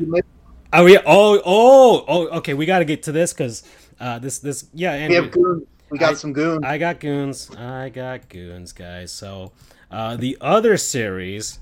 Oh 0.71 0.85
yeah. 0.85 1.01
Oh 1.05 1.41
oh 1.45 2.05
oh. 2.07 2.27
Okay, 2.37 2.53
we 2.53 2.65
got 2.65 2.79
to 2.79 2.85
get 2.85 3.03
to 3.03 3.11
this 3.11 3.33
because 3.33 3.63
uh, 3.99 4.19
this 4.19 4.39
this 4.39 4.65
yeah. 4.73 5.07
We 5.07 5.15
have 5.15 5.31
goons. 5.31 5.67
We 5.89 5.97
got 5.99 6.11
I, 6.11 6.13
some 6.15 6.33
goons. 6.33 6.63
I 6.63 6.77
got 6.77 6.99
goons. 6.99 7.51
I 7.55 7.89
got 7.89 8.29
goons, 8.29 8.71
guys. 8.71 9.11
So 9.11 9.51
uh, 9.91 10.15
the 10.15 10.37
other 10.41 10.77
series 10.77 11.59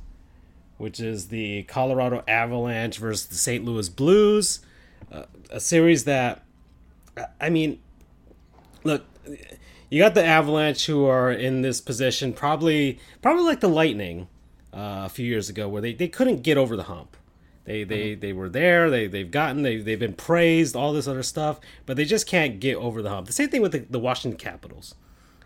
which 0.81 0.99
is 0.99 1.27
the 1.27 1.61
Colorado 1.63 2.23
Avalanche 2.27 2.97
versus 2.97 3.27
the 3.27 3.35
St. 3.35 3.63
Louis 3.63 3.87
Blues, 3.87 4.61
uh, 5.11 5.25
a 5.51 5.59
series 5.59 6.05
that, 6.05 6.43
I 7.39 7.51
mean, 7.51 7.79
look, 8.83 9.05
you 9.91 9.99
got 9.99 10.15
the 10.15 10.25
Avalanche 10.25 10.87
who 10.87 11.05
are 11.05 11.31
in 11.31 11.61
this 11.61 11.79
position, 11.79 12.33
probably 12.33 12.99
probably 13.21 13.43
like 13.43 13.59
the 13.59 13.69
Lightning 13.69 14.27
uh, 14.73 15.03
a 15.05 15.09
few 15.09 15.25
years 15.25 15.49
ago, 15.49 15.69
where 15.69 15.81
they, 15.81 15.93
they 15.93 16.07
couldn't 16.07 16.41
get 16.41 16.57
over 16.57 16.75
the 16.75 16.83
hump. 16.83 17.15
They 17.65 17.83
they, 17.83 18.11
mm-hmm. 18.13 18.21
they 18.21 18.33
were 18.33 18.49
there. 18.49 18.89
They 18.89 19.05
they've 19.05 19.29
gotten 19.29 19.61
they 19.61 19.77
they've 19.77 19.99
been 19.99 20.13
praised 20.13 20.75
all 20.75 20.93
this 20.93 21.07
other 21.07 21.21
stuff, 21.21 21.59
but 21.85 21.95
they 21.95 22.05
just 22.05 22.25
can't 22.25 22.59
get 22.59 22.77
over 22.77 23.03
the 23.03 23.09
hump. 23.09 23.27
The 23.27 23.33
same 23.33 23.49
thing 23.49 23.61
with 23.61 23.73
the, 23.73 23.85
the 23.87 23.99
Washington 23.99 24.39
Capitals. 24.39 24.95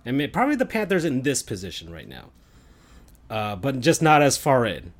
I 0.05 0.11
mean, 0.11 0.31
probably 0.31 0.55
the 0.55 0.65
Panthers 0.65 1.03
in 1.03 1.23
this 1.23 1.43
position 1.43 1.91
right 1.91 2.07
now, 2.07 2.29
uh, 3.29 3.57
but 3.57 3.81
just 3.81 4.01
not 4.01 4.21
as 4.21 4.37
far 4.37 4.65
in 4.65 4.93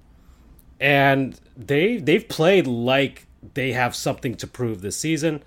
and 0.80 1.40
they 1.56 1.98
they've 1.98 2.28
played 2.28 2.68
like 2.68 3.28
they 3.54 3.72
have 3.72 3.96
something 3.96 4.36
to 4.36 4.48
prove 4.48 4.82
this 4.82 4.98
season. 4.98 5.44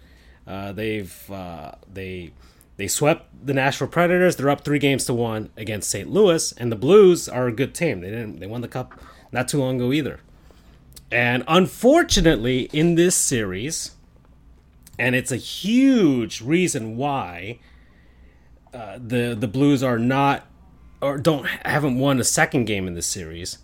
Uh, 0.47 0.73
they've 0.73 1.31
uh, 1.31 1.73
they 1.93 2.33
they 2.79 2.89
swept 2.89 3.47
the 3.47 3.53
Nashville 3.53 3.89
Predators. 3.89 4.37
They're 4.37 4.49
up 4.49 4.65
three 4.65 4.79
games 4.79 5.05
to 5.05 5.15
one 5.15 5.51
against 5.57 5.91
St. 5.91 6.09
Louis, 6.09 6.53
and 6.53 6.73
the 6.73 6.77
Blues 6.77 7.29
are 7.29 7.47
a 7.47 7.53
good 7.53 7.75
team. 7.75 8.01
They 8.01 8.09
didn't 8.11 8.41
they 8.41 8.47
won 8.47 8.63
the 8.63 8.69
cup 8.69 8.99
not 9.31 9.49
too 9.49 9.59
long 9.59 9.77
ago 9.77 9.93
either. 9.93 10.21
And 11.13 11.45
unfortunately, 11.47 12.71
in 12.73 12.95
this 12.95 13.15
series, 13.15 13.93
and 14.99 15.15
it's 15.15 15.31
a 15.31 15.37
huge 15.37 16.41
reason 16.41 16.97
why 16.97 17.59
uh, 18.73 18.99
the 18.99 19.37
the 19.39 19.49
Blues 19.49 19.83
are 19.83 19.99
not 19.99 20.47
or 21.03 21.19
don't 21.19 21.47
haven't 21.47 21.99
won 21.99 22.19
a 22.19 22.25
second 22.25 22.65
game 22.65 22.89
in 22.89 22.95
this 22.95 23.07
series 23.07 23.59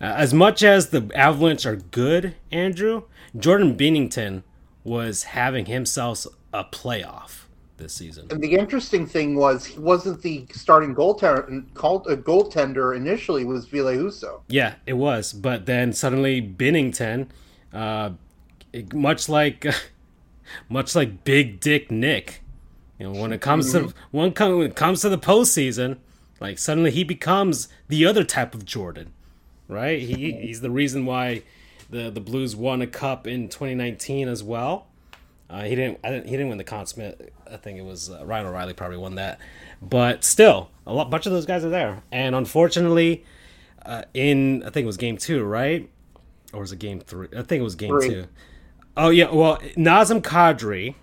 uh, 0.00 0.04
as 0.04 0.34
much 0.34 0.62
as 0.62 0.90
the 0.90 1.10
Avalanche 1.14 1.64
are 1.64 1.76
good, 1.76 2.34
Andrew, 2.52 3.04
Jordan 3.36 3.76
Binnington 3.76 4.42
was 4.84 5.24
having 5.24 5.66
himself 5.66 6.26
a 6.52 6.64
playoff 6.64 7.45
this 7.76 7.92
season. 7.92 8.28
And 8.30 8.42
the 8.42 8.54
interesting 8.54 9.06
thing 9.06 9.36
was 9.36 9.66
he 9.66 9.78
wasn't 9.78 10.22
the 10.22 10.46
starting 10.52 10.94
goaltender. 10.94 11.64
Called 11.74 12.06
a 12.06 12.16
goaltender 12.16 12.96
initially 12.96 13.44
was 13.44 13.66
Ville 13.66 13.86
Husso. 13.86 14.40
Yeah, 14.48 14.74
it 14.86 14.94
was, 14.94 15.32
but 15.32 15.66
then 15.66 15.92
suddenly 15.92 16.40
Binnington, 16.40 17.28
uh, 17.72 18.10
much 18.92 19.28
like, 19.28 19.66
much 20.68 20.94
like 20.94 21.24
Big 21.24 21.60
Dick 21.60 21.90
Nick, 21.90 22.42
you 22.98 23.12
know, 23.12 23.20
when 23.20 23.32
it 23.32 23.40
comes 23.40 23.74
mm-hmm. 23.74 23.88
to 23.88 23.94
when, 24.10 24.32
when 24.32 24.66
it 24.66 24.76
comes 24.76 25.02
to 25.02 25.08
the 25.08 25.18
postseason, 25.18 25.98
like 26.40 26.58
suddenly 26.58 26.90
he 26.90 27.04
becomes 27.04 27.68
the 27.88 28.06
other 28.06 28.24
type 28.24 28.54
of 28.54 28.64
Jordan 28.64 29.12
right? 29.68 30.00
He 30.00 30.32
he's 30.32 30.60
the 30.60 30.70
reason 30.70 31.06
why 31.06 31.42
the 31.90 32.10
the 32.10 32.20
Blues 32.20 32.54
won 32.56 32.82
a 32.82 32.86
cup 32.86 33.26
in 33.26 33.48
2019 33.48 34.28
as 34.28 34.42
well. 34.42 34.88
Uh, 35.48 35.62
he 35.62 35.74
didn't, 35.74 36.02
didn't, 36.02 36.24
He 36.24 36.32
didn't 36.32 36.48
win 36.48 36.58
the 36.58 36.64
Conn 36.64 36.86
Smythe. 36.86 37.14
I 37.50 37.56
think 37.56 37.78
it 37.78 37.84
was 37.84 38.10
uh, 38.10 38.24
Ryan 38.24 38.46
O'Reilly 38.46 38.74
probably 38.74 38.98
won 38.98 39.14
that. 39.14 39.38
But 39.80 40.24
still, 40.24 40.70
a 40.86 40.92
lot, 40.92 41.10
bunch 41.10 41.26
of 41.26 41.32
those 41.32 41.46
guys 41.46 41.64
are 41.64 41.70
there. 41.70 42.02
And 42.10 42.34
unfortunately, 42.34 43.24
uh, 43.84 44.02
in 44.14 44.62
I 44.62 44.70
think 44.70 44.84
it 44.84 44.86
was 44.86 44.96
game 44.96 45.16
two, 45.16 45.44
right? 45.44 45.88
Or 46.52 46.60
was 46.60 46.72
it 46.72 46.78
game 46.78 47.00
three? 47.00 47.28
I 47.36 47.42
think 47.42 47.60
it 47.60 47.64
was 47.64 47.74
game 47.74 47.90
three. 47.90 48.08
two. 48.08 48.26
Oh 48.96 49.10
yeah. 49.10 49.30
Well, 49.30 49.58
Nazem 49.76 50.20
Kadri 50.22 50.94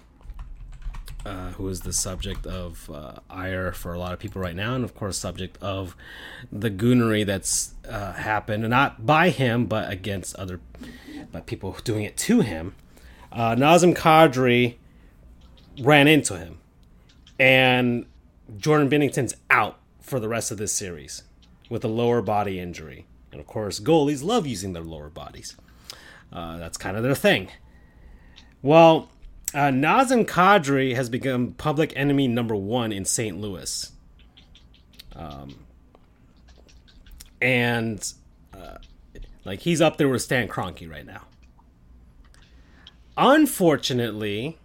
uh, 1.26 1.52
who 1.52 1.68
is 1.70 1.82
the 1.82 1.94
subject 1.94 2.46
of 2.46 2.89
uh, 2.89 3.14
ire 3.30 3.72
for 3.72 3.94
a 3.94 4.00
lot 4.00 4.14
of 4.14 4.20
people 4.20 4.41
right 4.41 4.56
now, 4.56 4.76
and 4.76 4.84
of 4.84 4.94
course, 4.94 5.18
subject 5.18 5.58
of 5.62 5.96
the 6.52 6.70
goonery 6.70 7.26
that's 7.26 7.74
uh, 7.88 8.14
happened, 8.14 8.68
not 8.70 9.06
by 9.06 9.30
him, 9.30 9.66
but 9.66 9.89
against 9.91 10.36
other, 10.36 10.60
by 11.32 11.41
people 11.41 11.78
doing 11.84 12.04
it 12.04 12.18
to 12.18 12.41
him. 12.41 12.76
Uh, 13.34 13.56
Nazem 13.56 13.96
Kadri 13.96 14.76
ran 15.82 16.08
into 16.08 16.38
him, 16.38 16.60
and 17.40 18.06
Jordan 18.58 18.90
Binnington's 18.90 19.36
out 19.50 19.80
for 20.00 20.20
the 20.20 20.30
rest 20.30 20.52
of 20.52 20.58
this 20.58 20.72
series 20.72 21.24
with 21.70 21.84
a 21.84 21.88
lower 21.88 22.22
body 22.22 22.60
injury. 22.60 23.08
And 23.32 23.42
of 23.42 23.48
course, 23.48 23.80
goalies 23.80 24.24
love 24.24 24.46
using 24.46 24.74
their 24.74 24.84
lower 24.84 25.10
bodies. 25.10 25.56
Uh, 26.32 26.58
that's 26.58 26.78
kind 26.78 26.96
of 26.96 27.02
their 27.02 27.16
thing. 27.16 27.50
Well, 28.62 29.10
uh, 29.54 29.70
Nazem 29.70 30.26
Kadri 30.26 30.96
has 30.96 31.10
become 31.10 31.54
public 31.54 31.92
enemy 31.96 32.28
number 32.28 32.56
one 32.56 32.92
in 32.92 33.06
St. 33.06 33.40
Louis. 33.40 33.92
Um, 35.16 35.66
and 37.42 38.14
uh, 38.54 38.78
like 39.46 39.62
he's 39.62 39.82
up 39.82 39.98
there 39.98 40.10
with 40.10 40.22
Stan 40.22 40.48
Kroenke 40.48 40.90
right 40.90 41.06
now. 41.06 41.24
Unfortunately, 43.18 44.57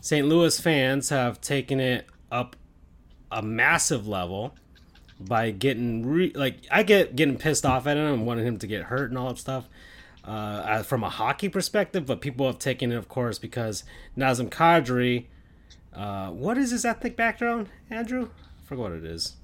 St. 0.00 0.26
Louis 0.26 0.58
fans 0.60 1.08
have 1.08 1.40
taken 1.40 1.80
it 1.80 2.06
up 2.30 2.56
a 3.30 3.42
massive 3.42 4.06
level 4.06 4.54
by 5.18 5.50
getting 5.50 6.06
re- 6.06 6.32
like 6.34 6.58
I 6.70 6.82
get 6.82 7.16
getting 7.16 7.38
pissed 7.38 7.64
off 7.64 7.86
at 7.86 7.96
him 7.96 8.12
and 8.12 8.26
wanting 8.26 8.46
him 8.46 8.58
to 8.58 8.66
get 8.66 8.84
hurt 8.84 9.10
and 9.10 9.18
all 9.18 9.28
that 9.28 9.38
stuff 9.38 9.68
uh, 10.26 10.82
from 10.82 11.04
a 11.04 11.10
hockey 11.10 11.48
perspective, 11.48 12.06
but 12.06 12.20
people 12.20 12.46
have 12.46 12.58
taken 12.58 12.92
it, 12.92 12.96
of 12.96 13.08
course, 13.08 13.38
because 13.38 13.84
Nazem 14.16 14.48
Kadri. 14.48 15.26
Uh, 15.94 16.30
what 16.30 16.58
is 16.58 16.70
his 16.70 16.84
ethnic 16.84 17.16
background, 17.16 17.68
Andrew? 17.88 18.30
I 18.42 18.66
forget 18.66 18.82
what 18.82 18.92
it 18.92 19.04
is. 19.04 19.36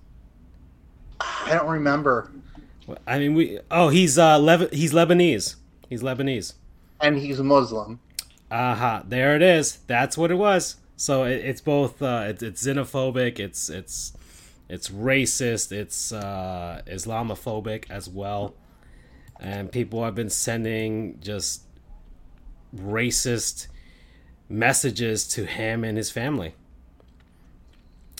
I 1.20 1.52
don't 1.54 1.68
remember. 1.68 2.32
I 3.06 3.18
mean, 3.18 3.34
we. 3.34 3.60
Oh, 3.70 3.88
he's 3.88 4.18
uh, 4.18 4.38
Lev- 4.38 4.72
he's 4.72 4.92
Lebanese. 4.92 5.56
He's 5.88 6.02
Lebanese. 6.02 6.54
And 7.00 7.18
he's 7.18 7.40
Muslim. 7.40 8.00
Aha! 8.50 8.72
Uh-huh. 8.72 9.02
There 9.06 9.36
it 9.36 9.42
is. 9.42 9.78
That's 9.86 10.18
what 10.18 10.30
it 10.30 10.36
was. 10.36 10.76
So 10.96 11.24
it, 11.24 11.44
it's 11.44 11.60
both. 11.60 12.02
Uh, 12.02 12.26
it, 12.28 12.42
it's 12.42 12.66
xenophobic. 12.66 13.38
It's 13.38 13.70
it's 13.70 14.12
it's 14.68 14.88
racist. 14.88 15.72
It's 15.72 16.12
uh, 16.12 16.82
Islamophobic 16.86 17.90
as 17.90 18.08
well 18.08 18.54
and 19.40 19.72
people 19.72 20.04
have 20.04 20.14
been 20.14 20.30
sending 20.30 21.18
just 21.20 21.62
racist 22.76 23.68
messages 24.48 25.26
to 25.26 25.46
him 25.46 25.82
and 25.82 25.96
his 25.96 26.10
family. 26.10 26.54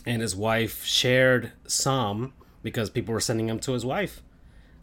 And 0.06 0.22
his 0.22 0.34
wife 0.34 0.84
shared 0.84 1.52
some 1.66 2.32
because 2.62 2.88
people 2.88 3.12
were 3.12 3.20
sending 3.20 3.46
them 3.46 3.60
to 3.60 3.72
his 3.72 3.84
wife. 3.84 4.22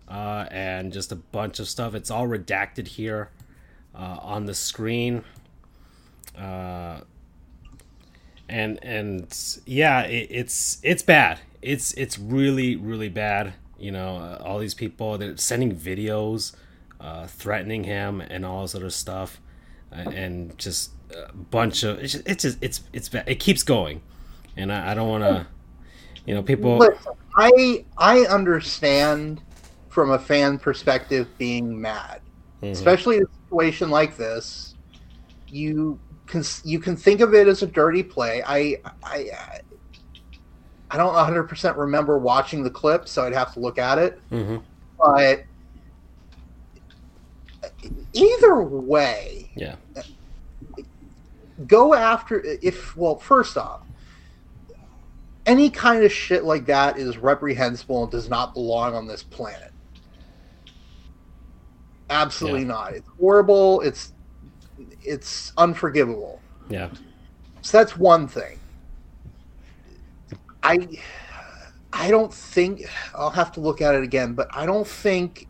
Uh, 0.07 0.45
and 0.51 0.93
just 0.93 1.11
a 1.11 1.15
bunch 1.15 1.59
of 1.59 1.67
stuff. 1.67 1.95
It's 1.95 2.11
all 2.11 2.27
redacted 2.27 2.87
here 2.87 3.31
uh, 3.95 4.19
on 4.21 4.45
the 4.45 4.53
screen. 4.53 5.23
Uh, 6.37 7.01
and 8.49 8.79
and 8.83 9.59
yeah, 9.65 10.01
it, 10.03 10.27
it's 10.29 10.79
it's 10.83 11.01
bad. 11.01 11.39
It's 11.61 11.93
it's 11.93 12.17
really 12.17 12.75
really 12.75 13.09
bad. 13.09 13.53
You 13.79 13.91
know, 13.91 14.17
uh, 14.17 14.41
all 14.43 14.59
these 14.59 14.73
people 14.73 15.17
they're 15.17 15.37
sending 15.37 15.75
videos, 15.75 16.55
uh, 16.99 17.27
threatening 17.27 17.83
him 17.83 18.21
and 18.21 18.45
all 18.45 18.61
this 18.61 18.75
other 18.75 18.89
stuff, 18.89 19.41
uh, 19.91 20.09
and 20.09 20.57
just 20.57 20.91
a 21.15 21.33
bunch 21.33 21.83
of 21.83 21.99
it's 21.99 22.13
just 22.13 22.27
it's 22.27 22.43
just, 22.43 22.57
it's 22.61 22.81
it's 22.93 23.09
bad. 23.09 23.27
it 23.27 23.39
keeps 23.39 23.63
going, 23.63 24.01
and 24.55 24.71
I, 24.71 24.91
I 24.91 24.93
don't 24.93 25.09
want 25.09 25.23
to, 25.23 25.47
you 26.25 26.33
know, 26.33 26.43
people. 26.43 26.77
Listen, 26.77 27.13
I 27.35 27.85
I 27.97 28.21
understand 28.21 29.41
from 29.89 30.11
a 30.11 30.19
fan 30.19 30.59
perspective 30.59 31.27
being 31.37 31.79
mad, 31.79 32.21
Mhm. 32.61 32.71
especially 32.71 33.17
in 33.17 33.23
a 33.23 33.43
situation 33.45 33.89
like 33.89 34.15
this. 34.17 34.75
You 35.49 35.99
you 36.63 36.79
can 36.79 36.95
think 36.95 37.21
of 37.21 37.33
it 37.33 37.47
as 37.47 37.63
a 37.63 37.67
dirty 37.67 38.03
play. 38.03 38.43
I 38.45 38.77
I 39.03 39.29
I 40.89 40.97
don't 40.97 41.13
100 41.13 41.43
percent 41.43 41.77
remember 41.77 42.17
watching 42.17 42.63
the 42.63 42.69
clip, 42.69 43.07
so 43.07 43.25
I'd 43.25 43.33
have 43.33 43.53
to 43.53 43.59
look 43.59 43.77
at 43.77 43.97
it. 43.97 44.21
Mhm. 44.31 44.63
But 44.97 45.43
either 48.13 48.61
way, 48.61 49.51
Yeah. 49.55 49.75
go 51.65 51.93
after 51.93 52.41
if 52.61 52.95
well 52.95 53.17
first 53.17 53.57
off 53.57 53.81
any 55.47 55.69
kind 55.69 56.03
of 56.03 56.11
shit 56.11 56.43
like 56.43 56.65
that 56.67 56.97
is 56.99 57.17
reprehensible 57.17 58.03
and 58.03 58.11
does 58.11 58.29
not 58.29 58.53
belong 58.53 58.93
on 58.93 59.07
this 59.07 59.23
planet 59.23 59.71
absolutely 62.11 62.61
Yeah. 62.61 62.67
not 62.67 62.93
it's 62.93 63.07
horrible 63.19 63.81
it's 63.81 64.13
it's 65.07 65.53
unforgivable 65.57 66.39
Yeah. 66.69 66.89
so 67.61 67.77
that's 67.77 67.95
one 67.97 68.27
thing 68.27 68.59
i 70.63 70.87
i 71.93 72.09
don't 72.09 72.33
think 72.33 72.83
i'll 73.15 73.29
have 73.29 73.51
to 73.53 73.59
look 73.59 73.81
at 73.81 73.95
it 73.95 74.03
again 74.03 74.33
but 74.33 74.47
i 74.53 74.65
don't 74.65 74.87
think 74.87 75.47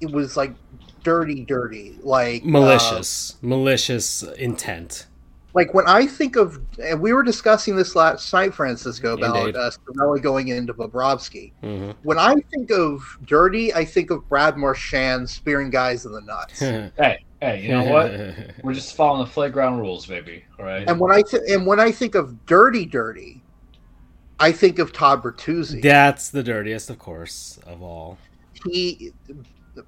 it 0.00 0.10
was 0.10 0.36
like 0.36 0.54
dirty 1.02 1.44
dirty 1.44 1.98
like 2.02 2.42
uh, 2.42 2.46
Malicious, 2.48 3.36
malicious 3.42 4.22
intent. 4.22 5.06
like 5.54 5.72
when 5.74 5.86
I 5.88 6.06
think 6.06 6.36
of, 6.36 6.60
and 6.82 7.00
we 7.00 7.12
were 7.14 7.22
discussing 7.22 7.74
this 7.74 7.96
last 7.96 8.30
night, 8.32 8.52
Francisco, 8.54 9.14
about 9.16 9.36
Indeed. 9.48 9.56
uh, 9.56 9.70
Spinelli 9.70 10.20
going 10.22 10.48
into 10.48 10.72
Bobrovsky. 10.74 11.52
hmm 11.62 11.90
When 12.02 12.18
I 12.18 12.34
think 12.52 12.70
of 12.70 13.02
dirty, 13.24 13.72
I 13.74 13.84
think 13.84 14.10
of 14.10 14.28
Brad 14.28 14.56
Marchand 14.58 15.28
spearing 15.28 15.70
guys 15.70 16.04
in 16.06 16.12
the 16.12 16.20
nuts. 16.20 16.60
Hey, 17.02 17.24
hey, 17.40 17.62
you 17.62 17.68
know 17.68 17.84
what? 17.84 18.12
We're 18.64 18.74
just 18.74 18.94
following 18.96 19.24
the 19.24 19.30
playground 19.30 19.78
rules, 19.78 20.06
baby. 20.06 20.44
All 20.58 20.64
right. 20.64 20.88
and 20.88 20.98
when 21.00 21.12
I 21.12 21.22
th- 21.22 21.42
and 21.48 21.66
when 21.66 21.80
I 21.80 21.90
think 21.90 22.14
of 22.14 22.44
dirty, 22.46 22.86
dirty, 22.86 23.42
I 24.38 24.52
think 24.52 24.78
of 24.78 24.92
Todd 24.92 25.22
Bertuzzi. 25.22 25.82
That's 25.82 26.30
the 26.30 26.42
dirtiest, 26.42 26.90
of 26.90 26.98
course, 26.98 27.58
of 27.66 27.82
all. 27.82 28.18
He, 28.66 29.12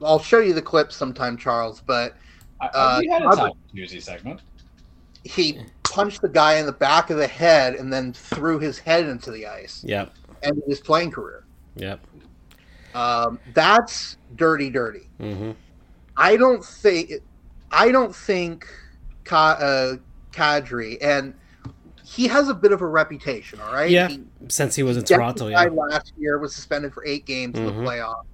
I'll 0.02 0.18
show 0.18 0.40
you 0.40 0.52
the 0.54 0.62
clip 0.62 0.92
sometime, 0.92 1.36
Charles, 1.36 1.80
but 1.84 2.16
I, 2.60 2.66
uh, 2.68 2.96
we 3.00 3.08
had 3.08 3.22
a 3.22 3.26
Robert- 3.26 3.36
top 3.38 3.56
Tuesday 3.74 4.00
segment. 4.00 4.40
he 5.24 5.60
punched 5.84 6.22
the 6.22 6.28
guy 6.28 6.54
in 6.56 6.64
the 6.66 6.72
back 6.72 7.10
of 7.10 7.18
the 7.18 7.26
head 7.26 7.74
and 7.74 7.92
then 7.92 8.12
threw 8.14 8.58
his 8.58 8.78
head 8.78 9.06
into 9.06 9.30
the 9.30 9.46
ice. 9.46 9.82
Yep. 9.86 10.12
Ended 10.42 10.64
his 10.66 10.80
playing 10.80 11.10
career. 11.10 11.44
Yep. 11.76 12.00
Um, 12.94 13.38
that's 13.54 14.16
dirty, 14.36 14.68
dirty. 14.70 15.08
hmm 15.18 15.52
I 16.16 16.36
don't 16.36 16.62
think 16.64 17.10
I 17.72 17.90
don't 17.90 18.14
think 18.14 18.66
Ka, 19.24 19.52
uh, 19.58 19.96
Kadri 20.32 20.98
and 21.00 21.34
he 22.04 22.26
has 22.28 22.48
a 22.48 22.54
bit 22.54 22.72
of 22.72 22.82
a 22.82 22.86
reputation. 22.86 23.58
All 23.60 23.72
right. 23.72 23.90
Yeah, 23.90 24.08
He, 24.08 24.22
Since 24.48 24.76
he 24.76 24.82
was 24.82 24.96
in 24.98 25.04
Jeff 25.04 25.16
Toronto, 25.18 25.48
yeah. 25.48 25.62
last 25.64 26.12
year 26.18 26.38
was 26.38 26.54
suspended 26.54 26.92
for 26.92 27.04
eight 27.06 27.24
games 27.24 27.58
in 27.58 27.64
Mhm. 27.64 27.76
the 27.76 27.82
playoff. 27.82 28.24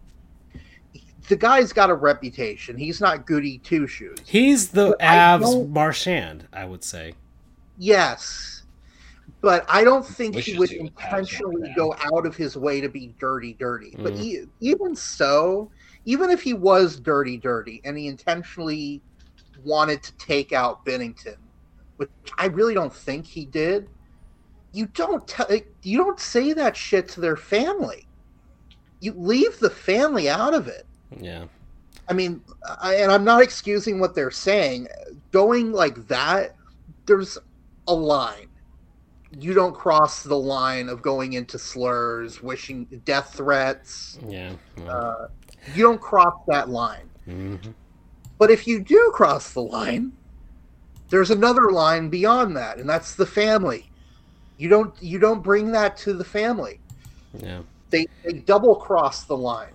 The 1.28 1.36
guy's 1.36 1.72
got 1.72 1.90
a 1.90 1.94
reputation. 1.94 2.76
He's 2.76 3.00
not 3.00 3.26
goody 3.26 3.58
two 3.58 3.86
shoes. 3.86 4.18
He's 4.24 4.70
the 4.70 4.96
But 4.98 5.00
Avs 5.00 5.40
don't- 5.42 5.70
Marchand, 5.70 6.48
I 6.52 6.64
would 6.64 6.82
say. 6.82 7.14
Yes, 7.76 8.62
but 9.42 9.64
I 9.68 9.84
don't 9.84 10.04
think 10.04 10.34
Wishes 10.34 10.54
he 10.54 10.58
would 10.58 10.70
he 10.70 10.78
was 10.80 10.90
Pabst 10.96 11.32
intentionally 11.32 11.72
go 11.76 11.94
out 12.12 12.26
of 12.26 12.34
his 12.34 12.56
way 12.56 12.80
to 12.80 12.88
be 12.88 13.14
dirty, 13.20 13.52
dirty. 13.54 13.94
But 13.98 14.14
Mhm. 14.14 14.20
e- 14.22 14.46
even 14.60 14.96
so, 14.96 15.70
even 16.06 16.30
if 16.30 16.42
he 16.42 16.54
was 16.54 16.98
dirty, 16.98 17.36
dirty, 17.36 17.80
and 17.84 17.96
he 17.96 18.08
intentionally 18.08 19.02
wanted 19.64 20.02
to 20.04 20.12
take 20.16 20.52
out 20.52 20.84
Binnington, 20.84 21.36
which 21.96 22.10
I 22.38 22.46
really 22.46 22.74
don't 22.74 22.92
think 22.94 23.26
he 23.26 23.44
did, 23.44 23.88
you 24.72 24.86
don't 24.86 25.26
tell 25.26 25.48
you 25.82 25.98
don't 25.98 26.20
say 26.20 26.52
that 26.52 26.76
shit 26.76 27.08
to 27.10 27.20
their 27.20 27.36
family. 27.36 28.06
You 29.00 29.12
leave 29.16 29.58
the 29.58 29.70
family 29.70 30.28
out 30.28 30.54
of 30.54 30.68
it. 30.68 30.86
Yeah. 31.18 31.46
I 32.08 32.12
mean, 32.12 32.42
I, 32.80 32.96
and 32.96 33.12
I'm 33.12 33.24
not 33.24 33.42
excusing 33.42 34.00
what 34.00 34.14
they're 34.14 34.30
saying. 34.30 34.88
Going 35.30 35.72
like 35.72 36.06
that, 36.08 36.56
there's 37.06 37.38
a 37.86 37.94
line. 37.94 38.48
You 39.38 39.52
don't 39.52 39.74
cross 39.74 40.22
the 40.22 40.36
line 40.38 40.88
of 40.88 41.02
going 41.02 41.34
into 41.34 41.58
slurs, 41.58 42.42
wishing 42.42 42.86
death 43.04 43.34
threats. 43.34 44.18
Yeah. 44.26 44.52
Uh, 44.86 45.28
you 45.74 45.82
don't 45.82 46.00
cross 46.00 46.34
that 46.48 46.70
line. 46.70 47.10
mhm. 47.28 47.74
But 48.38 48.50
if 48.50 48.66
you 48.66 48.80
do 48.80 49.10
cross 49.12 49.52
the 49.52 49.62
line, 49.62 50.12
there's 51.10 51.30
another 51.30 51.70
line 51.70 52.08
beyond 52.08 52.56
that, 52.56 52.78
and 52.78 52.88
that's 52.88 53.14
the 53.14 53.26
family. 53.26 53.90
You 54.58 54.68
don't 54.68 54.94
you 55.00 55.18
don't 55.18 55.42
bring 55.42 55.72
that 55.72 55.96
to 55.98 56.12
the 56.12 56.24
family. 56.24 56.80
Yeah. 57.34 57.60
They 57.90 58.06
they 58.24 58.34
double 58.34 58.76
cross 58.76 59.24
the 59.24 59.36
line. 59.36 59.72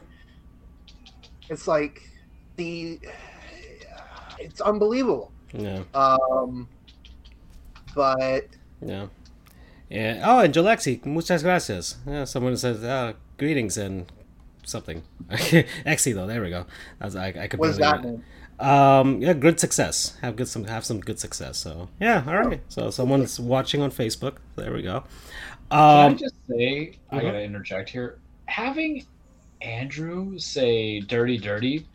It's 1.50 1.68
like 1.68 2.10
the 2.56 3.00
it's 4.40 4.62
unbelievable. 4.62 5.32
Yeah. 5.54 5.84
Um, 5.94 6.68
but 7.96 8.48
Yeah. 8.82 9.08
Yeah. 9.90 10.24
Oh, 10.26 10.40
and 10.40 10.54
Jalexi, 10.54 11.06
muchas 11.06 11.44
gracias. 11.44 11.98
Yeah, 12.08 12.24
someone 12.26 12.58
says 12.58 12.84
uh, 12.84 13.14
greetings 13.38 13.78
and 13.78 14.12
something. 14.66 15.04
Exi 15.30 16.14
though, 16.14 16.28
there 16.28 16.42
we 16.42 16.50
go. 16.50 16.66
I, 17.00 17.06
was, 17.06 17.16
I, 17.16 17.28
I 17.28 17.48
could 17.48 17.60
what 17.60 17.78
barely-? 17.78 18.22
Um, 18.64 19.22
yeah, 19.22 19.34
good 19.34 19.60
success. 19.60 20.18
Have 20.22 20.36
good 20.36 20.48
some 20.48 20.66
have 20.66 20.86
some 20.86 21.00
good 21.02 21.20
success. 21.20 21.58
So 21.58 21.90
yeah, 22.00 22.24
all 22.28 22.38
right. 22.38 22.62
So 22.70 22.90
someone's 22.92 23.40
watching 23.40 23.82
on 23.82 23.92
Facebook. 23.92 24.38
There 24.56 24.74
we 24.74 24.82
go. 24.84 25.04
Can 25.90 26.02
I 26.02 26.10
Um, 26.10 26.18
just 26.18 26.36
say, 26.50 27.00
I 27.10 27.22
Mhm. 27.22 27.24
gotta 27.24 27.42
interject 27.44 27.90
here. 27.90 28.22
Having 28.48 29.08
Andrew 29.62 30.38
say 30.40 31.02
"dirty, 31.02 31.38
dirty" 31.38 31.90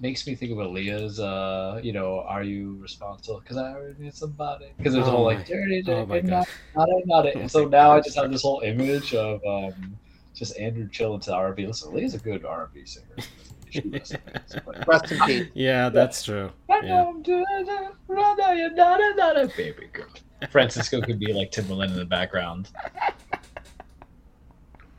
makes 0.00 0.26
me 0.26 0.34
think 0.36 0.52
of 0.52 0.58
Aaliyah's, 0.58 1.20
uh, 1.20 1.80
you 1.82 1.92
know, 1.92 2.20
"Are 2.20 2.42
you 2.44 2.76
responsible?" 2.80 3.40
Because 3.40 3.56
I 3.58 3.72
already 3.74 4.02
need 4.04 4.14
somebody. 4.14 4.74
Because 4.78 4.94
it 4.94 4.98
was 5.00 5.08
Oh 5.08 5.10
all 5.10 5.24
like 5.24 5.44
"dirty, 5.44 5.82
dirty," 5.82 6.00
oh 6.00 6.06
my 6.06 6.18
and 6.18 6.26
God. 6.26 6.38
not, 6.38 6.48
not 6.74 6.88
it, 6.90 7.06
not 7.06 7.26
it. 7.26 7.40
And 7.40 7.50
so 7.50 7.66
now 7.68 7.92
I 7.92 8.00
just 8.00 8.16
have 8.16 8.30
this 8.30 8.42
whole 8.42 8.60
image 8.60 9.14
of 9.14 9.44
um, 9.46 9.98
just 10.34 10.58
Andrew 10.58 10.88
chilling 10.90 11.20
to 11.22 11.34
R&B. 11.34 11.66
Listen, 11.66 11.92
Aaliyah's 11.92 12.14
a 12.14 12.18
good 12.18 12.44
R&B 12.44 12.86
singer. 12.86 13.24
She 13.70 13.82
listens, 13.82 14.20
but- 14.64 14.86
Rest 14.86 15.12
in 15.12 15.20
peace. 15.20 15.46
yeah, 15.54 15.88
that's 15.88 16.22
true. 16.22 16.50
Yeah. 16.68 16.80
know 16.82 17.08
I'm 17.08 17.22
doing 17.22 17.44
it, 17.50 17.92
right 18.08 18.36
now 18.38 18.52
you're 18.52 18.74
not 18.74 19.00
a, 19.00 19.48
baby 19.56 19.88
girl. 19.92 20.06
Francisco 20.50 21.00
could 21.00 21.18
be 21.18 21.32
like 21.32 21.50
Timbaland 21.50 21.88
in 21.88 21.96
the 21.96 22.04
background. 22.04 22.70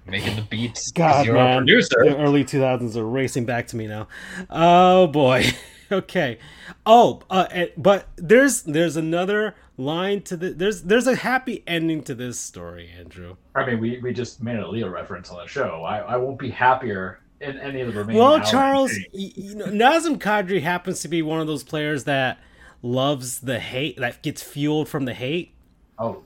Making 0.05 0.35
the 0.35 0.41
beats. 0.41 0.91
God, 0.91 1.25
you're 1.25 1.35
a 1.35 1.39
man. 1.39 1.57
producer. 1.59 2.03
The 2.03 2.17
early 2.17 2.43
2000s 2.43 2.95
are 2.95 3.05
racing 3.05 3.45
back 3.45 3.67
to 3.67 3.75
me 3.77 3.87
now. 3.87 4.07
Oh 4.49 5.07
boy. 5.07 5.45
okay. 5.91 6.39
Oh, 6.85 7.21
uh, 7.29 7.65
but 7.77 8.07
there's 8.17 8.63
there's 8.63 8.95
another 8.95 9.55
line 9.77 10.21
to 10.23 10.35
the 10.35 10.49
there's 10.51 10.83
there's 10.83 11.07
a 11.07 11.15
happy 11.15 11.63
ending 11.67 12.03
to 12.03 12.15
this 12.15 12.39
story, 12.39 12.89
Andrew. 12.97 13.35
I 13.55 13.65
mean, 13.65 13.79
we, 13.79 13.99
we 13.99 14.13
just 14.13 14.41
made 14.41 14.57
a 14.57 14.67
Leo 14.67 14.89
reference 14.89 15.29
on 15.29 15.37
the 15.37 15.47
show. 15.47 15.83
I, 15.83 15.99
I 15.99 16.17
won't 16.17 16.39
be 16.39 16.49
happier 16.49 17.19
in 17.41 17.57
any 17.57 17.81
of 17.81 17.93
the 17.93 17.99
remaining. 17.99 18.21
Well, 18.21 18.39
Charles, 18.41 18.91
you 19.13 19.55
know, 19.55 19.65
Nazem 19.65 20.17
Kadri 20.17 20.61
happens 20.61 21.01
to 21.01 21.07
be 21.07 21.21
one 21.21 21.39
of 21.39 21.47
those 21.47 21.63
players 21.63 22.03
that 22.05 22.39
loves 22.81 23.39
the 23.41 23.59
hate 23.59 23.97
that 23.97 24.21
gets 24.21 24.41
fueled 24.43 24.87
from 24.89 25.05
the 25.05 25.13
hate. 25.13 25.53
Oh, 25.97 26.23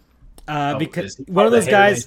Uh, 0.48 0.74
oh, 0.76 0.80
because 0.80 1.18
one 1.28 1.46
of 1.46 1.52
those 1.52 1.68
guys, 1.68 2.06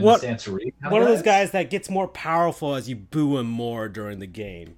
what- 0.00 0.22
one 0.22 1.02
of 1.02 1.08
those 1.08 1.22
guys 1.22 1.50
that 1.52 1.70
gets 1.70 1.88
more 1.88 2.06
powerful 2.08 2.74
as 2.74 2.88
you 2.88 2.96
boo 2.96 3.38
him 3.38 3.46
more 3.46 3.88
during 3.88 4.18
the 4.18 4.26
game. 4.26 4.76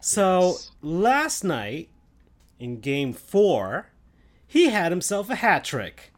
So 0.00 0.48
Yes. 0.50 0.70
last 0.82 1.44
night 1.44 1.88
in 2.60 2.80
game 2.80 3.12
four, 3.12 3.86
he 4.46 4.68
had 4.68 4.92
himself 4.92 5.28
a 5.28 5.34
hat 5.36 5.64
trick. 5.64 6.12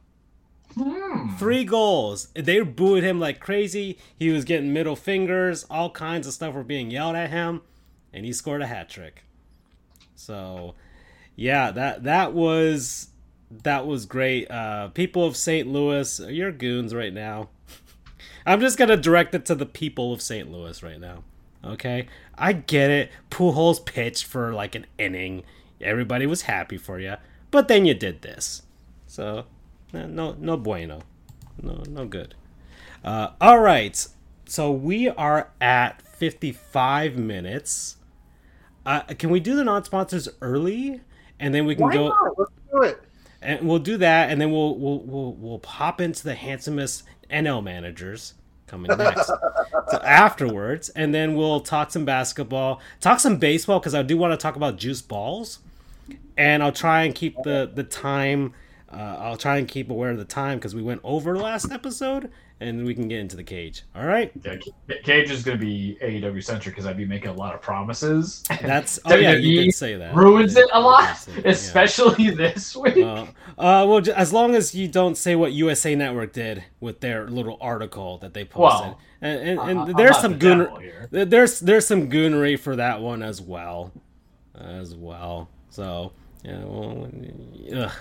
Hmm. 0.79 1.31
Three 1.37 1.65
goals. 1.65 2.29
They 2.35 2.61
booed 2.61 3.03
him 3.03 3.19
like 3.19 3.41
crazy. 3.41 3.99
He 4.19 4.31
was 4.31 4.45
getting 4.45 4.73
middle 4.73 4.97
fingers. 4.97 5.65
All 5.71 5.91
kinds 5.91 6.27
of 6.27 6.35
stuff 6.35 6.55
were 6.55 6.65
being 6.65 6.91
yelled 6.91 7.17
at 7.17 7.31
him, 7.31 7.63
and 8.13 8.27
he 8.27 8.33
scored 8.33 8.61
a 8.61 8.67
hat 8.67 8.89
trick. 8.91 9.25
So, 10.15 10.75
yeah, 11.35 11.71
that 11.71 12.05
that 12.05 12.35
was 12.35 13.09
that 13.63 13.87
was 13.87 14.05
great. 14.05 14.51
Uh, 14.51 14.89
people 14.89 15.25
of 15.25 15.37
St. 15.37 15.67
Louis, 15.67 16.21
you're 16.29 16.53
goons 16.53 16.95
right 16.95 17.13
now. 17.13 17.49
I'm 18.47 18.61
just 18.61 18.77
gonna 18.77 18.97
direct 18.97 19.35
it 19.35 19.47
to 19.47 19.55
the 19.55 19.67
people 19.67 20.13
of 20.13 20.21
St. 20.21 20.51
Louis 20.51 20.83
right 20.83 21.01
now. 21.01 21.23
Okay, 21.65 22.07
I 22.37 22.53
get 22.53 22.91
it. 22.91 23.11
Pujols 23.31 23.85
pitched 23.85 24.27
for 24.27 24.53
like 24.53 24.75
an 24.75 24.87
inning. 24.99 25.43
Everybody 25.81 26.27
was 26.27 26.43
happy 26.43 26.77
for 26.77 27.01
you, 27.01 27.17
but 27.51 27.69
then 27.69 27.87
you 27.87 27.95
did 27.95 28.21
this. 28.23 28.63
So, 29.07 29.47
no, 29.93 30.37
no 30.39 30.57
bueno, 30.57 31.01
no, 31.63 31.83
no 31.89 32.05
good. 32.07 32.35
Uh, 33.05 33.31
all 33.41 33.61
right, 33.61 34.07
so 34.47 34.71
we 34.73 35.09
are 35.09 35.51
at 35.61 36.03
fifty-five 36.03 37.17
minutes. 37.17 37.97
Uh, 38.85 39.01
can 39.01 39.31
we 39.31 39.41
do 39.41 39.57
the 39.57 39.65
non-sponsors 39.65 40.29
early, 40.41 41.01
and 41.41 41.55
then 41.55 41.67
we 41.67 41.75
can 41.75 41.87
Why 41.87 41.95
go? 41.95 42.09
not? 42.09 42.39
Let's 42.39 42.53
do 42.73 42.83
it. 42.83 43.03
and 43.43 43.67
we'll 43.69 43.79
do 43.79 43.97
that, 43.99 44.31
and 44.31 44.41
then 44.41 44.51
we'll 44.51 44.77
we'll 44.77 45.01
we'll, 45.01 45.33
we'll 45.35 45.61
hop 45.65 46.01
into 46.01 46.23
the 46.25 46.35
handsomest 46.35 47.05
NL 47.31 47.63
managers 47.63 48.35
coming 48.67 48.91
next. 48.97 49.27
so 49.91 49.99
afterwards, 50.03 50.89
and 50.91 51.15
then 51.15 51.35
we'll 51.35 51.61
talk 51.61 51.91
some 51.91 52.05
basketball, 52.05 52.81
talk 53.01 53.21
some 53.21 53.37
baseball 53.39 53.79
because 53.79 53.95
I 53.95 54.03
do 54.03 54.17
want 54.17 54.33
to 54.33 54.37
talk 54.37 54.57
about 54.57 54.77
juice 54.77 55.03
balls, 55.03 55.61
and 56.37 56.63
I'll 56.63 56.73
try 56.73 57.03
and 57.05 57.15
keep 57.15 57.37
the 57.45 57.71
the 57.73 57.85
time. 57.85 58.53
Uh, 58.97 59.19
I'll 59.21 59.37
try 59.37 59.59
and 59.59 59.69
keep 59.69 59.91
aware 59.91 60.11
of 60.11 60.17
the 60.19 60.25
time 60.25 60.59
because 60.59 60.75
we 60.75 60.83
went 60.83 61.01
over 61.05 61.37
last 61.37 61.71
episode, 61.71 62.31
and 62.61 62.87
we 62.87 62.95
can 62.95 63.09
get 63.09 63.19
into 63.21 63.37
the 63.37 63.45
cage. 63.45 63.83
All 63.95 64.07
right, 64.07 64.33
Yeah, 64.43 64.57
Cage 65.05 65.31
is 65.31 65.43
going 65.45 65.59
to 65.59 65.65
be 65.65 65.99
AEW 66.03 66.43
centric 66.43 66.75
because 66.75 66.87
I'd 66.87 66.97
be 66.97 67.05
making 67.05 67.29
a 67.29 67.35
lot 67.35 67.55
of 67.55 67.61
promises. 67.61 68.43
that's 68.63 68.99
oh 69.05 69.15
yeah, 69.15 69.33
you 69.33 69.65
did 69.65 69.75
say 69.75 69.97
that. 69.97 70.15
ruins 70.15 70.57
it 70.57 70.69
a 70.73 70.81
lot, 70.81 71.15
say 71.19 71.33
that, 71.35 71.45
yeah. 71.45 71.51
especially 71.51 72.31
this 72.31 72.75
week. 72.75 72.97
Uh, 72.97 73.27
uh, 73.59 73.85
well, 73.87 74.01
ju- 74.01 74.13
as 74.13 74.33
long 74.33 74.55
as 74.55 74.75
you 74.75 74.89
don't 74.89 75.17
say 75.19 75.37
what 75.37 75.53
USA 75.53 75.95
Network 75.95 76.33
did 76.33 76.65
with 76.81 77.01
their 77.01 77.29
little 77.29 77.59
article 77.61 78.17
that 78.19 78.33
they 78.33 78.45
posted, 78.47 78.87
Well, 78.93 79.01
and, 79.21 79.41
and, 79.41 79.61
and 79.71 79.81
I'm 79.81 79.93
there's 79.93 80.17
some 80.19 80.33
the 80.33 80.39
goon, 80.39 80.81
here. 80.81 81.09
there's 81.11 81.61
there's 81.61 81.87
some 81.87 82.09
goonery 82.11 82.59
for 82.59 82.77
that 82.77 83.03
one 83.03 83.23
as 83.23 83.43
well, 83.43 83.93
as 84.55 84.95
well. 84.95 85.51
So 85.69 86.13
yeah, 86.47 86.65
well, 86.65 87.93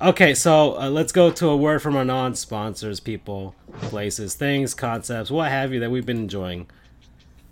okay. 0.00 0.34
So 0.34 0.80
uh, 0.80 0.88
let's 0.88 1.12
go 1.12 1.30
to 1.30 1.48
a 1.48 1.56
word 1.56 1.82
from 1.82 1.96
our 1.96 2.04
non-sponsors, 2.04 2.98
people, 2.98 3.54
places, 3.82 4.34
things, 4.34 4.72
concepts, 4.72 5.30
what 5.30 5.50
have 5.50 5.74
you 5.74 5.80
that 5.80 5.90
we've 5.90 6.06
been 6.06 6.16
enjoying 6.16 6.66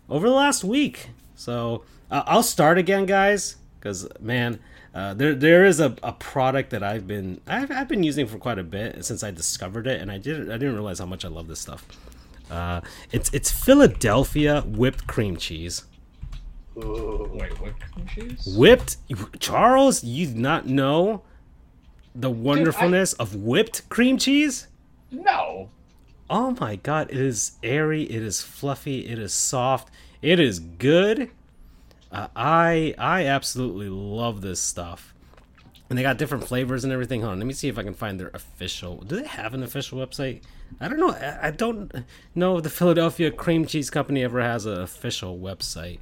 over 0.08 0.26
the 0.26 0.34
last 0.34 0.64
week. 0.64 1.10
So 1.34 1.84
uh, 2.10 2.22
I'll 2.26 2.42
start 2.42 2.78
again, 2.78 3.04
guys, 3.04 3.56
because 3.78 4.08
man, 4.20 4.58
uh, 4.94 5.12
there 5.14 5.34
there 5.34 5.66
is 5.66 5.80
a, 5.80 5.94
a 6.02 6.12
product 6.12 6.70
that 6.70 6.82
I've 6.82 7.06
been 7.06 7.40
I've, 7.46 7.70
I've 7.70 7.88
been 7.88 8.02
using 8.02 8.26
for 8.26 8.38
quite 8.38 8.58
a 8.58 8.64
bit 8.64 9.04
since 9.04 9.22
I 9.22 9.30
discovered 9.30 9.86
it, 9.86 10.00
and 10.00 10.10
I 10.10 10.18
didn't 10.18 10.50
I 10.50 10.54
didn't 10.54 10.74
realize 10.74 10.98
how 10.98 11.06
much 11.06 11.24
I 11.24 11.28
love 11.28 11.46
this 11.46 11.60
stuff. 11.60 11.86
Uh, 12.50 12.80
it's 13.12 13.30
it's 13.34 13.50
Philadelphia 13.50 14.62
whipped 14.62 15.06
cream 15.06 15.36
cheese. 15.36 15.84
Ooh. 16.78 17.30
Wait, 17.32 17.52
cheese? 18.14 18.54
Whipped 18.56 18.96
Charles, 19.40 20.04
you 20.04 20.26
do 20.26 20.34
not 20.34 20.66
know 20.66 21.22
the 22.14 22.30
wonderfulness 22.30 23.12
of 23.14 23.34
whipped 23.34 23.88
cream 23.88 24.18
cheese? 24.18 24.68
No. 25.10 25.70
Oh 26.30 26.56
my 26.60 26.76
god, 26.76 27.10
it 27.10 27.16
is 27.16 27.52
airy, 27.62 28.02
it 28.02 28.22
is 28.22 28.42
fluffy, 28.42 29.06
it 29.06 29.18
is 29.18 29.32
soft, 29.32 29.90
it 30.20 30.38
is 30.38 30.58
good. 30.60 31.30
Uh, 32.12 32.28
I 32.36 32.94
I 32.98 33.26
absolutely 33.26 33.88
love 33.88 34.40
this 34.40 34.60
stuff. 34.60 35.14
And 35.88 35.98
they 35.98 36.02
got 36.02 36.18
different 36.18 36.44
flavors 36.44 36.84
and 36.84 36.92
everything. 36.92 37.22
Hold 37.22 37.32
on, 37.32 37.38
let 37.38 37.46
me 37.46 37.54
see 37.54 37.68
if 37.68 37.78
I 37.78 37.82
can 37.82 37.94
find 37.94 38.20
their 38.20 38.30
official. 38.34 38.98
Do 38.98 39.16
they 39.16 39.26
have 39.26 39.54
an 39.54 39.62
official 39.62 39.98
website? 39.98 40.42
I 40.80 40.88
don't 40.88 41.00
know. 41.00 41.12
I, 41.12 41.48
I 41.48 41.50
don't 41.50 41.90
know 42.34 42.58
if 42.58 42.62
the 42.62 42.70
Philadelphia 42.70 43.30
Cream 43.30 43.66
Cheese 43.66 43.88
Company 43.88 44.22
ever 44.22 44.42
has 44.42 44.66
an 44.66 44.80
official 44.80 45.38
website. 45.38 45.98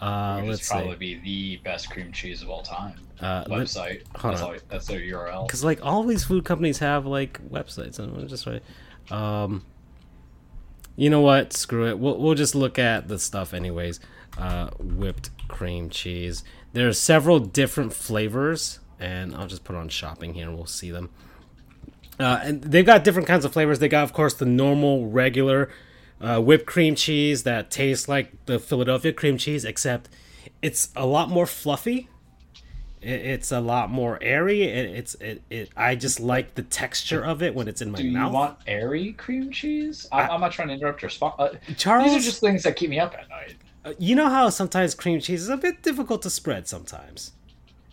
Uh, 0.00 0.40
would 0.42 0.50
let's 0.50 0.68
probably 0.68 0.92
see. 0.92 0.96
be 0.96 1.14
the 1.20 1.56
best 1.62 1.90
cream 1.90 2.12
cheese 2.12 2.42
of 2.42 2.50
all 2.50 2.62
time. 2.62 2.94
Uh, 3.20 3.44
let- 3.48 3.60
Website. 3.60 4.02
hold 4.16 4.34
That's, 4.34 4.42
all, 4.42 4.54
that's 4.68 4.86
their 4.86 5.00
URL. 5.00 5.46
because 5.46 5.64
like 5.64 5.84
all 5.84 6.02
these 6.04 6.22
food 6.24 6.44
companies 6.44 6.78
have 6.80 7.06
like 7.06 7.40
websites 7.48 7.98
and 7.98 8.28
just 8.28 8.46
right 8.46 8.62
um 9.10 9.64
you 10.96 11.08
know 11.08 11.20
what 11.22 11.52
screw 11.54 11.86
it 11.88 11.98
we'll, 11.98 12.18
we'll 12.18 12.34
just 12.34 12.54
look 12.54 12.78
at 12.78 13.08
the 13.08 13.18
stuff 13.18 13.54
anyways 13.54 14.00
uh 14.36 14.68
whipped 14.78 15.30
cream 15.48 15.88
cheese 15.88 16.44
there's 16.74 16.98
several 16.98 17.38
different 17.38 17.94
flavors 17.94 18.80
and 19.00 19.34
i'll 19.34 19.46
just 19.46 19.64
put 19.64 19.76
on 19.76 19.88
shopping 19.88 20.34
here 20.34 20.46
and 20.48 20.54
we'll 20.56 20.66
see 20.66 20.90
them 20.90 21.08
uh, 22.18 22.40
and 22.42 22.62
they've 22.62 22.84
got 22.86 23.04
different 23.04 23.28
kinds 23.28 23.44
of 23.44 23.52
flavors. 23.52 23.78
They 23.78 23.90
got, 23.90 24.02
of 24.02 24.14
course, 24.14 24.32
the 24.32 24.46
normal, 24.46 25.06
regular 25.10 25.68
uh, 26.20 26.40
whipped 26.40 26.66
cream 26.66 26.94
cheese 26.94 27.42
that 27.44 27.70
tastes 27.70 28.08
like 28.08 28.32
the 28.46 28.58
Philadelphia 28.58 29.12
cream 29.12 29.38
cheese, 29.38 29.64
except 29.64 30.08
it's 30.62 30.90
a 30.96 31.06
lot 31.06 31.28
more 31.28 31.46
fluffy. 31.46 32.08
It, 33.02 33.20
it's 33.20 33.52
a 33.52 33.60
lot 33.60 33.90
more 33.90 34.18
airy. 34.22 34.62
It, 34.62 34.96
it's 34.96 35.14
it, 35.16 35.42
it. 35.50 35.70
I 35.76 35.94
just 35.94 36.18
like 36.20 36.54
the 36.54 36.62
texture 36.62 37.24
of 37.24 37.42
it 37.42 37.54
when 37.54 37.68
it's 37.68 37.82
in 37.82 37.90
my 37.90 37.98
mouth 37.98 38.02
Do 38.02 38.08
you 38.08 38.28
want 38.28 38.58
airy 38.66 39.12
cream 39.12 39.50
cheese? 39.52 40.08
I'm, 40.10 40.30
I- 40.30 40.34
I'm 40.34 40.40
not 40.40 40.52
trying 40.52 40.68
to 40.68 40.74
interrupt 40.74 41.02
your 41.02 41.10
spot. 41.10 41.36
Uh, 41.38 41.50
Charles, 41.76 42.12
these 42.12 42.22
are 42.22 42.24
just 42.30 42.40
things 42.40 42.62
that 42.62 42.76
keep 42.76 42.90
me 42.90 42.98
up 42.98 43.14
at 43.14 43.28
night. 43.28 43.54
uh, 43.84 43.92
you 43.98 44.14
know 44.14 44.28
how 44.28 44.48
sometimes 44.48 44.94
cream 44.94 45.20
cheese 45.20 45.42
is 45.42 45.48
a 45.50 45.56
bit 45.56 45.82
difficult 45.82 46.22
to 46.22 46.30
spread 46.30 46.66
sometimes. 46.66 47.32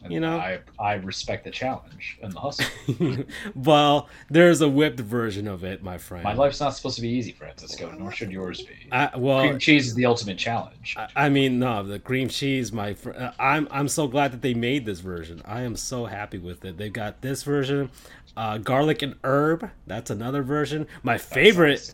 You 0.10 0.20
know? 0.20 0.38
I, 0.38 0.60
I 0.80 0.94
respect 0.96 1.46
the 1.46 1.52
challenge 1.52 2.20
and 2.22 2.34
the 2.34 2.40
hustle. 2.40 2.66
well, 3.56 4.10
there's 4.30 4.60
a 4.62 4.68
whipped 4.68 5.00
version 5.00 5.48
of 5.48 5.64
it, 5.64 5.82
my 5.82 5.98
friend. 5.98 6.24
My 6.24 6.34
life's 6.34 6.60
not 6.60 6.76
supposed 6.76 6.96
to 6.98 7.02
be 7.02 7.08
easy, 7.10 7.32
Francisco, 7.32 7.90
nor 7.98 8.12
should 8.12 8.32
yours 8.32 8.62
be. 8.62 8.74
I, 8.92 9.16
well, 9.18 9.40
cream 9.48 9.60
cheese 9.60 9.88
is 9.88 9.96
the 9.96 10.06
ultimate 10.06 10.38
challenge. 10.38 10.96
I- 10.98 11.08
I 11.16 11.30
mean, 11.30 11.58
no, 11.60 11.84
the 11.84 12.00
cream 12.00 12.28
cheese. 12.28 12.74
My, 12.74 12.94
fr- 12.96 13.12
uh, 13.12 13.32
I'm 13.40 13.68
I'm 13.72 13.88
so 13.88 14.08
glad 14.08 14.34
that 14.34 14.42
they 14.42 14.54
made 14.54 14.86
this 14.86 15.00
version. 15.00 15.42
I 15.46 15.62
am 15.62 15.76
so 15.78 16.06
happy 16.06 16.38
with 16.38 16.66
it. 16.66 16.78
They've 16.78 16.92
got 16.92 17.22
this 17.22 17.44
version, 17.44 17.90
uh, 18.36 18.58
garlic 18.58 19.02
and 19.04 19.16
herb. 19.24 19.70
That's 19.88 20.10
another 20.10 20.44
version. 20.44 20.86
My 21.04 21.18
favorite, 21.18 21.94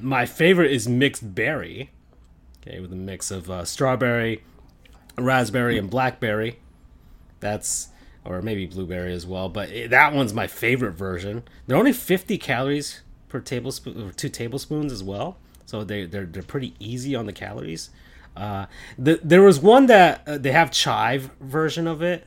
my 0.00 0.26
favorite 0.26 0.70
is 0.70 0.86
mixed 0.86 1.34
berry. 1.34 1.90
Okay, 2.62 2.80
with 2.80 2.92
a 2.92 2.96
mix 2.96 3.30
of 3.30 3.50
uh, 3.50 3.64
strawberry, 3.64 4.42
raspberry, 5.16 5.78
and 5.78 5.88
blackberry. 5.88 6.58
That's 7.40 7.88
or 8.24 8.42
maybe 8.42 8.66
blueberry 8.66 9.12
as 9.12 9.26
well. 9.26 9.48
But 9.48 9.70
it, 9.70 9.90
that 9.90 10.12
one's 10.12 10.34
my 10.34 10.46
favorite 10.46 10.92
version. 10.92 11.44
They're 11.66 11.76
only 11.76 11.92
50 11.92 12.36
calories 12.38 13.00
per 13.28 13.40
tablespoon, 13.40 14.02
or 14.02 14.12
two 14.12 14.28
tablespoons 14.28 14.92
as 14.92 15.02
well. 15.02 15.38
So 15.66 15.84
they 15.84 16.06
they're 16.06 16.26
they're 16.26 16.42
pretty 16.42 16.74
easy 16.78 17.14
on 17.14 17.26
the 17.26 17.32
calories. 17.32 17.90
Uh, 18.36 18.66
the, 18.96 19.20
there 19.22 19.42
was 19.42 19.60
one 19.60 19.86
that 19.86 20.22
uh, 20.26 20.38
they 20.38 20.52
have 20.52 20.70
chive 20.70 21.30
version 21.40 21.86
of 21.86 22.02
it. 22.02 22.26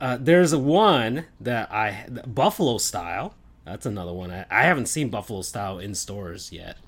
Uh, 0.00 0.16
there's 0.18 0.52
a 0.52 0.58
one 0.58 1.26
that 1.40 1.70
I 1.70 2.06
buffalo 2.26 2.78
style. 2.78 3.34
That's 3.64 3.86
another 3.86 4.12
one. 4.12 4.30
I, 4.30 4.46
I 4.50 4.62
haven't 4.62 4.86
seen 4.86 5.10
buffalo 5.10 5.42
style 5.42 5.78
in 5.78 5.94
stores 5.94 6.50
yet. 6.50 6.78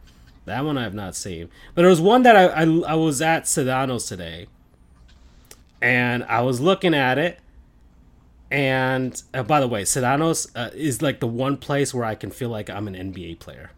That 0.46 0.64
one 0.64 0.78
I 0.78 0.84
have 0.84 0.94
not 0.94 1.14
seen. 1.14 1.50
But 1.74 1.82
there 1.82 1.90
was 1.90 2.00
one 2.00 2.22
that 2.22 2.36
I, 2.36 2.46
I, 2.46 2.62
I 2.62 2.94
was 2.94 3.20
at 3.20 3.44
Sedano's 3.44 4.06
today, 4.06 4.46
and 5.82 6.24
I 6.24 6.40
was 6.42 6.60
looking 6.60 6.94
at 6.94 7.18
it. 7.18 7.38
And 8.50 9.20
uh, 9.34 9.42
by 9.42 9.60
the 9.60 9.68
way, 9.68 9.82
Sedano's 9.82 10.48
uh, 10.54 10.70
is 10.74 11.02
like 11.02 11.20
the 11.20 11.26
one 11.26 11.56
place 11.56 11.92
where 11.92 12.04
I 12.04 12.14
can 12.14 12.30
feel 12.30 12.48
like 12.48 12.70
I'm 12.70 12.86
an 12.88 12.94
NBA 12.94 13.40
player. 13.40 13.70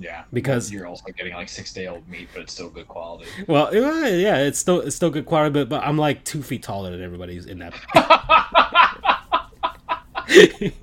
Yeah, 0.00 0.24
Because- 0.32 0.70
you're 0.70 0.86
also 0.86 1.04
getting 1.16 1.34
like 1.34 1.48
six 1.48 1.72
day 1.72 1.88
old 1.88 2.08
meat, 2.08 2.28
but 2.32 2.42
it's 2.42 2.52
still 2.52 2.68
good 2.70 2.86
quality. 2.86 3.26
Well, 3.48 3.74
yeah, 3.74 4.36
it's 4.38 4.58
still 4.58 4.80
it's 4.80 4.94
still 4.94 5.10
good 5.10 5.26
quality, 5.26 5.52
but, 5.52 5.68
but 5.68 5.82
I'm 5.82 5.98
like 5.98 6.22
two 6.24 6.42
feet 6.42 6.62
taller 6.62 6.90
than 6.92 7.02
everybody 7.02 7.34
who's 7.34 7.46
in 7.46 7.58
that. 7.58 7.74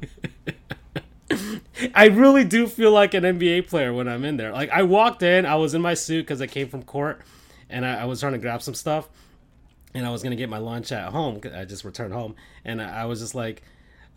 I 1.93 2.05
really 2.07 2.43
do 2.43 2.67
feel 2.67 2.91
like 2.91 3.13
an 3.13 3.23
NBA 3.23 3.67
player 3.67 3.93
when 3.93 4.07
I'm 4.07 4.23
in 4.25 4.37
there. 4.37 4.51
Like 4.51 4.69
I 4.69 4.83
walked 4.83 5.23
in, 5.23 5.45
I 5.45 5.55
was 5.55 5.73
in 5.73 5.81
my 5.81 5.93
suit 5.93 6.21
because 6.25 6.41
I 6.41 6.47
came 6.47 6.69
from 6.69 6.83
court, 6.83 7.21
and 7.69 7.85
I, 7.85 8.01
I 8.01 8.05
was 8.05 8.19
trying 8.19 8.33
to 8.33 8.39
grab 8.39 8.61
some 8.61 8.73
stuff, 8.73 9.07
and 9.95 10.05
I 10.05 10.11
was 10.11 10.21
gonna 10.21 10.35
get 10.35 10.49
my 10.49 10.57
lunch 10.57 10.91
at 10.91 11.11
home. 11.11 11.39
I 11.55 11.63
just 11.63 11.85
returned 11.85 12.13
home, 12.13 12.35
and 12.65 12.81
I, 12.81 13.05
was 13.05 13.21
just 13.21 13.33
like, 13.33 13.63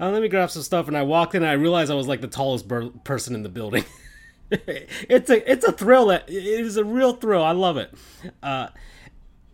oh, 0.01 0.11
"Let 0.11 0.21
me 0.21 0.29
grab 0.29 0.51
some 0.51 0.63
stuff." 0.63 0.89
And 0.89 0.99
I 0.99 1.03
walked 1.03 1.35
in, 1.35 1.43
and 1.43 1.51
I 1.51 1.55
realized 1.55 1.91
I 1.91 1.95
was 1.95 2.09
like 2.09 2.21
the 2.21 2.27
tallest 2.27 2.67
bur- 2.67 2.91
person 3.05 3.35
in 3.35 3.45
the 3.45 3.49
building. 3.49 3.85
it's 4.51 5.31
a 5.31 5.51
it's 5.51 5.65
a 5.65 5.73
thrill. 5.73 6.11
It 6.11 6.29
is 6.29 6.77
a 6.77 6.85
real 6.85 7.13
thrill. 7.13 7.45
I 7.45 7.53
love 7.53 7.77
it. 7.77 7.95
Uh, 8.43 8.69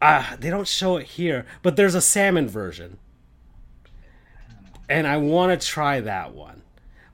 uh, 0.01 0.37
they 0.37 0.49
don't 0.49 0.67
show 0.67 0.97
it 0.97 1.07
here, 1.07 1.45
but 1.63 1.77
there's 1.77 1.95
a 1.95 2.01
salmon 2.01 2.49
version, 2.49 2.99
and 4.89 5.07
I 5.07 5.19
want 5.19 5.61
to 5.61 5.67
try 5.67 6.01
that 6.01 6.35
one. 6.35 6.63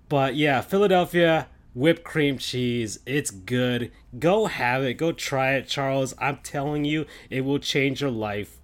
But 0.09 0.37
yeah, 0.37 0.61
Philadelphia 0.61 1.49
whipped 1.75 2.05
cream 2.05 2.39
cheese. 2.39 3.01
It's 3.07 3.31
good. 3.33 3.91
Go 4.19 4.47
have 4.47 4.85
it. 4.85 4.95
Go 4.95 5.11
try 5.11 5.55
it, 5.55 5.67
Charles. 5.67 6.15
I'm 6.19 6.39
telling 6.39 6.85
you, 6.85 7.07
it 7.29 7.45
will 7.45 7.59
change 7.59 8.01
your 8.01 8.11
life. 8.11 8.60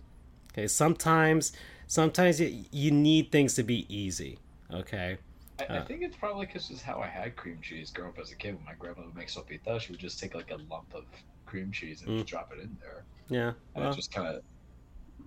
Okay, 0.57 0.69
sometimes, 0.69 1.53
sometimes 1.87 2.41
you, 2.41 2.65
you 2.73 2.91
need 2.91 3.31
things 3.31 3.55
to 3.55 3.63
be 3.63 3.87
easy. 3.95 4.39
Okay. 4.73 5.19
I, 5.59 5.65
I 5.65 5.79
Uh. 5.79 5.85
think 5.85 6.03
it's 6.03 6.17
probably 6.17 6.47
because 6.47 6.71
is 6.71 6.81
how 6.83 7.01
I 7.01 7.07
had 7.09 7.37
cream 7.37 7.59
cheese 7.63 7.91
growing 7.91 8.11
up 8.13 8.19
as 8.19 8.33
a 8.33 8.37
kid. 8.37 8.55
When 8.57 8.65
my 8.65 8.75
grandmother 8.79 9.09
would 9.09 9.17
make 9.17 9.29
sopita, 9.29 9.81
she 9.81 9.93
would 9.93 10.01
just 10.01 10.19
take 10.19 10.35
like 10.35 10.51
a 10.51 10.57
lump 10.71 10.95
of 10.95 11.05
cream 11.45 11.71
cheese 11.73 12.01
and 12.03 12.11
Mm. 12.11 12.17
just 12.19 12.29
drop 12.29 12.53
it 12.53 12.61
in 12.61 12.77
there. 12.81 13.05
Yeah. 13.29 13.53
And 13.75 13.85
Well, 13.85 13.93
it 13.93 13.97
just 13.97 14.13
kind 14.13 14.29
of, 14.29 14.43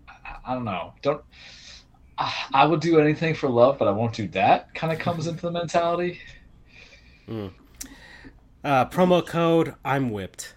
I, 0.08 0.38
I 0.46 0.54
don't 0.56 0.66
know. 0.66 0.94
Don't. 1.02 1.24
I, 2.18 2.34
I 2.54 2.66
would 2.66 2.80
do 2.82 3.00
anything 3.00 3.34
for 3.36 3.50
love, 3.50 3.78
but 3.78 3.88
I 3.88 3.92
won't 3.92 4.14
do 4.14 4.28
that. 4.30 4.74
Kind 4.74 4.92
of 4.92 5.00
comes 5.00 5.28
into 5.28 5.42
the 5.44 5.52
mentality. 5.52 6.20
uh, 8.64 8.86
promo 8.90 9.26
code 9.26 9.76
I'm 9.86 10.10
whipped. 10.10 10.56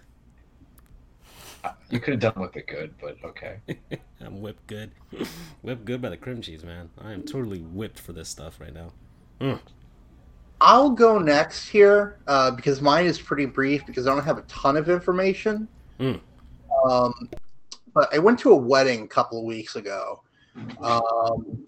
You 1.93 1.99
could 1.99 2.13
have 2.13 2.33
done 2.33 2.41
with 2.41 2.57
it 2.57 2.65
good, 2.65 2.95
but 2.99 3.17
okay. 3.23 3.57
I'm 4.21 4.41
whipped 4.41 4.65
good. 4.65 4.91
whipped 5.61 5.85
good 5.85 6.01
by 6.01 6.09
the 6.09 6.17
cream 6.17 6.41
cheese, 6.41 6.63
man. 6.63 6.89
I 6.99 7.13
am 7.13 7.21
totally 7.21 7.59
whipped 7.59 7.99
for 7.99 8.13
this 8.13 8.29
stuff 8.29 8.59
right 8.59 8.73
now. 8.73 8.91
I'll 10.59 10.89
go 10.89 11.19
next 11.19 11.67
here 11.67 12.17
uh, 12.25 12.49
because 12.49 12.81
mine 12.81 13.05
is 13.05 13.21
pretty 13.21 13.45
brief 13.45 13.85
because 13.85 14.07
I 14.07 14.15
don't 14.15 14.23
have 14.23 14.39
a 14.39 14.43
ton 14.43 14.75
of 14.75 14.89
information. 14.89 15.67
Mm. 15.99 16.19
Um, 16.89 17.29
but 17.93 18.11
I 18.11 18.17
went 18.17 18.39
to 18.39 18.51
a 18.51 18.55
wedding 18.55 19.03
a 19.03 19.07
couple 19.07 19.37
of 19.37 19.45
weeks 19.45 19.75
ago, 19.75 20.23
um, 20.81 21.63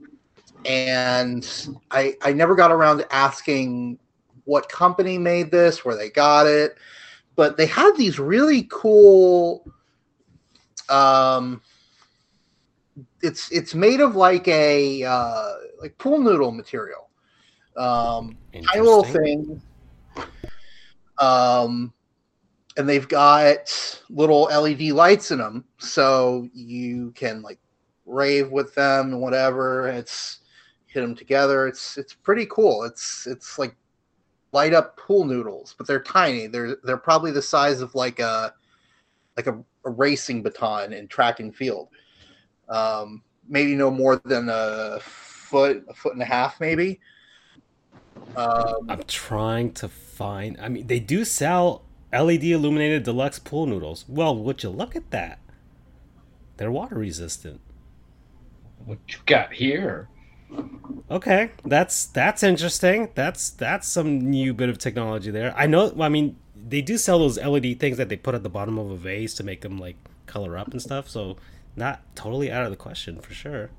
and 0.66 1.70
I 1.92 2.16
I 2.24 2.34
never 2.34 2.56
got 2.56 2.72
around 2.72 2.98
to 2.98 3.14
asking 3.14 4.00
what 4.46 4.70
company 4.70 5.20
made 5.20 5.52
this, 5.52 5.86
where 5.86 5.96
they 5.96 6.10
got 6.10 6.48
it, 6.48 6.78
but 7.36 7.58
they 7.58 7.68
had 7.68 7.96
these 7.96 8.18
really 8.18 8.68
cool. 8.72 9.72
Um, 10.90 11.62
it's 13.22 13.52
it's 13.52 13.76
made 13.76 14.00
of 14.00 14.16
like 14.16 14.48
a 14.48 15.04
uh, 15.04 15.52
like 15.82 15.98
pool 15.98 16.20
noodle 16.20 16.52
material. 16.52 17.10
Um, 17.78 18.38
tiny 18.54 18.82
little 18.82 19.04
thing. 19.04 19.62
Um, 21.18 21.94
and 22.78 22.88
they've 22.88 23.08
got 23.08 24.02
little 24.10 24.44
LED 24.44 24.92
lights 24.92 25.32
in 25.32 25.40
them, 25.40 25.66
so 25.78 26.48
you 26.54 27.12
can 27.16 27.42
like 27.42 27.60
rave 28.06 28.52
with 28.52 28.74
them 28.76 29.14
and 29.14 29.22
whatever. 29.22 29.88
It's 29.88 30.40
hit 30.88 31.02
them 31.02 31.16
together. 31.16 31.68
It's 31.68 31.98
it's 31.98 32.14
pretty 32.14 32.48
cool. 32.50 32.84
It's 32.84 33.28
it's 33.28 33.58
like 33.58 33.76
light 34.52 34.74
up 34.74 34.98
pool 34.98 35.26
noodles, 35.26 35.76
but 35.78 35.88
they're 35.88 36.02
tiny. 36.02 36.48
They're 36.48 36.78
they're 36.84 36.98
probably 36.98 37.32
the 37.32 37.42
size 37.42 37.82
of 37.82 37.96
like 37.96 38.20
a 38.20 38.54
like 39.38 39.48
a, 39.48 39.62
a 39.86 39.90
racing 39.90 40.44
baton 40.44 40.94
in 40.94 41.08
track 41.08 41.40
and 41.40 41.56
field. 41.56 41.90
Um, 42.70 43.24
maybe 43.48 43.76
no 43.76 43.92
more 43.92 44.22
than 44.26 44.50
a 44.50 45.00
foot, 45.02 45.86
a 45.88 45.94
foot 45.94 46.14
and 46.14 46.22
a 46.22 46.26
half, 46.26 46.60
maybe. 46.60 47.00
Um, 48.36 48.88
I'm 48.90 49.04
trying 49.04 49.72
to 49.74 49.88
find. 49.88 50.58
I 50.60 50.70
mean, 50.70 50.88
they 50.88 51.00
do 51.00 51.24
sell 51.24 51.84
LED 52.12 52.44
illuminated 52.46 53.04
deluxe 53.04 53.40
pool 53.40 53.66
noodles. 53.66 54.06
Well, 54.08 54.36
would 54.36 54.64
you 54.64 54.70
look 54.70 54.96
at 54.96 55.12
that? 55.12 55.40
They're 56.58 56.72
water 56.72 56.96
resistant. 56.96 57.62
What 58.86 59.00
you 59.08 59.18
got 59.26 59.54
here? 59.54 60.10
Okay, 61.10 61.52
that's 61.66 62.06
that's 62.06 62.44
interesting. 62.44 63.10
That's 63.16 63.50
that's 63.50 63.88
some 63.88 64.20
new 64.20 64.54
bit 64.54 64.70
of 64.70 64.78
technology 64.78 65.32
there. 65.32 65.54
I 65.58 65.68
know. 65.68 65.94
I 66.00 66.10
mean, 66.10 66.38
they 66.68 66.82
do 66.82 66.98
sell 66.98 67.20
those 67.20 67.38
LED 67.38 67.80
things 67.80 67.98
that 67.98 68.10
they 68.10 68.18
put 68.18 68.36
at 68.36 68.44
the 68.44 68.50
bottom 68.50 68.78
of 68.78 68.90
a 68.90 68.98
vase 68.98 69.34
to 69.36 69.44
make 69.44 69.62
them 69.62 69.78
like 69.78 69.98
color 70.26 70.58
up 70.58 70.70
and 70.70 70.82
stuff. 70.82 71.10
So 71.10 71.38
not 71.76 72.02
totally 72.16 72.52
out 72.52 72.64
of 72.64 72.72
the 72.72 72.78
question 72.78 73.20
for 73.20 73.34
sure. 73.34 73.70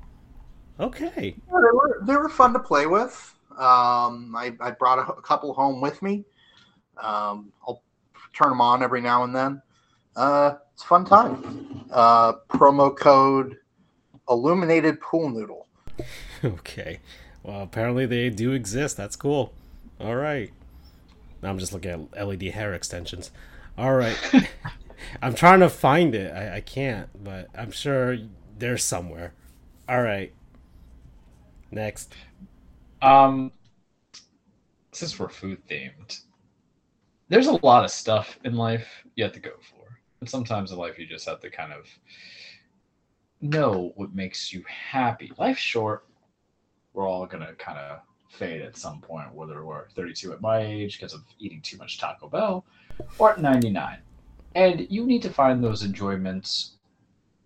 Okay. 0.78 1.34
Yeah, 1.48 1.60
they 1.60 1.76
were 1.76 2.00
they 2.06 2.16
were 2.16 2.28
fun 2.28 2.52
to 2.52 2.58
play 2.58 2.86
with. 2.86 3.34
Um, 3.52 4.34
I, 4.36 4.54
I 4.60 4.70
brought 4.70 4.98
a, 4.98 5.12
a 5.12 5.22
couple 5.22 5.52
home 5.54 5.80
with 5.80 6.02
me. 6.02 6.24
Um, 7.02 7.52
I'll 7.66 7.82
turn 8.34 8.50
them 8.50 8.60
on 8.60 8.82
every 8.82 9.00
now 9.00 9.24
and 9.24 9.34
then. 9.34 9.62
Uh, 10.14 10.54
it's 10.74 10.82
a 10.82 10.86
fun 10.86 11.04
time. 11.06 11.84
Uh, 11.90 12.34
promo 12.50 12.96
code 12.96 13.56
illuminated 14.28 15.00
pool 15.00 15.28
noodle. 15.30 15.66
Okay. 16.44 17.00
Well, 17.42 17.62
apparently 17.62 18.04
they 18.04 18.28
do 18.28 18.52
exist. 18.52 18.98
That's 18.98 19.16
cool. 19.16 19.54
All 19.98 20.14
right. 20.14 20.52
I'm 21.42 21.58
just 21.58 21.72
looking 21.72 22.08
at 22.12 22.26
LED 22.26 22.42
hair 22.44 22.74
extensions. 22.74 23.30
All 23.76 23.94
right. 23.94 24.16
I'm 25.22 25.34
trying 25.34 25.60
to 25.60 25.68
find 25.68 26.14
it. 26.14 26.32
I, 26.32 26.56
I 26.56 26.60
can't, 26.60 27.08
but 27.22 27.48
I'm 27.54 27.70
sure 27.70 28.18
there's 28.58 28.82
somewhere. 28.82 29.34
All 29.88 30.02
right. 30.02 30.32
Next. 31.70 32.14
Um, 33.02 33.52
since 34.92 35.18
we're 35.18 35.28
food 35.28 35.60
themed, 35.68 36.20
there's 37.28 37.48
a 37.48 37.64
lot 37.64 37.84
of 37.84 37.90
stuff 37.90 38.38
in 38.44 38.54
life 38.54 38.88
you 39.14 39.24
have 39.24 39.32
to 39.34 39.40
go 39.40 39.52
for, 39.60 40.00
and 40.20 40.28
sometimes 40.28 40.72
in 40.72 40.78
life 40.78 40.98
you 40.98 41.06
just 41.06 41.28
have 41.28 41.40
to 41.40 41.50
kind 41.50 41.72
of 41.72 41.86
know 43.40 43.92
what 43.96 44.14
makes 44.14 44.52
you 44.52 44.64
happy. 44.66 45.30
Life's 45.38 45.60
short. 45.60 46.06
We're 46.94 47.06
all 47.06 47.26
gonna 47.26 47.52
kind 47.54 47.78
of 47.78 48.00
fade 48.36 48.62
at 48.62 48.76
some 48.76 49.00
point, 49.00 49.34
whether 49.34 49.64
we're 49.64 49.88
32 49.90 50.32
at 50.32 50.40
my 50.40 50.58
age 50.58 50.98
because 50.98 51.14
of 51.14 51.24
eating 51.38 51.60
too 51.62 51.76
much 51.76 51.98
Taco 51.98 52.28
Bell, 52.28 52.64
or 53.18 53.32
at 53.32 53.40
99. 53.40 53.98
And 54.54 54.86
you 54.90 55.04
need 55.04 55.22
to 55.22 55.30
find 55.30 55.62
those 55.62 55.82
enjoyments 55.82 56.76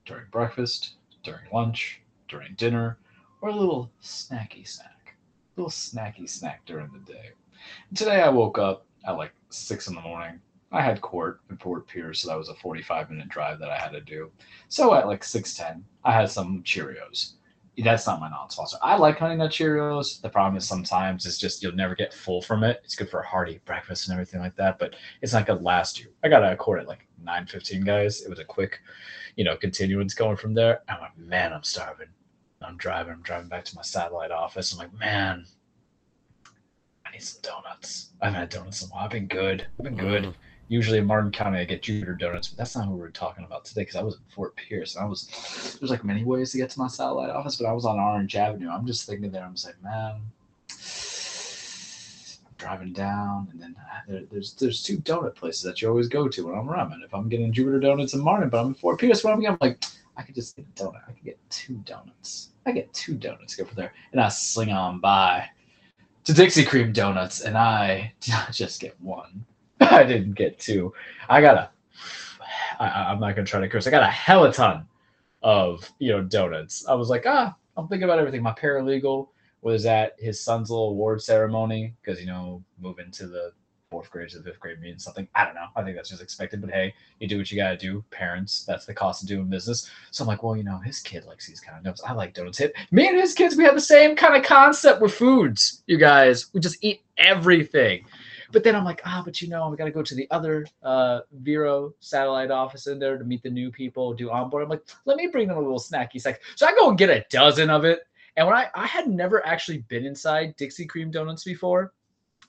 during 0.04 0.26
breakfast, 0.30 0.94
during 1.22 1.42
lunch, 1.52 2.00
during 2.28 2.54
dinner, 2.54 2.98
or 3.40 3.48
a 3.48 3.56
little 3.56 3.90
snacky 4.02 4.66
snack. 4.66 5.16
A 5.56 5.60
little 5.60 5.70
snacky 5.70 6.28
snack 6.28 6.64
during 6.66 6.90
the 6.92 7.12
day. 7.12 7.30
And 7.88 7.98
today 7.98 8.22
I 8.22 8.28
woke 8.28 8.58
up 8.58 8.86
at 9.06 9.16
like 9.16 9.32
six 9.50 9.88
in 9.88 9.94
the 9.94 10.00
morning. 10.00 10.40
I 10.72 10.82
had 10.82 11.00
court 11.00 11.40
in 11.50 11.56
Fort 11.56 11.88
Pierce, 11.88 12.20
so 12.20 12.28
that 12.28 12.38
was 12.38 12.48
a 12.48 12.54
45 12.54 13.10
minute 13.10 13.28
drive 13.28 13.58
that 13.58 13.70
I 13.70 13.76
had 13.76 13.90
to 13.92 14.00
do. 14.00 14.30
So 14.68 14.94
at 14.94 15.08
like 15.08 15.22
6:10, 15.22 15.82
I 16.04 16.12
had 16.12 16.30
some 16.30 16.62
Cheerios. 16.62 17.32
That's 17.78 18.06
not 18.06 18.20
my 18.20 18.28
non-sponsor. 18.28 18.76
I 18.82 18.96
like 18.96 19.18
Honey 19.18 19.36
Nut 19.36 19.50
Cheerios. 19.50 20.20
The 20.20 20.28
problem 20.28 20.56
is 20.56 20.66
sometimes 20.66 21.24
it's 21.24 21.38
just 21.38 21.62
you'll 21.62 21.74
never 21.74 21.94
get 21.94 22.12
full 22.12 22.42
from 22.42 22.62
it. 22.64 22.80
It's 22.84 22.94
good 22.94 23.08
for 23.08 23.20
a 23.20 23.26
hearty 23.26 23.60
breakfast 23.64 24.08
and 24.08 24.12
everything 24.12 24.40
like 24.40 24.56
that, 24.56 24.78
but 24.78 24.96
it's 25.22 25.32
not 25.32 25.46
gonna 25.46 25.60
last 25.60 25.98
you. 25.98 26.12
I 26.22 26.28
got 26.28 26.44
a 26.44 26.56
quart 26.56 26.80
at 26.80 26.88
like 26.88 27.06
9:15, 27.24 27.84
guys. 27.84 28.22
It 28.22 28.28
was 28.28 28.38
a 28.38 28.44
quick, 28.44 28.80
you 29.36 29.44
know, 29.44 29.56
continuance 29.56 30.14
going 30.14 30.36
from 30.36 30.52
there. 30.52 30.82
I'm 30.88 31.00
like, 31.00 31.16
man, 31.16 31.52
I'm 31.52 31.62
starving. 31.62 32.08
I'm 32.60 32.76
driving. 32.76 33.12
I'm 33.12 33.22
driving 33.22 33.48
back 33.48 33.64
to 33.66 33.76
my 33.76 33.82
satellite 33.82 34.30
office. 34.30 34.72
I'm 34.72 34.78
like, 34.78 34.92
man, 34.98 35.46
I 37.06 37.12
need 37.12 37.22
some 37.22 37.40
donuts. 37.42 38.10
I 38.20 38.26
haven't 38.26 38.40
had 38.40 38.48
donuts 38.50 38.82
in 38.82 38.90
a 38.90 38.92
while. 38.92 39.04
I've 39.04 39.10
been 39.10 39.26
good. 39.26 39.66
I've 39.78 39.84
been 39.84 39.96
good. 39.96 40.24
Mm. 40.24 40.34
Usually 40.70 40.98
in 40.98 41.06
Martin 41.06 41.32
County, 41.32 41.58
I 41.58 41.64
get 41.64 41.82
Jupiter 41.82 42.14
donuts, 42.14 42.46
but 42.46 42.56
that's 42.56 42.76
not 42.76 42.86
who 42.86 42.94
we 42.94 43.02
are 43.02 43.10
talking 43.10 43.44
about 43.44 43.64
today 43.64 43.80
because 43.80 43.96
I 43.96 44.04
was 44.04 44.14
in 44.14 44.20
Fort 44.32 44.54
Pierce. 44.54 44.94
And 44.94 45.04
I 45.04 45.08
was 45.08 45.26
there's 45.80 45.90
like 45.90 46.04
many 46.04 46.22
ways 46.22 46.52
to 46.52 46.58
get 46.58 46.70
to 46.70 46.78
my 46.78 46.86
satellite 46.86 47.30
office, 47.30 47.56
but 47.56 47.66
I 47.66 47.72
was 47.72 47.84
on 47.84 47.98
Orange 47.98 48.36
Avenue. 48.36 48.70
I'm 48.70 48.86
just 48.86 49.04
thinking 49.04 49.32
there. 49.32 49.42
I'm 49.42 49.54
just 49.54 49.66
like, 49.66 49.82
man, 49.82 50.20
I'm 52.46 52.54
driving 52.56 52.92
down, 52.92 53.48
and 53.50 53.60
then 53.60 53.74
uh, 53.76 53.98
there, 54.06 54.22
there's 54.30 54.52
there's 54.52 54.80
two 54.80 54.98
donut 54.98 55.34
places 55.34 55.62
that 55.62 55.82
you 55.82 55.88
always 55.88 56.06
go 56.06 56.28
to 56.28 56.46
when 56.46 56.56
I'm 56.56 56.68
ramen. 56.68 57.02
If 57.04 57.12
I'm 57.12 57.28
getting 57.28 57.52
Jupiter 57.52 57.80
donuts 57.80 58.14
in 58.14 58.20
Martin, 58.20 58.48
but 58.48 58.60
I'm 58.60 58.68
in 58.68 58.74
Fort 58.74 59.00
Pierce, 59.00 59.24
when 59.24 59.34
I'm, 59.34 59.44
I'm 59.44 59.58
like, 59.60 59.82
I 60.16 60.22
could 60.22 60.36
just 60.36 60.54
get 60.54 60.66
a 60.66 60.84
donut. 60.84 61.02
I 61.08 61.10
could 61.10 61.24
get 61.24 61.38
two 61.50 61.82
donuts. 61.84 62.50
I 62.64 62.70
get 62.70 62.92
two 62.94 63.16
donuts. 63.16 63.56
Go 63.56 63.64
for 63.64 63.74
there, 63.74 63.92
and 64.12 64.20
I 64.20 64.28
sling 64.28 64.70
on 64.70 65.00
by 65.00 65.48
to 66.26 66.32
Dixie 66.32 66.64
Creme 66.64 66.92
Donuts, 66.92 67.40
and 67.40 67.58
I 67.58 68.12
just 68.52 68.80
get 68.80 68.94
one. 69.00 69.44
I 69.90 70.04
didn't 70.04 70.34
get 70.34 70.58
two. 70.58 70.92
I 71.28 71.40
got 71.40 71.56
a. 71.56 71.70
I, 72.78 73.10
I'm 73.10 73.20
not 73.20 73.34
gonna 73.34 73.46
try 73.46 73.60
to 73.60 73.68
curse. 73.68 73.86
I 73.86 73.90
got 73.90 74.02
a 74.02 74.06
hella 74.06 74.52
ton 74.52 74.86
of 75.42 75.90
you 75.98 76.10
know 76.12 76.22
donuts. 76.22 76.86
I 76.86 76.94
was 76.94 77.08
like, 77.08 77.24
ah, 77.26 77.54
I'm 77.76 77.88
thinking 77.88 78.04
about 78.04 78.18
everything. 78.18 78.42
My 78.42 78.52
paralegal 78.52 79.28
was 79.62 79.86
at 79.86 80.14
his 80.18 80.40
son's 80.40 80.70
little 80.70 80.90
award 80.90 81.22
ceremony 81.22 81.94
because 82.02 82.20
you 82.20 82.26
know 82.26 82.62
moving 82.78 83.10
to 83.12 83.26
the 83.26 83.52
fourth 83.90 84.10
grade 84.10 84.28
to 84.28 84.38
the 84.38 84.44
fifth 84.44 84.60
grade 84.60 84.80
means 84.80 85.02
something. 85.02 85.26
I 85.34 85.44
don't 85.44 85.54
know. 85.54 85.66
I 85.74 85.82
think 85.82 85.96
that's 85.96 86.08
just 86.08 86.22
expected. 86.22 86.60
But 86.60 86.70
hey, 86.70 86.94
you 87.18 87.26
do 87.26 87.38
what 87.38 87.50
you 87.50 87.56
gotta 87.56 87.76
do. 87.76 88.04
Parents, 88.10 88.64
that's 88.64 88.86
the 88.86 88.94
cost 88.94 89.22
of 89.22 89.28
doing 89.28 89.46
business. 89.46 89.90
So 90.10 90.22
I'm 90.22 90.28
like, 90.28 90.42
well, 90.42 90.56
you 90.56 90.62
know, 90.62 90.78
his 90.78 91.00
kid 91.00 91.24
likes 91.24 91.46
these 91.46 91.60
kind 91.60 91.76
of 91.76 91.84
donuts. 91.84 92.02
I 92.04 92.12
like 92.12 92.34
donuts. 92.34 92.58
Hit 92.58 92.74
me 92.90 93.08
and 93.08 93.18
his 93.18 93.34
kids, 93.34 93.56
we 93.56 93.64
have 93.64 93.74
the 93.74 93.80
same 93.80 94.14
kind 94.14 94.36
of 94.36 94.44
concept 94.44 95.00
with 95.00 95.12
foods. 95.12 95.82
You 95.86 95.98
guys, 95.98 96.52
we 96.52 96.60
just 96.60 96.82
eat 96.82 97.02
everything. 97.18 98.04
But 98.52 98.64
then 98.64 98.74
I'm 98.74 98.84
like, 98.84 99.00
ah, 99.04 99.22
but 99.24 99.40
you 99.40 99.48
know, 99.48 99.68
we 99.68 99.76
got 99.76 99.84
to 99.84 99.90
go 99.90 100.02
to 100.02 100.14
the 100.14 100.26
other 100.30 100.66
uh, 100.82 101.20
Vero 101.32 101.94
satellite 102.00 102.50
office 102.50 102.86
in 102.86 102.98
there 102.98 103.16
to 103.18 103.24
meet 103.24 103.42
the 103.42 103.50
new 103.50 103.70
people, 103.70 104.12
do 104.14 104.30
onboard. 104.30 104.64
I'm 104.64 104.68
like, 104.68 104.82
let 105.04 105.16
me 105.16 105.28
bring 105.28 105.48
them 105.48 105.56
a 105.56 105.60
little 105.60 105.78
snacky 105.78 106.20
snack. 106.20 106.40
So 106.56 106.66
I 106.66 106.74
go 106.74 106.88
and 106.88 106.98
get 106.98 107.10
a 107.10 107.24
dozen 107.30 107.70
of 107.70 107.84
it. 107.84 108.00
And 108.36 108.46
when 108.46 108.56
I, 108.56 108.68
I 108.74 108.86
had 108.86 109.08
never 109.08 109.44
actually 109.46 109.78
been 109.88 110.04
inside 110.04 110.56
Dixie 110.56 110.86
Creme 110.86 111.10
Donuts 111.10 111.44
before, 111.44 111.92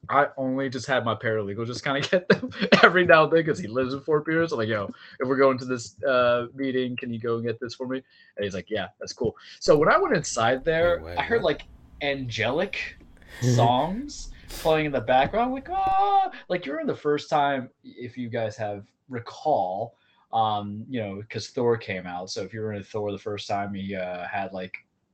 I 0.09 0.27
only 0.37 0.69
just 0.69 0.87
had 0.87 1.05
my 1.05 1.13
paralegal 1.13 1.65
just 1.67 1.83
kind 1.83 2.03
of 2.03 2.09
get 2.11 2.27
them 2.29 2.49
every 2.83 3.05
now 3.05 3.23
and 3.25 3.31
then 3.33 3.43
because 3.43 3.59
he 3.59 3.67
lives 3.67 3.93
in 3.93 4.01
Fort 4.01 4.25
Pierce. 4.25 4.51
I'm 4.51 4.57
like, 4.57 4.67
yo, 4.67 4.89
if 5.19 5.27
we're 5.27 5.37
going 5.37 5.57
to 5.59 5.65
this 5.65 6.01
uh, 6.03 6.47
meeting, 6.55 6.95
can 6.95 7.13
you 7.13 7.19
go 7.19 7.35
and 7.35 7.45
get 7.45 7.59
this 7.59 7.75
for 7.75 7.87
me? 7.87 8.01
And 8.37 8.43
he's 8.43 8.55
like, 8.55 8.69
yeah, 8.69 8.87
that's 8.99 9.13
cool. 9.13 9.35
So 9.59 9.77
when 9.77 9.89
I 9.89 9.97
went 9.97 10.15
inside 10.15 10.65
there, 10.65 10.97
Wait, 10.97 11.05
wait, 11.11 11.17
I 11.17 11.23
heard 11.23 11.43
what? 11.43 11.51
like 11.51 11.63
angelic 12.01 12.97
songs 13.55 14.31
playing 14.59 14.87
in 14.87 14.91
the 14.91 15.01
background, 15.01 15.53
like 15.53 15.69
ah, 15.69 16.31
like 16.49 16.65
you're 16.65 16.79
in 16.79 16.87
the 16.87 16.95
first 16.95 17.29
time, 17.29 17.69
if 17.83 18.17
you 18.17 18.29
guys 18.29 18.55
have 18.57 18.85
recall, 19.09 19.95
Um, 20.33 20.85
you 20.89 21.01
know, 21.01 21.15
because 21.17 21.49
Thor 21.49 21.77
came 21.77 22.07
out. 22.07 22.29
So 22.29 22.41
if 22.41 22.53
you 22.53 22.61
were 22.61 22.73
in 22.73 22.83
Thor 22.83 23.11
the 23.11 23.17
first 23.17 23.47
time, 23.49 23.73
he 23.73 23.95
uh, 23.95 24.25
had 24.27 24.53
like 24.53 24.73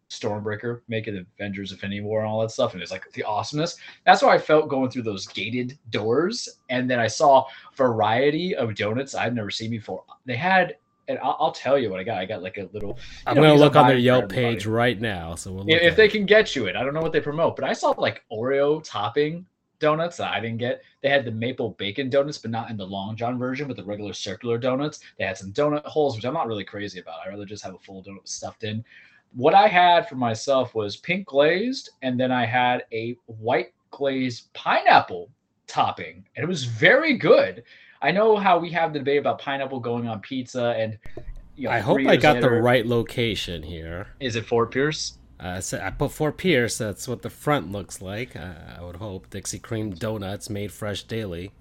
Stormbreaker, 0.09 0.81
make 0.87 1.07
it 1.07 1.25
Avengers 1.39 1.71
Infinity 1.71 2.01
War 2.01 2.19
and 2.21 2.29
all 2.29 2.39
that 2.41 2.51
stuff, 2.51 2.73
and 2.73 2.81
it's 2.81 2.91
like 2.91 3.11
the 3.13 3.23
awesomeness. 3.23 3.77
That's 4.05 4.21
how 4.21 4.29
I 4.29 4.37
felt 4.37 4.69
going 4.69 4.89
through 4.89 5.03
those 5.03 5.27
gated 5.27 5.77
doors, 5.89 6.47
and 6.69 6.89
then 6.89 6.99
I 6.99 7.07
saw 7.07 7.45
variety 7.75 8.55
of 8.55 8.75
donuts 8.75 9.15
I'd 9.15 9.35
never 9.35 9.49
seen 9.49 9.71
before. 9.71 10.03
They 10.25 10.37
had, 10.37 10.77
and 11.07 11.17
I'll, 11.19 11.37
I'll 11.39 11.51
tell 11.51 11.77
you 11.77 11.89
what 11.89 11.99
I 11.99 12.03
got. 12.03 12.17
I 12.17 12.25
got 12.25 12.43
like 12.43 12.57
a 12.57 12.69
little. 12.73 12.99
I'm 13.25 13.35
know, 13.35 13.43
gonna 13.43 13.59
look 13.59 13.75
on 13.75 13.87
their 13.87 13.97
Yelp 13.97 14.29
page 14.29 14.65
right 14.65 14.99
now. 14.99 15.35
So 15.35 15.51
we'll 15.51 15.65
if 15.67 15.95
they 15.95 16.05
it. 16.05 16.11
can 16.11 16.25
get 16.25 16.55
you 16.55 16.65
it. 16.67 16.75
I 16.75 16.83
don't 16.83 16.93
know 16.93 17.01
what 17.01 17.11
they 17.11 17.21
promote, 17.21 17.55
but 17.55 17.65
I 17.65 17.73
saw 17.73 17.91
like 17.97 18.23
Oreo 18.31 18.83
topping 18.83 19.45
donuts 19.79 20.17
that 20.17 20.31
I 20.31 20.39
didn't 20.39 20.57
get. 20.57 20.81
They 21.01 21.09
had 21.09 21.25
the 21.25 21.31
maple 21.31 21.71
bacon 21.71 22.09
donuts, 22.09 22.37
but 22.37 22.51
not 22.51 22.69
in 22.69 22.77
the 22.77 22.85
Long 22.85 23.15
John 23.15 23.37
version, 23.37 23.67
but 23.67 23.77
the 23.77 23.83
regular 23.83 24.13
circular 24.13 24.57
donuts. 24.57 24.99
They 25.17 25.25
had 25.25 25.37
some 25.37 25.53
donut 25.53 25.85
holes, 25.85 26.15
which 26.15 26.25
I'm 26.25 26.33
not 26.33 26.47
really 26.47 26.63
crazy 26.63 26.99
about. 26.99 27.19
I 27.25 27.29
rather 27.29 27.45
just 27.45 27.63
have 27.63 27.75
a 27.75 27.79
full 27.79 28.03
donut 28.03 28.27
stuffed 28.27 28.63
in. 28.63 28.83
What 29.33 29.53
I 29.53 29.67
had 29.67 30.07
for 30.07 30.15
myself 30.15 30.73
was 30.73 30.97
pink 30.97 31.27
glazed, 31.27 31.91
and 32.01 32.19
then 32.19 32.31
I 32.31 32.45
had 32.45 32.85
a 32.91 33.17
white 33.25 33.73
glazed 33.91 34.51
pineapple 34.53 35.29
topping, 35.67 36.25
and 36.35 36.43
it 36.43 36.47
was 36.47 36.63
very 36.63 37.17
good. 37.17 37.63
I 38.01 38.11
know 38.11 38.37
how 38.37 38.59
we 38.59 38.69
have 38.71 38.93
the 38.93 38.99
debate 38.99 39.19
about 39.19 39.39
pineapple 39.39 39.79
going 39.79 40.07
on 40.07 40.19
pizza, 40.19 40.75
and 40.77 40.97
you 41.55 41.67
know, 41.67 41.73
I 41.73 41.79
hope 41.79 41.99
I 42.05 42.15
got 42.15 42.41
the 42.41 42.49
right 42.49 42.85
location 42.85 43.63
here. 43.63 44.07
Is 44.19 44.35
it 44.35 44.45
Fort 44.45 44.71
Pierce? 44.71 45.17
Uh, 45.39 45.59
so 45.61 45.79
I 45.79 45.91
put 45.91 46.11
Fort 46.11 46.37
Pierce. 46.37 46.77
That's 46.77 47.07
what 47.07 47.21
the 47.21 47.29
front 47.29 47.71
looks 47.71 48.01
like. 48.01 48.35
Uh, 48.35 48.53
I 48.77 48.83
would 48.83 48.95
hope 48.97 49.29
Dixie 49.29 49.59
Creme 49.59 49.91
Donuts 49.91 50.49
made 50.49 50.71
fresh 50.71 51.03
daily. 51.03 51.51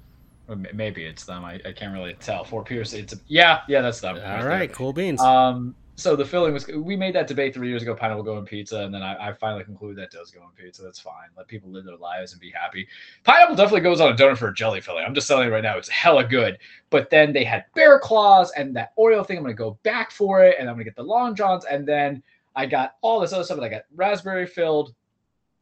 Maybe 0.72 1.04
it's 1.04 1.24
them. 1.24 1.44
I, 1.44 1.60
I 1.64 1.72
can't 1.72 1.92
really 1.92 2.14
tell. 2.14 2.44
Fort 2.44 2.66
Pierce, 2.66 2.92
it's 2.92 3.12
a, 3.12 3.16
yeah, 3.26 3.62
yeah, 3.68 3.82
that's 3.82 4.00
them. 4.00 4.16
All 4.16 4.46
right, 4.46 4.72
cool 4.72 4.92
beans. 4.92 5.20
Um, 5.20 5.74
so 5.98 6.14
the 6.14 6.26
filling 6.26 6.52
was 6.52 6.66
we 6.68 6.94
made 6.94 7.14
that 7.14 7.26
debate 7.26 7.54
three 7.54 7.68
years 7.68 7.80
ago. 7.80 7.94
Pineapple 7.94 8.22
go 8.22 8.36
in 8.36 8.44
pizza, 8.44 8.80
and 8.80 8.92
then 8.92 9.02
I, 9.02 9.28
I 9.28 9.32
finally 9.32 9.64
concluded 9.64 9.96
that 9.96 10.10
does 10.10 10.30
go 10.30 10.42
in 10.42 10.50
pizza. 10.50 10.82
That's 10.82 11.00
fine. 11.00 11.28
Let 11.38 11.48
people 11.48 11.70
live 11.70 11.86
their 11.86 11.96
lives 11.96 12.32
and 12.32 12.40
be 12.40 12.50
happy. 12.50 12.86
Pineapple 13.24 13.56
definitely 13.56 13.80
goes 13.80 13.98
on 13.98 14.12
a 14.12 14.14
donut 14.14 14.36
for 14.36 14.48
a 14.48 14.54
jelly 14.54 14.82
filling. 14.82 15.04
I'm 15.06 15.14
just 15.14 15.26
telling 15.26 15.46
you 15.48 15.54
right 15.54 15.62
now, 15.62 15.78
it's 15.78 15.88
hella 15.88 16.24
good. 16.24 16.58
But 16.90 17.08
then 17.08 17.32
they 17.32 17.44
had 17.44 17.64
bear 17.74 17.98
claws 17.98 18.52
and 18.58 18.76
that 18.76 18.92
Oreo 18.98 19.26
thing. 19.26 19.38
I'm 19.38 19.42
gonna 19.42 19.54
go 19.54 19.78
back 19.84 20.10
for 20.10 20.44
it, 20.44 20.56
and 20.58 20.68
I'm 20.68 20.74
gonna 20.74 20.84
get 20.84 20.96
the 20.96 21.02
long 21.02 21.34
johns, 21.34 21.64
and 21.64 21.88
then 21.88 22.22
I 22.54 22.66
got 22.66 22.96
all 23.00 23.18
this 23.20 23.32
other 23.32 23.44
stuff. 23.44 23.56
And 23.56 23.64
I 23.64 23.70
got 23.70 23.84
raspberry 23.94 24.46
filled. 24.46 24.94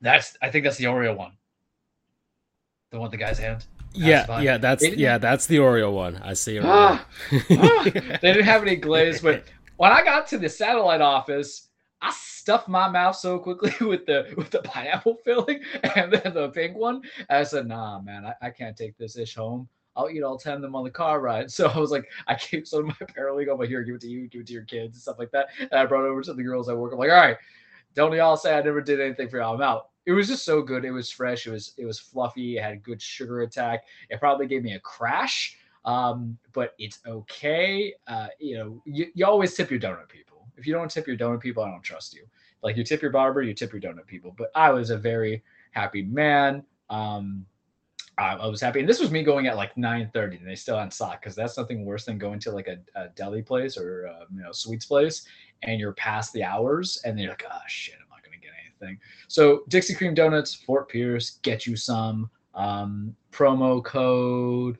That's 0.00 0.36
I 0.42 0.50
think 0.50 0.64
that's 0.64 0.78
the 0.78 0.84
Oreo 0.86 1.16
one. 1.16 1.32
The 2.90 2.98
one 2.98 3.04
with 3.04 3.12
the 3.12 3.24
guy's 3.24 3.38
hand. 3.38 3.66
yeah, 3.92 4.40
yeah, 4.40 4.58
that's 4.58 4.84
yeah, 4.84 5.18
that's 5.18 5.46
the 5.46 5.58
Oreo 5.58 5.92
one. 5.92 6.16
I 6.16 6.32
see 6.32 6.56
it. 6.56 6.64
Ah, 6.64 7.06
ah, 7.32 7.82
they 7.84 8.32
didn't 8.32 8.44
have 8.44 8.62
any 8.62 8.74
glaze, 8.74 9.20
but 9.20 9.44
when 9.76 9.92
I 9.92 10.02
got 10.02 10.26
to 10.28 10.38
the 10.38 10.48
satellite 10.48 11.00
office, 11.00 11.68
I 12.00 12.12
stuffed 12.12 12.68
my 12.68 12.88
mouth 12.88 13.16
so 13.16 13.38
quickly 13.38 13.72
with 13.86 14.06
the 14.06 14.32
with 14.36 14.50
the 14.50 14.60
pineapple 14.60 15.18
filling 15.24 15.60
and 15.96 16.12
then 16.12 16.34
the 16.34 16.50
pink 16.50 16.76
one. 16.76 17.02
I 17.30 17.42
said, 17.44 17.66
"Nah, 17.66 18.00
man, 18.00 18.26
I, 18.26 18.34
I 18.46 18.50
can't 18.50 18.76
take 18.76 18.96
this 18.98 19.16
ish 19.16 19.34
home. 19.34 19.68
I'll 19.96 20.10
eat 20.10 20.22
all 20.22 20.38
ten 20.38 20.54
of 20.54 20.62
them 20.62 20.76
on 20.76 20.84
the 20.84 20.90
car 20.90 21.20
ride." 21.20 21.50
So 21.50 21.68
I 21.68 21.78
was 21.78 21.90
like, 21.90 22.08
I 22.26 22.36
gave 22.50 22.68
some 22.68 22.82
to 22.82 22.86
my 23.00 23.06
paralegal. 23.06 23.52
I'm 23.52 23.58
like, 23.58 23.68
"Here, 23.68 23.82
give 23.82 23.96
it 23.96 24.00
to 24.02 24.08
you, 24.08 24.28
give 24.28 24.42
it 24.42 24.46
to 24.48 24.52
your 24.52 24.64
kids 24.64 24.96
and 24.96 25.02
stuff 25.02 25.18
like 25.18 25.30
that." 25.32 25.48
And 25.58 25.72
I 25.72 25.86
brought 25.86 26.04
it 26.04 26.10
over 26.10 26.22
to 26.22 26.34
the 26.34 26.42
girls 26.42 26.68
I 26.68 26.74
work. 26.74 26.92
I'm 26.92 26.98
like, 26.98 27.10
"All 27.10 27.16
right, 27.16 27.36
don't 27.94 28.12
y'all 28.12 28.36
say 28.36 28.56
I 28.56 28.62
never 28.62 28.80
did 28.80 29.00
anything 29.00 29.28
for 29.28 29.38
y'all. 29.38 29.54
I'm 29.54 29.62
out." 29.62 29.90
It 30.06 30.12
was 30.12 30.28
just 30.28 30.44
so 30.44 30.60
good. 30.60 30.84
It 30.84 30.90
was 30.90 31.10
fresh. 31.10 31.46
It 31.46 31.52
was 31.52 31.72
it 31.78 31.86
was 31.86 31.98
fluffy. 31.98 32.58
It 32.58 32.62
had 32.62 32.74
a 32.74 32.76
good 32.76 33.00
sugar 33.00 33.40
attack. 33.40 33.84
It 34.10 34.20
probably 34.20 34.46
gave 34.46 34.62
me 34.62 34.74
a 34.74 34.80
crash 34.80 35.56
um, 35.84 36.38
but 36.52 36.74
it's 36.78 37.00
okay. 37.06 37.94
Uh, 38.06 38.28
you 38.38 38.56
know, 38.56 38.82
you, 38.86 39.06
you 39.14 39.26
always 39.26 39.54
tip 39.54 39.70
your 39.70 39.80
donut 39.80 40.08
people. 40.08 40.48
If 40.56 40.66
you 40.66 40.72
don't 40.72 40.90
tip 40.90 41.06
your 41.06 41.16
donut 41.16 41.40
people, 41.40 41.62
I 41.62 41.70
don't 41.70 41.82
trust 41.82 42.14
you. 42.14 42.24
Like 42.62 42.76
you 42.76 42.84
tip 42.84 43.02
your 43.02 43.10
barber, 43.10 43.42
you 43.42 43.52
tip 43.54 43.72
your 43.72 43.80
donut 43.80 44.06
people. 44.06 44.34
But 44.36 44.50
I 44.54 44.70
was 44.70 44.90
a 44.90 44.96
very 44.96 45.42
happy 45.72 46.02
man. 46.02 46.64
Um, 46.88 47.44
I, 48.16 48.34
I 48.34 48.46
was 48.46 48.60
happy, 48.60 48.80
and 48.80 48.88
this 48.88 49.00
was 49.00 49.10
me 49.10 49.22
going 49.22 49.48
at 49.48 49.56
like 49.56 49.76
nine 49.76 50.08
thirty, 50.14 50.36
and 50.36 50.46
they 50.46 50.54
still 50.54 50.78
had 50.78 50.92
stock 50.92 51.20
because 51.20 51.34
that's 51.34 51.58
nothing 51.58 51.84
worse 51.84 52.04
than 52.04 52.16
going 52.16 52.38
to 52.40 52.52
like 52.52 52.68
a, 52.68 52.78
a 52.94 53.08
deli 53.08 53.42
place 53.42 53.76
or 53.76 54.06
uh, 54.06 54.24
you 54.32 54.40
know 54.40 54.52
sweets 54.52 54.86
place, 54.86 55.26
and 55.62 55.80
you're 55.80 55.92
past 55.92 56.32
the 56.32 56.44
hours, 56.44 57.02
and 57.04 57.18
they're 57.18 57.30
like, 57.30 57.44
oh 57.50 57.58
shit, 57.66 57.96
I'm 58.00 58.08
not 58.08 58.22
gonna 58.22 58.36
get 58.36 58.52
anything. 58.64 59.00
So 59.28 59.64
Dixie 59.68 59.94
Creme 59.94 60.14
Donuts, 60.14 60.54
Fort 60.54 60.88
Pierce, 60.88 61.38
get 61.42 61.66
you 61.66 61.76
some. 61.76 62.30
Um, 62.54 63.16
promo 63.32 63.84
code 63.84 64.78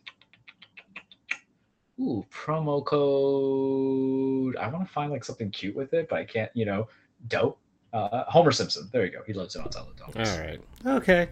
Ooh, 2.00 2.24
promo 2.32 2.84
code. 2.84 4.56
I 4.56 4.68
want 4.68 4.86
to 4.86 4.92
find 4.92 5.12
like 5.12 5.24
something 5.24 5.50
cute 5.50 5.76
with 5.76 5.94
it, 5.94 6.08
but 6.08 6.18
I 6.18 6.24
can't, 6.24 6.50
you 6.54 6.64
know, 6.64 6.88
dope. 7.28 7.58
Uh, 7.92 8.24
Homer 8.24 8.50
Simpson. 8.50 8.88
There 8.92 9.04
you 9.04 9.12
go. 9.12 9.22
He 9.24 9.32
loves 9.32 9.54
it 9.54 9.60
on 9.60 9.68
Teletubbies. 9.68 10.26
All 10.34 10.40
right. 10.40 10.60
Okay. 11.00 11.28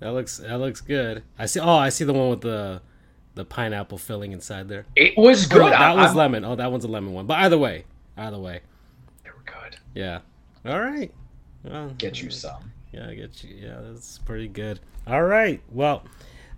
That 0.00 0.12
looks 0.12 0.36
that 0.38 0.58
looks 0.58 0.82
good. 0.82 1.22
I 1.38 1.46
see. 1.46 1.60
Oh, 1.60 1.76
I 1.76 1.88
see 1.88 2.04
the 2.04 2.12
one 2.12 2.28
with 2.28 2.42
the 2.42 2.82
the 3.34 3.44
pineapple 3.46 3.96
filling 3.96 4.32
inside 4.32 4.68
there. 4.68 4.84
It 4.96 5.16
was 5.16 5.50
Oh, 5.50 5.54
good. 5.56 5.72
that 5.72 5.80
I- 5.80 5.94
was 5.94 6.08
I'm- 6.08 6.16
lemon. 6.16 6.44
Oh, 6.44 6.54
that 6.56 6.70
one's 6.70 6.84
a 6.84 6.88
lemon 6.88 7.14
one. 7.14 7.26
But 7.26 7.38
either 7.38 7.56
way, 7.56 7.84
either 8.18 8.38
way, 8.38 8.60
They 9.24 9.30
were 9.30 9.42
good. 9.46 9.76
yeah. 9.94 10.20
All 10.66 10.80
right. 10.80 11.10
Well, 11.64 11.88
Get 11.96 12.20
you 12.22 12.28
some. 12.30 12.70
Yeah, 12.92 13.08
I 13.08 13.14
get 13.14 13.42
you. 13.42 13.56
Yeah, 13.56 13.80
that's 13.82 14.18
pretty 14.18 14.48
good. 14.48 14.80
All 15.06 15.22
right. 15.22 15.62
Well, 15.72 16.04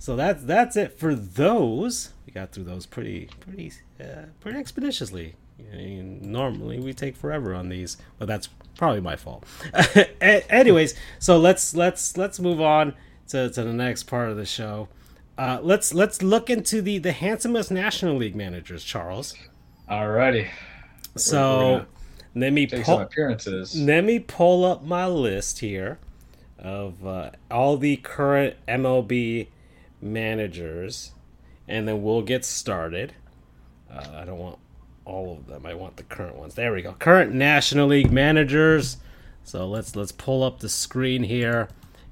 so 0.00 0.16
that's 0.16 0.42
that's 0.42 0.76
it 0.76 0.98
for 0.98 1.14
those. 1.14 2.10
Got 2.36 2.52
through 2.52 2.64
those 2.64 2.84
pretty 2.84 3.30
pretty 3.40 3.72
uh, 3.98 4.26
pretty 4.40 4.58
expeditiously. 4.58 5.36
I 5.72 5.76
mean, 5.76 6.20
normally 6.20 6.78
we 6.78 6.92
take 6.92 7.16
forever 7.16 7.54
on 7.54 7.70
these, 7.70 7.96
but 8.18 8.28
that's 8.28 8.50
probably 8.76 9.00
my 9.00 9.16
fault. 9.16 9.46
Anyways, 10.20 10.94
so 11.18 11.38
let's 11.38 11.74
let's 11.74 12.18
let's 12.18 12.38
move 12.38 12.60
on 12.60 12.92
to, 13.28 13.48
to 13.48 13.62
the 13.62 13.72
next 13.72 14.02
part 14.02 14.28
of 14.28 14.36
the 14.36 14.44
show. 14.44 14.88
Uh, 15.38 15.60
let's 15.62 15.94
let's 15.94 16.20
look 16.20 16.50
into 16.50 16.82
the 16.82 16.98
the 16.98 17.12
handsomest 17.12 17.70
National 17.70 18.16
League 18.16 18.36
managers, 18.36 18.84
Charles. 18.84 19.34
Alrighty. 19.90 20.50
So 21.16 21.86
let 22.34 22.52
me 22.52 22.66
pull, 22.66 22.98
appearances. 22.98 23.80
let 23.80 24.04
me 24.04 24.18
pull 24.18 24.62
up 24.66 24.84
my 24.84 25.06
list 25.06 25.60
here 25.60 25.98
of 26.58 27.06
uh, 27.06 27.30
all 27.50 27.78
the 27.78 27.96
current 27.96 28.56
MLB 28.68 29.46
managers, 30.02 31.12
and 31.68 31.86
then 31.86 32.02
we'll 32.02 32.22
get 32.22 32.44
started. 32.44 33.14
Uh, 33.90 34.06
I 34.14 34.24
don't 34.24 34.38
want 34.38 34.58
all 35.04 35.32
of 35.32 35.46
them. 35.46 35.66
I 35.66 35.74
want 35.74 35.96
the 35.96 36.02
current 36.02 36.36
ones. 36.36 36.54
There 36.54 36.72
we 36.72 36.82
go. 36.82 36.92
Current 36.92 37.32
National 37.32 37.86
League 37.86 38.12
managers. 38.12 38.98
So 39.44 39.66
let's 39.66 39.94
let's 39.94 40.12
pull 40.12 40.42
up 40.42 40.58
the 40.58 40.68
screen 40.68 41.22
here, 41.22 41.68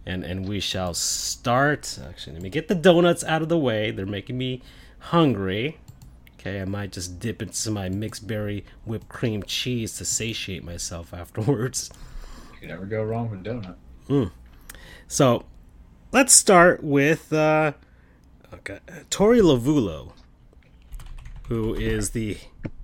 and 0.06 0.24
and 0.24 0.48
we 0.48 0.60
shall 0.60 0.94
start. 0.94 1.98
Actually, 2.08 2.34
let 2.34 2.42
me 2.42 2.50
get 2.50 2.68
the 2.68 2.74
donuts 2.74 3.24
out 3.24 3.42
of 3.42 3.48
the 3.48 3.58
way. 3.58 3.90
They're 3.90 4.06
making 4.06 4.38
me 4.38 4.62
hungry. 4.98 5.78
Okay, 6.34 6.60
I 6.60 6.64
might 6.64 6.92
just 6.92 7.18
dip 7.18 7.42
into 7.42 7.70
my 7.70 7.88
mixed 7.88 8.26
berry 8.26 8.64
whipped 8.84 9.08
cream 9.08 9.42
cheese 9.42 9.96
to 9.96 10.04
satiate 10.04 10.62
myself 10.62 11.12
afterwards. 11.14 11.90
You 12.52 12.60
can 12.60 12.68
never 12.68 12.86
go 12.86 13.02
wrong 13.02 13.30
with 13.30 13.42
donut. 13.42 14.30
So, 15.08 15.44
let's 16.12 16.32
start 16.34 16.84
with 16.84 17.32
uh, 17.32 17.72
okay, 18.54 18.78
Torey 19.10 19.40
Lovullo, 19.40 20.12
who 21.48 21.74
is 21.74 22.10
the 22.10 22.38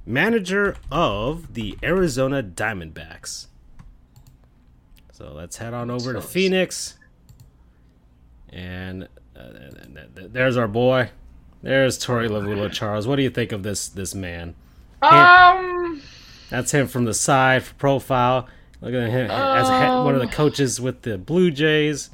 manager 0.06 0.76
of 0.90 1.54
the 1.54 1.78
Arizona 1.82 2.42
Diamondbacks. 2.42 3.46
So 5.12 5.32
let's 5.32 5.58
head 5.58 5.74
on 5.74 5.90
over 5.90 6.12
to 6.12 6.20
Phoenix, 6.20 6.96
and 8.48 9.08
uh, 9.36 9.50
th- 9.50 9.94
th- 9.94 10.14
th- 10.16 10.30
there's 10.32 10.56
our 10.56 10.68
boy. 10.68 11.10
There's 11.62 11.98
Torey 11.98 12.28
Lovullo. 12.28 12.72
Charles, 12.72 13.06
what 13.06 13.16
do 13.16 13.22
you 13.22 13.30
think 13.30 13.52
of 13.52 13.62
this 13.62 13.88
this 13.88 14.14
man? 14.14 14.54
Um, 15.02 16.00
That's 16.48 16.72
him 16.72 16.86
from 16.86 17.04
the 17.04 17.14
side 17.14 17.62
for 17.62 17.74
profile. 17.74 18.48
Look 18.80 18.94
at 18.94 19.10
him 19.10 19.30
as 19.30 19.68
one 19.68 20.14
of 20.14 20.20
the 20.22 20.26
coaches 20.26 20.80
with 20.80 21.02
the 21.02 21.18
Blue 21.18 21.50
Jays. 21.50 22.10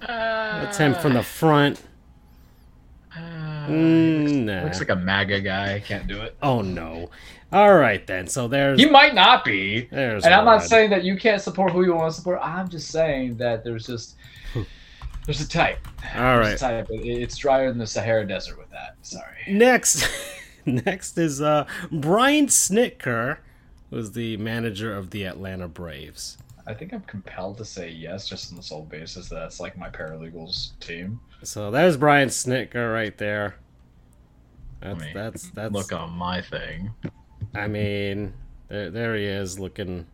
That's 0.00 0.76
him 0.78 0.94
from 0.94 1.14
the 1.14 1.22
front. 1.22 1.80
Mm, 3.70 4.44
nah. 4.44 4.62
looks 4.64 4.78
like 4.78 4.90
a 4.90 4.96
MAGA 4.96 5.40
guy. 5.40 5.74
I 5.74 5.80
can't 5.80 6.06
do 6.06 6.20
it. 6.20 6.36
oh 6.42 6.62
no. 6.62 7.10
All 7.52 7.74
right 7.74 8.06
then. 8.06 8.28
So 8.28 8.46
there's 8.46 8.78
He 8.78 8.88
might 8.88 9.14
not 9.14 9.44
be. 9.44 9.88
there's 9.90 10.24
And 10.24 10.32
I'm 10.32 10.44
not 10.44 10.62
saying 10.62 10.90
that 10.90 11.02
you 11.04 11.16
can't 11.16 11.42
support 11.42 11.72
who 11.72 11.84
you 11.84 11.94
want 11.94 12.12
to 12.12 12.16
support. 12.16 12.38
I'm 12.42 12.68
just 12.68 12.88
saying 12.88 13.36
that 13.38 13.64
there's 13.64 13.86
just 13.86 14.16
there's 15.26 15.40
a 15.40 15.48
type. 15.48 15.86
All 16.14 16.38
There's 16.40 16.62
right. 16.62 16.86
type. 16.86 16.86
It's 16.90 17.36
drier 17.36 17.68
than 17.68 17.78
the 17.78 17.86
Sahara 17.86 18.26
Desert 18.26 18.58
with 18.58 18.70
that. 18.70 18.96
Sorry. 19.02 19.24
Next, 19.48 20.08
next 20.66 21.18
is 21.18 21.40
uh, 21.40 21.66
Brian 21.90 22.46
Snitker, 22.46 23.38
who's 23.90 24.12
the 24.12 24.36
manager 24.38 24.96
of 24.96 25.10
the 25.10 25.24
Atlanta 25.24 25.68
Braves. 25.68 26.38
I 26.66 26.74
think 26.74 26.92
I'm 26.92 27.02
compelled 27.02 27.58
to 27.58 27.64
say 27.64 27.90
yes, 27.90 28.28
just 28.28 28.52
on 28.52 28.56
the 28.56 28.62
sole 28.62 28.84
basis 28.84 29.28
that 29.28 29.36
that's 29.36 29.60
like 29.60 29.76
my 29.76 29.88
paralegals 29.88 30.78
team. 30.78 31.20
So 31.42 31.70
there's 31.70 31.96
Brian 31.96 32.28
Snitker 32.28 32.92
right 32.92 33.16
there. 33.16 33.56
That's 34.80 35.00
me 35.00 35.10
that's 35.14 35.50
that's. 35.50 35.72
Look 35.74 35.92
on 35.92 36.10
my 36.12 36.40
thing. 36.40 36.90
I 37.54 37.66
mean, 37.68 38.32
there, 38.68 38.90
there 38.90 39.14
he 39.16 39.24
is 39.24 39.58
looking. 39.58 40.06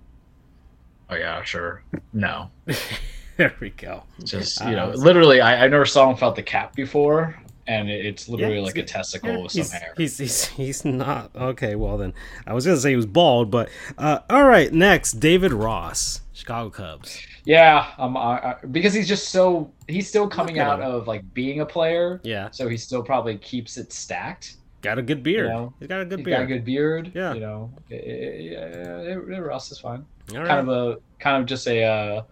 Oh 1.10 1.14
yeah, 1.14 1.42
sure. 1.44 1.82
No, 2.12 2.50
there 3.36 3.54
we 3.60 3.70
go. 3.70 4.02
just 4.24 4.60
Uh, 4.62 4.68
you 4.70 4.76
know, 4.76 4.88
literally, 4.90 5.40
I, 5.40 5.64
I 5.64 5.68
never 5.68 5.84
saw 5.86 6.06
him 6.08 6.14
without 6.14 6.34
the 6.34 6.42
cap 6.42 6.74
before, 6.74 7.36
and 7.68 7.88
it's 7.88 8.28
literally 8.28 8.56
Yeah, 8.56 8.62
like 8.62 8.76
a 8.78 8.82
testicle 8.82 9.30
Yeah, 9.30 9.38
with 9.38 9.52
some 9.52 9.60
he's, 9.60 9.72
hair. 9.72 9.94
he's 9.96 10.18
he's 10.18 10.44
he's 10.46 10.84
not 10.84 11.30
okay. 11.36 11.74
Well 11.76 11.96
then, 11.96 12.12
I 12.46 12.54
was 12.54 12.66
gonna 12.66 12.78
say 12.78 12.90
he 12.90 12.96
was 12.96 13.06
bald, 13.06 13.50
but 13.50 13.68
uh, 13.98 14.18
all 14.28 14.44
right. 14.44 14.72
Next, 14.72 15.12
David 15.20 15.52
Ross, 15.52 16.22
Chicago 16.36 16.68
Cubs. 16.68 17.18
Yeah, 17.46 17.92
um, 17.98 18.14
I, 18.16 18.20
I, 18.20 18.56
because 18.70 18.92
he's 18.92 19.08
just 19.08 19.30
so 19.30 19.72
he's 19.88 20.06
still 20.06 20.28
coming 20.28 20.58
out 20.58 20.82
of 20.82 21.08
like 21.08 21.22
being 21.32 21.60
a 21.60 21.66
player, 21.66 22.20
Yeah, 22.24 22.50
so 22.50 22.68
he 22.68 22.76
still 22.76 23.02
probably 23.02 23.38
keeps 23.38 23.78
it 23.78 23.90
stacked. 23.92 24.56
got 24.82 24.98
a 24.98 25.02
good 25.02 25.22
beard. 25.22 25.46
You 25.48 25.52
know, 25.54 25.74
he's 25.80 25.88
got 25.88 26.00
a 26.02 26.04
good 26.04 26.18
He's 26.18 26.24
beard. 26.26 26.36
got 26.38 26.42
a 26.44 26.46
good 26.46 26.64
beard. 26.66 27.12
Yeah. 27.14 27.32
you 27.34 27.40
know, 27.40 27.70
yeah, 27.88 29.02
yeah, 29.02 29.38
Ross 29.38 29.72
is 29.72 29.78
fine. 29.78 30.04
all 30.32 30.38
right. 30.38 30.46
Kind 30.46 30.68
of 30.68 30.68
a 30.68 30.98
kind 31.18 31.40
of 31.42 31.46
just 31.46 31.66
a 31.68 31.82
uh, 31.84 32.22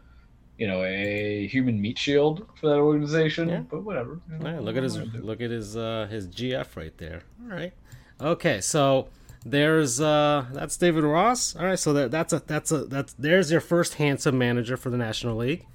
you 0.59 0.67
know 0.67 0.85
a 0.85 1.47
human 1.47 1.81
meat 1.81 1.99
shield 1.99 2.47
for 2.61 2.69
that 2.69 2.77
organization. 2.77 3.49
Yeah. 3.49 3.61
But 3.61 3.85
whatever. 3.85 4.21
you 4.31 4.39
know, 4.39 4.61
look 4.61 4.77
at 4.77 4.83
his 4.83 4.99
what 4.99 5.05
do 5.13 5.19
I 5.19 5.21
do? 5.21 5.27
look 5.27 5.41
at 5.41 5.51
his 5.51 5.77
uh 5.77 6.07
his 6.11 6.29
GF 6.29 6.77
right 6.77 6.97
there. 6.99 7.23
All 7.43 7.57
right. 7.57 7.73
Okay, 8.21 8.61
so 8.61 9.09
there's 9.45 10.01
uh 10.01 10.47
that's 10.53 10.77
David 10.77 11.05
Ross. 11.05 11.55
All 11.57 11.65
right, 11.65 11.79
so 11.79 11.93
that 11.93 12.11
that's 12.11 12.33
a 12.33 12.43
that's 12.47 12.73
a 12.73 12.85
that's 12.85 13.13
there's 13.15 13.51
your 13.51 13.61
first 13.61 13.95
handsome 13.95 14.39
manager 14.39 14.77
for 14.77 14.91
the 14.91 14.97
National 14.97 15.37
League. 15.37 15.67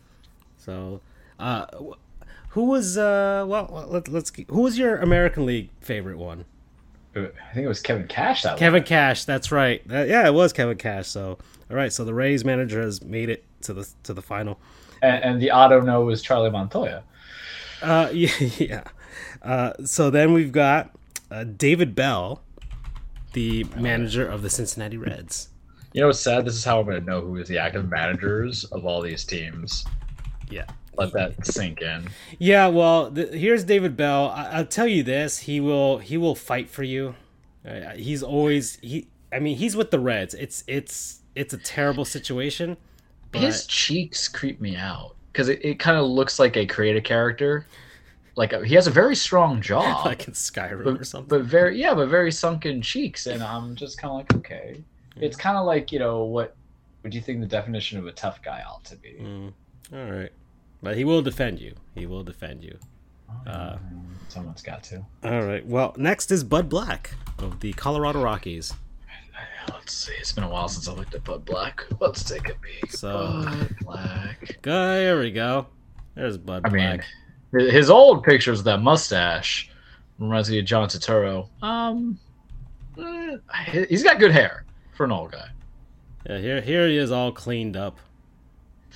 So, 0.57 1.01
uh 1.37 1.65
who 2.49 2.65
was 2.65 2.97
uh 2.97 3.45
well 3.47 3.87
let, 3.89 4.07
let's 4.07 4.31
who 4.49 4.61
was 4.61 4.77
your 4.77 4.97
American 4.97 5.45
League 5.45 5.69
favorite 5.81 6.17
one? 6.17 6.45
I 7.15 7.53
think 7.53 7.65
it 7.65 7.67
was 7.67 7.81
Kevin 7.81 8.07
Cash 8.07 8.43
that 8.43 8.57
Kevin 8.57 8.83
Cash, 8.83 9.25
that's 9.25 9.51
right. 9.51 9.85
That, 9.87 10.07
yeah, 10.07 10.25
it 10.27 10.33
was 10.33 10.53
Kevin 10.53 10.77
Cash. 10.77 11.07
So, 11.07 11.37
all 11.69 11.75
right, 11.75 11.91
so 11.91 12.05
the 12.05 12.13
Rays 12.13 12.45
manager 12.45 12.81
has 12.81 13.03
made 13.03 13.29
it 13.29 13.43
to 13.61 13.73
the 13.73 13.89
to 14.03 14.13
the 14.13 14.21
final. 14.21 14.59
and, 15.01 15.23
and 15.23 15.41
the 15.41 15.51
auto 15.51 15.81
no 15.81 16.01
was 16.01 16.21
Charlie 16.21 16.49
Montoyo. 16.51 17.01
Uh, 17.81 18.09
yeah, 18.13 18.31
yeah. 18.57 18.83
Uh, 19.41 19.73
so 19.85 20.09
then 20.09 20.33
we've 20.33 20.51
got 20.51 20.91
uh, 21.31 21.43
David 21.43 21.95
Bell, 21.95 22.41
the 23.33 23.63
manager 23.75 24.27
of 24.27 24.41
the 24.41 24.49
Cincinnati 24.49 24.97
Reds. 24.97 25.49
You 25.93 26.01
know 26.01 26.07
what's 26.07 26.19
sad? 26.19 26.45
This 26.45 26.55
is 26.55 26.63
how 26.63 26.79
I'm 26.79 26.85
going 26.85 26.99
to 26.99 27.05
know 27.05 27.21
who 27.21 27.37
is 27.37 27.47
the 27.47 27.57
active 27.57 27.89
managers 27.89 28.63
of 28.65 28.85
all 28.85 29.01
these 29.01 29.23
teams. 29.23 29.85
Yeah. 30.49 30.65
Let 30.97 31.13
that 31.13 31.45
sink 31.45 31.81
in. 31.81 32.09
Yeah, 32.39 32.67
well, 32.67 33.09
th- 33.09 33.33
here's 33.33 33.63
David 33.63 33.95
Bell. 33.95 34.27
I- 34.29 34.49
I'll 34.51 34.65
tell 34.65 34.87
you 34.87 35.01
this: 35.01 35.39
he 35.39 35.59
will 35.61 35.99
he 35.99 36.17
will 36.17 36.35
fight 36.35 36.69
for 36.69 36.83
you. 36.83 37.15
Uh, 37.65 37.91
he's 37.95 38.21
always 38.21 38.77
he. 38.81 39.07
I 39.31 39.39
mean, 39.39 39.55
he's 39.57 39.75
with 39.77 39.91
the 39.91 39.99
Reds. 39.99 40.33
It's 40.33 40.63
it's 40.67 41.21
it's 41.35 41.53
a 41.53 41.57
terrible 41.57 42.03
situation. 42.03 42.75
But 43.31 43.41
His 43.41 43.65
cheeks 43.67 44.27
creep 44.27 44.59
me 44.59 44.75
out 44.75 45.15
because 45.31 45.47
it, 45.49 45.63
it 45.63 45.79
kind 45.79 45.97
of 45.97 46.05
looks 46.07 46.37
like 46.39 46.57
a 46.57 46.65
creative 46.65 47.03
character. 47.03 47.65
Like 48.39 48.53
uh, 48.53 48.61
he 48.61 48.73
has 48.75 48.87
a 48.87 48.91
very 48.91 49.17
strong 49.17 49.61
jaw, 49.61 50.01
like 50.05 50.25
in 50.25 50.33
Skyrim 50.33 50.85
but, 50.85 51.01
or 51.01 51.03
something. 51.03 51.27
but 51.27 51.43
very 51.45 51.77
yeah, 51.77 51.93
but 51.93 52.07
very 52.07 52.31
sunken 52.31 52.81
cheeks, 52.81 53.27
and 53.27 53.43
I'm 53.43 53.75
just 53.75 53.97
kind 53.97 54.11
of 54.11 54.15
like 54.17 54.33
okay. 54.35 54.81
It's 55.17 55.35
kind 55.35 55.57
of 55.57 55.65
like 55.65 55.91
you 55.91 55.99
know 55.99 56.23
what 56.23 56.55
would 57.03 57.13
you 57.13 57.19
think 57.19 57.41
the 57.41 57.45
definition 57.45 57.99
of 57.99 58.07
a 58.07 58.13
tough 58.13 58.41
guy 58.41 58.63
ought 58.65 58.85
to 58.85 58.95
be? 58.95 59.17
Mm, 59.21 59.51
all 59.91 60.09
right, 60.09 60.31
but 60.81 60.95
he 60.95 61.03
will 61.03 61.21
defend 61.21 61.59
you. 61.59 61.75
He 61.95 62.05
will 62.05 62.23
defend 62.23 62.63
you. 62.63 62.77
Uh, 63.45 63.75
Someone's 64.29 64.61
got 64.61 64.83
to. 64.83 65.05
All 65.25 65.43
right. 65.43 65.65
Well, 65.65 65.93
next 65.97 66.31
is 66.31 66.45
Bud 66.45 66.69
Black 66.69 67.15
of 67.39 67.59
the 67.59 67.73
Colorado 67.73 68.23
Rockies. 68.23 68.73
Let's 69.67 69.93
see. 69.93 70.13
It's 70.17 70.31
been 70.31 70.45
a 70.45 70.49
while 70.49 70.69
since 70.69 70.87
I 70.87 70.93
looked 70.93 71.13
at 71.13 71.25
Bud 71.25 71.43
Black. 71.43 71.83
Let's 71.99 72.23
take 72.23 72.47
a 72.47 72.53
peek. 72.55 72.89
So- 72.93 73.43
Bud 73.43 73.75
Black. 73.81 74.59
Go, 74.61 74.71
there 74.93 75.19
we 75.19 75.31
go. 75.31 75.67
There's 76.15 76.37
Bud 76.37 76.61
I 76.63 76.69
mean, 76.69 76.95
Black. 76.97 77.05
His 77.51 77.89
old 77.89 78.23
pictures 78.23 78.59
of 78.59 78.65
that 78.65 78.81
mustache 78.81 79.69
reminds 80.19 80.49
me 80.49 80.59
of 80.59 80.65
John 80.65 80.87
Turturro. 80.87 81.47
Um, 81.61 82.19
eh, 82.97 83.85
he's 83.89 84.03
got 84.03 84.19
good 84.19 84.31
hair 84.31 84.65
for 84.95 85.05
an 85.05 85.11
old 85.11 85.31
guy. 85.31 85.47
Yeah, 86.29 86.37
here 86.39 86.61
here 86.61 86.87
he 86.87 86.97
is 86.97 87.11
all 87.11 87.31
cleaned 87.31 87.77
up 87.77 87.97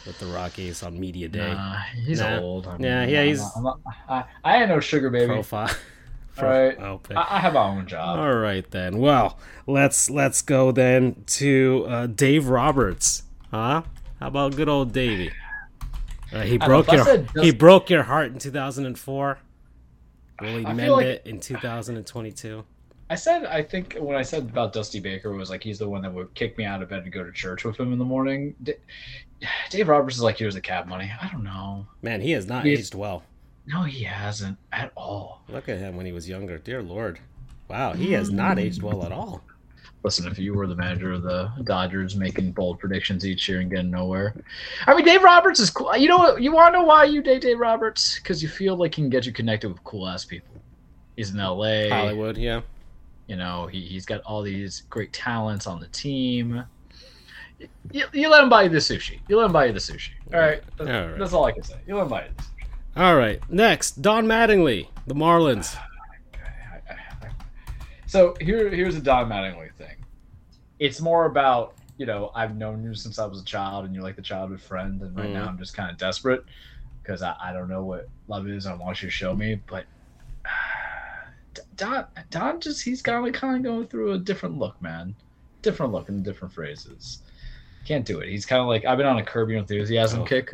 with 0.05 0.19
the 0.19 0.25
Rockies 0.25 0.83
on 0.83 0.99
media 0.99 1.29
day. 1.29 1.53
Nah, 1.53 1.77
he's 2.05 2.19
Nah. 2.19 2.39
old. 2.39 2.67
I 2.67 2.77
Yeah, 2.79 3.05
mean, 3.05 3.09
yeah, 3.13 3.21
I'm 3.21 3.27
he's 3.27 3.39
not- 3.39 3.51
I'm 3.55 3.63
not- 3.63 3.79
I, 4.09 4.23
I 4.43 4.57
ain't 4.59 4.69
no 4.69 4.79
sugar 4.79 5.09
baby. 5.09 5.27
profile. 5.27 5.69
All 6.39 6.45
right. 6.45 6.77
I, 6.79 6.99
I 7.15 7.39
have 7.39 7.53
my 7.53 7.63
own 7.63 7.85
job. 7.85 8.17
All 8.17 8.33
right 8.33 8.69
then. 8.71 8.97
Well, 8.97 9.37
let's 9.67 10.09
let's 10.09 10.41
go 10.41 10.71
then 10.71 11.23
to 11.27 11.85
uh, 11.87 12.07
Dave 12.07 12.47
Roberts. 12.47 13.21
Huh? 13.51 13.83
How 14.19 14.27
about 14.27 14.55
good 14.55 14.67
old 14.67 14.91
Davey? 14.93 15.31
Uh, 16.33 16.41
he 16.41 16.57
broke 16.57 16.91
your 16.91 17.03
said 17.05 17.29
he 17.41 17.51
broke 17.51 17.89
your 17.89 18.03
heart 18.03 18.31
in 18.31 18.39
2004. 18.39 19.37
Will 20.41 20.57
he 20.57 20.65
I 20.65 20.73
mend 20.73 20.91
like- 20.91 21.05
it 21.05 21.21
in 21.25 21.39
2022? 21.39 22.65
I 23.09 23.15
said 23.15 23.45
I 23.45 23.61
think 23.61 23.95
when 23.99 24.15
I 24.15 24.23
said 24.23 24.43
about 24.43 24.73
Dusty 24.73 24.99
Baker 24.99 25.31
was 25.33 25.49
like 25.49 25.61
he's 25.61 25.77
the 25.77 25.87
one 25.87 26.01
that 26.01 26.13
would 26.13 26.33
kick 26.33 26.57
me 26.57 26.65
out 26.65 26.81
of 26.81 26.89
bed 26.89 27.03
and 27.03 27.11
go 27.11 27.23
to 27.23 27.31
church 27.31 27.63
with 27.63 27.79
him 27.79 27.93
in 27.93 27.99
the 27.99 28.05
morning. 28.05 28.55
Dave 29.69 29.87
Roberts 29.87 30.15
is 30.15 30.23
like 30.23 30.37
here's 30.37 30.55
the 30.55 30.61
cab 30.61 30.87
money. 30.87 31.11
I 31.21 31.29
don't 31.31 31.43
know. 31.43 31.85
Man, 32.01 32.21
he 32.21 32.31
has 32.31 32.47
not 32.47 32.65
aged 32.65 32.95
well. 32.95 33.23
No, 33.65 33.83
he 33.83 34.03
hasn't 34.03 34.57
at 34.71 34.91
all. 34.95 35.43
Look 35.47 35.69
at 35.69 35.77
him 35.77 35.95
when 35.95 36.05
he 36.05 36.11
was 36.11 36.27
younger. 36.27 36.57
Dear 36.57 36.81
Lord. 36.81 37.19
Wow, 37.67 37.93
he 37.93 38.11
has 38.13 38.31
not 38.31 38.59
aged 38.59 38.81
well 38.81 39.05
at 39.05 39.11
all. 39.11 39.41
Listen, 40.03 40.27
if 40.27 40.37
you 40.37 40.53
were 40.53 40.67
the 40.67 40.75
manager 40.75 41.13
of 41.13 41.23
the 41.23 41.49
Dodgers 41.63 42.15
making 42.15 42.51
bold 42.51 42.77
predictions 42.77 43.25
each 43.25 43.47
year 43.47 43.61
and 43.61 43.69
getting 43.69 43.89
nowhere, 43.89 44.35
I 44.85 44.93
mean, 44.93 45.05
Dave 45.05 45.23
Roberts 45.23 45.59
is 45.61 45.69
cool. 45.69 45.95
You 45.95 46.09
know 46.09 46.17
what? 46.17 46.41
You 46.41 46.51
want 46.51 46.73
to 46.73 46.79
know 46.79 46.85
why 46.85 47.05
you 47.05 47.21
date 47.21 47.41
Dave 47.41 47.59
Roberts? 47.59 48.19
Because 48.19 48.43
you 48.43 48.49
feel 48.49 48.75
like 48.75 48.95
he 48.95 49.01
can 49.01 49.09
get 49.09 49.25
you 49.25 49.31
connected 49.31 49.69
with 49.69 49.81
cool 49.85 50.07
ass 50.07 50.25
people. 50.25 50.55
He's 51.15 51.33
in 51.33 51.39
L.A. 51.39 51.89
Hollywood, 51.89 52.37
yeah. 52.37 52.61
You 53.27 53.37
know, 53.37 53.67
he, 53.67 53.81
he's 53.81 54.05
got 54.05 54.21
all 54.21 54.41
these 54.41 54.81
great 54.89 55.13
talents 55.13 55.67
on 55.67 55.79
the 55.79 55.87
team. 55.87 56.63
You, 57.91 58.05
you 58.11 58.29
let 58.29 58.43
him 58.43 58.49
buy 58.49 58.63
you 58.63 58.69
the 58.69 58.77
sushi. 58.77 59.19
You 59.29 59.37
let 59.37 59.45
him 59.45 59.53
buy 59.53 59.67
you 59.67 59.73
the 59.73 59.79
sushi. 59.79 60.09
All 60.33 60.39
right, 60.39 60.61
that's, 60.77 60.89
All 60.89 61.07
right. 61.07 61.17
that's 61.19 61.33
all 61.33 61.45
I 61.45 61.53
can 61.53 61.63
say. 61.63 61.75
You 61.87 61.95
let 61.95 62.03
him 62.03 62.09
buy 62.09 62.21
it. 62.21 62.31
All 62.95 63.15
right. 63.15 63.41
Next, 63.49 64.01
Don 64.01 64.25
Mattingly, 64.25 64.87
the 65.07 65.15
Marlins. 65.15 65.77
So 68.13 68.35
here, 68.39 68.69
here's 68.69 68.95
a 68.95 69.01
Don 69.01 69.27
Mattingly 69.27 69.73
thing. 69.73 69.95
It's 70.77 71.01
more 71.01 71.25
about 71.25 71.73
you 71.97 72.05
know 72.05 72.29
I've 72.35 72.55
known 72.55 72.83
you 72.83 72.93
since 72.93 73.17
I 73.17 73.25
was 73.25 73.41
a 73.41 73.43
child, 73.43 73.85
and 73.85 73.95
you're 73.95 74.03
like 74.03 74.15
the 74.15 74.21
childhood 74.21 74.61
friend, 74.61 75.01
and 75.01 75.17
right 75.17 75.31
now 75.31 75.45
Mhm. 75.45 75.47
I'm 75.47 75.57
just 75.57 75.75
kind 75.75 75.89
of 75.89 75.97
desperate 75.97 76.43
because 77.01 77.23
I, 77.23 77.35
I 77.41 77.51
don't 77.53 77.67
know 77.67 77.83
what 77.83 78.07
love 78.27 78.47
is. 78.47 78.67
I 78.67 78.75
want 78.75 79.01
you 79.01 79.07
to 79.07 79.11
show 79.11 79.35
me, 79.35 79.59
but 79.65 79.85
Don 81.75 82.05
Don 82.29 82.61
just 82.61 82.83
he's 82.83 83.01
kind 83.01 83.27
of 83.27 83.33
kind 83.33 83.55
of 83.57 83.63
going 83.63 83.87
through 83.87 84.11
a 84.11 84.19
different 84.19 84.59
look, 84.59 84.79
man. 84.79 85.15
Different 85.63 85.91
look 85.91 86.07
and 86.09 86.23
different 86.23 86.53
phrases. 86.53 87.23
Can't 87.83 88.05
do 88.05 88.19
it. 88.19 88.29
He's 88.29 88.45
kind 88.45 88.61
of 88.61 88.67
like 88.67 88.85
I've 88.85 88.99
been 88.99 89.07
on 89.07 89.17
a 89.17 89.25
Curb 89.25 89.49
Your 89.49 89.57
Enthusiasm 89.57 90.21
Oh. 90.21 90.25
Kick. 90.25 90.53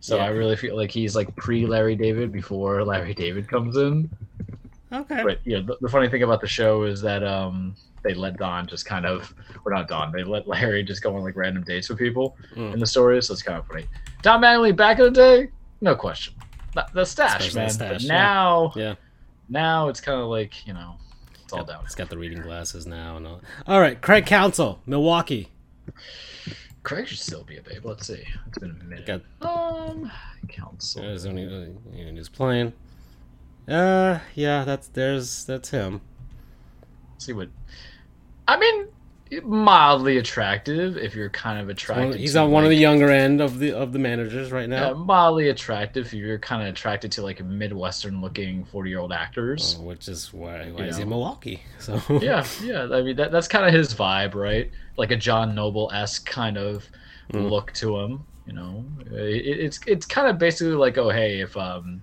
So 0.00 0.16
Yeah. 0.16 0.24
I 0.24 0.28
really 0.28 0.56
feel 0.56 0.74
like 0.74 0.90
he's 0.90 1.14
like 1.14 1.36
pre 1.36 1.66
Larry 1.66 1.96
David 1.96 2.32
before 2.32 2.82
Larry 2.82 3.12
David 3.12 3.46
comes 3.46 3.76
in. 3.76 4.08
Okay. 4.94 5.22
But 5.22 5.40
yeah, 5.44 5.60
the, 5.60 5.76
the 5.80 5.88
funny 5.88 6.08
thing 6.08 6.22
about 6.22 6.40
the 6.40 6.46
show 6.48 6.84
is 6.84 7.00
that 7.02 7.22
um 7.24 7.74
they 8.02 8.14
let 8.14 8.36
Don 8.36 8.66
just 8.66 8.84
kind 8.86 9.06
of 9.06 9.34
or 9.64 9.72
not 9.72 9.88
Don, 9.88 10.12
they 10.12 10.24
let 10.24 10.46
Larry 10.46 10.82
just 10.82 11.02
go 11.02 11.16
on 11.16 11.22
like 11.22 11.36
random 11.36 11.64
dates 11.64 11.88
with 11.88 11.98
people 11.98 12.36
Mm. 12.56 12.74
in 12.74 12.78
the 12.80 12.86
story, 12.86 13.22
so 13.22 13.32
it's 13.32 13.42
kind 13.42 13.58
of 13.58 13.66
funny. 13.66 13.86
Don 14.22 14.40
Manley 14.40 14.72
back 14.72 14.98
in 14.98 15.04
the 15.06 15.10
day, 15.10 15.48
no 15.80 15.94
question. 15.96 16.34
The, 16.74 16.86
the 16.92 17.04
stash, 17.04 17.46
Especially 17.46 17.52
the 17.54 17.60
man. 17.60 17.70
stash, 17.70 18.02
but 18.02 18.08
now 18.08 18.72
Yeah. 18.76 18.94
now 19.48 19.88
it's 19.88 20.00
kind 20.00 20.20
of 20.20 20.28
like, 20.28 20.66
you 20.66 20.74
know, 20.74 20.96
it's 21.42 21.52
all 21.52 21.64
down. 21.64 21.82
He's 21.84 21.94
got 21.94 22.10
the 22.10 22.18
reading 22.18 22.40
glasses 22.42 22.86
now 22.86 23.16
and 23.16 23.26
all. 23.26 23.40
All 23.66 23.80
right, 23.80 24.00
Craig 24.00 24.26
Counsell, 24.26 24.80
Milwaukee. 24.86 25.48
Craig 26.82 27.06
should 27.08 27.18
still 27.18 27.44
be 27.44 27.56
a 27.56 27.62
babe. 27.62 27.84
Let's 27.84 28.06
see. 28.06 28.24
It's 28.48 28.58
been 28.58 28.78
a 28.78 28.84
minute. 28.84 29.06
Got 29.06 29.22
Um, 29.40 30.10
Counsell. 30.48 31.02
there's 31.02 31.24
only 31.24 31.44
uh, 31.46 31.70
you 31.96 32.04
know, 32.04 32.12
he's 32.12 32.28
playing. 32.28 32.72
Uh, 33.68 34.20
yeah, 34.34 34.64
that's 34.64 34.88
there's 34.88 35.44
that's 35.44 35.70
him. 35.70 36.00
see 37.18 37.32
what. 37.32 37.48
I 38.46 38.58
mean, 38.58 39.42
mildly 39.42 40.18
attractive 40.18 40.98
if 40.98 41.14
you're 41.14 41.30
kind 41.30 41.58
of 41.58 41.70
attracted. 41.70 42.20
he's 42.20 42.34
to, 42.34 42.40
on 42.40 42.50
one 42.50 42.64
of 42.64 42.68
the 42.70 42.76
younger 42.76 43.08
end 43.10 43.40
of 43.40 43.58
the 43.58 43.72
of 43.72 43.92
the 43.94 43.98
managers 43.98 44.52
right 44.52 44.68
Yeah, 44.68 44.90
now, 44.90 44.94
mildly 44.94 45.48
attractive 45.48 46.06
if 46.06 46.12
you're 46.12 46.38
kind 46.38 46.60
of 46.62 46.68
attracted 46.68 47.10
to 47.12 47.22
like 47.22 47.42
midwestern 47.42 48.20
looking 48.20 48.64
40 48.66 48.90
year 48.90 48.98
old 48.98 49.12
actors. 49.12 49.76
uh, 49.78 49.82
which 49.82 50.08
is 50.08 50.30
why 50.32 50.70
why 50.70 50.80
You 50.80 50.84
he's. 50.92 50.98
Milwaukee. 51.06 51.62
So 51.78 52.02
Yeah, 52.20 52.44
yeah. 52.62 52.86
I 52.92 53.00
mean, 53.02 53.16
that, 53.16 53.32
that's 53.32 53.48
kind 53.48 53.64
of 53.66 53.72
his 53.72 53.94
vibe, 53.94 54.34
right? 54.34 54.70
Like 54.98 55.10
a 55.10 55.16
John 55.16 55.54
Noble 55.54 55.90
esque 55.92 56.26
kind 56.26 56.58
of 56.58 56.84
Mm. 57.32 57.48
look 57.48 57.72
to 57.72 57.98
him. 58.00 58.26
You 58.46 58.52
know, 58.52 58.84
it, 59.10 59.46
it's 59.46 59.80
it's 59.86 60.04
kind 60.04 60.28
of 60.28 60.36
basically 60.36 60.74
like, 60.74 60.98
oh 60.98 61.08
hey, 61.08 61.40
if 61.40 61.56
um, 61.56 62.02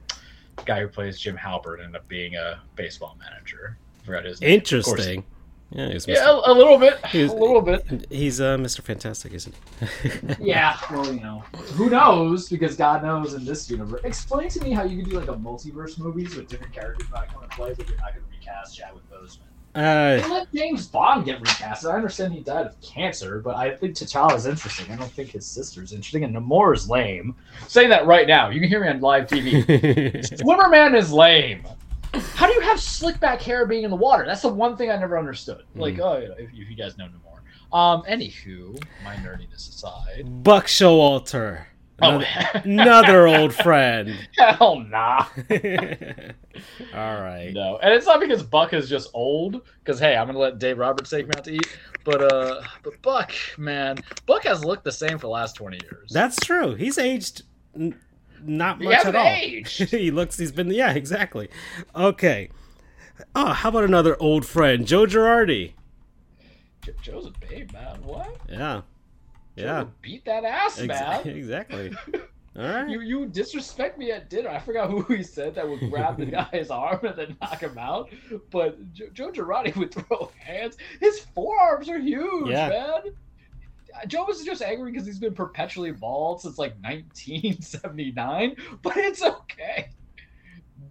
guy 0.65 0.81
who 0.81 0.87
plays 0.87 1.19
Jim 1.19 1.37
Halpert 1.37 1.79
ended 1.79 1.95
up 1.95 2.07
being 2.07 2.35
a 2.35 2.59
baseball 2.75 3.17
manager. 3.19 3.77
I 4.01 4.05
forgot 4.05 4.25
his 4.25 4.41
name. 4.41 4.51
Interesting. 4.51 5.23
Yeah, 5.73 5.87
he's 5.89 6.05
Mr. 6.05 6.15
Yeah, 6.15 6.29
a, 6.31 6.51
a 6.51 6.53
little 6.53 6.77
bit. 6.77 7.03
He's- 7.05 7.31
a 7.31 7.33
little 7.33 7.61
bit. 7.61 8.05
He's 8.09 8.41
uh, 8.41 8.57
Mr. 8.57 8.81
Fantastic, 8.81 9.33
isn't 9.33 9.55
he? 9.79 10.09
Yeah, 10.41 10.77
well, 10.91 11.05
you 11.13 11.21
know, 11.21 11.39
who 11.75 11.89
knows? 11.89 12.49
Because 12.49 12.75
God 12.75 13.03
knows 13.03 13.35
in 13.35 13.45
this 13.45 13.69
universe. 13.69 14.01
Explain 14.03 14.49
to 14.49 14.61
me 14.63 14.71
how 14.71 14.83
you 14.83 15.01
can 15.01 15.09
do 15.09 15.17
like 15.19 15.29
a 15.29 15.33
multiverse 15.33 15.97
movies 15.97 16.35
with 16.35 16.47
different 16.49 16.73
characters 16.73 17.07
not 17.13 17.31
coming 17.33 17.47
to 17.49 17.55
play, 17.55 17.73
but 17.73 17.87
you're 17.87 17.97
not 17.99 18.13
going 18.13 18.25
to 18.25 18.37
recast 18.37 18.75
Chadwick 18.77 19.03
Boseman. 19.09 19.47
Uh, 19.73 20.17
They 20.17 20.27
let 20.29 20.51
James 20.53 20.87
Bond 20.87 21.25
get 21.25 21.39
recast. 21.39 21.85
I 21.85 21.95
understand 21.95 22.33
he 22.33 22.41
died 22.41 22.65
of 22.67 22.81
cancer, 22.81 23.39
but 23.39 23.55
I 23.55 23.75
think 23.75 23.95
T'Challa's 23.95 24.45
interesting. 24.45 24.91
I 24.91 24.95
don't 24.97 25.11
think 25.11 25.29
his 25.29 25.45
sister's 25.45 25.91
is 25.91 25.93
interesting, 25.95 26.23
and 26.25 26.35
Namor 26.35 26.75
is 26.75 26.89
lame. 26.89 27.35
saying 27.67 27.89
that 27.89 28.05
right 28.05 28.27
now. 28.27 28.49
You 28.49 28.59
can 28.59 28.67
hear 28.69 28.81
me 28.81 28.89
on 28.89 28.99
live 28.99 29.27
TV. 29.27 29.63
Swimmerman 30.41 30.95
is 30.97 31.11
lame. 31.13 31.63
How 32.35 32.45
do 32.47 32.53
you 32.53 32.59
have 32.61 32.79
slick 32.79 33.19
back 33.21 33.41
hair 33.41 33.65
being 33.65 33.83
in 33.83 33.89
the 33.89 33.95
water? 33.95 34.25
That's 34.25 34.41
the 34.41 34.49
one 34.49 34.75
thing 34.75 34.91
I 34.91 34.97
never 34.97 35.17
understood. 35.17 35.63
Like, 35.75 35.97
oh, 35.99 36.17
you 36.17 36.27
know, 36.27 36.35
if, 36.37 36.49
if 36.53 36.69
you 36.69 36.75
guys 36.75 36.97
know 36.97 37.05
Namor. 37.05 37.75
Um, 37.75 38.01
anywho, 38.03 38.77
my 39.05 39.15
nerdiness 39.15 39.69
aside. 39.69 40.43
Buck 40.43 40.65
Showalter. 40.65 41.63
Oh, 42.01 42.19
Another, 42.19 42.25
another 42.65 43.27
old 43.39 43.53
friend. 43.53 44.15
hell 44.37 44.79
nah. 44.79 45.25
All 46.93 47.21
right. 47.21 47.51
No, 47.53 47.77
and 47.81 47.93
it's 47.93 48.05
not 48.05 48.19
because 48.19 48.43
Buck 48.43 48.73
is 48.73 48.89
just 48.89 49.09
old. 49.13 49.61
Because 49.83 49.99
hey, 49.99 50.15
I'm 50.15 50.27
gonna 50.27 50.39
let 50.39 50.59
Dave 50.59 50.77
Roberts 50.77 51.09
take 51.09 51.27
me 51.27 51.31
out 51.37 51.43
to 51.45 51.51
eat. 51.53 51.77
But 52.03 52.31
uh, 52.33 52.61
but 52.83 53.01
Buck, 53.01 53.31
man, 53.57 53.97
Buck 54.25 54.43
has 54.45 54.63
looked 54.65 54.83
the 54.83 54.91
same 54.91 55.17
for 55.17 55.27
the 55.27 55.29
last 55.29 55.55
twenty 55.55 55.79
years. 55.83 56.11
That's 56.11 56.37
true. 56.37 56.73
He's 56.75 56.97
aged 56.97 57.43
n- 57.75 57.95
not 58.43 58.81
much 58.81 59.05
at 59.05 59.15
all. 59.15 59.25
he 59.35 60.11
looks. 60.11 60.37
He's 60.37 60.51
been. 60.51 60.71
Yeah, 60.71 60.93
exactly. 60.93 61.49
Okay. 61.95 62.49
Oh, 63.35 63.53
how 63.53 63.69
about 63.69 63.83
another 63.83 64.17
old 64.19 64.45
friend, 64.45 64.87
Joe 64.87 65.05
Girardi? 65.05 65.73
Joe's 67.03 67.27
a 67.27 67.31
babe, 67.47 67.71
man. 67.73 68.01
What? 68.03 68.35
Yeah. 68.49 68.81
Yeah. 69.61 69.85
beat 70.01 70.25
that 70.25 70.43
ass, 70.45 70.79
Ex- 70.79 70.87
man. 70.87 71.27
exactly. 71.37 71.91
All 72.57 72.63
right. 72.67 72.89
You 72.89 72.99
you 72.99 73.25
disrespect 73.27 73.97
me 73.97 74.11
at 74.11 74.29
dinner. 74.29 74.49
I 74.49 74.59
forgot 74.59 74.89
who 74.89 75.01
he 75.03 75.23
said 75.23 75.55
that 75.55 75.67
would 75.67 75.79
grab 75.89 76.17
the 76.17 76.25
guy's 76.51 76.69
arm 76.69 76.99
and 77.05 77.15
then 77.17 77.37
knock 77.41 77.61
him 77.61 77.77
out. 77.77 78.09
But 78.49 78.91
Jo- 78.93 79.07
Joe 79.13 79.31
Girardi 79.31 79.73
would 79.77 79.93
throw 79.93 80.29
hands. 80.37 80.75
His 80.99 81.19
forearms 81.33 81.87
are 81.89 81.97
huge, 81.99 82.49
Yeah. 82.49 82.67
man. 82.69 83.01
Joe 84.07 84.25
was 84.25 84.43
just 84.43 84.61
angry 84.61 84.91
because 84.91 85.05
he's 85.05 85.19
been 85.19 85.33
perpetually 85.33 85.91
bald 85.91 86.41
since 86.41 86.57
like 86.57 86.73
1979, 86.81 88.55
but 88.81 88.97
it's 88.97 89.21
okay. 89.21 89.89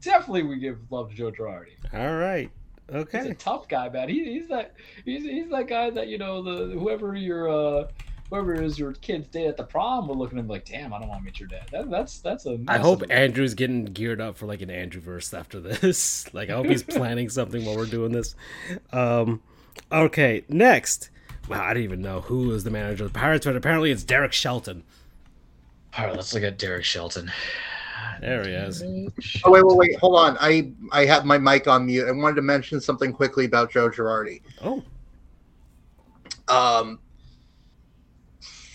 Definitely, 0.00 0.44
we 0.44 0.58
give 0.58 0.78
love 0.90 1.10
to 1.10 1.16
Joe 1.16 1.30
Girardi. 1.30 1.72
All 1.92 2.16
right. 2.16 2.50
Okay. 2.92 3.18
He's 3.22 3.30
a 3.30 3.34
tough 3.34 3.68
guy, 3.68 3.88
man. 3.88 4.08
He, 4.08 4.24
he's 4.24 4.48
that 4.48 4.74
he's, 5.04 5.22
he's 5.22 5.48
that 5.50 5.68
guy 5.68 5.90
that 5.90 6.08
you 6.08 6.18
know 6.18 6.42
the 6.42 6.76
whoever 6.78 7.14
your 7.14 7.48
uh 7.48 7.88
whoever 8.30 8.54
is 8.54 8.78
your 8.78 8.92
kid's 8.92 9.26
dad 9.28 9.46
at 9.48 9.56
the 9.56 9.64
prom 9.64 10.06
will 10.08 10.16
look 10.16 10.32
at 10.32 10.38
him 10.38 10.46
like, 10.48 10.64
damn, 10.64 10.94
I 10.94 10.98
don't 11.00 11.08
want 11.08 11.20
to 11.20 11.24
meet 11.24 11.40
your 11.40 11.48
dad. 11.48 11.68
That, 11.72 11.90
that's 11.90 12.20
that's 12.20 12.46
a. 12.46 12.58
I 12.68 12.78
hope 12.78 13.00
massive- 13.00 13.10
Andrew's 13.16 13.54
getting 13.54 13.84
geared 13.86 14.20
up 14.20 14.36
for 14.36 14.46
like 14.46 14.62
an 14.62 14.70
Andrew 14.70 15.00
verse 15.00 15.34
after 15.34 15.60
this. 15.60 16.32
like 16.34 16.48
I 16.50 16.54
hope 16.54 16.66
he's 16.66 16.82
planning 16.84 17.28
something 17.28 17.64
while 17.64 17.76
we're 17.76 17.86
doing 17.86 18.12
this. 18.12 18.34
Um 18.92 19.42
okay, 19.92 20.44
next. 20.48 21.10
Wow, 21.48 21.64
I 21.64 21.68
didn't 21.74 21.84
even 21.84 22.00
know 22.02 22.20
who 22.20 22.48
was 22.48 22.62
the 22.64 22.70
manager 22.70 23.04
of 23.04 23.12
the 23.12 23.18
Pirates, 23.18 23.44
but 23.46 23.56
apparently 23.56 23.90
it's 23.90 24.04
Derek 24.04 24.32
Shelton. 24.32 24.84
All 25.98 26.06
right, 26.06 26.14
let's 26.14 26.32
look 26.32 26.44
at 26.44 26.58
Derek 26.58 26.84
Shelton. 26.84 27.32
There 28.20 28.44
he 28.44 28.50
is. 28.52 28.82
Oh 29.44 29.50
wait, 29.50 29.64
wait, 29.64 29.76
wait, 29.76 29.98
hold 29.98 30.18
on. 30.18 30.36
I 30.40 30.70
I 30.92 31.06
have 31.06 31.24
my 31.24 31.38
mic 31.38 31.66
on 31.66 31.86
mute. 31.86 32.06
I 32.06 32.12
wanted 32.12 32.36
to 32.36 32.42
mention 32.42 32.80
something 32.80 33.12
quickly 33.12 33.46
about 33.46 33.72
Joe 33.72 33.88
Girardi. 33.90 34.42
Oh, 34.62 34.82
Um, 36.48 36.98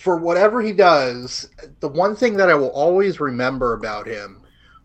for 0.05 0.17
whatever 0.17 0.61
he 0.61 0.71
does, 0.71 1.49
the 1.79 1.87
one 1.87 2.15
thing 2.15 2.37
that 2.37 2.47
I 2.47 2.53
will 2.53 2.69
always 2.69 3.19
remember 3.19 3.73
about 3.73 4.05
him 4.05 4.39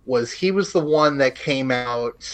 was 0.07 0.33
he 0.33 0.51
was 0.51 0.73
the 0.73 0.83
one 0.83 1.19
that 1.19 1.35
came 1.35 1.71
out 1.71 2.27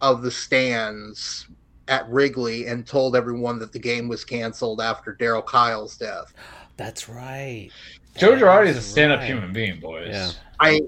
of 0.00 0.22
the 0.22 0.30
stands 0.32 1.46
at 1.86 2.08
Wrigley 2.08 2.66
and 2.66 2.84
told 2.84 3.14
everyone 3.14 3.60
that 3.60 3.70
the 3.70 3.78
game 3.78 4.08
was 4.08 4.24
canceled 4.24 4.80
after 4.80 5.14
Darryl 5.14 5.46
Kile's 5.46 5.96
death. 5.96 6.34
that's 6.76 7.08
right. 7.08 7.70
Joe 8.16 8.32
Girardi 8.32 8.66
is 8.66 8.76
a 8.76 8.82
stand-up 8.82 9.20
right. 9.20 9.28
human 9.28 9.52
being, 9.52 9.78
boys. 9.78 10.08
Yeah. 10.10 10.30
I, 10.58 10.80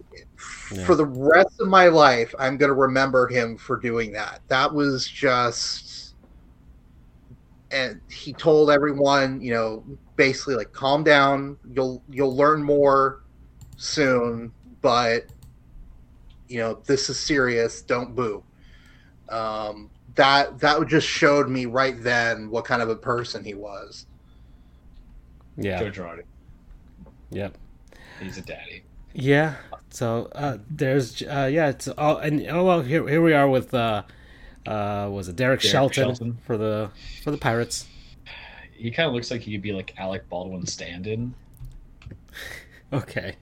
Yeah. 0.73 0.85
for 0.87 0.97
the 0.97 1.07
rest 1.07 1.61
of 1.61 1.69
my 1.69 1.87
life, 1.87 2.35
I'm 2.37 2.57
going 2.57 2.71
to 2.71 2.75
remember 2.75 3.29
him 3.29 3.57
for 3.57 3.77
doing 3.77 4.11
that. 4.15 4.41
That 4.49 4.75
was 4.75 5.07
just, 5.07 6.17
and 7.71 8.01
he 8.11 8.33
told 8.33 8.73
everyone, 8.73 9.41
you 9.41 9.55
know, 9.55 9.85
basically 10.17 10.57
like, 10.57 10.73
calm 10.73 11.05
down. 11.05 11.57
You'll 11.73 12.03
you'll 12.11 12.35
learn 12.35 12.63
more 12.63 13.23
soon, 13.77 14.53
but 14.81 15.27
you 16.49 16.59
know, 16.59 16.81
this 16.87 17.09
is 17.11 17.19
serious. 17.19 17.83
Don't 17.83 18.15
boo. 18.15 18.43
Um, 19.29 19.91
that 20.15 20.59
that 20.61 20.87
just 20.89 21.07
showed 21.07 21.49
me 21.49 21.67
right 21.67 22.03
then 22.03 22.51
what 22.51 22.65
kind 22.65 22.83
of 22.83 22.89
a 22.89 22.97
person 22.97 23.45
he 23.45 23.55
was. 23.55 24.07
Yeah. 25.57 25.79
Joe 25.79 25.91
Girardi. 25.91 26.23
Yep. 27.31 27.57
He's 28.21 28.39
a 28.39 28.43
daddy. 28.43 28.83
Yeah. 29.13 29.55
So 29.91 30.31
uh, 30.35 30.59
there's 30.71 31.23
uh, 31.23 31.49
yeah. 31.53 31.69
It's 31.69 31.89
oh 31.97 32.17
and 32.19 32.47
oh 32.49 32.65
well 32.65 32.83
here 32.83 33.07
here 33.09 33.23
we 33.23 33.33
are 33.33 33.49
with 33.49 33.73
uh, 33.73 34.03
uh 34.67 35.09
was 35.11 35.29
it 35.29 35.37
Derek, 35.37 35.61
Derek 35.61 35.73
Shelton, 35.73 35.95
Shelton. 35.95 36.39
for 36.45 36.57
the 36.57 36.91
for 37.23 37.31
the 37.31 37.39
Pirates? 37.39 37.87
He 38.79 38.91
kind 38.91 39.09
of 39.09 39.15
looks 39.15 39.31
like 39.31 39.41
he 39.43 39.53
could 39.53 39.63
be 39.63 39.73
like 39.73 39.95
Alec 39.99 40.29
Baldwin 40.29 40.67
stand-in. 40.67 41.35
Okay. 42.93 43.37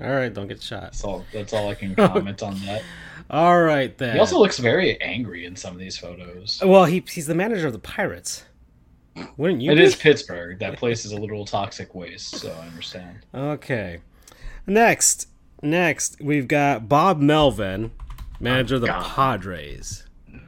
All 0.00 0.10
right. 0.10 0.32
Don't 0.32 0.48
get 0.48 0.62
shot. 0.62 0.82
That's 0.82 1.04
all. 1.04 1.24
That's 1.32 1.52
all 1.52 1.68
I 1.68 1.74
can 1.74 1.94
comment 1.96 2.42
on 2.42 2.58
that. 2.66 2.82
All 3.30 3.62
right 3.62 3.96
then. 3.96 4.14
He 4.14 4.18
also 4.18 4.38
looks 4.38 4.58
very 4.58 5.00
angry 5.00 5.44
in 5.44 5.54
some 5.54 5.72
of 5.72 5.78
these 5.78 5.96
photos. 5.96 6.60
well 6.64 6.84
he 6.84 7.04
he's 7.08 7.26
the 7.26 7.34
manager 7.34 7.68
of 7.68 7.72
the 7.72 7.78
Pirates. 7.78 8.44
Wouldn't 9.36 9.60
you? 9.60 9.72
It 9.72 9.76
be? 9.76 9.82
is 9.82 9.96
Pittsburgh. 9.96 10.58
That 10.58 10.76
place 10.76 11.04
is 11.04 11.12
a 11.12 11.16
literal 11.16 11.44
toxic 11.44 11.94
waste, 11.94 12.36
so 12.36 12.50
I 12.50 12.66
understand. 12.66 13.26
Okay. 13.34 13.98
Next, 14.66 15.28
next 15.62 16.20
we've 16.20 16.48
got 16.48 16.88
Bob 16.88 17.20
Melvin, 17.20 17.92
manager 18.38 18.76
of 18.76 18.82
the 18.82 18.88
oh, 18.88 19.00
God. 19.00 19.04
Padres. 19.04 20.04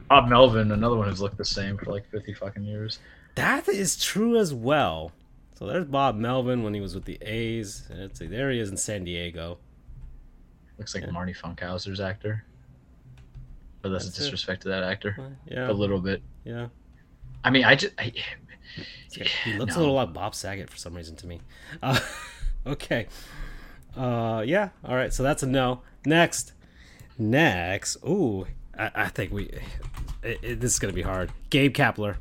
Bob 0.09 0.29
Melvin, 0.29 0.71
another 0.71 0.95
one 0.95 1.09
who's 1.09 1.21
looked 1.21 1.37
the 1.37 1.45
same 1.45 1.77
for 1.77 1.91
like 1.91 2.09
fifty 2.09 2.33
fucking 2.33 2.63
years. 2.63 2.99
That 3.35 3.67
is 3.67 4.01
true 4.01 4.37
as 4.37 4.53
well. 4.53 5.11
So 5.57 5.65
there's 5.67 5.85
Bob 5.85 6.15
Melvin 6.15 6.63
when 6.63 6.73
he 6.73 6.81
was 6.81 6.93
with 6.95 7.05
the 7.05 7.17
A's. 7.21 7.87
Let's 7.93 8.19
see, 8.19 8.27
there 8.27 8.51
he 8.51 8.59
is 8.59 8.69
in 8.69 8.77
San 8.77 9.03
Diego. 9.03 9.57
Looks 10.77 10.93
like 10.95 11.03
Yeah. 11.05 11.11
Marty 11.11 11.33
Funkhouser's 11.33 11.99
actor. 11.99 12.43
But 13.81 13.89
that's, 13.89 14.05
That's 14.05 14.17
a 14.17 14.21
it. 14.21 14.23
disrespect 14.25 14.61
to 14.63 14.69
that 14.69 14.83
actor. 14.83 15.35
Yeah, 15.47 15.69
A 15.69 15.73
little 15.73 15.99
bit. 15.99 16.21
yeah. 16.45 16.67
I 17.43 17.49
mean, 17.49 17.65
I 17.65 17.75
just. 17.75 17.93
I, 17.99 18.13
He 19.43 19.53
looks 19.53 19.75
a 19.75 19.79
little 19.79 19.93
like 19.93 20.13
Bob 20.13 20.33
Saget 20.33 20.69
for 20.69 20.77
some 20.77 20.93
reason 20.95 21.15
to 21.17 21.27
me. 21.27 21.41
Uh, 21.81 21.99
okay. 22.67 23.07
Uh, 23.95 24.41
yeah. 24.45 24.69
All 24.85 24.95
right. 24.95 25.13
So 25.13 25.21
that's 25.23 25.43
a 25.43 25.47
no. 25.47 25.81
Next. 26.05 26.53
Next. 27.19 27.97
Ooh, 28.07 28.47
I, 28.77 28.91
I 28.95 29.07
think 29.09 29.31
we. 29.33 29.49
It, 30.23 30.39
it- 30.41 30.59
this 30.61 30.71
is 30.73 30.79
gonna 30.79 30.93
be 30.93 31.01
hard. 31.01 31.31
Gabe 31.49 31.73
Kapler. 31.75 32.15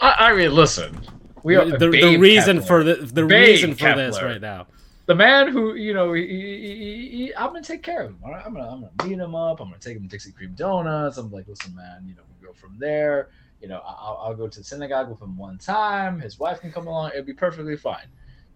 I, 0.00 0.30
I 0.30 0.34
mean, 0.36 0.52
listen. 0.54 1.00
We 1.42 1.56
are 1.56 1.64
the, 1.64 1.78
the 1.78 2.18
reason 2.18 2.58
Kepler. 2.60 2.66
for 2.66 2.84
the 2.84 2.94
the 3.06 3.22
Babe 3.26 3.30
reason 3.48 3.74
for 3.74 3.94
this 3.94 4.20
right 4.22 4.40
now. 4.40 4.66
the 5.06 5.14
man 5.14 5.48
who 5.48 5.74
you 5.74 5.94
know 5.94 6.12
he, 6.12 6.26
he, 6.26 7.08
he, 7.26 7.34
I'm 7.34 7.48
gonna 7.48 7.62
take 7.62 7.82
care 7.82 8.02
of 8.02 8.10
him. 8.10 8.18
All 8.22 8.30
right, 8.30 8.44
I'm 8.44 8.52
gonna 8.52 8.68
I'm 8.70 8.80
gonna 8.82 9.08
meet 9.08 9.18
him 9.18 9.34
up. 9.34 9.60
I'm 9.60 9.68
gonna 9.68 9.78
take 9.80 9.96
him 9.96 10.02
to 10.02 10.08
Dixie 10.08 10.32
Creme 10.32 10.54
Donuts. 10.54 11.16
I'm 11.16 11.30
like, 11.32 11.48
listen, 11.48 11.74
man, 11.74 12.04
you 12.06 12.14
know, 12.14 12.22
we 12.40 12.46
go 12.46 12.52
from 12.52 12.76
there. 12.78 13.30
You 13.62 13.68
know, 13.68 13.80
I'll, 13.86 14.20
I'll 14.22 14.34
go 14.34 14.48
to 14.48 14.58
the 14.58 14.64
synagogue 14.64 15.08
with 15.10 15.20
him 15.20 15.36
one 15.36 15.58
time. 15.58 16.20
His 16.20 16.38
wife 16.38 16.60
can 16.60 16.72
come 16.72 16.86
along. 16.86 17.10
It'd 17.12 17.26
be 17.26 17.32
perfectly 17.34 17.76
fine. 17.76 18.06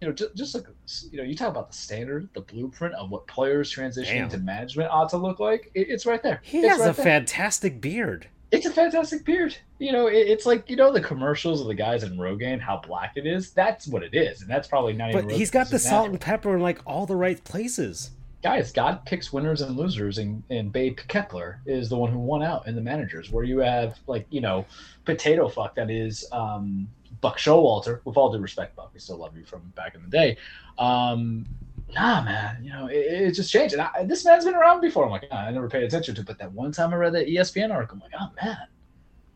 You 0.01 0.07
know, 0.07 0.13
just, 0.13 0.35
just 0.35 0.53
like 0.55 0.65
you 1.11 1.17
know, 1.17 1.23
you 1.23 1.35
talk 1.35 1.49
about 1.49 1.71
the 1.71 1.77
standard, 1.77 2.29
the 2.35 2.41
blueprint 2.41 2.93
of 2.95 3.09
what 3.09 3.25
players 3.27 3.73
transitioning 3.73 4.05
Damn. 4.05 4.29
to 4.29 4.37
management 4.39 4.91
ought 4.91 5.09
to 5.09 5.17
look 5.17 5.39
like. 5.39 5.71
It, 5.73 5.89
it's 5.89 6.05
right 6.05 6.21
there. 6.21 6.39
He 6.43 6.59
It's 6.59 6.69
has 6.69 6.79
right 6.81 6.89
a 6.89 6.93
there. 6.93 7.03
fantastic 7.05 7.81
beard. 7.81 8.27
It's 8.55 8.65
a 8.65 8.71
fantastic 8.71 9.25
beard. 9.25 9.55
You 9.79 9.91
know, 9.91 10.07
it, 10.07 10.15
it's 10.27 10.45
like 10.45 10.69
you 10.69 10.75
know 10.75 10.91
the 10.91 11.01
commercials 11.01 11.61
of 11.61 11.67
the 11.67 11.75
guys 11.75 12.03
in 12.03 12.17
Rogaine, 12.17 12.59
how 12.59 12.77
black 12.77 13.13
it 13.15 13.25
is. 13.25 13.51
That's 13.51 13.87
what 13.87 14.03
it 14.03 14.13
is, 14.13 14.41
and 14.41 14.49
that's 14.49 14.67
probably 14.67 14.93
not 14.93 15.09
even. 15.11 15.27
But 15.27 15.35
he's 15.35 15.51
got 15.51 15.69
the 15.69 15.79
salt 15.79 16.09
and 16.09 16.19
pepper 16.19 16.55
in 16.55 16.61
like 16.61 16.79
all 16.85 17.05
the 17.05 17.15
right 17.15 17.43
places. 17.43 18.11
guys, 18.43 18.71
God 18.71 19.03
picks 19.05 19.33
winners 19.33 19.61
and 19.61 19.75
losers, 19.75 20.19
and, 20.19 20.43
and 20.49 20.71
Babe 20.71 20.97
Kepler 21.07 21.61
is 21.65 21.89
the 21.89 21.97
one 21.97 22.11
who 22.11 22.19
won 22.19 22.43
out 22.43 22.67
in 22.67 22.75
the 22.75 22.81
managers, 22.81 23.31
where 23.31 23.43
you 23.43 23.59
have 23.59 23.97
like 24.07 24.25
you 24.29 24.41
know, 24.41 24.65
potato 25.03 25.47
fuck 25.49 25.75
that 25.75 25.89
is 25.89 26.25
um, 26.31 26.87
Buck 27.21 27.37
Showalter. 27.37 28.01
With 28.05 28.17
all 28.17 28.31
due 28.31 28.39
respect, 28.39 28.75
Buck, 28.75 28.91
we 28.93 28.99
still 28.99 29.17
love 29.17 29.35
you 29.35 29.45
from 29.45 29.61
back 29.75 29.95
in 29.95 30.01
the 30.01 30.09
day. 30.09 30.37
Um, 30.77 31.45
nah, 31.93 32.23
man, 32.23 32.63
you 32.63 32.69
know 32.71 32.87
it, 32.87 32.95
it 32.97 33.31
just 33.31 33.51
changed. 33.51 33.73
And 33.73 33.81
I, 33.81 34.03
this 34.05 34.25
man's 34.25 34.45
been 34.45 34.55
around 34.55 34.81
before. 34.81 35.05
I'm 35.05 35.11
like, 35.11 35.27
"Ah, 35.31 35.45
I 35.45 35.51
never 35.51 35.69
paid 35.69 35.83
attention 35.83 36.15
to, 36.15 36.21
it. 36.21 36.27
but 36.27 36.37
that 36.39 36.51
one 36.51 36.71
time 36.71 36.93
I 36.93 36.97
read 36.97 37.13
that 37.13 37.27
ESPN 37.27 37.71
article, 37.73 37.95
I'm 37.97 38.01
like, 38.01 38.19
oh 38.19 38.31
man, 38.43 38.57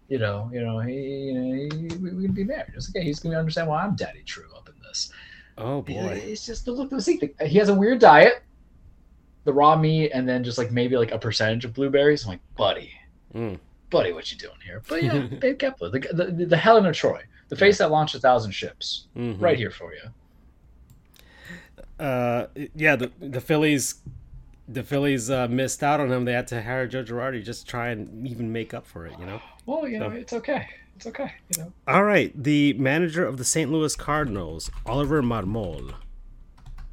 you 0.07 0.17
know, 0.19 0.49
you 0.53 0.61
know, 0.61 0.80
he, 0.80 0.93
you 0.93 1.34
know, 1.34 1.69
he, 1.77 1.97
we, 1.97 2.11
we 2.13 2.23
can 2.26 2.34
be 2.34 2.43
married. 2.43 2.71
It's 2.76 2.89
okay. 2.89 3.03
He's 3.05 3.19
gonna 3.19 3.38
understand 3.38 3.67
why 3.67 3.84
I'm 3.84 3.95
daddy 3.95 4.23
true 4.23 4.45
up 4.55 4.67
in 4.69 4.76
this. 4.81 5.11
Oh 5.57 5.84
Yeah, 5.88 6.03
boy. 6.07 6.21
It's 6.26 6.45
just 6.45 6.65
the 6.65 6.71
look, 6.71 6.91
of 6.91 6.97
the 6.97 7.01
see. 7.01 7.19
He 7.45 7.57
has 7.57 7.69
a 7.69 7.73
weird 7.76 7.99
diet, 7.99 8.43
the 9.43 9.53
raw 9.53 9.76
meat, 9.76 10.11
and 10.11 10.27
then 10.27 10.43
just 10.43 10.57
like 10.57 10.71
maybe 10.71 10.97
like 10.97 11.11
a 11.11 11.19
percentage 11.19 11.65
of 11.65 11.73
blueberries. 11.73 12.23
I'm 12.23 12.31
like, 12.31 12.41
buddy, 12.57 12.91
Mm. 13.35 13.59
buddy, 13.91 14.11
what 14.11 14.31
you 14.31 14.38
doing 14.38 14.55
here? 14.65 14.81
But 14.88 15.03
yeah, 15.03 15.27
Dave 15.39 15.59
Kepler, 15.59 15.89
the, 15.91 15.99
the 16.13 16.45
the 16.45 16.57
Helen 16.57 16.85
of 16.88 16.95
Troy, 16.95 17.21
the 17.49 17.55
face 17.55 17.77
that 17.77 17.91
launched 17.91 18.15
a 18.15 18.19
thousand 18.19 18.51
ships, 18.51 19.07
Mhm. 19.15 19.39
right 19.39 19.57
here 19.57 19.69
for 19.71 19.93
you. 19.93 20.01
Uh, 21.99 22.47
yeah. 22.76 22.95
The 22.95 23.11
the 23.19 23.41
Phillies, 23.41 23.95
the 24.67 24.84
Phillies 24.84 25.30
uh, 25.30 25.47
missed 25.49 25.84
out 25.84 25.99
on 25.99 26.11
him. 26.11 26.26
They 26.26 26.34
had 26.34 26.47
to 26.47 26.61
hire 26.61 26.88
Joe 26.88 27.03
Girardi 27.03 27.43
just 27.43 27.65
to 27.65 27.67
try 27.71 27.89
and 27.89 28.27
even 28.27 28.51
make 28.51 28.73
up 28.73 28.85
for 28.88 29.05
it. 29.05 29.13
You 29.19 29.26
know. 29.26 29.41
Well, 29.65 29.88
you 29.88 29.99
know, 29.99 30.09
So- 30.09 30.15
it's 30.15 30.34
okay. 30.34 30.67
It's 30.95 31.07
okay. 31.07 31.31
You 31.55 31.63
know. 31.63 31.73
All 31.88 32.03
right. 32.03 32.31
The 32.43 32.73
manager 32.73 33.26
of 33.26 33.38
the 33.38 33.45
St. 33.45 33.71
Louis 33.71 33.95
Cardinals, 33.95 34.69
Oliver 34.85 35.21
Marmol. 35.23 35.93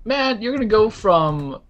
Man, 0.05 0.41
you're 0.41 0.53
gonna 0.53 0.65
go 0.67 0.89
from 0.89 1.61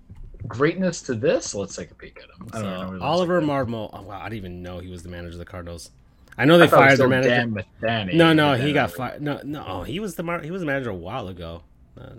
greatness 0.47 1.01
to 1.03 1.15
this. 1.15 1.55
Let's 1.55 1.75
take 1.77 1.91
a 1.91 1.95
peek 1.95 2.19
at 2.23 2.25
him. 2.39 2.49
I 2.53 2.61
don't 2.63 2.93
know. 2.93 2.99
So, 2.99 3.05
Oliver 3.05 3.41
looks. 3.41 3.51
Marmol. 3.71 3.89
Oh, 3.93 4.03
wow, 4.03 4.21
I 4.21 4.25
didn't 4.25 4.39
even 4.39 4.63
know 4.63 4.81
he 4.81 4.89
was 4.91 5.03
the 5.03 5.09
manager 5.09 5.33
of 5.33 5.39
the 5.39 5.45
Cardinals. 5.47 5.91
I 6.37 6.45
know 6.45 6.59
they 6.59 6.65
I 6.65 6.67
thought 6.67 6.81
it 6.83 6.85
was 6.85 6.89
fired 6.91 6.99
their 6.99 7.09
manager. 7.09 7.31
Dan 7.31 7.55
Matheny, 7.81 8.15
No, 8.19 8.35
no, 8.35 8.51
but 8.53 8.61
he 8.61 8.75
got 8.75 8.93
fired. 8.93 9.23
No, 9.23 9.41
no, 9.43 9.65
oh, 9.67 9.83
he 9.85 9.99
was 10.01 10.17
the 10.17 10.23
mar- 10.23 10.43
he 10.43 10.51
was 10.51 10.61
the 10.61 10.67
manager 10.67 10.91
a 10.91 10.95
while 10.95 11.29
ago. 11.29 11.63
Uh, 11.99 12.11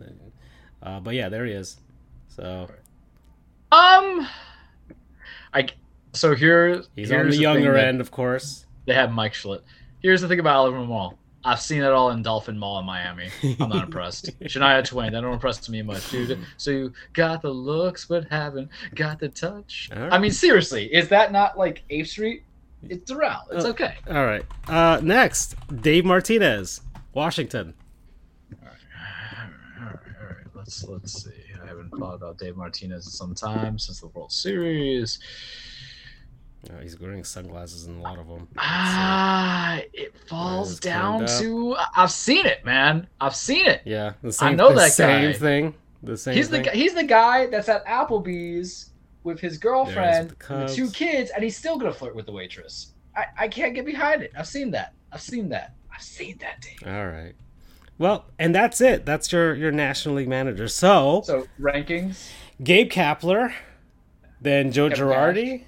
Uh, 0.84 1.00
but 1.00 1.14
yeah, 1.16 1.30
there 1.30 1.46
he 1.46 1.52
is. 1.54 1.78
So 2.30 2.68
Um, 3.72 4.28
I 5.54 5.68
so 6.14 6.36
here 6.36 6.84
he's 6.96 7.10
here's 7.10 7.12
on 7.12 7.26
the 7.28 7.32
thing 7.32 7.42
younger 7.42 7.74
that- 7.74 7.86
end, 7.86 8.02
of 8.02 8.12
course. 8.12 8.66
They 8.86 8.94
have 8.94 9.12
Mike 9.12 9.34
Shildt. 9.34 9.62
Here's 10.02 10.22
the 10.22 10.28
thing 10.28 10.40
about 10.40 10.56
Oliver 10.58 10.80
Mall. 10.80 11.18
I've 11.44 11.60
seen 11.62 11.82
it 11.82 11.92
all 11.92 12.12
in 12.12 12.22
Dolphin 12.24 12.58
Mall 12.58 12.80
in 12.80 12.86
Miami. 12.86 13.30
I'm 13.60 13.70
not 13.70 13.84
impressed. 13.86 14.38
Shania 14.42 14.84
Twain, 14.86 15.12
that 15.14 15.22
don't 15.22 15.34
impress 15.34 15.68
me 15.70 15.82
much, 15.82 16.10
dude. 16.10 16.38
So 16.58 16.72
you 16.72 16.94
got 17.14 17.42
the 17.42 17.50
looks, 17.50 18.06
but 18.06 18.26
haven't 18.30 18.70
got 18.96 19.20
the 19.20 19.30
touch. 19.30 19.90
All 19.96 20.02
right. 20.04 20.14
I 20.14 20.18
mean, 20.20 20.32
seriously, 20.32 20.86
is 20.94 21.08
that 21.10 21.32
not 21.32 21.58
like 21.58 21.84
8th 21.90 22.08
Street? 22.08 22.44
It's 22.90 23.12
around. 23.12 23.48
It's 23.52 23.66
Uh, 23.66 23.70
okay. 23.70 23.96
All 24.10 24.26
right. 24.26 24.46
Uh, 24.68 25.00
next, 25.04 25.56
Dave 25.82 26.06
Martinez, 26.06 26.82
Washington. 27.14 27.74
All 28.62 28.68
right, 29.86 29.94
all 30.20 30.26
right. 30.28 30.48
Let's 30.68 30.84
let's 30.84 31.24
see. 31.24 31.32
I 31.64 31.66
haven't 31.66 31.92
thought 31.92 32.16
about 32.16 32.38
Dave 32.38 32.58
Martinez 32.58 33.06
in 33.06 33.12
some 33.12 33.34
time 33.34 33.80
since 33.80 34.02
the 34.02 34.08
World 34.08 34.34
Series. 34.34 35.18
Uh, 36.70 36.82
he's 36.82 37.00
wearing 37.00 37.24
sunglasses 37.24 37.88
in 37.88 37.96
a 37.96 38.02
lot 38.02 38.20
of 38.20 38.28
them. 38.28 38.50
Ah, 38.58 39.80
it 39.94 40.14
falls 40.28 40.78
down 40.82 41.26
to 41.40 41.78
I've 41.96 42.12
seen 42.12 42.46
it, 42.46 42.66
man. 42.66 43.08
I've 43.22 43.36
seen 43.36 43.66
it. 43.66 43.82
Yeah, 43.86 44.14
the 44.22 44.34
same. 44.34 44.50
I 44.50 44.54
know 44.56 44.70
the 44.70 44.82
that 44.82 44.92
same 44.92 45.32
guy. 45.32 45.38
thing. 45.38 45.74
The 46.04 46.18
same. 46.18 46.36
he's 46.36 46.50
the 46.50 46.58
thing. 46.58 46.66
guy, 46.66 46.72
he's 46.74 46.94
the 46.94 47.06
guy 47.06 47.46
that's 47.46 47.70
at 47.70 47.86
Applebee's 47.86 48.90
with 49.24 49.40
his 49.40 49.58
girlfriend, 49.58 50.32
with 50.32 50.40
the 50.50 50.56
the 50.66 50.68
two 50.68 50.90
kids, 50.92 51.32
and 51.32 51.46
he's 51.46 51.56
still 51.56 51.78
gonna 51.78 51.94
flirt 51.94 52.14
with 52.14 52.26
the 52.26 52.34
waitress. 52.34 52.92
I, 53.16 53.24
I 53.40 53.48
can't 53.48 53.74
get 53.74 53.86
behind 53.86 54.22
it. 54.22 54.34
I've 54.38 54.48
seen 54.48 54.72
that. 54.72 54.96
I've 55.14 55.22
seen 55.22 55.48
that. 55.48 55.76
I've 55.96 56.04
seen 56.04 56.38
that, 56.40 56.60
Dave. 56.60 56.94
All 56.94 57.08
right. 57.08 57.36
Well, 57.98 58.26
and 58.38 58.54
that's 58.54 58.80
it. 58.82 59.06
That's 59.06 59.32
your 59.32 59.56
your 59.56 59.72
National 59.72 60.16
League 60.16 60.28
manager. 60.28 60.68
So 60.68 61.22
So 61.26 61.48
rankings, 61.60 62.30
Gabe 62.64 62.92
Kapler, 62.92 63.54
then 64.42 64.72
Joe 64.72 64.90
Kevin 64.90 65.06
Girardi, 65.06 65.64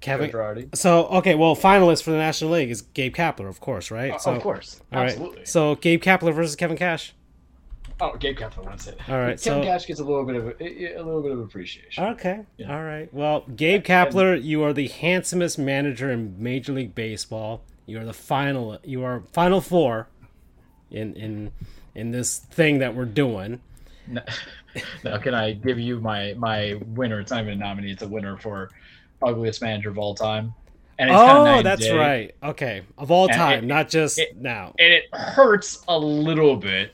Kevin. 0.00 0.30
Joe 0.30 0.38
Girardi. 0.38 0.76
So 0.76 1.06
okay, 1.08 1.34
well, 1.34 1.54
finalist 1.54 2.02
for 2.02 2.10
the 2.10 2.16
National 2.16 2.52
League 2.52 2.70
is 2.70 2.82
Gabe 2.82 3.14
Kapler, 3.14 3.48
of 3.48 3.60
course, 3.60 3.90
right? 3.90 4.12
Oh, 4.14 4.18
so, 4.18 4.34
of 4.34 4.42
course, 4.42 4.80
all 4.92 5.00
right. 5.00 5.10
absolutely. 5.10 5.44
So 5.44 5.74
Gabe 5.76 6.02
Kapler 6.02 6.34
versus 6.34 6.56
Kevin 6.56 6.76
Cash. 6.76 7.14
Oh, 8.00 8.16
Gabe 8.16 8.36
Kapler 8.36 8.66
wins 8.66 8.88
it. 8.88 8.98
All 9.08 9.18
right, 9.18 9.40
Kevin 9.40 9.62
so- 9.62 9.62
Cash 9.62 9.86
gets 9.86 10.00
a 10.00 10.04
little 10.04 10.24
bit 10.24 10.36
of 10.36 10.46
a, 10.60 10.94
a 10.96 11.02
little 11.02 11.22
bit 11.22 11.32
of 11.32 11.40
appreciation. 11.40 12.02
Okay. 12.04 12.40
Yeah. 12.56 12.74
All 12.74 12.82
right. 12.82 13.12
Well, 13.12 13.44
Gabe 13.54 13.84
Kapler, 13.84 14.42
you 14.42 14.62
are 14.64 14.72
the 14.72 14.88
handsomest 14.88 15.58
manager 15.58 16.10
in 16.10 16.34
Major 16.42 16.72
League 16.72 16.94
Baseball. 16.94 17.62
You 17.84 18.00
are 18.00 18.04
the 18.04 18.14
final. 18.14 18.78
You 18.82 19.04
are 19.04 19.22
final 19.32 19.60
four 19.60 20.08
in 20.92 21.14
in 21.16 21.52
in 21.94 22.10
this 22.10 22.38
thing 22.38 22.78
that 22.78 22.94
we're 22.94 23.04
doing. 23.04 23.60
Now, 24.06 24.22
now, 25.04 25.18
can 25.18 25.34
I 25.34 25.52
give 25.52 25.78
you 25.78 26.00
my 26.00 26.34
my 26.36 26.78
winner? 26.86 27.20
It's 27.20 27.30
not 27.30 27.40
even 27.42 27.54
a 27.54 27.56
nominee. 27.56 27.92
It's 27.92 28.02
a 28.02 28.08
winner 28.08 28.36
for 28.36 28.70
ugliest 29.22 29.60
manager 29.62 29.88
of 29.90 29.98
all 29.98 30.14
time. 30.14 30.54
And 30.98 31.10
it's 31.10 31.18
Oh, 31.18 31.44
and 31.46 31.66
that's 31.66 31.82
day. 31.82 31.96
right. 31.96 32.34
Okay, 32.42 32.82
of 32.98 33.10
all 33.10 33.24
And 33.26 33.34
time, 33.34 33.64
it- 33.64 33.66
not 33.66 33.88
just 33.88 34.18
it- 34.18 34.36
now. 34.36 34.74
And 34.78 34.92
it 34.92 35.04
hurts 35.12 35.82
a 35.88 35.98
little 35.98 36.56
bit 36.56 36.92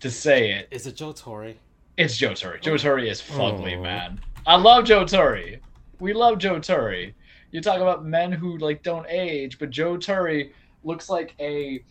to 0.00 0.10
say 0.10 0.52
it. 0.52 0.68
Is 0.70 0.86
it 0.86 0.96
Joe 0.96 1.12
Torre? 1.12 1.54
It's 1.96 2.16
Joe 2.16 2.32
Torre. 2.32 2.58
Joe 2.58 2.76
Torre 2.76 3.00
is 3.00 3.20
fugly, 3.20 3.76
Oh. 3.76 3.82
man. 3.82 4.20
I 4.46 4.54
love 4.56 4.84
Joe 4.84 5.04
Torre. 5.04 5.56
We 5.98 6.12
love 6.12 6.38
Joe 6.38 6.58
Torre. 6.60 7.06
You 7.50 7.60
talk 7.60 7.80
about 7.80 8.04
men 8.04 8.30
who 8.30 8.56
like 8.58 8.82
don't 8.82 9.06
age, 9.08 9.58
but 9.58 9.70
Joe 9.70 9.96
Torre 9.96 10.44
looks 10.84 11.08
like 11.10 11.34
a. 11.40 11.82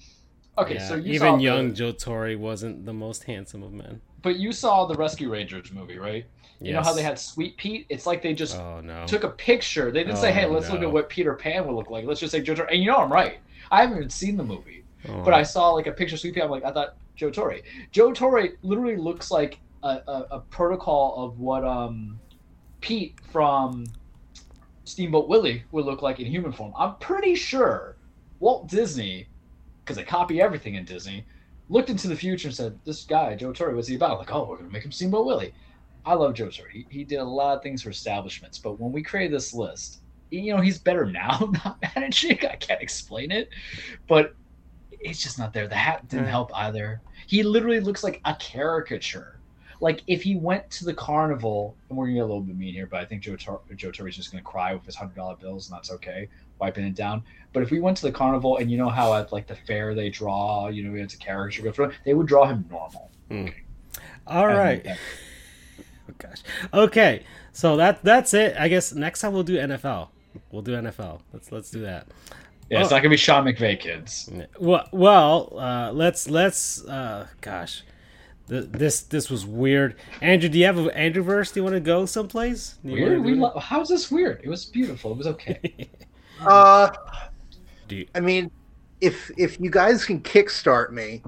Okay, 0.58 0.76
Yeah, 0.76 0.88
so 0.88 0.96
you 0.96 1.14
even 1.14 1.20
saw 1.20 1.36
the- 1.38 1.44
young 1.44 1.74
Joe 1.74 1.92
Torre 1.92 2.36
wasn't 2.38 2.86
the 2.86 2.94
most 2.94 3.24
handsome 3.26 3.62
of 3.64 3.74
men. 3.74 4.02
but 4.24 4.38
you 4.38 4.52
saw 4.52 4.86
the 4.86 4.96
Rescue 4.96 5.30
Rangers 5.32 5.72
movie, 5.72 5.98
right? 6.00 6.26
You 6.60 6.74
know 6.74 6.82
how 6.82 6.92
they 6.94 7.04
had 7.04 7.20
Sweet 7.20 7.56
Pete? 7.58 7.86
It's 7.90 8.08
like 8.08 8.24
they 8.24 8.34
just 8.34 8.58
Oh 8.58 8.82
no. 8.82 9.06
took 9.06 9.24
a 9.24 9.30
picture. 9.30 9.92
They 9.92 10.04
didn't 10.04 10.18
say, 10.18 10.32
Oh, 10.32 10.34
"Hey, 10.34 10.46
let's 10.48 10.70
look 10.72 10.82
at 10.82 10.92
what 10.92 11.08
Peter 11.08 11.36
Pan 11.36 11.68
would 11.68 11.76
look 11.76 11.92
like." 11.92 12.04
Let's 12.06 12.20
just 12.20 12.32
say 12.32 12.42
Joe 12.42 12.56
Torre. 12.56 12.66
And 12.72 12.82
you 12.82 12.88
know 12.90 12.98
I'm 12.98 13.14
right. 13.14 13.38
I 13.70 13.82
haven't 13.82 13.98
even 13.98 14.10
seen 14.10 14.36
the 14.38 14.44
movie, 14.44 14.84
Oh. 15.08 15.22
but 15.24 15.36
I 15.36 15.44
saw 15.44 15.70
like 15.70 15.86
a 15.86 15.92
picture 15.92 16.16
of 16.16 16.20
Sweet 16.20 16.34
Pete. 16.34 16.42
I'm 16.44 16.50
like, 16.50 16.66
I 16.66 16.72
thought 16.72 16.96
Joe 17.16 17.30
Torre. 17.30 17.58
Joe 17.92 18.12
Torre 18.12 18.50
literally 18.64 18.96
looks 18.98 19.30
like 19.30 19.60
a, 19.84 20.00
a, 20.08 20.26
a 20.32 20.40
protocol 20.50 21.24
of 21.26 21.40
what 21.40 21.64
um 21.64 22.20
Pete 22.82 23.14
from 23.32 23.86
Steamboat 24.86 25.28
Willie 25.28 25.64
would 25.72 25.86
look 25.86 26.02
like 26.02 26.20
in 26.20 26.26
human 26.26 26.52
form. 26.52 26.74
I'm 26.78 26.96
pretty 26.96 27.36
sure 27.36 27.98
Walt 28.40 28.68
Disney, 28.68 29.28
because 29.88 29.96
they 29.96 30.04
copy 30.04 30.42
everything 30.42 30.76
in 30.76 30.84
Disney, 30.84 31.26
looked 31.70 31.90
into 31.90 32.10
the 32.10 32.16
future 32.16 32.50
and 32.50 32.56
said, 32.56 32.78
"This 32.84 33.06
guy 33.06 33.36
Joe 33.36 33.54
Torre, 33.54 33.74
what's 33.74 33.88
he 33.88 33.96
about?" 33.96 34.20
Like, 34.20 34.34
oh, 34.34 34.46
we're 34.46 34.58
gonna 34.58 34.70
make 34.70 34.84
him 34.84 34.92
Steamboat 34.92 35.26
Willie. 35.26 35.54
I 36.06 36.14
love 36.14 36.34
Joe 36.34 36.50
Torre. 36.50 36.70
He, 36.70 36.86
he 36.90 37.04
did 37.06 37.20
a 37.20 37.24
lot 37.24 37.56
of 37.56 37.64
things 37.64 37.82
for 37.82 37.90
establishments, 37.90 38.58
but 38.58 38.80
when 38.80 38.92
we 38.92 39.02
created 39.02 39.34
this 39.34 39.54
list, 39.54 40.00
you 40.30 40.54
know, 40.54 40.62
he's 40.62 40.78
better 40.78 41.06
now 41.06 41.52
not 41.66 41.78
managing. 41.96 42.38
I 42.46 42.56
can't 42.58 42.82
explain 42.82 43.32
it, 43.32 43.50
but 44.08 44.36
it's 44.92 45.22
just 45.22 45.40
not 45.40 45.54
there. 45.54 45.68
The 45.68 45.76
hat 45.76 46.08
didn't 46.10 46.28
help 46.28 46.52
either. 46.54 47.02
He 47.28 47.44
literally 47.44 47.80
looks 47.80 48.04
like 48.04 48.20
a 48.26 48.36
caricature. 48.36 49.40
Like 49.80 50.04
if 50.08 50.24
he 50.24 50.36
went 50.36 50.70
to 50.72 50.86
the 50.86 50.94
carnival, 50.94 51.78
and 51.90 51.98
we're 51.98 52.08
gonna 52.08 52.16
get 52.16 52.22
a 52.22 52.26
little 52.26 52.42
bit 52.42 52.58
mean 52.58 52.74
here, 52.74 52.88
but 52.88 53.00
I 53.00 53.06
think 53.06 53.22
Joe 53.22 53.36
Tor- 53.36 53.62
Joe 53.76 53.92
Torre's 53.92 54.16
just 54.16 54.32
gonna 54.32 54.44
cry 54.44 54.74
with 54.74 54.86
his 54.86 54.96
hundred 54.96 55.16
dollar 55.16 55.36
bills, 55.36 55.70
and 55.70 55.78
that's 55.78 55.92
okay, 55.92 56.28
wiping 56.60 56.86
it 56.86 56.96
down. 56.96 57.24
But 57.54 57.64
if 57.64 57.72
we 57.72 57.80
went 57.80 57.98
to 57.98 58.04
the 58.06 58.12
carnival, 58.12 58.58
and 58.58 58.70
you 58.70 58.78
know 58.78 58.90
how 58.90 59.14
at 59.16 59.32
like 59.32 59.48
the 59.48 59.56
fair 59.56 59.96
they 59.96 60.10
draw, 60.10 60.68
you 60.68 60.84
know, 60.84 60.96
it's 61.02 61.14
a 61.16 61.18
character 61.18 61.62
go 61.64 61.72
through, 61.72 61.92
they 62.06 62.14
would 62.14 62.28
draw 62.28 62.46
him 62.46 62.66
normal. 62.70 63.10
All 64.28 64.48
And 64.48 64.58
right. 64.58 64.84
that- 64.84 64.98
Oh, 66.10 66.14
gosh. 66.20 66.42
Okay. 66.74 67.24
So 67.52 67.76
that 67.78 68.02
that's 68.04 68.34
it. 68.34 68.56
I 68.58 68.68
guess 68.70 68.94
next 68.94 69.20
time 69.22 69.34
we'll 69.34 69.44
do 69.44 69.58
NFL. 69.58 70.08
We'll 70.52 70.62
do 70.62 70.72
NFL. 70.74 71.20
Let's 71.34 71.52
let's 71.52 71.70
do 71.70 71.82
that. 71.82 72.08
Yeah, 72.70 72.80
it's 72.82 72.92
Oh. 72.92 72.96
not 72.96 73.02
gonna 73.02 73.10
be 73.10 73.18
Sean 73.18 73.44
McVay, 73.46 73.78
kids. 73.80 74.30
Well, 74.60 74.88
well, 74.94 75.54
uh, 75.58 75.92
let's 75.92 76.30
let's. 76.30 76.86
Uh, 76.86 77.28
gosh, 77.42 77.84
Th- 78.48 78.66
this 78.70 79.02
this 79.02 79.30
was 79.30 79.46
weird. 79.46 79.96
Andrew, 80.22 80.48
do 80.48 80.58
you 80.60 80.66
have 80.66 80.78
an 80.78 80.90
Andrew 80.92 81.24
verse? 81.24 81.52
Do 81.52 81.60
you 81.60 81.64
want 81.66 81.76
to 81.76 81.80
go 81.82 82.06
someplace? 82.06 82.78
Do 82.86 82.92
Weird. 82.94 83.24
We 83.26 83.34
lo- 83.36 83.58
how's 83.60 83.90
this 83.90 84.10
weird? 84.10 84.40
It 84.44 84.50
was 84.50 84.64
beautiful. 84.66 85.12
It 85.12 85.18
was 85.18 85.28
okay. 85.28 85.60
Uh, 86.42 86.90
Do 87.88 87.96
you- 87.98 88.08
I 88.16 88.20
mean, 88.20 88.52
if 89.02 89.32
if 89.38 89.60
you 89.60 89.70
guys 89.70 90.06
can 90.06 90.22
kickstart 90.22 90.92
me, 90.92 91.22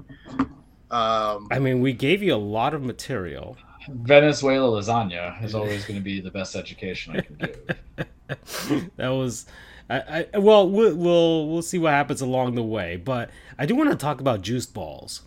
um, 0.90 1.48
I 1.50 1.58
mean, 1.60 1.80
we 1.80 1.92
gave 1.92 2.22
you 2.22 2.34
a 2.34 2.36
lot 2.36 2.74
of 2.74 2.82
material. 2.82 3.56
Venezuela 3.88 4.80
lasagna 4.80 5.42
is 5.42 5.54
always 5.54 5.84
going 5.84 5.98
to 5.98 6.04
be 6.04 6.20
the 6.20 6.30
best 6.30 6.54
education 6.54 7.16
I 7.16 7.20
can 7.22 7.36
give. 7.36 8.86
that 8.96 9.08
was. 9.08 9.46
I, 9.88 10.26
I, 10.34 10.38
well, 10.38 10.68
we'll 10.68 10.94
we'll 10.94 11.48
we'll 11.48 11.62
see 11.62 11.78
what 11.78 11.92
happens 11.92 12.20
along 12.20 12.54
the 12.54 12.62
way, 12.62 12.96
but 12.96 13.30
I 13.58 13.66
do 13.66 13.74
want 13.74 13.90
to 13.90 13.96
talk 13.96 14.20
about 14.20 14.42
juice 14.42 14.66
balls. 14.66 15.22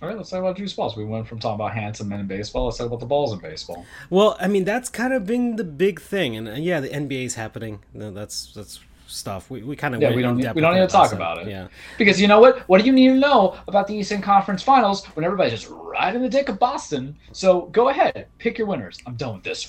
All 0.00 0.08
right, 0.08 0.16
let's 0.16 0.30
talk 0.30 0.38
about 0.38 0.56
juice 0.56 0.72
balls. 0.72 0.96
We 0.96 1.04
went 1.04 1.26
from 1.26 1.40
talking 1.40 1.56
about 1.56 1.74
handsome 1.74 2.08
men 2.08 2.20
in 2.20 2.26
baseball. 2.26 2.66
Let's 2.66 2.78
talk 2.78 2.86
about 2.86 3.00
the 3.00 3.06
balls 3.06 3.32
in 3.32 3.38
baseball. 3.40 3.84
Well, 4.08 4.36
I 4.40 4.46
mean 4.46 4.64
that's 4.64 4.88
kind 4.88 5.12
of 5.12 5.26
been 5.26 5.56
the 5.56 5.64
big 5.64 6.00
thing, 6.00 6.36
and 6.36 6.48
uh, 6.48 6.52
yeah, 6.52 6.78
the 6.80 6.88
NBA's 6.88 7.34
happening. 7.34 7.80
That's 7.94 8.52
that's 8.54 8.78
stuff. 9.10 9.50
We, 9.50 9.62
we 9.62 9.76
kind 9.76 9.94
of 9.94 10.00
Yeah, 10.00 10.14
we 10.14 10.22
don't 10.22 10.36
need- 10.36 10.52
we 10.54 10.60
don't 10.60 10.74
need 10.74 10.80
to 10.80 10.86
talk 10.86 11.12
about 11.12 11.38
it. 11.38 11.48
Yeah, 11.48 11.68
Because 11.98 12.20
you 12.20 12.28
know 12.28 12.40
what? 12.40 12.60
What 12.68 12.80
do 12.80 12.86
you 12.86 12.92
need 12.92 13.08
to 13.08 13.14
know 13.14 13.56
about 13.68 13.86
the 13.86 13.94
Eastern 13.94 14.22
Conference 14.22 14.62
Finals 14.62 15.04
when 15.14 15.24
everybody's 15.24 15.52
just 15.60 15.68
right 15.70 16.14
in 16.14 16.22
the 16.22 16.28
dick 16.28 16.48
of 16.48 16.58
Boston? 16.58 17.16
So 17.32 17.62
go 17.72 17.88
ahead, 17.88 18.26
pick 18.38 18.58
your 18.58 18.66
winners. 18.66 18.98
I'm 19.06 19.16
done 19.16 19.34
with 19.34 19.44
this. 19.44 19.68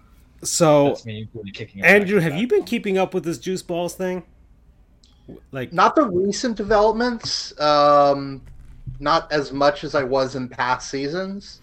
so 0.42 0.88
That's 0.88 1.06
me 1.06 1.28
really 1.34 1.50
kicking. 1.50 1.82
Andrew, 1.82 2.18
have 2.20 2.36
you 2.36 2.46
been 2.46 2.64
keeping 2.64 2.98
up 2.98 3.14
with 3.14 3.24
this 3.24 3.38
juice 3.38 3.62
balls 3.62 3.94
thing? 3.94 4.22
Like 5.52 5.72
Not 5.72 5.94
the 5.94 6.08
recent 6.08 6.56
developments. 6.56 7.58
Um, 7.60 8.42
not 9.00 9.30
as 9.32 9.52
much 9.52 9.84
as 9.84 9.94
I 9.94 10.02
was 10.02 10.34
in 10.34 10.48
past 10.48 10.90
seasons. 10.90 11.60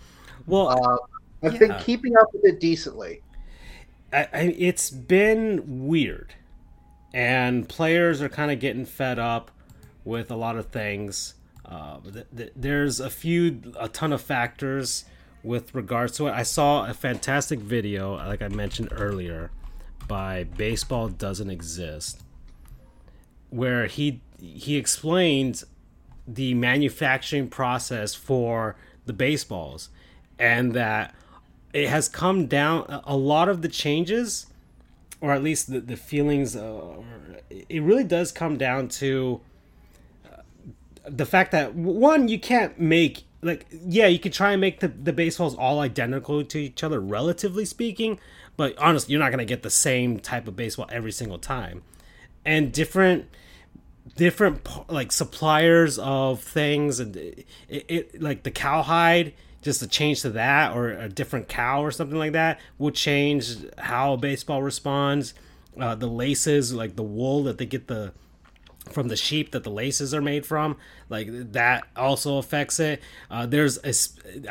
well, 0.48 0.70
Uh, 0.70 0.98
I've 1.46 1.60
been 1.60 1.76
keeping 1.80 2.18
up 2.18 2.28
with 2.34 2.44
it 2.46 2.60
decently. 2.60 3.22
I, 4.12 4.28
I, 4.34 4.56
it's 4.58 4.90
been 4.90 5.86
weird, 5.88 6.34
and 7.14 7.68
players 7.68 8.22
are 8.22 8.30
kind 8.30 8.52
of 8.52 8.60
getting 8.60 8.86
fed 8.86 9.20
up 9.20 9.52
with 10.04 10.32
a 10.32 10.36
lot 10.36 10.58
of 10.58 10.68
things. 10.68 11.36
Uh, 11.66 12.00
th- 12.00 12.26
th- 12.36 12.54
there's 12.56 13.00
a 13.00 13.10
few, 13.10 13.74
a 13.80 13.88
ton 13.88 14.12
of 14.14 14.22
factors 14.22 15.06
with 15.44 15.74
regards 15.74 16.18
to 16.18 16.28
it. 16.28 16.32
I 16.32 16.44
saw 16.44 16.90
a 16.90 16.94
fantastic 16.94 17.60
video, 17.60 18.16
like 18.16 18.42
I 18.42 18.48
mentioned 18.48 18.90
earlier, 18.92 19.52
by 20.08 20.44
Baseball 20.44 21.10
Doesn't 21.10 21.50
Exist, 21.50 22.22
where 23.50 23.86
he 23.88 24.22
he 24.40 24.78
explained 24.78 25.64
the 26.28 26.54
manufacturing 26.54 27.50
process 27.50 28.16
for 28.16 28.76
the 29.06 29.14
baseballs, 29.14 29.90
and 30.38 30.74
that 30.74 31.14
it 31.74 31.90
has 31.90 32.08
come 32.10 32.48
down 32.48 32.86
a- 32.90 33.02
a 33.06 33.18
lot 33.18 33.50
of 33.50 33.62
the 33.62 33.68
changes 33.68 34.48
or 35.22 35.32
at 35.32 35.44
least 35.44 35.72
the, 35.72 35.80
the 35.80 35.98
feelings 35.98 36.56
uh, 36.56 36.96
it 37.50 37.82
really 37.82 38.04
does 38.04 38.32
come 38.32 38.58
down 38.58 38.88
to 38.88 39.42
uh, 40.26 40.42
the 41.06 41.26
fact 41.26 41.52
that 41.52 41.76
one 41.76 42.28
you 42.28 42.40
can't 42.40 42.80
make 42.80 43.24
like 43.42 43.66
yeah 43.72 44.08
you 44.08 44.20
could 44.20 44.34
try 44.34 44.52
and 44.52 44.62
make 44.62 44.80
the, 44.80 44.88
the 44.88 45.14
baseballs 45.14 45.56
all 45.56 45.80
identical 45.80 46.44
to 46.44 46.58
each 46.58 46.84
other 46.84 47.00
relatively 47.00 47.66
speaking 47.66 48.20
but 48.60 48.78
honestly 48.78 49.14
you're 49.14 49.22
not 49.22 49.30
going 49.30 49.40
to 49.40 49.46
get 49.46 49.64
the 49.64 49.70
same 49.70 50.20
type 50.20 50.46
of 50.46 50.54
baseball 50.54 50.86
every 50.92 51.14
single 51.14 51.40
time. 51.40 51.82
And 52.44 52.74
different 52.74 53.30
different 54.18 54.68
like 54.92 55.14
suppliers 55.14 55.98
of 55.98 56.42
things 56.42 57.00
and 57.00 57.16
it, 57.16 57.46
it 57.70 58.22
like 58.22 58.44
the 58.44 58.52
cowhide 58.52 59.32
just 59.62 59.82
a 59.82 59.88
change 59.88 60.22
to 60.22 60.30
that 60.32 60.76
or 60.76 60.90
a 60.90 61.10
different 61.10 61.48
cow 61.48 61.84
or 61.84 61.92
something 61.92 62.18
like 62.18 62.34
that 62.34 62.60
will 62.78 62.92
change 62.92 63.58
how 63.78 64.16
baseball 64.16 64.62
responds. 64.62 65.34
Uh, 65.80 65.96
the 65.96 66.08
laces 66.08 66.74
like 66.74 66.96
the 66.96 67.04
wool 67.04 67.44
that 67.44 67.58
they 67.58 67.66
get 67.66 67.88
the 67.88 68.12
from 68.92 69.08
the 69.08 69.16
sheep 69.16 69.52
that 69.52 69.64
the 69.64 69.70
laces 69.70 70.14
are 70.14 70.22
made 70.22 70.46
from 70.46 70.76
like 71.10 71.28
that 71.52 71.84
also 71.96 72.38
affects 72.38 72.80
it. 72.80 73.02
Uh, 73.30 73.46
there's 73.46 73.78
a 73.84 73.94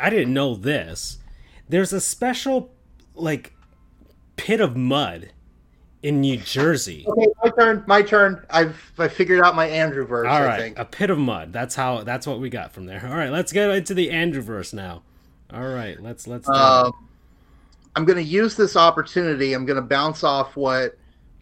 i 0.01 0.09
didn't 0.09 0.33
know 0.33 0.55
this. 0.55 1.19
There's 1.67 1.93
a 1.93 2.01
special 2.01 2.71
like 3.15 3.53
pit 4.37 4.61
of 4.61 4.75
mud 4.75 5.31
in 6.01 6.21
new 6.21 6.37
jersey 6.37 7.05
Okay, 7.07 7.27
my 7.43 7.49
turn. 7.49 7.83
My 7.87 8.01
turn. 8.01 8.45
I've 8.49 8.91
I 8.97 9.07
figured 9.07 9.41
out 9.41 9.55
my 9.55 9.67
Andrew 9.67 10.05
verse. 10.05 10.27
All 10.27 10.43
I 10.43 10.57
think. 10.57 10.79
a 10.79 10.85
pit 10.85 11.09
of 11.09 11.17
mud. 11.17 11.51
That's 11.51 11.75
how. 11.75 12.03
That's 12.03 12.25
what 12.25 12.39
we 12.39 12.49
got 12.49 12.71
from 12.71 12.85
there. 12.85 13.05
All 13.05 13.17
right, 13.17 13.31
let's 13.31 13.51
get 13.51 13.69
into 13.69 13.93
the 13.93 14.11
Andrew 14.11 14.41
verse 14.41 14.73
now. 14.73 15.01
All 15.53 15.67
right, 15.67 16.01
let's 16.01 16.27
let's. 16.27 16.47
Um, 16.47 16.93
I'm 17.95 18.05
going 18.05 18.17
to 18.17 18.23
use 18.23 18.55
this 18.55 18.75
opportunity. 18.75 19.53
I'm 19.53 19.65
going 19.65 19.75
to 19.75 19.81
bounce 19.81 20.23
off 20.23 20.55
what. 20.55 20.97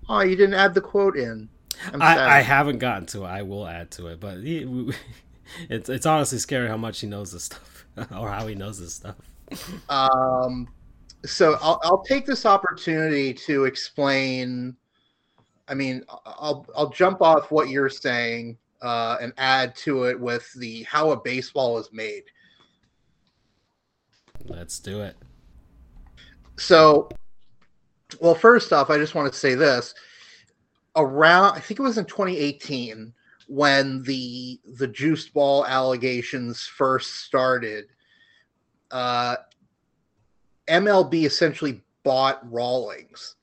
Oh, 0.10 0.22
you 0.22 0.36
didn't 0.36 0.56
add 0.56 0.74
the 0.74 0.82
quote 0.82 1.18
in. 1.18 1.50
I, 2.00 2.38
I 2.38 2.42
haven't 2.42 2.80
gotten 2.80 3.06
to 3.08 3.24
it. 3.24 3.28
I 3.28 3.42
will 3.44 3.68
add 3.68 3.92
to 3.92 4.08
it, 4.08 4.20
but 4.20 4.38
he, 4.38 4.66
we, 4.66 4.94
it's 5.70 5.90
it's 5.90 6.06
honestly 6.06 6.40
scary 6.40 6.68
how 6.68 6.78
much 6.78 7.00
he 7.02 7.08
knows 7.08 7.32
this 7.32 7.44
stuff 7.44 7.86
or 8.16 8.30
how 8.30 8.48
he 8.48 8.56
knows 8.56 8.80
this 8.80 8.94
stuff. 8.94 9.16
Um, 9.90 10.68
so 11.28 11.58
I'll, 11.62 11.80
I'll 11.84 12.04
take 12.04 12.26
this 12.26 12.46
opportunity 12.46 13.34
to 13.34 13.66
explain. 13.66 14.76
I 15.68 15.74
mean, 15.74 16.04
I'll 16.26 16.66
I'll 16.76 16.90
jump 16.90 17.22
off 17.22 17.52
what 17.52 17.70
you're 17.70 17.90
saying 17.90 18.58
uh, 18.82 19.18
and 19.22 19.34
add 19.38 19.76
to 19.78 20.06
it 20.06 20.20
with 20.20 20.52
the 20.54 20.84
how 20.84 21.12
a 21.12 21.20
baseball 21.20 21.78
is 21.78 21.90
made. 21.92 22.24
Let's 24.46 24.80
do 24.80 25.02
it. 25.02 25.16
So, 26.58 27.10
well, 28.20 28.36
first 28.36 28.72
off, 28.72 28.90
I 28.90 28.98
just 28.98 29.14
want 29.14 29.32
to 29.32 29.38
say 29.38 29.56
this. 29.56 29.94
Around, 30.96 31.56
I 31.56 31.60
think 31.60 31.80
it 31.80 31.84
was 31.84 31.98
in 31.98 32.06
2018 32.06 33.14
when 33.48 34.02
the 34.04 34.60
the 34.78 34.88
juiced 34.88 35.34
ball 35.34 35.66
allegations 35.66 36.64
first 36.64 37.18
started. 37.18 37.86
Uh, 38.90 39.36
MLB 40.68 41.26
essentially 41.26 41.82
bought 42.04 42.40
Rawlings. 42.52 43.36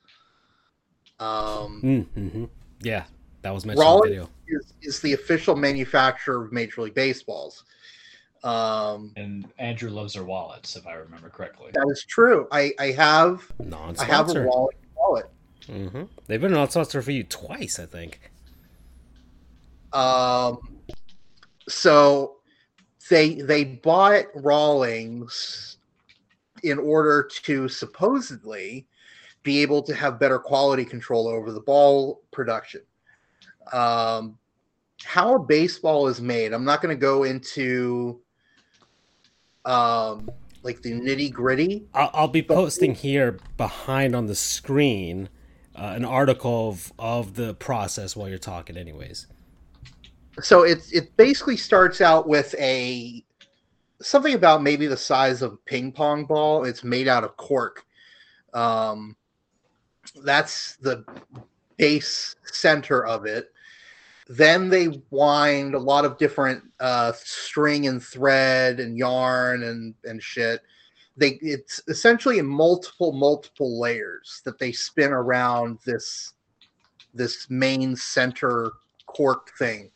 Um, 1.20 1.80
Mm-hmm. 1.82 2.44
Yeah, 2.82 3.04
that 3.42 3.52
was 3.54 3.64
mentioned 3.64 3.86
in 3.88 3.96
the 3.96 4.02
video. 4.08 4.30
is, 4.48 4.72
is 4.82 5.00
the 5.00 5.12
official 5.14 5.56
manufacturer 5.56 6.44
of 6.44 6.52
Major 6.52 6.82
League 6.82 6.94
Baseballs. 6.94 7.64
Um, 8.42 9.12
And 9.16 9.50
Andrew 9.58 9.88
loves 9.90 10.12
their 10.14 10.24
wallets, 10.24 10.76
if 10.76 10.86
I 10.86 10.94
remember 10.94 11.30
correctly. 11.30 11.70
that 11.72 11.86
is 11.90 12.04
true. 12.06 12.46
I, 12.52 12.72
I 12.78 12.86
have 12.90 13.50
I 13.58 13.64
have 13.64 13.64
a 13.64 13.68
Non-sponsor. 13.70 14.42
Rawlings 14.44 14.80
wallet. 14.96 15.30
hmm 15.66 16.02
They've 16.26 16.40
been 16.40 16.52
a 16.52 16.56
non-sponsor 16.56 17.00
for 17.00 17.10
you 17.10 17.24
twice, 17.24 17.78
I 17.78 17.86
think. 17.86 18.20
Um, 19.94 20.58
so 21.68 22.36
they 23.08 23.34
they 23.34 23.64
bought 23.64 24.24
Rawlings 24.34 25.78
in 26.64 26.78
order 26.78 27.28
to 27.44 27.68
supposedly 27.68 28.86
be 29.42 29.60
able 29.60 29.82
to 29.82 29.94
have 29.94 30.18
better 30.18 30.38
quality 30.38 30.84
control 30.84 31.28
over 31.28 31.52
the 31.52 31.60
ball 31.60 32.22
production. 32.32 32.80
Um, 33.72 34.38
how 35.04 35.34
a 35.34 35.38
baseball 35.38 36.08
is 36.08 36.20
made, 36.20 36.52
I'm 36.52 36.64
not 36.64 36.80
going 36.80 36.94
to 36.94 37.00
go 37.00 37.24
into 37.24 38.20
um, 39.64 40.30
like 40.62 40.80
the 40.82 40.92
nitty 40.92 41.30
gritty. 41.32 41.86
I'll, 41.92 42.10
I'll 42.14 42.28
be 42.28 42.42
posting 42.42 42.94
here 42.94 43.38
behind 43.56 44.16
on 44.16 44.26
the 44.26 44.34
screen 44.34 45.28
uh, 45.76 45.92
an 45.96 46.04
article 46.04 46.70
of, 46.70 46.92
of 46.98 47.34
the 47.34 47.54
process 47.54 48.16
while 48.16 48.28
you're 48.28 48.38
talking, 48.38 48.76
anyways. 48.76 49.26
so 50.40 50.62
it 50.62 50.78
it 50.92 51.16
basically 51.16 51.56
starts 51.56 52.00
out 52.00 52.28
with 52.28 52.54
a 52.58 53.24
something 54.04 54.34
about 54.34 54.62
maybe 54.62 54.86
the 54.86 54.96
size 54.96 55.42
of 55.42 55.52
a 55.54 55.56
ping 55.56 55.92
pong 55.92 56.24
ball. 56.24 56.64
It's 56.64 56.84
made 56.84 57.08
out 57.08 57.24
of 57.24 57.36
cork. 57.36 57.84
Um, 58.52 59.16
that's 60.24 60.76
the 60.76 61.04
base 61.76 62.36
center 62.44 63.04
of 63.04 63.26
it. 63.26 63.50
Then 64.28 64.68
they 64.68 65.02
wind 65.10 65.74
a 65.74 65.78
lot 65.78 66.04
of 66.04 66.18
different 66.18 66.62
uh, 66.80 67.12
string 67.12 67.86
and 67.86 68.02
thread 68.02 68.80
and 68.80 68.96
yarn 68.96 69.64
and 69.64 69.94
and 70.04 70.22
shit. 70.22 70.62
They 71.16 71.38
it's 71.42 71.82
essentially 71.88 72.38
in 72.38 72.46
multiple 72.46 73.12
multiple 73.12 73.78
layers 73.78 74.40
that 74.44 74.58
they 74.58 74.72
spin 74.72 75.12
around 75.12 75.78
this 75.84 76.32
this 77.12 77.48
main 77.50 77.96
center 77.96 78.72
cork 79.06 79.50
thing. 79.58 79.90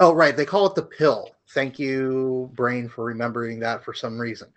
Oh, 0.00 0.12
right. 0.12 0.36
They 0.36 0.44
call 0.44 0.66
it 0.66 0.74
the 0.74 0.82
pill. 0.82 1.33
Thank 1.54 1.78
you, 1.78 2.50
brain, 2.54 2.88
for 2.88 3.04
remembering 3.04 3.60
that 3.60 3.84
for 3.84 3.94
some 3.94 4.18
reason. 4.18 4.48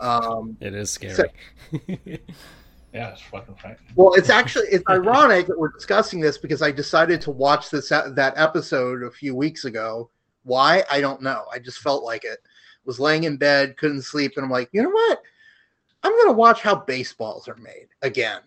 Um, 0.00 0.56
It 0.60 0.74
is 0.74 0.90
scary. 0.90 1.14
So- 1.14 1.26
Yeah, 2.92 3.08
it's 3.10 3.22
fucking 3.22 3.56
right. 3.64 3.76
well, 3.96 4.14
it's 4.14 4.30
actually 4.30 4.68
it's 4.68 4.84
ironic 4.88 5.48
that 5.48 5.58
we're 5.58 5.72
discussing 5.72 6.20
this 6.20 6.38
because 6.38 6.62
I 6.62 6.70
decided 6.70 7.20
to 7.22 7.32
watch 7.32 7.68
this 7.68 7.88
that 7.88 8.34
episode 8.36 9.02
a 9.02 9.10
few 9.10 9.34
weeks 9.34 9.64
ago. 9.64 10.10
Why? 10.44 10.84
I 10.88 11.00
don't 11.00 11.20
know. 11.20 11.44
I 11.52 11.58
just 11.58 11.78
felt 11.80 12.04
like 12.04 12.22
it. 12.24 12.38
Was 12.84 13.00
laying 13.00 13.24
in 13.24 13.36
bed, 13.36 13.76
couldn't 13.78 14.02
sleep, 14.02 14.34
and 14.36 14.44
I'm 14.44 14.50
like, 14.50 14.68
you 14.70 14.80
know 14.82 14.90
what? 14.90 15.20
I'm 16.04 16.12
gonna 16.18 16.34
watch 16.38 16.60
how 16.60 16.76
baseballs 16.76 17.48
are 17.48 17.56
made 17.56 17.88
again. 18.02 18.42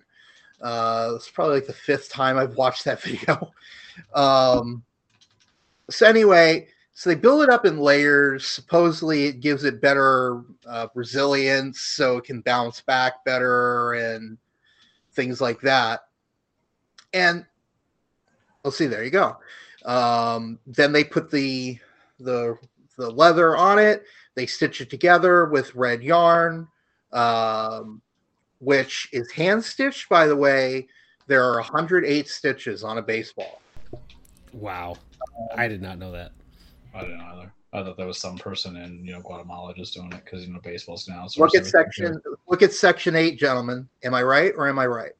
Uh, 0.61 1.11
it's 1.15 1.29
probably 1.29 1.55
like 1.55 1.67
the 1.67 1.73
fifth 1.73 2.09
time 2.09 2.37
I've 2.37 2.55
watched 2.55 2.85
that 2.85 3.01
video. 3.07 3.51
Um, 4.13 4.81
so 5.89 6.07
anyway, 6.07 6.67
so 6.97 7.11
they 7.11 7.15
build 7.15 7.43
it 7.43 7.49
up 7.51 7.63
in 7.63 7.77
layers. 7.77 8.43
Supposedly, 8.43 9.25
it 9.25 9.39
gives 9.39 9.65
it 9.65 9.79
better 9.79 10.41
uh, 10.65 10.87
resilience, 10.95 11.79
so 11.79 12.17
it 12.17 12.23
can 12.23 12.41
bounce 12.41 12.81
back 12.81 13.23
better 13.23 13.93
and 13.93 14.35
things 15.11 15.39
like 15.39 15.61
that. 15.61 15.99
And 17.13 17.45
let's 18.63 18.77
see, 18.77 18.87
there 18.87 19.03
you 19.03 19.11
go. 19.11 19.37
Um, 19.85 20.57
then 20.65 20.91
they 20.91 21.03
put 21.03 21.29
the 21.29 21.77
the 22.19 22.57
the 22.97 23.11
leather 23.11 23.55
on 23.55 23.77
it. 23.77 24.05
They 24.33 24.47
stitch 24.47 24.81
it 24.81 24.89
together 24.89 25.45
with 25.45 25.75
red 25.75 26.01
yarn, 26.01 26.67
um, 27.13 28.01
which 28.57 29.07
is 29.13 29.31
hand 29.31 29.63
stitched. 29.63 30.09
By 30.09 30.25
the 30.25 30.35
way, 30.35 30.87
there 31.27 31.43
are 31.43 31.57
108 31.57 32.27
stitches 32.27 32.83
on 32.83 32.97
a 32.97 33.03
baseball. 33.03 33.61
wow. 34.51 34.97
I 35.55 35.67
did 35.67 35.83
not 35.83 35.99
know 35.99 36.11
that. 36.13 36.31
I 36.97 37.01
didn't 37.01 37.21
either. 37.21 37.53
I 37.73 37.83
thought 37.83 37.97
there 37.97 38.07
was 38.07 38.17
some 38.17 38.37
person 38.37 38.77
in 38.77 39.05
you 39.05 39.13
know 39.13 39.21
Guatemala 39.21 39.73
just 39.75 39.93
doing 39.93 40.11
it 40.13 40.23
because 40.23 40.45
you 40.45 40.53
know 40.53 40.59
baseball's 40.59 41.07
now. 41.07 41.27
Look 41.37 41.55
at 41.55 41.65
section. 41.65 42.21
Look 42.47 42.61
at 42.61 42.73
section 42.73 43.15
eight, 43.15 43.37
gentlemen. 43.37 43.87
Am 44.03 44.13
I 44.13 44.23
right 44.23 44.53
or 44.55 44.67
am 44.67 44.79
I 44.79 44.87
right? 44.87 45.11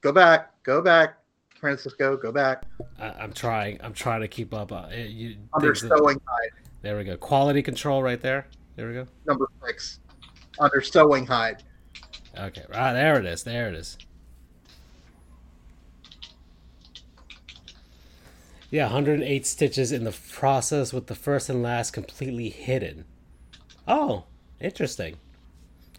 Go 0.00 0.12
back. 0.12 0.62
Go 0.62 0.82
back. 0.82 1.18
Francisco, 1.58 2.16
go 2.16 2.30
back. 2.30 2.64
I, 2.98 3.08
I'm 3.10 3.32
trying. 3.32 3.78
I'm 3.82 3.94
trying 3.94 4.20
to 4.20 4.28
keep 4.28 4.52
up. 4.52 4.72
Uh, 4.72 4.88
you, 4.94 5.36
Under 5.54 5.74
sewing 5.74 6.20
hide. 6.26 6.50
there 6.82 6.96
we 6.98 7.04
go. 7.04 7.16
Quality 7.16 7.62
control 7.62 8.02
right 8.02 8.20
there. 8.20 8.46
There 8.76 8.88
we 8.88 8.94
go. 8.94 9.06
Number 9.26 9.48
six. 9.64 10.00
Under 10.58 10.80
sewing 10.80 11.26
hide. 11.26 11.62
Okay. 12.38 12.64
Ah, 12.74 12.92
there 12.92 13.18
it 13.18 13.24
is. 13.24 13.42
There 13.42 13.68
it 13.68 13.74
is. 13.74 13.96
Yeah, 18.70 18.84
108 18.84 19.46
stitches 19.46 19.92
in 19.92 20.04
the 20.04 20.16
process 20.30 20.92
with 20.92 21.06
the 21.06 21.14
first 21.14 21.48
and 21.48 21.62
last 21.62 21.92
completely 21.92 22.48
hidden. 22.48 23.04
Oh, 23.86 24.24
interesting. 24.60 25.16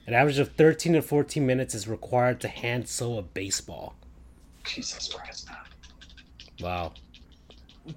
An 0.05 0.13
average 0.13 0.39
of 0.39 0.53
13 0.53 0.93
to 0.93 1.01
14 1.01 1.45
minutes 1.45 1.75
is 1.75 1.87
required 1.87 2.39
to 2.41 2.47
hand 2.47 2.87
sew 2.87 3.17
a 3.17 3.21
baseball. 3.21 3.95
Jesus 4.65 5.13
Christ. 5.13 5.49
Wow. 6.61 6.93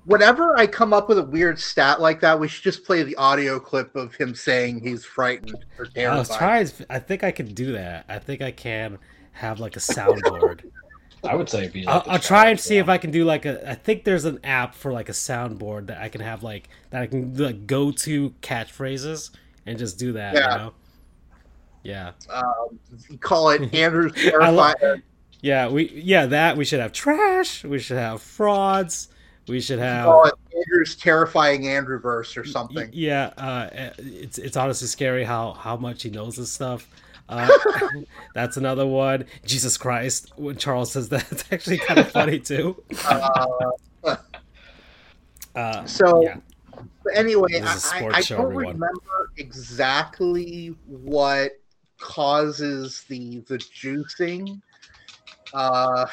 Whenever 0.05 0.56
I 0.56 0.66
come 0.68 0.92
up 0.92 1.09
with 1.09 1.18
a 1.18 1.24
weird 1.24 1.59
stat 1.59 2.01
like 2.01 2.20
that, 2.20 2.38
we 2.38 2.47
should 2.47 2.62
just 2.62 2.84
play 2.84 3.02
the 3.02 3.16
audio 3.16 3.59
clip 3.59 3.94
of 3.97 4.14
him 4.14 4.36
saying 4.36 4.80
he's 4.80 5.05
frightened 5.05 5.64
or 5.78 5.86
I 5.97 6.16
was 6.16 6.28
terrified. 6.28 6.38
trying. 6.38 6.70
I 6.88 6.98
think 7.01 7.24
I 7.24 7.32
could 7.32 7.55
do 7.56 7.72
that. 7.72 8.05
I 8.09 8.20
think 8.20 8.40
I 8.40 8.52
can 8.52 8.98
have 9.32 9.59
like 9.59 9.76
a 9.76 9.80
soundboard. 9.80 10.70
I 11.22 11.34
would 11.34 11.48
say 11.48 11.60
it'd 11.60 11.72
be. 11.72 11.86
I'll, 11.86 12.02
I'll 12.06 12.18
try 12.18 12.48
and 12.48 12.59
see 12.59 12.78
if 12.78 12.88
I 12.88 12.97
can 12.98 13.10
do 13.10 13.24
like 13.24 13.44
a. 13.44 13.70
I 13.70 13.74
think 13.74 14.05
there's 14.05 14.24
an 14.24 14.40
app 14.44 14.74
for 14.74 14.92
like 14.92 15.09
a 15.09 15.12
soundboard 15.12 15.86
that 15.88 16.01
I 16.01 16.09
can 16.09 16.20
have 16.20 16.42
like 16.42 16.68
that 16.90 17.02
I 17.02 17.06
can 17.06 17.36
like 17.36 17.66
go 17.66 17.90
to 17.90 18.30
catchphrases 18.42 19.30
and 19.66 19.78
just 19.78 19.98
do 19.98 20.12
that. 20.12 20.34
Yeah. 20.34 20.52
You 20.52 20.59
know? 20.59 20.72
Yeah. 21.82 22.12
Um, 22.30 22.78
call 23.20 23.51
it 23.51 23.74
Andrew's 23.74 24.12
I 24.40 24.51
love- 24.51 24.74
Yeah. 25.42 25.68
We 25.68 25.90
yeah 25.90 26.26
that 26.26 26.56
we 26.56 26.64
should 26.64 26.80
have 26.80 26.92
trash. 26.92 27.64
We 27.64 27.78
should 27.78 27.98
have 27.98 28.22
frauds. 28.22 29.09
We 29.48 29.60
should 29.60 29.78
have. 29.78 30.05
call 30.05 30.26
it 30.26 30.34
Andrew's 30.56 30.94
terrifying 30.94 31.62
Andrewverse 31.62 32.36
or 32.36 32.44
something. 32.44 32.88
Yeah, 32.92 33.32
uh, 33.36 33.68
it's 33.98 34.38
it's 34.38 34.56
honestly 34.56 34.86
scary 34.86 35.24
how 35.24 35.52
how 35.55 35.76
much 35.76 36.02
he 36.05 36.10
knows 36.10 36.36
this 36.36 36.52
stuff. 36.52 36.86
Uh, 37.31 37.48
that's 38.35 38.57
another 38.59 38.86
one. 38.86 39.24
Jesus 39.47 39.78
Christ, 39.78 40.32
when 40.36 40.57
Charles 40.57 40.93
says 40.93 41.09
that, 41.11 41.27
it's 41.32 41.44
actually 41.52 41.78
kind 41.78 42.01
of 42.01 42.11
funny 42.11 42.39
too. 42.40 42.82
Uh, 43.05 44.16
Uh, 45.55 45.85
so 45.85 46.23
yeah. 46.23 46.36
But 47.02 47.16
anyway, 47.16 47.48
This 47.51 47.62
is 47.62 47.90
a 47.90 47.94
I, 47.94 47.98
sports 47.98 48.15
I, 48.15 48.19
I 48.19 48.20
show, 48.23 48.36
don't 48.36 48.44
everyone. 48.52 48.74
remember 48.74 49.31
exactly 49.36 50.69
what 50.86 51.52
causes 51.98 53.05
the 53.09 53.39
the 53.48 53.59
juicing. 53.59 54.61
Uh, 55.52 56.07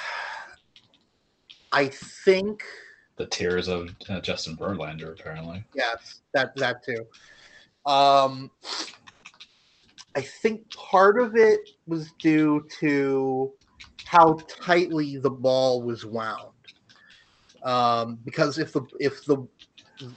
I 1.72 1.88
think 1.88 2.64
the 3.18 3.27
tears 3.27 3.68
of 3.68 3.89
uh, 4.10 4.19
Justin 4.22 4.57
Verlander, 4.57 5.11
apparently. 5.19 5.64
yes, 5.76 6.22
that 6.34 6.56
that 6.56 6.84
too. 6.84 7.06
Um, 7.85 8.49
I 10.18 10.22
think 10.22 10.68
part 10.73 11.19
of 11.19 11.35
it 11.35 11.69
was 11.85 12.11
due 12.14 12.65
to 12.80 13.53
how 14.03 14.39
tightly 14.48 15.18
the 15.18 15.30
ball 15.30 15.84
was 15.84 16.07
wound. 16.07 16.53
Um, 17.61 18.18
because 18.26 18.57
if 18.57 18.73
the 18.73 18.81
if 18.99 19.23
the 19.26 19.48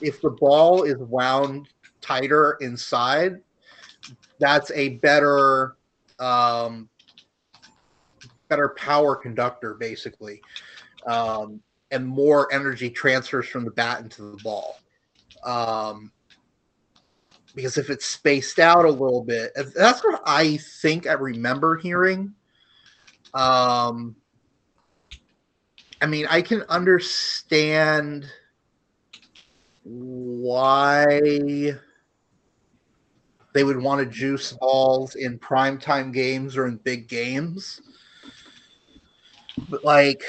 if 0.01 0.19
the 0.21 0.31
ball 0.31 0.83
is 0.83 0.97
wound 0.97 1.69
tighter 2.01 2.57
inside, 2.61 3.41
that's 4.39 4.71
a 4.71 4.97
better 4.97 5.75
um, 6.17 6.89
better 8.47 8.69
power 8.69 9.15
conductor, 9.15 9.75
basically, 9.75 10.41
um, 11.05 11.61
and 11.91 12.07
more 12.07 12.51
energy 12.51 12.89
transfers 12.89 13.47
from 13.47 13.65
the 13.65 13.71
bat 13.71 14.01
into 14.01 14.31
the 14.31 14.37
ball. 14.43 14.79
Um, 15.43 16.11
because 17.55 17.77
if 17.77 17.89
it's 17.89 18.05
spaced 18.05 18.59
out 18.59 18.85
a 18.85 18.89
little 18.89 19.23
bit, 19.23 19.51
that's 19.75 20.03
what 20.03 20.21
I 20.25 20.57
think 20.57 21.07
I 21.07 21.13
remember 21.13 21.77
hearing. 21.77 22.33
Um, 23.33 24.15
I 26.01 26.05
mean, 26.05 26.25
I 26.29 26.41
can 26.41 26.63
understand 26.63 28.25
why 29.83 31.19
they 33.53 33.63
would 33.63 33.81
want 33.81 33.99
to 33.99 34.05
juice 34.05 34.53
balls 34.53 35.15
in 35.15 35.37
primetime 35.39 36.13
games 36.13 36.57
or 36.57 36.67
in 36.67 36.77
big 36.77 37.07
games. 37.07 37.81
But 39.69 39.83
like 39.83 40.23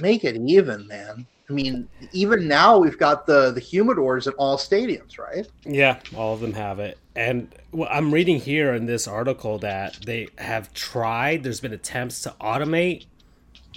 make 0.00 0.24
it 0.24 0.36
even, 0.36 0.86
man. 0.86 1.26
I 1.48 1.52
mean, 1.52 1.88
even 2.12 2.48
now 2.48 2.78
we've 2.78 2.98
got 2.98 3.26
the 3.26 3.50
the 3.50 3.60
humidors 3.60 4.26
in 4.26 4.32
all 4.34 4.56
stadiums, 4.56 5.18
right? 5.18 5.46
Yeah, 5.64 6.00
all 6.16 6.32
of 6.32 6.40
them 6.40 6.54
have 6.54 6.78
it. 6.78 6.98
And 7.14 7.54
I'm 7.90 8.12
reading 8.12 8.40
here 8.40 8.72
in 8.72 8.86
this 8.86 9.06
article 9.06 9.58
that 9.58 9.98
they 10.06 10.28
have 10.38 10.72
tried. 10.72 11.42
There's 11.42 11.60
been 11.60 11.74
attempts 11.74 12.22
to 12.22 12.34
automate 12.40 13.06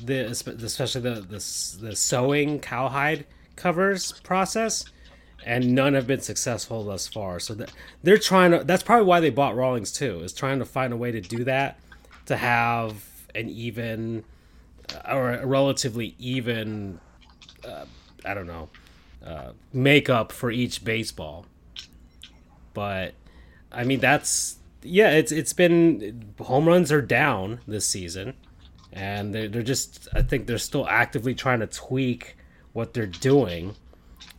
the, 0.02 0.26
especially 0.28 1.02
the 1.02 1.22
the, 1.22 1.88
the 1.88 1.96
sewing 1.96 2.60
cowhide 2.60 3.26
covers 3.58 4.14
process, 4.22 4.86
and 5.46 5.76
none 5.76 5.94
have 5.94 6.08
been 6.08 6.22
successful 6.22 6.86
thus 6.86 7.08
far. 7.08 7.38
So 7.40 7.54
that 7.56 7.74
they're 8.02 8.18
trying 8.18 8.52
to. 8.52 8.64
That's 8.64 8.84
probably 8.84 9.06
why 9.06 9.20
they 9.20 9.30
bought 9.30 9.58
Rawlings 9.58 9.92
too. 9.92 10.22
Is 10.22 10.32
trying 10.32 10.60
to 10.60 10.66
find 10.66 10.94
a 10.94 10.98
way 10.98 11.12
to 11.12 11.20
do 11.20 11.44
that 11.44 11.80
to 12.28 12.38
have 12.38 13.04
an 13.36 13.50
even 13.50 14.24
or 15.06 15.32
a 15.32 15.46
relatively 15.46 16.16
even. 16.18 17.02
Uh, 17.68 17.86
I 18.26 18.34
don't 18.34 18.48
know. 18.48 18.70
Uh, 19.26 19.52
makeup 19.74 20.32
for 20.32 20.52
each 20.52 20.86
baseball 20.86 21.46
but 22.78 23.16
I 23.72 23.86
mean 23.86 24.00
that's 24.00 24.58
yeah, 24.84 25.10
it's 25.10 25.32
it's 25.32 25.52
been 25.52 26.36
home 26.40 26.68
runs 26.68 26.92
are 26.92 27.02
down 27.02 27.60
this 27.68 27.88
season, 27.88 28.36
and 28.94 29.34
they're 29.34 29.48
they're 29.48 29.64
just 29.64 30.08
I 30.14 30.22
think 30.22 30.46
they're 30.46 30.60
still 30.60 30.88
actively 30.88 31.34
trying 31.34 31.62
to 31.62 31.66
tweak 31.66 32.38
what 32.74 32.94
they're 32.94 33.08
doing. 33.08 33.74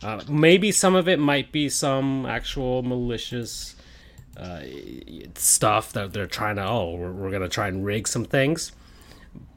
Uh, 0.01 0.21
maybe 0.29 0.71
some 0.71 0.95
of 0.95 1.09
it 1.09 1.19
might 1.19 1.51
be 1.51 1.67
some 1.67 2.25
actual 2.25 2.81
malicious 2.81 3.75
uh, 4.37 4.61
stuff 5.35 5.91
that 5.91 6.13
they're 6.13 6.25
trying 6.25 6.55
to 6.55 6.65
oh 6.65 6.95
we're, 6.95 7.11
we're 7.11 7.31
gonna 7.31 7.49
try 7.49 7.67
and 7.67 7.83
rig 7.83 8.07
some 8.07 8.23
things 8.23 8.71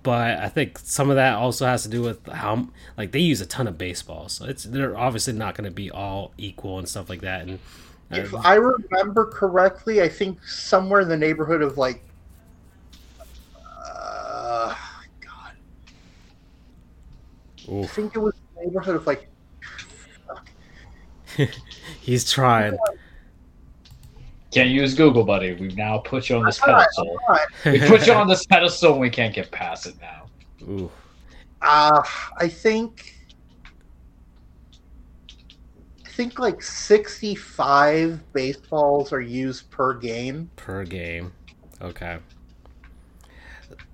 but 0.02 0.38
I 0.38 0.48
think 0.48 0.78
some 0.78 1.10
of 1.10 1.16
that 1.16 1.34
also 1.34 1.66
has 1.66 1.82
to 1.84 1.88
do 1.88 2.02
with 2.02 2.26
how 2.26 2.68
like 2.96 3.12
they 3.12 3.20
use 3.20 3.40
a 3.40 3.46
ton 3.46 3.66
of 3.68 3.78
baseballs, 3.78 4.32
so 4.32 4.46
it's 4.46 4.64
they're 4.64 4.96
obviously 4.96 5.32
not 5.32 5.54
going 5.54 5.64
to 5.64 5.74
be 5.74 5.90
all 5.90 6.32
equal 6.38 6.78
and 6.78 6.88
stuff 6.88 7.08
like 7.08 7.20
that. 7.20 7.42
And 7.42 7.58
uh, 8.10 8.16
If 8.16 8.34
I 8.34 8.54
remember 8.54 9.26
correctly, 9.26 10.02
I 10.02 10.08
think 10.08 10.42
somewhere 10.44 11.00
in 11.00 11.08
the 11.08 11.16
neighborhood 11.16 11.62
of 11.62 11.78
like, 11.78 12.02
uh, 13.56 14.74
God, 15.20 15.52
I 17.68 17.86
think 17.86 18.16
it 18.16 18.18
was 18.18 18.34
neighborhood 18.60 18.96
of 18.96 19.06
like, 19.06 19.28
he's 22.00 22.30
trying. 22.30 22.76
Can't 24.52 24.68
use 24.68 24.94
Google, 24.94 25.24
buddy. 25.24 25.54
We've 25.54 25.76
now 25.76 25.98
put 25.98 26.28
you 26.28 26.36
on 26.36 26.44
this 26.44 26.60
All 26.60 26.68
right, 26.68 26.80
pedestal. 26.80 27.18
all 27.28 27.34
right. 27.34 27.46
We 27.64 27.80
put 27.88 28.06
you 28.06 28.12
on 28.12 28.28
this 28.28 28.44
pedestal 28.46 28.92
and 28.92 29.00
we 29.00 29.08
can't 29.10 29.34
get 29.34 29.50
past 29.50 29.86
it 29.86 29.94
now. 30.00 30.26
Ooh, 30.68 30.90
Uh, 31.62 32.02
I 32.36 32.48
think, 32.48 33.14
I 36.04 36.08
think 36.10 36.38
like 36.38 36.62
sixty-five 36.62 38.20
baseballs 38.34 39.12
are 39.12 39.20
used 39.20 39.70
per 39.70 39.94
game. 39.94 40.50
per 40.56 40.84
game. 40.84 41.32
Okay. 41.80 42.18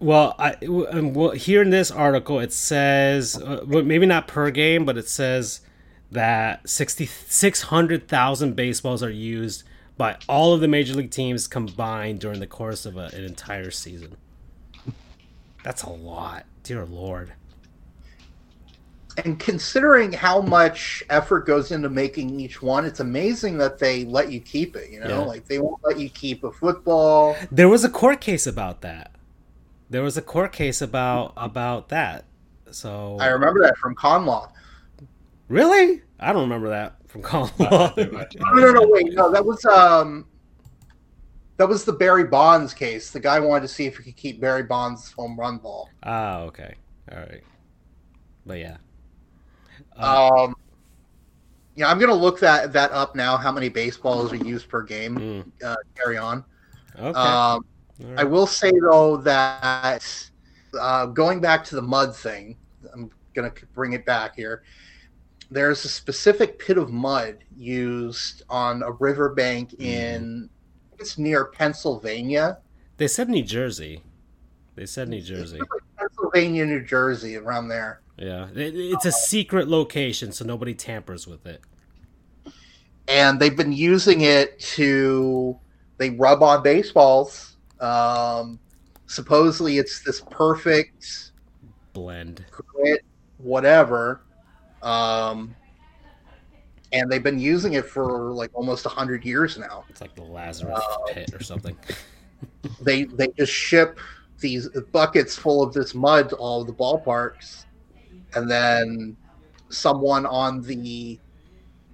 Well, 0.01 0.35
I 0.39 0.53
w- 0.61 0.87
um, 0.91 1.15
well, 1.15 1.31
here 1.31 1.63
in 1.63 1.71
this 1.71 1.91
article 1.91 2.39
it 2.41 2.53
says, 2.53 3.37
uh, 3.41 3.65
well, 3.67 3.83
maybe 3.85 4.07
not 4.07 4.29
per 4.29 4.51
game, 4.51 4.85
but 4.85 4.97
it 4.99 5.09
says 5.09 5.61
that 6.11 6.69
60 6.69 7.07
600,000 7.07 8.55
baseballs 8.57 9.03
are 9.03 9.11
used 9.11 9.63
by 9.99 10.17
all 10.29 10.55
of 10.55 10.61
the 10.61 10.69
major 10.69 10.95
league 10.95 11.11
teams 11.11 11.47
combined 11.47 12.21
during 12.21 12.41
the 12.41 12.47
course 12.47 12.87
of 12.87 12.97
a, 12.97 13.07
an 13.13 13.25
entire 13.25 13.71
season. 13.71 14.17
That's 15.65 15.83
a 15.83 15.91
lot, 15.91 16.47
dear 16.63 16.85
lord. 16.87 17.33
And 19.25 19.39
considering 19.41 20.13
how 20.13 20.41
much 20.41 21.03
effort 21.11 21.45
goes 21.45 21.73
into 21.73 21.89
making 21.91 22.39
each 22.39 22.63
one, 22.63 22.85
it's 22.85 23.01
amazing 23.01 23.59
that 23.59 23.79
they 23.81 24.05
let 24.05 24.31
you 24.31 24.39
keep 24.41 24.77
it. 24.77 24.91
You 24.91 25.01
know, 25.01 25.09
Yeah. 25.09 25.19
like 25.19 25.47
they 25.47 25.59
won't 25.59 25.81
let 25.83 25.99
you 25.99 26.09
keep 26.09 26.45
a 26.45 26.53
football. 26.53 27.35
There 27.51 27.69
was 27.69 27.83
a 27.85 27.89
court 27.89 28.21
case 28.21 28.47
about 28.47 28.83
that. 28.83 29.11
There 29.91 30.03
was 30.03 30.17
a 30.17 30.23
court 30.23 30.53
case 30.53 30.81
about 30.81 31.33
about 31.37 31.89
that. 31.89 32.25
So 32.71 33.17
I 33.19 33.27
remember 33.29 33.61
that 33.63 33.77
from 33.79 33.97
Conlaw. 33.97 34.51
really, 35.49 36.03
I 36.21 36.33
don't 36.33 36.43
remember 36.43 36.69
that 36.69 36.98
from 37.09 37.23
Colin. 37.23 37.51
No, 37.59 37.91
no, 38.55 38.73
no, 38.73 38.89
wait, 38.89 39.13
no, 39.15 39.31
that 39.33 39.45
was 39.45 39.65
um, 39.67 40.27
that 41.57 41.69
was 41.69 41.85
the 41.85 41.93
Barry 41.93 42.25
Bonds 42.25 42.73
case. 42.73 43.11
The 43.11 43.21
guy 43.21 43.41
wanted 43.41 43.63
to 43.63 43.69
see 43.69 43.87
if 43.87 43.97
he 43.97 44.05
could 44.05 44.17
keep 44.17 44.41
Barry 44.41 44.63
Bonds' 44.63 45.11
home 45.13 45.39
run 45.39 45.59
ball. 45.59 45.89
Ah, 46.05 46.41
okay. 46.43 46.75
All 47.11 47.19
right. 47.19 47.43
But 48.47 48.59
yeah. 48.59 48.77
Uh, 49.97 50.29
Um, 50.47 50.55
yeah, 51.75 51.91
I'm 51.91 51.99
gonna 51.99 52.15
look 52.15 52.39
that 52.41 52.73
that 52.73 52.93
up 52.93 53.15
now. 53.17 53.37
How 53.37 53.51
many 53.53 53.69
baseballs 53.69 54.33
are 54.33 54.37
used 54.37 54.69
per 54.69 54.83
game? 54.83 55.17
mm, 55.17 55.65
Uh, 55.65 55.77
carry 55.97 56.17
on. 56.19 56.45
okay. 56.97 57.19
Um, 57.19 57.65
All 58.05 58.19
I 58.19 58.25
will 58.25 58.47
say 58.47 58.71
though 58.91 59.17
that 59.19 60.31
uh, 60.79 61.07
going 61.07 61.41
back 61.41 61.65
to 61.65 61.75
the 61.77 61.83
mud 61.83 62.15
thing, 62.15 62.57
I'm 62.93 63.11
gonna 63.35 63.53
bring 63.75 63.93
it 63.95 64.05
back 64.07 64.37
here. 64.37 64.63
There's 65.51 65.85
a 65.85 65.89
specific 65.89 66.59
pit 66.59 66.77
of 66.77 66.91
mud 66.91 67.39
used 67.57 68.43
on 68.51 68.83
a 68.83 68.93
riverbank 68.93 69.71
Mm-hmm. 69.71 69.83
in 69.83 70.51
it's 70.99 71.17
near 71.17 71.45
Pennsylvania, 71.47 72.59
They 72.97 73.07
said 73.09 73.29
New 73.29 73.45
Jersey. 73.45 74.03
They 74.75 74.85
said 74.87 75.09
New 75.09 75.21
Jersey. 75.21 75.61
Pennsylvania, 75.97 76.67
New 76.67 76.83
Jersey, 76.85 77.37
around 77.37 77.69
there. 77.69 78.01
Yeah, 78.17 78.49
It- 78.55 78.75
it's 78.75 79.05
a 79.05 79.13
secret 79.13 79.69
location, 79.69 80.33
so 80.33 80.45
nobody 80.45 80.75
tampers 80.75 81.27
with 81.27 81.47
it. 81.47 81.61
and 83.07 83.39
they've 83.41 83.57
been 83.57 83.73
using 83.73 84.21
it 84.23 84.59
to 84.59 85.59
they 85.99 86.11
rub 86.11 86.43
on 86.43 86.63
baseballs. 86.63 87.57
Um, 87.81 88.59
supposedly, 89.07 89.79
it's 89.79 90.03
this 90.03 90.21
perfect 90.31 91.31
Blend. 91.93 92.45
grit, 92.51 93.03
whatever. 93.39 94.21
Um, 94.83 95.55
and 96.93 97.11
they've 97.11 97.23
been 97.23 97.39
using 97.39 97.75
it 97.75 97.85
for 97.87 98.33
like 98.33 98.51
almost 98.55 98.87
hundred 98.87 99.25
years 99.25 99.59
now. 99.59 99.85
It's 99.89 100.01
like 100.01 100.15
the 100.15 100.23
Lazarus 100.23 100.81
pit 101.09 101.31
or 101.35 101.43
something. 101.43 101.77
They 102.81 103.05
they 103.05 103.29
just 103.37 103.53
ship 103.53 103.99
these 104.39 104.69
buckets 104.93 105.37
full 105.37 105.61
of 105.61 105.73
this 105.73 105.93
mud 105.93 106.29
to 106.29 106.37
all 106.37 106.65
the 106.65 106.73
ballparks, 106.73 107.65
and 108.37 108.49
then 108.49 109.17
someone 109.71 110.25
on 110.25 110.63
the 110.63 111.19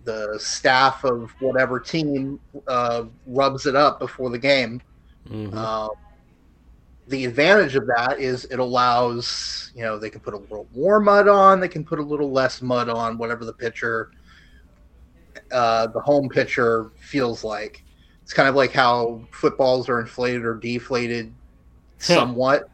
the 0.04 0.38
staff 0.38 1.02
of 1.04 1.30
whatever 1.40 1.80
team 1.80 2.38
uh, 2.68 3.04
rubs 3.26 3.64
it 3.64 3.74
up 3.74 3.98
before 3.98 4.28
the 4.28 4.38
game. 4.38 4.82
Mhm. 5.28 5.54
Um, 5.54 5.90
the 7.08 7.24
advantage 7.26 7.76
of 7.76 7.86
that 7.86 8.18
is 8.18 8.46
it 8.46 8.58
allows 8.58 9.72
you 9.74 9.82
know 9.82 9.98
they 9.98 10.10
can 10.10 10.20
put 10.20 10.34
a 10.34 10.38
little 10.38 10.66
more 10.74 11.00
mud 11.00 11.28
on, 11.28 11.60
they 11.60 11.68
can 11.68 11.84
put 11.84 11.98
a 11.98 12.02
little 12.02 12.30
less 12.30 12.62
mud 12.62 12.88
on, 12.88 13.18
whatever 13.18 13.44
the 13.44 13.52
pitcher, 13.52 14.10
uh, 15.52 15.86
the 15.88 16.00
home 16.00 16.28
pitcher 16.28 16.92
feels 16.96 17.44
like. 17.44 17.84
It's 18.22 18.32
kind 18.32 18.48
of 18.48 18.54
like 18.54 18.72
how 18.72 19.22
footballs 19.30 19.88
are 19.90 20.00
inflated 20.00 20.44
or 20.44 20.54
deflated, 20.54 21.34
somewhat. 21.98 22.70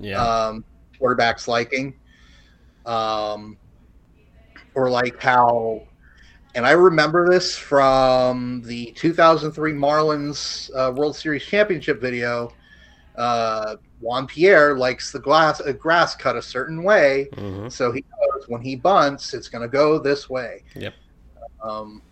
yeah. 0.00 0.22
Um, 0.22 0.64
quarterback's 0.98 1.46
liking, 1.46 1.94
um, 2.86 3.58
or 4.74 4.88
like 4.88 5.20
how. 5.20 5.82
And 6.54 6.66
I 6.66 6.72
remember 6.72 7.30
this 7.30 7.56
from 7.56 8.62
the 8.62 8.92
2003 8.92 9.72
Marlins 9.72 10.70
uh, 10.74 10.92
World 10.92 11.16
Series 11.16 11.44
championship 11.44 12.00
video. 12.00 12.50
Uh, 13.16 13.76
Juan 14.00 14.26
Pierre 14.26 14.76
likes 14.76 15.12
the 15.12 15.18
glass 15.18 15.60
uh, 15.60 15.72
grass 15.72 16.14
cut 16.16 16.34
a 16.36 16.42
certain 16.42 16.82
way, 16.82 17.28
Mhm. 17.32 17.70
so 17.70 17.92
he 17.92 18.04
knows 18.20 18.48
when 18.48 18.62
he 18.62 18.74
bunts, 18.74 19.34
it's 19.34 19.48
going 19.48 19.62
to 19.62 19.68
go 19.68 19.98
this 19.98 20.30
way. 20.30 20.62
Yep. 20.74 20.94
Um, 21.62 22.02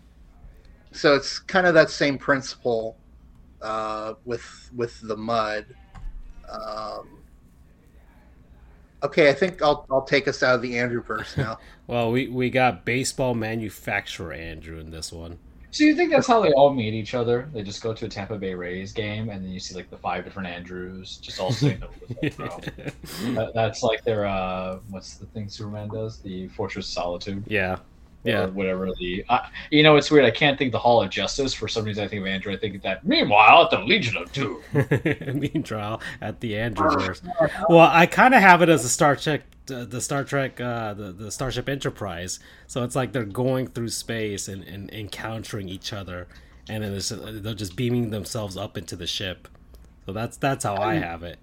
so 0.91 1.15
it's 1.15 1.39
kind 1.39 1.65
of 1.67 1.73
that 1.73 1.89
same 1.89 2.17
principle 2.17 2.97
uh, 3.61 4.13
with 4.25 4.69
with 4.75 4.99
the 5.01 5.15
mud. 5.17 5.65
Um, 6.49 7.19
okay, 9.03 9.29
I 9.29 9.33
think 9.33 9.61
I'll 9.61 9.85
I'll 9.91 10.03
take 10.03 10.27
us 10.27 10.43
out 10.43 10.55
of 10.55 10.61
the 10.61 10.77
Andrew 10.77 11.01
verse 11.01 11.35
now. 11.37 11.57
Well, 11.87 12.09
we 12.11 12.27
we 12.29 12.49
got 12.49 12.85
baseball 12.85 13.33
manufacturer 13.33 14.31
Andrew 14.31 14.79
in 14.79 14.91
this 14.91 15.11
one. 15.11 15.39
So 15.71 15.83
you 15.85 15.95
think 15.95 16.11
that's 16.11 16.27
how 16.27 16.41
they 16.41 16.51
all 16.51 16.73
meet 16.73 16.93
each 16.93 17.13
other? 17.13 17.49
They 17.53 17.63
just 17.63 17.81
go 17.81 17.93
to 17.93 18.05
a 18.05 18.09
Tampa 18.09 18.37
Bay 18.37 18.53
Rays 18.53 18.91
game, 18.91 19.29
and 19.29 19.43
then 19.43 19.51
you 19.51 19.59
see 19.59 19.73
like 19.73 19.89
the 19.89 19.97
five 19.97 20.23
different 20.23 20.49
Andrews 20.49 21.17
just 21.17 21.39
all 21.39 21.51
sitting 21.51 21.81
over 21.83 21.93
the 22.21 22.29
front. 22.29 22.69
That, 23.35 23.51
that's 23.53 23.81
like 23.81 24.03
their 24.03 24.25
uh, 24.25 24.79
what's 24.89 25.15
the 25.15 25.25
thing 25.27 25.49
Superman 25.49 25.87
does? 25.87 26.17
The 26.19 26.47
Fortress 26.49 26.87
of 26.87 26.93
Solitude. 26.93 27.43
yeah, 27.47 27.77
or 28.25 28.29
yeah. 28.29 28.45
whatever 28.47 28.89
the 28.99 29.25
uh, 29.29 29.39
you 29.71 29.81
know 29.83 29.95
it's 29.95 30.11
weird 30.11 30.25
i 30.25 30.31
can't 30.31 30.57
think 30.57 30.71
the 30.71 30.79
hall 30.79 31.01
of 31.01 31.09
justice 31.09 31.53
for 31.53 31.67
some 31.67 31.83
reason 31.83 32.03
i 32.03 32.07
think 32.07 32.21
of 32.21 32.27
andrew 32.27 32.53
i 32.53 32.57
think 32.57 32.75
of 32.75 32.81
that 32.81 33.05
meanwhile 33.05 33.63
at 33.63 33.71
the 33.71 33.79
legion 33.79 34.15
of 34.17 34.31
doom 34.31 34.61
Meanwhile, 35.53 36.01
at 36.21 36.39
the 36.39 36.53
Andrewverse. 36.53 37.21
Well, 37.69 37.89
I 37.91 38.05
kind 38.05 38.33
of 38.33 38.41
have 38.41 38.61
it 38.61 38.69
as 38.69 38.85
a 38.85 38.89
Star 38.89 39.15
Trek, 39.15 39.41
uh, 39.71 39.85
the 39.85 40.01
Star 40.01 40.23
Trek, 40.23 40.59
uh, 40.59 40.93
the 40.93 41.11
the 41.11 41.31
Starship 41.31 41.69
Enterprise. 41.69 42.39
So 42.67 42.83
it's 42.83 42.95
like 42.95 43.11
they're 43.11 43.23
going 43.23 43.67
through 43.67 43.89
space 43.89 44.47
and, 44.47 44.63
and 44.63 44.91
encountering 44.93 45.69
each 45.69 45.93
other, 45.93 46.27
and 46.69 46.83
then 46.83 47.41
they're 47.41 47.53
just 47.53 47.75
beaming 47.75 48.09
themselves 48.09 48.57
up 48.57 48.77
into 48.77 48.95
the 48.95 49.07
ship. 49.07 49.47
So 50.05 50.13
that's 50.13 50.37
that's 50.37 50.63
how 50.63 50.75
I 50.75 50.95
have 50.95 51.23
it. 51.23 51.39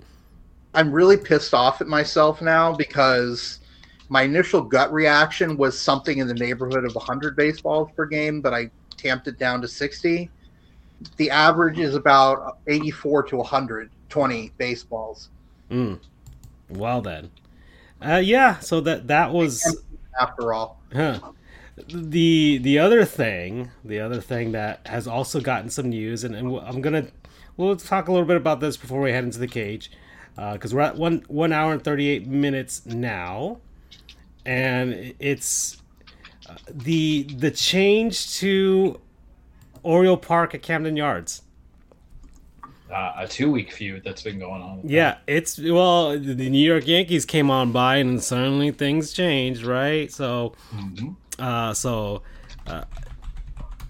I'm 0.75 0.93
really 0.93 1.17
pissed 1.17 1.55
off 1.55 1.81
at 1.81 1.87
myself 1.87 2.43
now 2.43 2.75
because 2.75 3.61
my 4.09 4.23
initial 4.23 4.63
gut 4.63 4.93
reaction 4.93 5.57
was 5.57 5.79
something 5.79 6.19
in 6.19 6.27
the 6.27 6.35
neighborhood 6.35 6.85
of 6.85 6.95
100 6.95 7.37
baseballs 7.37 7.91
per 7.97 8.07
game, 8.07 8.41
but 8.41 8.55
I 8.55 8.71
tamped 8.97 9.29
it 9.29 9.39
down 9.39 9.61
to 9.63 9.69
60. 9.69 10.31
The 11.17 11.31
average 11.31 11.79
is 11.79 11.95
about 11.95 12.59
84 12.67 13.25
to 13.25 13.37
120 13.37 14.53
baseballs. 14.59 15.31
Mm. 15.71 16.01
Well 16.71 17.01
then, 17.01 17.31
uh, 18.05 18.17
yeah. 18.23 18.59
So 18.61 18.81
that 18.83 19.09
that 19.09 19.33
was 19.33 19.83
After 20.21 20.53
all, 20.53 20.81
Huh. 20.93 21.21
The 21.87 22.59
the 22.59 22.79
other 22.79 23.05
thing, 23.05 23.71
the 23.85 24.01
other 24.01 24.21
thing 24.21 24.53
that 24.53 24.87
has 24.87 25.07
also 25.07 25.41
gotten 25.41 25.71
some 25.71 25.91
news, 25.91 26.25
and, 26.25 26.35
and 26.35 26.59
I'm 26.59 26.81
gonna 26.81 27.07
we'll 27.57 27.77
talk 27.77 28.09
a 28.09 28.13
little 28.13 28.27
bit 28.27 28.37
about 28.37 28.61
this 28.61 28.77
before 28.77 29.01
we 29.01 29.13
head 29.13 29.25
into 29.25 29.39
the 29.39 29.47
cage, 29.47 29.91
because 30.35 30.75
we're 30.75 30.81
at 30.81 30.97
one 30.97 31.25
one 31.29 31.53
hour 31.53 31.73
and 31.73 31.83
thirty 31.83 32.09
eight 32.09 32.27
minutes 32.27 32.85
now, 32.85 33.61
and 34.45 35.15
it's 35.21 35.81
uh, 36.49 36.57
the 36.69 37.23
the 37.25 37.51
change 37.53 38.35
to 38.39 39.01
Oriole 39.85 40.17
Park 40.17 40.55
at 40.55 40.63
Camden 40.63 40.97
Yards. 40.97 41.43
Uh, 42.93 43.13
a 43.19 43.29
two-week 43.29 43.73
feud 43.73 44.03
that's 44.05 44.23
been 44.23 44.39
going 44.39 44.63
on 44.63 44.81
Yeah, 44.85 45.19
it's 45.27 45.59
well, 45.59 46.19
the 46.19 46.49
New 46.49 46.67
York 46.67 46.87
Yankees 46.87 47.25
came 47.25 47.51
on 47.51 47.73
by, 47.73 47.97
and 47.97 48.23
suddenly 48.23 48.71
things 48.71 49.13
changed, 49.13 49.63
right? 49.65 50.11
So. 50.13 50.55
Mhm. 50.75 51.17
Uh, 51.39 51.73
so, 51.73 52.23
uh, 52.67 52.83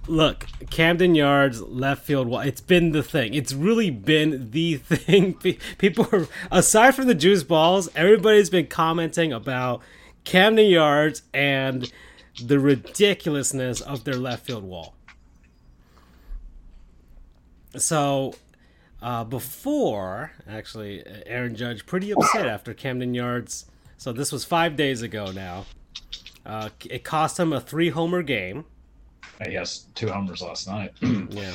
look, 0.07 0.47
Camden 0.71 1.15
Yards 1.15 1.63
left 1.63 2.05
field. 2.05 2.29
Well, 2.29 2.41
it's 2.41 2.61
been 2.61 2.93
the 2.93 3.03
thing. 3.03 3.33
It's 3.33 3.55
really 3.55 3.91
been 3.91 4.51
the 4.51 4.77
thing. 4.77 5.35
People, 5.79 6.09
are, 6.13 6.27
aside 6.51 6.95
from 6.95 7.07
the 7.07 7.15
juice 7.15 7.43
balls, 7.43 7.89
everybody's 7.97 8.51
been 8.51 8.67
commenting 8.67 9.33
about 9.33 9.81
Camden 10.25 10.67
Yards 10.67 11.23
and 11.33 11.91
the 12.43 12.59
ridiculousness 12.59 13.81
of 13.81 14.05
their 14.05 14.15
left 14.15 14.45
field 14.47 14.65
wall. 14.65 14.95
So, 17.77 18.35
uh, 19.03 19.25
before 19.25 20.33
actually, 20.49 21.05
Aaron 21.27 21.55
Judge 21.55 21.87
pretty 21.87 22.13
upset 22.13 22.47
after 22.47 22.75
Camden 22.75 23.15
Yards. 23.15 23.67
So 23.97 24.13
this 24.13 24.33
was 24.33 24.45
five 24.45 24.77
days 24.77 25.03
ago 25.03 25.31
now. 25.33 25.67
Uh, 26.45 26.71
it 26.89 27.05
cost 27.05 27.39
him 27.39 27.53
a 27.53 27.61
three 27.61 27.91
homer 27.91 28.23
game. 28.23 28.65
he 29.45 29.55
has 29.55 29.87
two 29.95 30.09
homers 30.09 30.41
last 30.41 30.67
night 30.67 30.93
Yeah. 31.03 31.53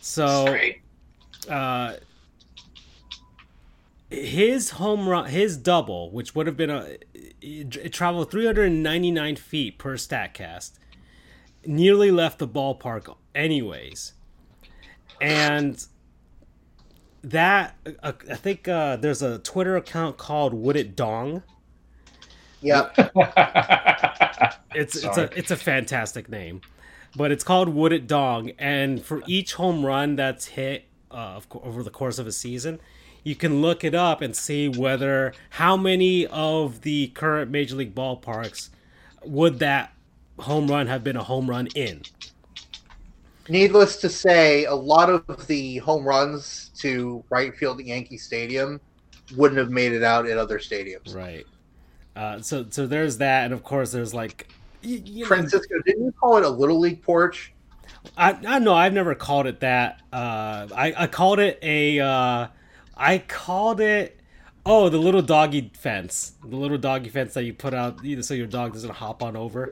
So 0.00 0.56
uh, 1.48 1.94
his 4.10 4.70
home 4.70 5.08
run, 5.08 5.26
his 5.26 5.56
double, 5.56 6.10
which 6.10 6.34
would 6.34 6.46
have 6.46 6.56
been 6.56 6.70
a, 6.70 6.96
it, 7.14 7.76
it 7.76 7.92
traveled 7.92 8.30
399 8.30 9.36
feet 9.36 9.78
per 9.78 9.96
Statcast, 9.96 10.72
nearly 11.66 12.10
left 12.10 12.38
the 12.38 12.48
ballpark 12.48 13.14
anyways, 13.34 14.14
and 15.20 15.86
that 17.22 17.76
uh, 18.02 18.12
I 18.30 18.34
think 18.34 18.68
uh, 18.68 18.96
there's 18.96 19.22
a 19.22 19.38
Twitter 19.38 19.76
account 19.76 20.16
called 20.16 20.54
Would 20.54 20.76
It 20.76 20.96
Dong. 20.96 21.42
Yep. 22.60 23.12
It's 24.74 24.94
it's 24.94 25.14
Sorry. 25.14 25.28
a 25.28 25.30
it's 25.38 25.50
a 25.50 25.56
fantastic 25.56 26.28
name, 26.28 26.60
but 27.16 27.32
it's 27.32 27.42
called 27.42 27.70
Would 27.70 27.92
It 27.92 28.06
Dong, 28.06 28.50
and 28.58 29.02
for 29.02 29.22
each 29.26 29.54
home 29.54 29.84
run 29.84 30.14
that's 30.14 30.46
hit 30.46 30.84
uh, 31.10 31.36
of 31.36 31.46
over 31.52 31.82
the 31.82 31.90
course 31.90 32.18
of 32.18 32.26
a 32.26 32.32
season, 32.32 32.78
you 33.24 33.34
can 33.34 33.60
look 33.62 33.82
it 33.82 33.94
up 33.94 34.20
and 34.20 34.36
see 34.36 34.68
whether 34.68 35.32
how 35.50 35.76
many 35.76 36.26
of 36.26 36.82
the 36.82 37.08
current 37.08 37.50
major 37.50 37.76
league 37.76 37.94
ballparks 37.94 38.68
would 39.24 39.58
that 39.58 39.92
home 40.38 40.68
run 40.68 40.86
have 40.86 41.02
been 41.02 41.16
a 41.16 41.24
home 41.24 41.48
run 41.48 41.66
in. 41.68 42.02
Needless 43.48 43.96
to 43.96 44.08
say, 44.08 44.64
a 44.64 44.74
lot 44.74 45.10
of 45.10 45.46
the 45.46 45.78
home 45.78 46.04
runs 46.04 46.70
to 46.78 47.24
right 47.30 47.54
field 47.56 47.80
at 47.80 47.86
Yankee 47.86 48.18
Stadium 48.18 48.80
wouldn't 49.36 49.58
have 49.58 49.70
made 49.70 49.92
it 49.92 50.02
out 50.02 50.26
at 50.26 50.38
other 50.38 50.58
stadiums. 50.58 51.14
Right. 51.14 51.46
Uh, 52.16 52.40
so 52.40 52.66
so 52.68 52.86
there's 52.86 53.18
that, 53.18 53.44
and 53.44 53.54
of 53.54 53.62
course 53.62 53.92
there's 53.92 54.12
like 54.12 54.48
you, 54.82 55.02
you 55.04 55.22
know, 55.22 55.28
Francisco, 55.28 55.74
didn't 55.84 56.04
you 56.04 56.12
call 56.12 56.36
it 56.36 56.44
a 56.44 56.48
little 56.48 56.78
league 56.78 57.02
porch? 57.02 57.52
I 58.16 58.36
I 58.46 58.58
know 58.58 58.74
I've 58.74 58.92
never 58.92 59.14
called 59.14 59.46
it 59.46 59.60
that. 59.60 60.02
Uh, 60.12 60.66
I 60.74 60.94
I 60.96 61.06
called 61.06 61.38
it 61.38 61.58
a 61.62 62.00
uh, 62.00 62.48
I 62.96 63.18
called 63.18 63.80
it 63.80 64.17
oh 64.68 64.88
the 64.88 64.98
little 64.98 65.22
doggy 65.22 65.70
fence, 65.74 66.32
the 66.44 66.56
little 66.56 66.78
doggy 66.78 67.08
fence 67.08 67.34
that 67.34 67.42
you 67.44 67.52
put 67.52 67.74
out 67.74 68.02
you 68.04 68.16
know, 68.16 68.22
so 68.22 68.34
your 68.34 68.46
dog 68.46 68.72
doesn't 68.72 68.90
hop 68.94 69.22
on 69.22 69.36
over, 69.36 69.68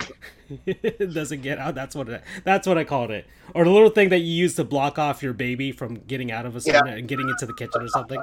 doesn't 1.13 1.43
get 1.43 1.59
out. 1.59 1.75
That's 1.75 1.95
what 1.95 2.09
it, 2.09 2.23
that's 2.45 2.67
what 2.67 2.77
I 2.79 2.85
called 2.85 3.11
it, 3.11 3.27
or 3.55 3.65
the 3.65 3.71
little 3.71 3.91
thing 3.91 4.09
that 4.11 4.19
you 4.19 4.33
use 4.33 4.55
to 4.57 4.65
block 4.65 4.99
off 4.99 5.23
your 5.23 5.33
baby 5.33 5.73
from 5.73 5.95
getting 6.07 6.31
out 6.33 6.47
of 6.47 6.57
a 6.57 6.61
Yeah. 6.65 6.85
and 6.85 7.07
getting 7.09 7.29
into 7.29 7.47
the 7.47 7.55
kitchen 7.55 7.83
or 7.83 7.89
something. 7.89 8.21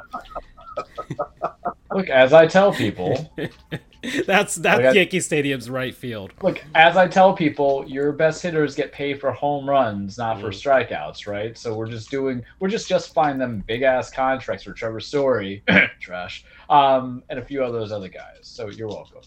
Look, 1.94 2.10
as 2.10 2.34
I 2.34 2.48
tell 2.48 2.74
people, 2.74 3.32
that's 4.26 4.56
that's 4.56 4.80
Okay. 4.80 4.94
Yankee 4.96 5.20
Stadium's 5.20 5.70
right 5.70 5.94
field. 5.94 6.34
look, 6.42 6.64
as 6.74 6.98
I 6.98 7.08
tell 7.08 7.34
people, 7.34 7.86
your 7.88 8.12
best 8.12 8.42
hitters 8.42 8.74
get 8.76 8.92
paid 8.92 9.20
for 9.20 9.32
home 9.32 9.70
runs, 9.70 10.18
not 10.18 10.40
for 10.42 10.48
Mm. 10.50 10.90
strikeouts, 10.90 11.28
right? 11.28 11.56
So 11.56 11.76
we're 11.76 11.86
just 11.90 12.10
doing, 12.10 12.44
we're 12.60 12.70
just 12.70 12.84
just 12.84 12.90
justifying 12.90 13.38
them 13.38 13.64
big 13.68 13.84
ass 13.84 14.10
contracts 14.10 14.64
for 14.66 14.74
Trevor 14.74 15.00
Story, 15.00 15.64
trash, 16.02 16.44
um, 16.74 17.24
and 17.30 17.38
a 17.38 17.46
few 17.46 17.64
of 17.64 17.72
those 17.72 17.92
other 17.92 18.08
guys. 18.08 18.40
So 18.42 18.70
you're 18.70 18.88
welcome. 18.88 19.22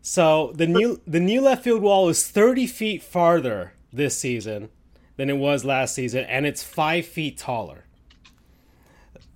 So 0.00 0.52
the 0.54 0.66
new 0.66 1.00
the 1.06 1.20
new 1.20 1.42
left 1.42 1.62
field 1.62 1.82
wall 1.82 2.08
is 2.08 2.26
30 2.26 2.66
feet 2.66 3.02
farther 3.02 3.74
this 3.92 4.18
season 4.18 4.70
than 5.16 5.28
it 5.28 5.36
was 5.36 5.64
last 5.64 5.94
season, 5.94 6.24
and 6.24 6.46
it's 6.46 6.62
five 6.62 7.04
feet 7.04 7.36
taller. 7.36 7.84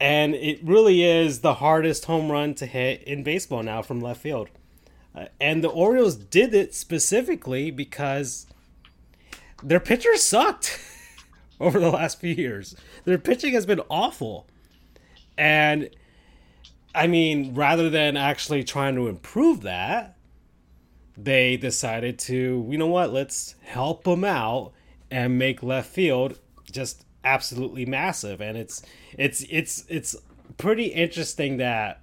And 0.00 0.34
it 0.34 0.64
really 0.64 1.04
is 1.04 1.40
the 1.40 1.54
hardest 1.54 2.06
home 2.06 2.32
run 2.32 2.54
to 2.54 2.66
hit 2.66 3.02
in 3.02 3.22
baseball 3.22 3.62
now 3.62 3.82
from 3.82 4.00
left 4.00 4.22
field. 4.22 4.48
Uh, 5.14 5.26
and 5.38 5.62
the 5.62 5.68
Orioles 5.68 6.16
did 6.16 6.54
it 6.54 6.74
specifically 6.74 7.70
because 7.70 8.46
their 9.62 9.78
pitchers 9.78 10.22
sucked 10.22 10.80
over 11.60 11.78
the 11.78 11.90
last 11.90 12.18
few 12.18 12.34
years. 12.34 12.74
Their 13.04 13.18
pitching 13.18 13.52
has 13.52 13.66
been 13.66 13.82
awful. 13.90 14.46
And 15.36 15.90
I 16.94 17.06
mean, 17.06 17.54
rather 17.54 17.88
than 17.88 18.16
actually 18.16 18.64
trying 18.64 18.94
to 18.96 19.08
improve 19.08 19.62
that, 19.62 20.16
they 21.16 21.56
decided 21.56 22.18
to, 22.20 22.66
you 22.68 22.78
know 22.78 22.86
what, 22.86 23.12
let's 23.12 23.54
help 23.62 24.04
them 24.04 24.24
out 24.24 24.72
and 25.10 25.38
make 25.38 25.62
left 25.62 25.90
field 25.90 26.38
just 26.70 27.04
absolutely 27.24 27.86
massive. 27.86 28.40
And 28.40 28.56
it's 28.56 28.82
it's 29.16 29.44
it's 29.48 29.84
it's 29.88 30.16
pretty 30.58 30.86
interesting 30.86 31.58
that 31.58 32.00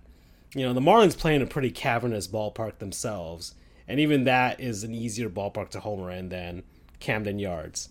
you 0.53 0.65
know 0.65 0.73
the 0.73 0.81
Marlins 0.81 1.17
play 1.17 1.35
in 1.35 1.41
a 1.41 1.47
pretty 1.47 1.71
cavernous 1.71 2.27
ballpark 2.27 2.77
themselves, 2.79 3.55
and 3.87 3.99
even 3.99 4.23
that 4.23 4.59
is 4.59 4.83
an 4.83 4.93
easier 4.93 5.29
ballpark 5.29 5.69
to 5.71 5.79
homer 5.79 6.11
in 6.11 6.29
than 6.29 6.63
Camden 6.99 7.39
Yards. 7.39 7.89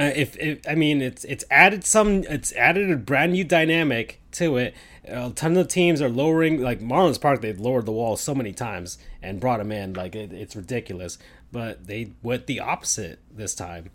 Uh, 0.00 0.10
if, 0.16 0.36
if 0.38 0.60
I 0.68 0.74
mean 0.74 1.00
it's 1.02 1.24
it's 1.24 1.44
added 1.50 1.84
some 1.84 2.24
it's 2.24 2.52
added 2.54 2.90
a 2.90 2.96
brand 2.96 3.32
new 3.32 3.44
dynamic 3.44 4.20
to 4.32 4.56
it. 4.56 4.74
A 5.04 5.30
ton 5.30 5.56
of 5.56 5.68
teams 5.68 6.00
are 6.00 6.08
lowering 6.08 6.60
like 6.60 6.80
Marlins 6.80 7.20
Park. 7.20 7.40
They've 7.40 7.58
lowered 7.58 7.86
the 7.86 7.92
wall 7.92 8.16
so 8.16 8.34
many 8.34 8.52
times 8.52 8.98
and 9.20 9.40
brought 9.40 9.58
them 9.58 9.72
in 9.72 9.94
like 9.94 10.14
it, 10.14 10.32
it's 10.32 10.54
ridiculous. 10.54 11.18
But 11.50 11.86
they 11.86 12.12
went 12.22 12.46
the 12.46 12.60
opposite 12.60 13.18
this 13.30 13.54
time, 13.54 13.90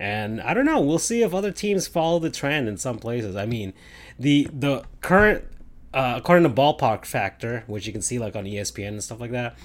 and 0.00 0.40
I 0.40 0.54
don't 0.54 0.64
know. 0.64 0.80
We'll 0.80 0.98
see 0.98 1.22
if 1.22 1.34
other 1.34 1.52
teams 1.52 1.86
follow 1.86 2.18
the 2.18 2.30
trend 2.30 2.68
in 2.68 2.78
some 2.78 2.98
places. 2.98 3.36
I 3.36 3.44
mean, 3.44 3.74
the 4.18 4.48
the 4.52 4.84
current 5.02 5.44
uh, 5.92 6.14
according 6.16 6.44
to 6.44 6.50
Ballpark 6.50 7.04
Factor, 7.04 7.64
which 7.66 7.86
you 7.86 7.92
can 7.92 8.02
see 8.02 8.18
like 8.18 8.34
on 8.34 8.44
ESPN 8.44 8.88
and 8.88 9.04
stuff 9.04 9.20
like 9.20 9.30
that, 9.32 9.56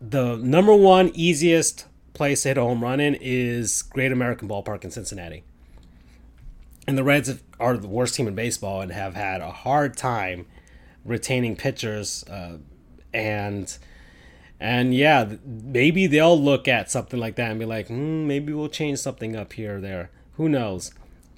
the 0.00 0.36
number 0.36 0.74
one 0.74 1.10
easiest 1.14 1.86
place 2.12 2.42
to 2.42 2.48
hit 2.48 2.58
a 2.58 2.62
home 2.62 2.82
run 2.82 3.00
in 3.00 3.16
is 3.20 3.82
Great 3.82 4.12
American 4.12 4.48
Ballpark 4.48 4.84
in 4.84 4.90
Cincinnati. 4.90 5.44
And 6.90 6.98
the 6.98 7.04
Reds 7.04 7.32
are 7.60 7.76
the 7.76 7.86
worst 7.86 8.16
team 8.16 8.26
in 8.26 8.34
baseball 8.34 8.80
and 8.80 8.90
have 8.90 9.14
had 9.14 9.40
a 9.40 9.52
hard 9.52 9.96
time 9.96 10.46
retaining 11.04 11.54
pitchers. 11.54 12.24
Uh, 12.24 12.58
and 13.14 13.78
and 14.58 14.92
yeah, 14.92 15.36
maybe 15.44 16.08
they'll 16.08 16.42
look 16.42 16.66
at 16.66 16.90
something 16.90 17.20
like 17.20 17.36
that 17.36 17.48
and 17.48 17.60
be 17.60 17.64
like, 17.64 17.86
hmm, 17.86 18.26
maybe 18.26 18.52
we'll 18.52 18.68
change 18.68 18.98
something 18.98 19.36
up 19.36 19.52
here 19.52 19.76
or 19.76 19.80
there. 19.80 20.10
Who 20.32 20.48
knows? 20.48 20.92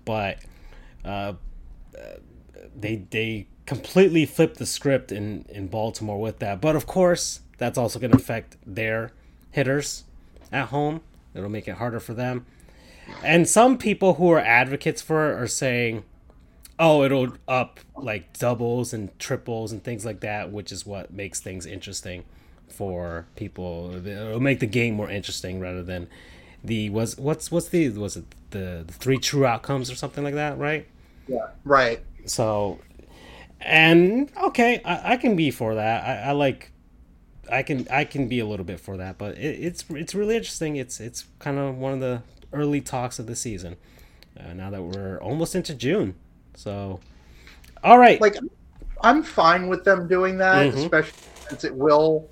But 0.06 0.38
uh, 1.04 1.34
they 2.74 3.04
they 3.10 3.46
completely 3.66 4.24
flipped 4.24 4.56
the 4.56 4.64
script 4.64 5.12
in 5.12 5.44
in 5.50 5.66
Baltimore 5.66 6.18
with 6.18 6.38
that. 6.38 6.62
But 6.62 6.76
of 6.76 6.86
course, 6.86 7.40
that's 7.58 7.76
also 7.76 7.98
going 7.98 8.12
to 8.12 8.16
affect 8.16 8.56
their 8.66 9.12
hitters 9.50 10.04
at 10.50 10.68
home. 10.68 11.02
It'll 11.34 11.50
make 11.50 11.68
it 11.68 11.74
harder 11.74 12.00
for 12.00 12.14
them. 12.14 12.46
And 13.22 13.48
some 13.48 13.78
people 13.78 14.14
who 14.14 14.30
are 14.30 14.40
advocates 14.40 15.02
for 15.02 15.32
it 15.32 15.40
are 15.40 15.46
saying, 15.46 16.04
"Oh, 16.78 17.02
it'll 17.04 17.34
up 17.46 17.80
like 17.96 18.36
doubles 18.38 18.92
and 18.92 19.16
triples 19.18 19.72
and 19.72 19.82
things 19.82 20.04
like 20.04 20.20
that, 20.20 20.50
which 20.52 20.72
is 20.72 20.86
what 20.86 21.12
makes 21.12 21.40
things 21.40 21.66
interesting 21.66 22.24
for 22.68 23.26
people. 23.36 23.94
It'll 24.06 24.40
make 24.40 24.60
the 24.60 24.66
game 24.66 24.94
more 24.94 25.10
interesting 25.10 25.60
rather 25.60 25.82
than 25.82 26.08
the 26.64 26.90
was 26.90 27.16
what's 27.18 27.50
what's 27.50 27.68
the 27.68 27.88
was 27.90 28.16
it 28.16 28.24
the, 28.50 28.84
the 28.86 28.92
three 28.92 29.18
true 29.18 29.46
outcomes 29.46 29.90
or 29.90 29.94
something 29.94 30.24
like 30.24 30.34
that, 30.34 30.58
right?" 30.58 30.86
Yeah. 31.28 31.48
Right. 31.64 32.00
So, 32.26 32.80
and 33.60 34.30
okay, 34.42 34.80
I, 34.84 35.12
I 35.14 35.16
can 35.16 35.36
be 35.36 35.50
for 35.50 35.74
that. 35.74 36.04
I, 36.04 36.30
I 36.30 36.32
like, 36.32 36.72
I 37.50 37.62
can 37.62 37.86
I 37.90 38.04
can 38.04 38.28
be 38.28 38.40
a 38.40 38.46
little 38.46 38.64
bit 38.64 38.80
for 38.80 38.96
that, 38.96 39.18
but 39.18 39.36
it, 39.38 39.60
it's 39.60 39.84
it's 39.90 40.14
really 40.14 40.36
interesting. 40.36 40.76
It's 40.76 41.00
it's 41.00 41.26
kind 41.38 41.58
of 41.58 41.76
one 41.76 41.92
of 41.92 42.00
the 42.00 42.22
early 42.52 42.80
talks 42.80 43.18
of 43.18 43.26
the 43.26 43.36
season. 43.36 43.76
Uh, 44.38 44.52
now 44.54 44.70
that 44.70 44.82
we're 44.82 45.18
almost 45.18 45.54
into 45.54 45.74
June, 45.74 46.14
so 46.54 47.00
all 47.84 47.98
right, 47.98 48.20
Like, 48.20 48.36
I'm 49.02 49.22
fine 49.22 49.68
with 49.68 49.84
them 49.84 50.06
doing 50.06 50.38
that, 50.38 50.72
Mhm. 50.72 50.76
especially 50.76 51.18
since 51.48 51.64
it 51.64 51.74
will 51.74 52.28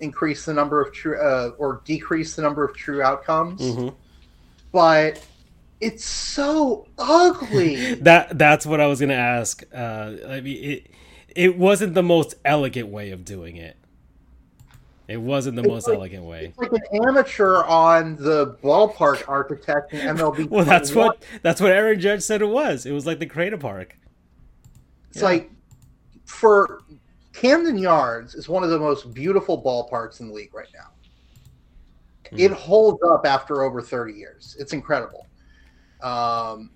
increase 0.00 0.44
the 0.46 0.54
number 0.54 0.80
of 0.80 0.92
true 0.92 1.18
uh, 1.20 1.50
or 1.58 1.82
decrease 1.84 2.34
the 2.36 2.42
number 2.42 2.64
of 2.64 2.74
true 2.76 3.02
outcomes. 3.02 3.60
Mhm. 3.60 3.94
But 4.72 5.22
it's 5.80 6.04
so 6.04 6.86
ugly. 6.98 7.94
that 8.02 8.38
that's 8.38 8.64
what 8.66 8.80
I 8.80 8.86
was 8.86 9.00
gonna 9.00 9.14
ask. 9.14 9.62
Uh, 9.74 10.12
I 10.28 10.40
mean, 10.40 10.64
it 10.64 10.86
it 11.36 11.58
wasn't 11.58 11.94
the 11.94 12.02
most 12.02 12.34
elegant 12.44 12.88
way 12.88 13.10
of 13.10 13.24
doing 13.24 13.56
it. 13.56 13.76
It 15.08 15.16
wasn't 15.16 15.56
the 15.56 15.62
It's 15.62 15.68
most 15.70 15.88
like- 15.88 15.96
elegant 15.96 16.24
way. 16.24 16.46
It's 16.46 16.58
like 16.58 16.72
an 16.72 17.06
amateur 17.06 17.62
on 17.64 18.16
the 18.16 18.56
ballpark 18.62 19.26
architect 19.26 19.94
in 19.94 20.00
MLB. 20.16 20.46
Well, 20.50 20.64
that's 20.66 20.94
what 20.94 21.22
that's 21.42 21.60
what 21.60 21.72
Aaron 21.72 21.98
Judge 21.98 22.22
said 22.22 22.42
it 22.42 22.48
was. 22.48 22.84
It 22.84 22.92
was 22.92 23.06
like 23.06 23.18
the 23.18 23.26
Crater 23.26 23.56
Park. 23.56 23.96
It's 25.10 25.22
like 25.22 25.50
for 26.26 26.82
Camden 27.32 27.78
Yards 27.78 28.34
is 28.34 28.48
one 28.50 28.62
of 28.62 28.68
the 28.70 28.78
most 28.78 29.14
beautiful 29.14 29.60
ballparks 29.62 30.20
in 30.20 30.28
the 30.28 30.34
league 30.34 30.52
right 30.54 30.68
now. 30.74 30.90
Hmm. 32.30 32.38
It 32.38 32.50
holds 32.52 33.02
up 33.02 33.26
after 33.26 33.62
over 33.62 33.80
30 33.80 34.12
years. 34.12 34.56
It's 34.60 34.74
incredible. 34.74 35.26
Um, 36.02 36.70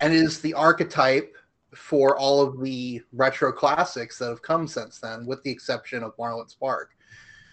and 0.00 0.14
it 0.14 0.20
is 0.20 0.40
the 0.40 0.54
archetype 0.54 1.34
for 1.74 2.16
all 2.16 2.40
of 2.40 2.58
the 2.62 3.02
retro 3.12 3.52
classics 3.52 4.18
that 4.18 4.28
have 4.30 4.40
come 4.40 4.66
since 4.66 4.98
then, 4.98 5.26
with 5.26 5.42
the 5.42 5.50
exception 5.50 6.02
of 6.02 6.16
Marlins 6.16 6.58
Park, 6.58 6.95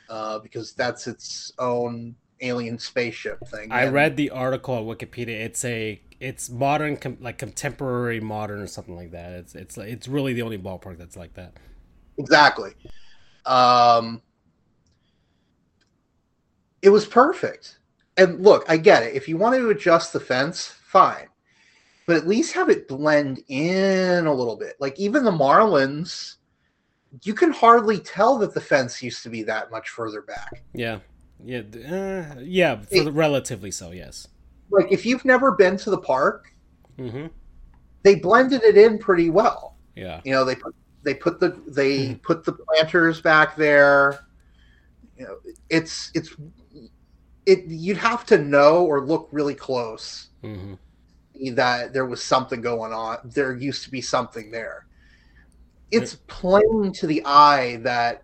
uh, 0.10 0.40
because 0.40 0.74
that's 0.74 1.08
its 1.08 1.52
own 1.60 2.16
alien 2.42 2.78
spaceship 2.78 3.40
thing. 3.48 3.72
I 3.72 3.84
And- 3.84 3.94
read 3.94 4.18
the 4.18 4.30
article 4.30 4.76
on 4.76 4.84
Wikipedia. 4.86 5.30
It's 5.46 5.64
a 5.66 6.02
it's 6.20 6.50
modern, 6.50 6.96
com- 6.98 7.18
like 7.20 7.38
contemporary 7.38 8.20
modern 8.22 8.62
or 8.62 8.68
something 8.68 8.96
like 8.96 9.12
that. 9.12 9.32
It's 9.34 9.56
it's 9.56 9.78
it's 9.78 10.08
really 10.08 10.34
the 10.34 10.42
only 10.42 10.58
ballpark 10.58 10.98
that's 10.98 11.18
like 11.18 11.34
that. 11.34 11.54
Exactly. 12.18 12.72
Um, 13.46 14.22
it 16.82 16.90
was 16.90 17.06
perfect. 17.06 17.80
And 18.18 18.42
look, 18.42 18.64
I 18.68 18.78
get 18.78 19.04
it. 19.04 19.16
If 19.16 19.28
you 19.28 19.38
want 19.38 19.56
to 19.56 19.70
adjust 19.70 20.14
the 20.14 20.20
fence, 20.20 20.68
fine. 20.68 21.28
But 22.06 22.18
at 22.18 22.28
least 22.28 22.54
have 22.54 22.70
it 22.70 22.88
blend 22.88 23.44
in 23.48 24.28
a 24.28 24.34
little 24.34 24.56
bit. 24.58 24.76
Like 24.80 25.00
even 25.00 25.24
the 25.24 25.32
Marlins, 25.32 26.36
you 27.22 27.34
can 27.34 27.52
hardly 27.52 28.00
tell 28.00 28.38
that 28.40 28.54
the 28.54 28.62
fence 28.62 29.02
used 29.04 29.24
to 29.24 29.30
be 29.30 29.44
that 29.44 29.72
much 29.72 29.90
further 29.90 30.22
back. 30.22 30.64
Yeah, 30.74 31.00
yeah, 31.44 31.60
uh, 31.60 32.40
yeah. 32.42 32.82
The, 32.90 33.12
relatively 33.12 33.72
so, 33.72 33.92
yes. 33.92 34.28
Like 34.72 34.92
if 34.92 35.06
you've 35.06 35.26
never 35.26 35.52
been 35.52 35.78
to 35.78 35.90
the 35.90 35.98
park, 35.98 36.46
hmm 36.98 37.28
they 38.04 38.16
blended 38.16 38.64
it 38.64 38.78
in 38.78 38.98
pretty 38.98 39.30
well. 39.30 39.78
Yeah, 39.96 40.22
You 40.26 40.34
know, 40.34 40.44
they 40.44 40.56
put 40.56 40.76
they 41.04 41.14
put 41.14 41.40
the 41.40 41.62
they 41.68 42.16
put 42.24 42.44
the 42.44 42.54
planters 42.54 43.22
back 43.22 43.56
there. 43.56 44.20
You 45.18 45.26
know, 45.26 45.36
it's 45.70 46.12
it's 46.16 46.36
it. 47.46 47.66
You'd 47.68 47.98
have 47.98 48.26
to 48.28 48.38
know 48.38 48.86
or 48.86 49.06
look 49.06 49.30
really 49.32 49.56
close 49.56 50.30
hmm 50.42 50.74
that 51.56 51.94
there 51.94 52.06
was 52.06 52.24
something 52.24 52.62
going 52.62 52.94
on. 52.94 53.18
There 53.24 53.56
used 53.56 53.84
to 53.84 53.92
be 53.92 54.02
something 54.02 54.52
there. 54.52 54.86
It's 56.02 56.16
plain 56.28 56.92
to 56.94 57.08
the 57.08 57.24
eye 57.26 57.78
that 57.78 58.24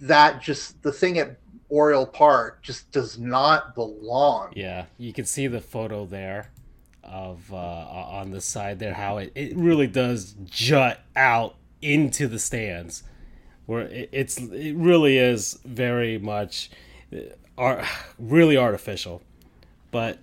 that 0.00 0.42
just 0.42 0.82
the 0.82 0.92
thing 0.92 1.18
at 1.18 1.38
Oriole 1.68 2.06
Park 2.06 2.62
just 2.62 2.90
does 2.92 3.18
not 3.18 3.74
belong. 3.74 4.52
Yeah, 4.54 4.86
you 4.98 5.12
can 5.12 5.24
see 5.24 5.46
the 5.46 5.60
photo 5.60 6.06
there 6.06 6.50
of 7.02 7.52
uh, 7.52 7.56
on 7.56 8.30
the 8.30 8.40
side 8.40 8.78
there 8.78 8.94
how 8.94 9.18
it, 9.18 9.32
it 9.34 9.56
really 9.56 9.86
does 9.86 10.34
jut 10.44 11.00
out 11.14 11.54
into 11.82 12.26
the 12.26 12.38
stands 12.38 13.02
where 13.66 13.82
it, 13.82 14.08
it's 14.10 14.38
it 14.38 14.74
really 14.74 15.18
is 15.18 15.58
very 15.64 16.18
much 16.18 16.70
uh, 17.14 17.18
art, 17.58 17.84
really 18.18 18.56
artificial 18.56 19.22
but 19.90 20.18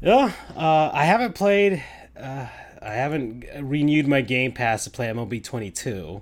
yeah 0.00 0.32
uh, 0.56 0.90
i 0.92 1.04
haven't 1.04 1.34
played 1.34 1.82
uh, 2.16 2.46
i 2.82 2.92
haven't 2.92 3.44
renewed 3.60 4.06
my 4.06 4.20
game 4.20 4.52
pass 4.52 4.84
to 4.84 4.90
play 4.90 5.06
mlb 5.08 5.42
22 5.42 6.20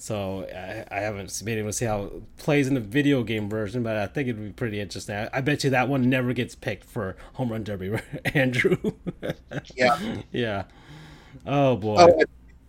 so 0.00 0.46
I, 0.50 0.96
I 0.96 1.00
haven't 1.00 1.42
been 1.44 1.58
able 1.58 1.68
to 1.68 1.72
see 1.74 1.84
how 1.84 2.04
it 2.04 2.36
plays 2.38 2.68
in 2.68 2.72
the 2.72 2.80
video 2.80 3.22
game 3.22 3.50
version, 3.50 3.82
but 3.82 3.98
I 3.98 4.06
think 4.06 4.28
it'd 4.30 4.42
be 4.42 4.50
pretty 4.50 4.80
interesting. 4.80 5.14
I, 5.14 5.28
I 5.30 5.40
bet 5.42 5.62
you 5.62 5.68
that 5.70 5.90
one 5.90 6.08
never 6.08 6.32
gets 6.32 6.54
picked 6.54 6.84
for 6.84 7.16
home 7.34 7.52
run 7.52 7.64
derby, 7.64 7.98
Andrew. 8.34 8.78
yeah. 9.76 9.98
Yeah. 10.32 10.64
Oh 11.44 11.76
boy. 11.76 11.96
Oh, 11.98 12.22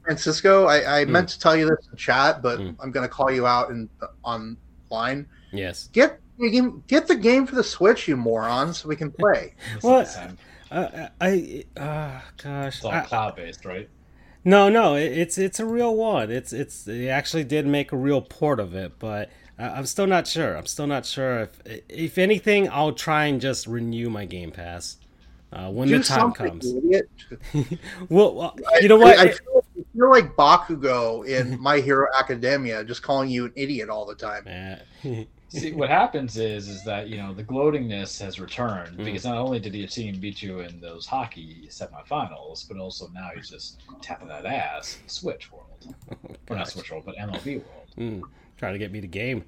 Francisco, 0.03 0.65
I, 0.65 0.99
I 0.99 1.05
mm. 1.05 1.09
meant 1.09 1.29
to 1.29 1.39
tell 1.39 1.55
you 1.55 1.65
this 1.69 1.87
in 1.89 1.97
chat, 1.97 2.41
but 2.41 2.59
mm. 2.59 2.75
I'm 2.81 2.91
going 2.91 3.07
to 3.07 3.09
call 3.09 3.31
you 3.31 3.47
out 3.47 3.69
in 3.69 3.89
online. 4.23 5.25
Yes. 5.53 5.89
Get 5.93 6.19
get 6.87 7.07
the 7.07 7.15
game 7.15 7.47
for 7.47 7.55
the 7.55 7.63
Switch, 7.63 8.09
you 8.09 8.17
moron, 8.17 8.73
so 8.73 8.89
we 8.89 8.97
can 8.97 9.09
play. 9.09 9.53
well, 9.83 10.05
uh, 10.71 11.09
I 11.19 11.65
uh, 11.77 12.21
gosh, 12.41 12.77
it's 12.77 12.85
all 12.85 13.01
cloud 13.01 13.35
based, 13.35 13.65
right? 13.65 13.89
No, 14.43 14.69
no, 14.69 14.95
it's 14.95 15.37
it's 15.37 15.59
a 15.59 15.65
real 15.65 15.95
one. 15.95 16.31
It's 16.31 16.51
it's 16.51 16.83
they 16.83 17.09
actually 17.09 17.43
did 17.43 17.67
make 17.67 17.91
a 17.91 17.97
real 17.97 18.21
port 18.21 18.59
of 18.59 18.73
it, 18.73 18.97
but 18.97 19.29
I'm 19.59 19.85
still 19.85 20.07
not 20.07 20.27
sure. 20.27 20.55
I'm 20.57 20.65
still 20.65 20.87
not 20.87 21.05
sure 21.05 21.41
if 21.41 21.83
if 21.89 22.17
anything, 22.17 22.69
I'll 22.69 22.93
try 22.93 23.25
and 23.25 23.39
just 23.39 23.67
renew 23.67 24.09
my 24.09 24.25
Game 24.25 24.51
Pass 24.51 24.97
uh, 25.53 25.69
when 25.69 25.87
Do 25.87 25.97
the 25.97 26.03
time 26.03 26.31
comes. 26.31 26.65
well, 28.09 28.33
well, 28.33 28.55
you 28.81 28.87
know 28.87 28.97
what? 28.97 29.19
I, 29.19 29.23
I 29.23 29.27
feel, 29.31 29.65
I 29.77 29.83
feel 29.93 30.09
like 30.09 30.35
Bakugo 30.35 31.27
in 31.27 31.59
My 31.61 31.79
Hero 31.79 32.07
Academia, 32.17 32.83
just 32.83 33.03
calling 33.03 33.29
you 33.29 33.45
an 33.45 33.53
idiot 33.55 33.89
all 33.89 34.05
the 34.05 34.15
time. 34.15 34.45
See, 35.51 35.73
what 35.73 35.89
happens 35.89 36.37
is, 36.37 36.69
is 36.69 36.83
that 36.85 37.09
you 37.09 37.17
know 37.17 37.33
the 37.33 37.43
gloatingness 37.43 38.21
has 38.21 38.39
returned 38.39 38.97
mm. 38.97 39.03
because 39.03 39.25
not 39.25 39.37
only 39.37 39.59
did 39.59 39.73
he 39.73 39.85
team 39.85 40.17
beat 40.17 40.41
you 40.41 40.61
in 40.61 40.79
those 40.79 41.05
hockey 41.05 41.67
semifinals, 41.69 42.65
but 42.67 42.77
also 42.77 43.09
now 43.09 43.31
he's 43.35 43.49
just 43.49 43.81
tapping 44.01 44.29
that 44.29 44.45
ass 44.45 44.97
Switch 45.07 45.51
World, 45.51 45.95
oh, 46.09 46.35
or 46.49 46.55
not 46.55 46.69
Switch 46.69 46.89
World, 46.89 47.03
but 47.05 47.17
MLB 47.17 47.55
World. 47.55 47.87
Mm. 47.97 48.21
Trying 48.57 48.73
to 48.73 48.79
get 48.79 48.93
me 48.93 49.01
the 49.01 49.07
game. 49.07 49.43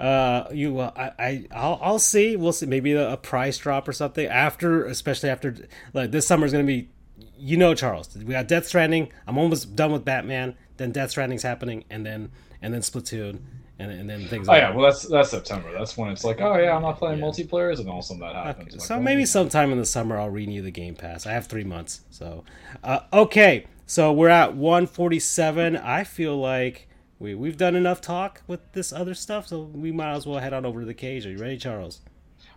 Uh, 0.00 0.44
you, 0.52 0.78
uh, 0.78 0.90
I, 0.96 1.22
I, 1.22 1.46
I'll, 1.52 1.78
I'll 1.82 1.98
see. 1.98 2.34
We'll 2.34 2.54
see. 2.54 2.64
Maybe 2.64 2.92
a, 2.92 3.12
a 3.12 3.16
price 3.18 3.58
drop 3.58 3.86
or 3.86 3.92
something 3.92 4.26
after, 4.26 4.86
especially 4.86 5.28
after 5.28 5.54
like 5.92 6.12
this 6.12 6.26
summer 6.26 6.46
is 6.46 6.52
going 6.52 6.66
to 6.66 6.72
be. 6.72 6.88
You 7.36 7.56
know, 7.56 7.74
Charles, 7.74 8.16
we 8.16 8.32
got 8.32 8.48
Death 8.48 8.66
Stranding. 8.66 9.12
I'm 9.26 9.36
almost 9.36 9.76
done 9.76 9.92
with 9.92 10.04
Batman. 10.04 10.56
Then 10.78 10.92
Death 10.92 11.10
Stranding's 11.10 11.42
happening, 11.42 11.84
and 11.90 12.06
then 12.06 12.30
and 12.62 12.72
then 12.72 12.80
Splatoon 12.80 13.40
and, 13.82 13.92
and 13.92 14.08
then 14.08 14.26
things. 14.28 14.48
Oh 14.48 14.52
like 14.52 14.62
yeah, 14.62 14.74
well 14.74 14.84
that's 14.84 15.02
that's 15.02 15.30
September. 15.30 15.72
That's 15.72 15.96
when 15.96 16.10
it's 16.10 16.24
like, 16.24 16.40
oh 16.40 16.56
yeah, 16.56 16.74
I'm 16.74 16.82
not 16.82 16.98
playing 16.98 17.18
yeah. 17.18 17.24
multiplayers, 17.24 17.80
and 17.80 17.88
all 17.88 17.98
of 17.98 18.04
a 18.04 18.06
sudden 18.06 18.20
that 18.20 18.34
happens. 18.34 18.68
Okay. 18.68 18.76
Like, 18.78 18.86
so 18.86 18.96
oh, 18.96 19.00
maybe 19.00 19.26
sometime 19.26 19.72
in 19.72 19.78
the 19.78 19.86
summer 19.86 20.18
I'll 20.18 20.30
renew 20.30 20.62
the 20.62 20.70
Game 20.70 20.94
Pass. 20.94 21.26
I 21.26 21.32
have 21.32 21.46
three 21.46 21.64
months, 21.64 22.02
so 22.10 22.44
uh, 22.84 23.00
okay. 23.12 23.66
So 23.86 24.12
we're 24.12 24.28
at 24.28 24.54
147. 24.54 25.76
I 25.76 26.04
feel 26.04 26.38
like 26.38 26.88
we 27.18 27.34
we've 27.34 27.56
done 27.56 27.74
enough 27.74 28.00
talk 28.00 28.42
with 28.46 28.60
this 28.72 28.92
other 28.92 29.14
stuff, 29.14 29.48
so 29.48 29.60
we 29.60 29.92
might 29.92 30.14
as 30.14 30.26
well 30.26 30.38
head 30.38 30.52
on 30.52 30.64
over 30.64 30.80
to 30.80 30.86
the 30.86 30.94
cage. 30.94 31.26
Are 31.26 31.30
you 31.30 31.38
ready, 31.38 31.58
Charles? 31.58 32.00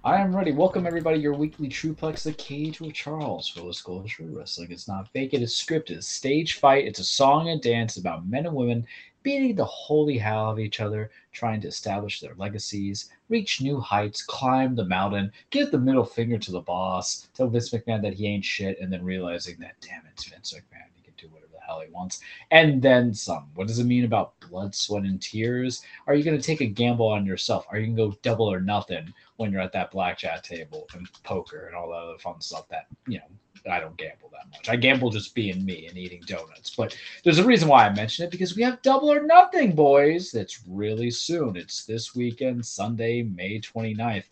I 0.06 0.22
am 0.22 0.36
ready. 0.36 0.52
Welcome 0.52 0.86
everybody. 0.86 1.20
Your 1.20 1.34
weekly 1.34 1.68
Truplex, 1.68 2.22
the 2.22 2.34
Cage 2.34 2.80
with 2.80 2.94
Charles. 2.94 3.50
Full 3.50 3.74
True 4.04 4.38
wrestling 4.38 4.72
It's 4.72 4.88
not 4.88 5.12
fake. 5.14 5.34
It 5.34 5.42
is 5.42 5.54
scripted. 5.54 5.98
It's 5.98 6.08
stage 6.08 6.60
fight. 6.60 6.86
It's 6.86 7.00
a 7.00 7.04
song 7.04 7.50
and 7.50 7.60
dance 7.60 7.98
about 7.98 8.28
men 8.28 8.46
and 8.46 8.56
women 8.56 8.86
beating 9.26 9.56
the 9.56 9.66
holy 9.66 10.20
hell 10.20 10.52
of 10.52 10.60
each 10.60 10.80
other, 10.80 11.10
trying 11.32 11.60
to 11.60 11.68
establish 11.68 12.20
their 12.20 12.36
legacies, 12.36 13.10
reach 13.28 13.60
new 13.60 13.80
heights, 13.80 14.22
climb 14.22 14.76
the 14.76 14.86
mountain, 14.86 15.32
give 15.50 15.72
the 15.72 15.80
middle 15.80 16.06
finger 16.06 16.38
to 16.38 16.52
the 16.52 16.62
boss, 16.62 17.28
tell 17.34 17.50
Vince 17.50 17.72
McMahon 17.72 18.04
that 18.04 18.14
he 18.14 18.28
ain't 18.28 18.46
shit, 18.46 18.80
and 18.80 18.94
then 18.94 19.04
realizing 19.04 19.58
that, 19.58 19.74
damn 19.82 20.06
it, 20.06 20.12
it's 20.14 20.26
Vince 20.26 20.54
McMahon. 20.54 20.86
He 20.94 21.02
can 21.02 21.16
do 21.18 21.28
whatever 21.34 21.54
the 21.54 21.60
hell 21.60 21.82
he 21.82 21.92
wants. 21.92 22.20
And 22.52 22.80
then 22.84 23.16
some. 23.16 23.50
What 23.56 23.66
does 23.66 23.80
it 23.80 23.86
mean 23.86 24.06
about 24.06 24.40
blood, 24.42 24.76
sweat, 24.76 25.06
and 25.06 25.20
tears? 25.20 25.82
Are 26.06 26.14
you 26.14 26.24
going 26.24 26.38
to 26.40 26.44
take 26.44 26.62
a 26.62 26.68
gamble 26.68 27.08
on 27.08 27.26
yourself? 27.26 27.66
Are 27.72 27.80
you 27.80 27.88
going 27.88 28.12
to 28.12 28.16
go 28.16 28.20
double 28.22 28.46
or 28.46 28.62
nothing 28.62 29.12
when 29.38 29.52
you're 29.52 29.60
at 29.60 29.74
that 29.74 29.90
blackjack 29.90 30.44
table 30.44 30.88
and 30.94 31.12
poker 31.24 31.66
and 31.66 31.76
all 31.76 31.90
that 31.90 31.96
other 31.96 32.20
fun 32.20 32.40
stuff 32.42 32.70
that, 32.70 32.86
you 33.08 33.18
know, 33.18 33.26
I 33.70 33.80
don't 33.80 33.98
gamble 33.98 34.30
that 34.32 34.50
much. 34.52 34.70
I 34.70 34.76
gamble 34.76 35.10
just 35.10 35.34
being 35.36 35.66
me 35.66 35.88
and 35.88 35.98
eating 35.98 36.22
donuts. 36.26 36.76
But 36.76 36.98
there's 37.24 37.40
a 37.40 37.46
reason 37.46 37.68
why 37.68 37.86
I 37.86 37.94
mention 37.94 38.26
it 38.26 38.32
because 38.32 38.56
we 38.56 38.64
have 38.64 38.82
double 38.82 39.12
or 39.12 39.24
nothing, 39.24 39.74
boys. 39.74 40.32
That's 40.32 40.62
really 40.68 41.12
soon. 41.12 41.56
It's 41.56 41.86
this 41.86 42.16
weekend, 42.16 42.66
Sunday, 42.66 43.24
May 43.24 43.60
29th. 43.60 44.26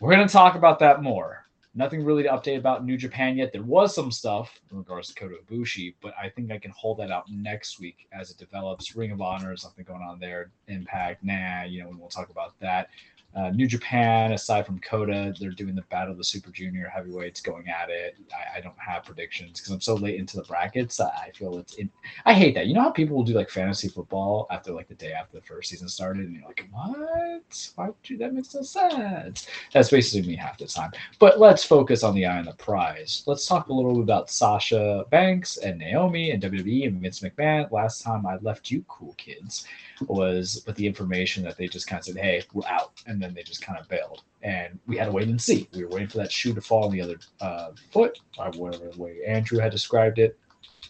We're 0.00 0.14
going 0.14 0.26
to 0.26 0.32
talk 0.32 0.56
about 0.56 0.78
that 0.80 1.02
more. 1.02 1.46
Nothing 1.74 2.04
really 2.04 2.22
to 2.24 2.28
update 2.28 2.58
about 2.58 2.84
New 2.84 2.98
Japan 2.98 3.38
yet. 3.38 3.50
There 3.50 3.62
was 3.62 3.94
some 3.94 4.12
stuff 4.12 4.60
in 4.70 4.76
regards 4.76 5.08
to 5.08 5.14
Kota 5.14 5.36
Ibushi, 5.46 5.94
but 6.02 6.12
I 6.22 6.28
think 6.28 6.50
I 6.50 6.58
can 6.58 6.70
hold 6.72 6.98
that 6.98 7.10
out 7.10 7.30
next 7.30 7.80
week 7.80 8.08
as 8.12 8.30
it 8.30 8.36
develops. 8.36 8.94
Ring 8.94 9.10
of 9.10 9.22
Honor, 9.22 9.56
something 9.56 9.84
going 9.84 10.02
on 10.02 10.18
there. 10.18 10.50
Impact, 10.68 11.24
nah, 11.24 11.62
you 11.62 11.82
know, 11.82 11.94
we'll 11.98 12.10
talk 12.10 12.28
about 12.28 12.58
that. 12.60 12.90
Uh, 13.34 13.50
New 13.50 13.66
Japan, 13.66 14.32
aside 14.32 14.66
from 14.66 14.78
Kota, 14.80 15.34
they're 15.40 15.50
doing 15.50 15.74
the 15.74 15.82
Battle 15.82 16.12
of 16.12 16.18
the 16.18 16.24
Super 16.24 16.50
Junior 16.50 16.88
heavyweights 16.94 17.40
going 17.40 17.68
at 17.68 17.88
it. 17.88 18.16
I, 18.32 18.58
I 18.58 18.60
don't 18.60 18.78
have 18.78 19.04
predictions 19.04 19.60
because 19.60 19.72
I'm 19.72 19.80
so 19.80 19.94
late 19.94 20.18
into 20.18 20.36
the 20.36 20.44
brackets. 20.44 21.00
I 21.00 21.30
feel 21.34 21.58
it's. 21.58 21.74
In, 21.74 21.90
I 22.26 22.34
hate 22.34 22.54
that. 22.54 22.66
You 22.66 22.74
know 22.74 22.82
how 22.82 22.90
people 22.90 23.16
will 23.16 23.24
do 23.24 23.32
like 23.32 23.50
fantasy 23.50 23.88
football 23.88 24.46
after 24.50 24.72
like 24.72 24.88
the 24.88 24.94
day 24.94 25.12
after 25.12 25.38
the 25.38 25.44
first 25.44 25.70
season 25.70 25.88
started, 25.88 26.26
and 26.26 26.36
you're 26.36 26.44
like, 26.44 26.68
what? 26.70 27.70
Why 27.76 27.90
you? 28.04 28.18
That 28.18 28.34
makes 28.34 28.54
no 28.54 28.62
sense. 28.62 29.46
That's 29.72 29.90
basically 29.90 30.28
me 30.28 30.36
half 30.36 30.58
the 30.58 30.66
time. 30.66 30.92
But 31.18 31.40
let's 31.40 31.64
focus 31.64 32.02
on 32.02 32.14
the 32.14 32.26
eye 32.26 32.38
on 32.38 32.44
the 32.44 32.52
prize. 32.52 33.22
Let's 33.26 33.46
talk 33.46 33.68
a 33.68 33.72
little 33.72 33.94
bit 33.94 34.02
about 34.02 34.30
Sasha 34.30 35.04
Banks 35.10 35.56
and 35.58 35.78
Naomi 35.78 36.30
and 36.32 36.42
WWE 36.42 36.86
and 36.86 37.00
Vince 37.00 37.20
McMahon. 37.20 37.70
Last 37.70 38.02
time 38.02 38.26
I 38.26 38.36
left 38.36 38.70
you, 38.70 38.84
cool 38.88 39.14
kids 39.14 39.66
was 40.08 40.62
with 40.66 40.76
the 40.76 40.86
information 40.86 41.44
that 41.44 41.56
they 41.56 41.68
just 41.68 41.86
kind 41.86 42.00
of 42.00 42.04
said, 42.04 42.16
"Hey, 42.16 42.42
we're 42.52 42.66
out," 42.66 43.02
and 43.06 43.21
then 43.22 43.34
they 43.34 43.42
just 43.42 43.62
kind 43.62 43.78
of 43.78 43.88
bailed, 43.88 44.22
and 44.42 44.78
we 44.86 44.96
had 44.96 45.06
to 45.06 45.12
wait 45.12 45.28
and 45.28 45.40
see. 45.40 45.68
We 45.74 45.84
were 45.84 45.90
waiting 45.90 46.08
for 46.08 46.18
that 46.18 46.32
shoe 46.32 46.54
to 46.54 46.60
fall 46.60 46.84
on 46.84 46.92
the 46.92 47.00
other 47.00 47.18
uh, 47.40 47.70
foot, 47.92 48.18
or 48.38 48.50
whatever 48.52 48.88
the 48.88 49.02
way 49.02 49.18
Andrew 49.26 49.58
had 49.58 49.72
described 49.72 50.18
it 50.18 50.38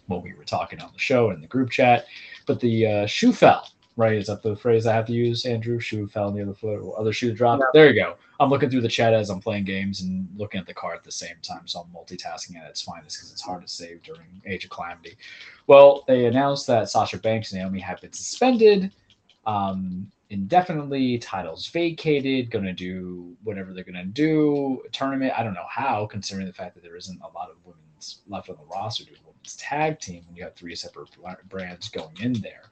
when 0.06 0.22
we 0.22 0.34
were 0.34 0.44
talking 0.44 0.80
on 0.80 0.90
the 0.92 0.98
show 0.98 1.30
and 1.30 1.42
the 1.42 1.48
group 1.48 1.70
chat. 1.70 2.06
But 2.46 2.60
the 2.60 2.86
uh, 2.86 3.06
shoe 3.06 3.32
fell, 3.32 3.68
right? 3.96 4.14
Is 4.14 4.26
that 4.26 4.42
the 4.42 4.56
phrase 4.56 4.86
I 4.86 4.94
have 4.94 5.06
to 5.06 5.12
use, 5.12 5.44
Andrew? 5.44 5.78
Shoe 5.78 6.06
fell 6.06 6.28
on 6.28 6.34
the 6.34 6.42
other 6.42 6.54
foot, 6.54 6.80
or 6.80 6.98
other 6.98 7.12
shoe 7.12 7.32
dropped. 7.32 7.62
There 7.72 7.88
you 7.88 8.00
go. 8.00 8.16
I'm 8.40 8.50
looking 8.50 8.70
through 8.70 8.80
the 8.80 8.88
chat 8.88 9.14
as 9.14 9.30
I'm 9.30 9.40
playing 9.40 9.64
games 9.64 10.00
and 10.00 10.28
looking 10.36 10.60
at 10.60 10.66
the 10.66 10.74
car 10.74 10.94
at 10.94 11.04
the 11.04 11.12
same 11.12 11.36
time, 11.42 11.66
so 11.66 11.80
I'm 11.80 11.94
multitasking 11.94 12.56
at 12.56 12.68
its 12.68 12.82
finest 12.82 13.18
because 13.18 13.32
it's 13.32 13.42
hard 13.42 13.62
to 13.62 13.68
save 13.68 14.02
during 14.02 14.42
Age 14.46 14.64
of 14.64 14.70
Calamity. 14.70 15.16
Well, 15.68 16.02
they 16.08 16.26
announced 16.26 16.66
that 16.66 16.90
Sasha 16.90 17.18
Banks 17.18 17.52
and 17.52 17.60
Naomi 17.60 17.78
have 17.80 18.00
been 18.00 18.12
suspended 18.12 18.92
um, 19.46 20.10
indefinitely. 20.32 21.18
Titles 21.18 21.68
vacated. 21.68 22.50
Going 22.50 22.64
to 22.64 22.72
do 22.72 23.36
whatever 23.44 23.72
they're 23.72 23.84
going 23.84 23.94
to 23.94 24.04
do. 24.04 24.82
tournament. 24.92 25.32
I 25.36 25.42
don't 25.42 25.54
know 25.54 25.66
how, 25.68 26.06
considering 26.06 26.46
the 26.46 26.52
fact 26.52 26.74
that 26.74 26.82
there 26.82 26.96
isn't 26.96 27.20
a 27.20 27.28
lot 27.36 27.50
of 27.50 27.56
women's 27.64 28.20
left 28.26 28.48
on 28.48 28.56
the 28.56 28.64
roster 28.64 29.04
to 29.04 29.10
women's 29.24 29.56
tag 29.56 30.00
team 30.00 30.24
when 30.26 30.36
you 30.36 30.44
have 30.44 30.54
three 30.54 30.74
separate 30.74 31.10
brands 31.48 31.88
going 31.88 32.16
in 32.20 32.32
there. 32.34 32.70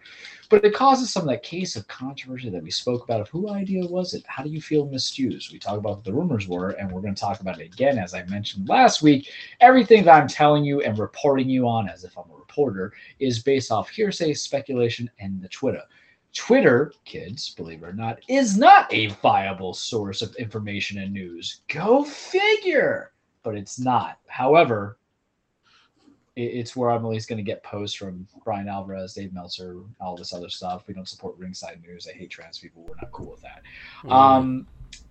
But 0.49 0.65
it 0.65 0.75
causes 0.75 1.13
some 1.13 1.23
of 1.23 1.29
that 1.29 1.45
case 1.45 1.77
of 1.77 1.87
controversy 1.87 2.51
that 2.51 2.63
we 2.63 2.71
spoke 2.71 3.05
about 3.05 3.21
of 3.21 3.29
who 3.29 3.51
idea 3.51 3.87
was 3.87 4.15
it? 4.15 4.25
How 4.27 4.43
do 4.43 4.51
you 4.51 4.61
feel 4.61 4.87
misused? 4.87 5.53
We 5.53 5.59
talk 5.59 5.79
about 5.79 5.97
what 5.97 6.05
the 6.05 6.13
rumors 6.13 6.49
were, 6.49 6.71
and 6.71 6.91
we're 6.91 7.03
going 7.03 7.15
to 7.15 7.21
talk 7.21 7.41
about 7.41 7.61
it 7.61 7.73
again. 7.73 7.99
As 7.99 8.15
I 8.15 8.25
mentioned 8.25 8.69
last 8.69 9.03
week, 9.03 9.31
everything 9.61 10.05
that 10.05 10.21
I'm 10.21 10.29
telling 10.29 10.65
you 10.65 10.81
and 10.81 10.99
reporting 10.99 11.49
you 11.49 11.69
on 11.69 11.89
as 11.89 12.03
if 12.05 12.17
I'm 12.19 12.31
a 12.31 12.37
reporter 12.37 12.93
is 13.21 13.41
based 13.41 13.71
off 13.71 13.91
hearsay, 13.91 14.35
speculation, 14.35 15.09
and 15.21 15.41
the 15.41 15.49
Twitter. 15.49 15.83
Twitter, 16.35 16.93
kids, 17.05 17.51
believe 17.51 17.83
it 17.83 17.87
or 17.87 17.93
not, 17.93 18.21
is 18.29 18.57
not 18.57 18.93
a 18.93 19.09
viable 19.09 19.75
source 19.75 20.23
of 20.23 20.35
information 20.37 20.99
and 20.99 21.13
news. 21.13 21.63
Go 21.69 22.05
figure. 22.05 23.13
But 23.43 23.57
it's 23.57 23.79
not. 23.79 24.19
However, 24.27 24.99
it's 26.37 26.77
where 26.77 26.91
I'm 26.91 27.05
at 27.05 27.09
least 27.09 27.29
going 27.29 27.39
to 27.39 27.43
get 27.43 27.63
posts 27.63 27.97
from 27.97 28.27
Bryan 28.45 28.69
Alvarez, 28.69 29.15
Dave 29.15 29.33
Meltzer, 29.33 29.79
all 30.01 30.17
this 30.17 30.33
other 30.33 30.49
stuff. 30.49 30.85
We 30.87 30.95
don't 30.95 31.09
support 31.09 31.37
ringside 31.37 31.83
news. 31.83 32.07
I 32.09 32.17
hate 32.17 32.31
trans 32.31 32.59
people. 32.59 32.83
We're 32.83 32.95
not 32.97 33.13
cool 33.13 33.31
with 33.31 33.43
that. 33.43 33.63
Mm. 34.05 34.13
Um, 34.13 34.67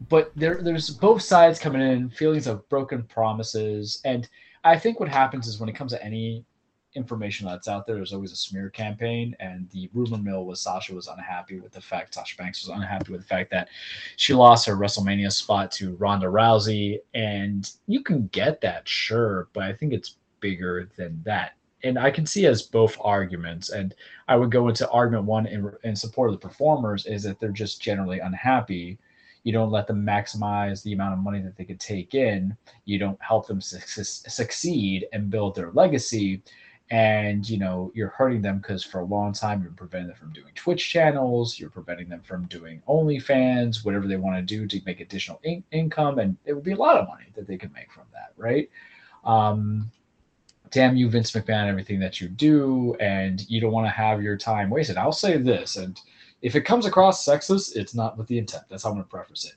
but 0.07 0.31
there, 0.35 0.61
there's 0.61 0.89
both 0.89 1.21
sides 1.21 1.59
coming 1.59 1.81
in, 1.81 2.09
feelings 2.09 2.47
of 2.47 2.67
broken 2.69 3.03
promises. 3.03 4.01
And 4.05 4.29
I 4.63 4.77
think 4.77 4.99
what 4.99 5.09
happens 5.09 5.47
is 5.47 5.59
when 5.59 5.69
it 5.69 5.75
comes 5.75 5.91
to 5.91 6.03
any 6.03 6.45
information 6.95 7.45
that's 7.45 7.67
out 7.67 7.85
there. 7.85 7.95
There's 7.95 8.13
always 8.13 8.31
a 8.31 8.35
smear 8.35 8.69
campaign, 8.69 9.35
and 9.39 9.69
the 9.69 9.89
rumor 9.93 10.17
mill 10.17 10.45
was 10.45 10.61
Sasha 10.61 10.93
was 10.93 11.07
unhappy 11.07 11.59
with 11.59 11.71
the 11.71 11.81
fact 11.81 12.13
Sasha 12.13 12.35
Banks 12.37 12.65
was 12.65 12.75
unhappy 12.75 13.11
with 13.11 13.21
the 13.21 13.27
fact 13.27 13.51
that 13.51 13.69
she 14.15 14.33
lost 14.33 14.65
her 14.65 14.75
WrestleMania 14.75 15.31
spot 15.31 15.71
to 15.73 15.95
Ronda 15.95 16.27
Rousey, 16.27 16.99
and 17.13 17.71
you 17.87 18.01
can 18.01 18.27
get 18.27 18.61
that, 18.61 18.87
sure, 18.87 19.49
but 19.53 19.63
I 19.63 19.73
think 19.73 19.93
it's 19.93 20.15
bigger 20.39 20.89
than 20.97 21.21
that. 21.25 21.53
And 21.83 21.97
I 21.97 22.11
can 22.11 22.25
see 22.25 22.45
as 22.45 22.63
both 22.63 22.97
arguments, 22.99 23.69
and 23.69 23.95
I 24.27 24.35
would 24.35 24.51
go 24.51 24.67
into 24.67 24.89
argument 24.89 25.25
one 25.25 25.45
in, 25.47 25.71
in 25.83 25.95
support 25.95 26.29
of 26.29 26.39
the 26.39 26.47
performers 26.47 27.05
is 27.05 27.23
that 27.23 27.39
they're 27.39 27.49
just 27.51 27.81
generally 27.81 28.19
unhappy 28.19 28.97
you 29.43 29.53
don't 29.53 29.71
let 29.71 29.87
them 29.87 30.05
maximize 30.05 30.83
the 30.83 30.93
amount 30.93 31.13
of 31.13 31.19
money 31.19 31.39
that 31.39 31.55
they 31.55 31.63
could 31.63 31.79
take 31.79 32.13
in 32.13 32.55
you 32.85 32.99
don't 32.99 33.21
help 33.21 33.47
them 33.47 33.61
su- 33.61 34.03
succeed 34.03 35.07
and 35.13 35.29
build 35.29 35.55
their 35.55 35.71
legacy 35.71 36.41
and 36.91 37.47
you 37.47 37.57
know 37.57 37.91
you're 37.93 38.09
hurting 38.09 38.41
them 38.41 38.57
because 38.57 38.83
for 38.83 39.01
a 39.01 39.05
long 39.05 39.31
time 39.31 39.61
you're 39.61 39.71
preventing 39.71 40.07
them 40.07 40.17
from 40.17 40.33
doing 40.33 40.51
twitch 40.55 40.89
channels 40.89 41.59
you're 41.59 41.69
preventing 41.69 42.09
them 42.09 42.21
from 42.21 42.45
doing 42.45 42.81
onlyfans 42.87 43.85
whatever 43.85 44.07
they 44.07 44.17
want 44.17 44.35
to 44.35 44.41
do 44.41 44.65
to 44.65 44.81
make 44.85 44.99
additional 44.99 45.39
in- 45.43 45.63
income 45.71 46.19
and 46.19 46.35
it 46.45 46.53
would 46.53 46.63
be 46.63 46.71
a 46.71 46.77
lot 46.77 46.97
of 46.97 47.07
money 47.07 47.25
that 47.35 47.47
they 47.47 47.57
could 47.57 47.73
make 47.73 47.91
from 47.91 48.05
that 48.11 48.33
right 48.37 48.69
um 49.23 49.91
damn 50.71 50.95
you 50.95 51.09
vince 51.09 51.31
mcmahon 51.31 51.67
everything 51.67 51.99
that 51.99 52.19
you 52.19 52.27
do 52.27 52.95
and 52.99 53.47
you 53.49 53.61
don't 53.61 53.71
want 53.71 53.85
to 53.85 53.91
have 53.91 54.23
your 54.23 54.35
time 54.35 54.69
wasted 54.69 54.97
i'll 54.97 55.11
say 55.11 55.37
this 55.37 55.75
and 55.77 56.01
if 56.41 56.55
it 56.55 56.61
comes 56.61 56.85
across 56.85 57.25
sexist, 57.25 57.75
it's 57.75 57.93
not 57.93 58.17
with 58.17 58.27
the 58.27 58.37
intent. 58.37 58.63
That's 58.69 58.83
how 58.83 58.89
I'm 58.89 58.95
going 58.95 59.03
to 59.03 59.09
preface 59.09 59.45
it. 59.45 59.53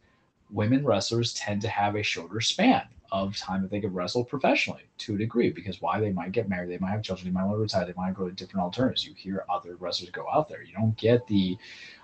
Women 0.50 0.84
wrestlers 0.84 1.32
tend 1.34 1.62
to 1.62 1.68
have 1.68 1.96
a 1.96 2.02
shorter 2.02 2.40
span 2.40 2.82
of 3.12 3.36
time 3.36 3.60
that 3.60 3.70
they 3.70 3.80
could 3.80 3.94
wrestle 3.94 4.24
professionally 4.24 4.82
to 4.96 5.14
a 5.14 5.18
degree 5.18 5.50
because 5.50 5.82
why 5.82 6.00
they 6.00 6.10
might 6.10 6.32
get 6.32 6.48
married, 6.48 6.70
they 6.70 6.78
might 6.78 6.92
have 6.92 7.02
children, 7.02 7.26
they 7.28 7.38
might 7.38 7.44
want 7.44 7.56
to 7.56 7.60
retire, 7.62 7.84
they 7.84 7.92
might 7.94 8.14
go 8.14 8.26
to 8.26 8.32
different 8.32 8.64
alternatives. 8.64 9.06
You 9.06 9.12
hear 9.14 9.44
other 9.50 9.76
wrestlers 9.76 10.08
go 10.10 10.26
out 10.32 10.48
there. 10.48 10.62
You 10.62 10.72
don't 10.72 10.96
get 10.96 11.26
the 11.26 11.58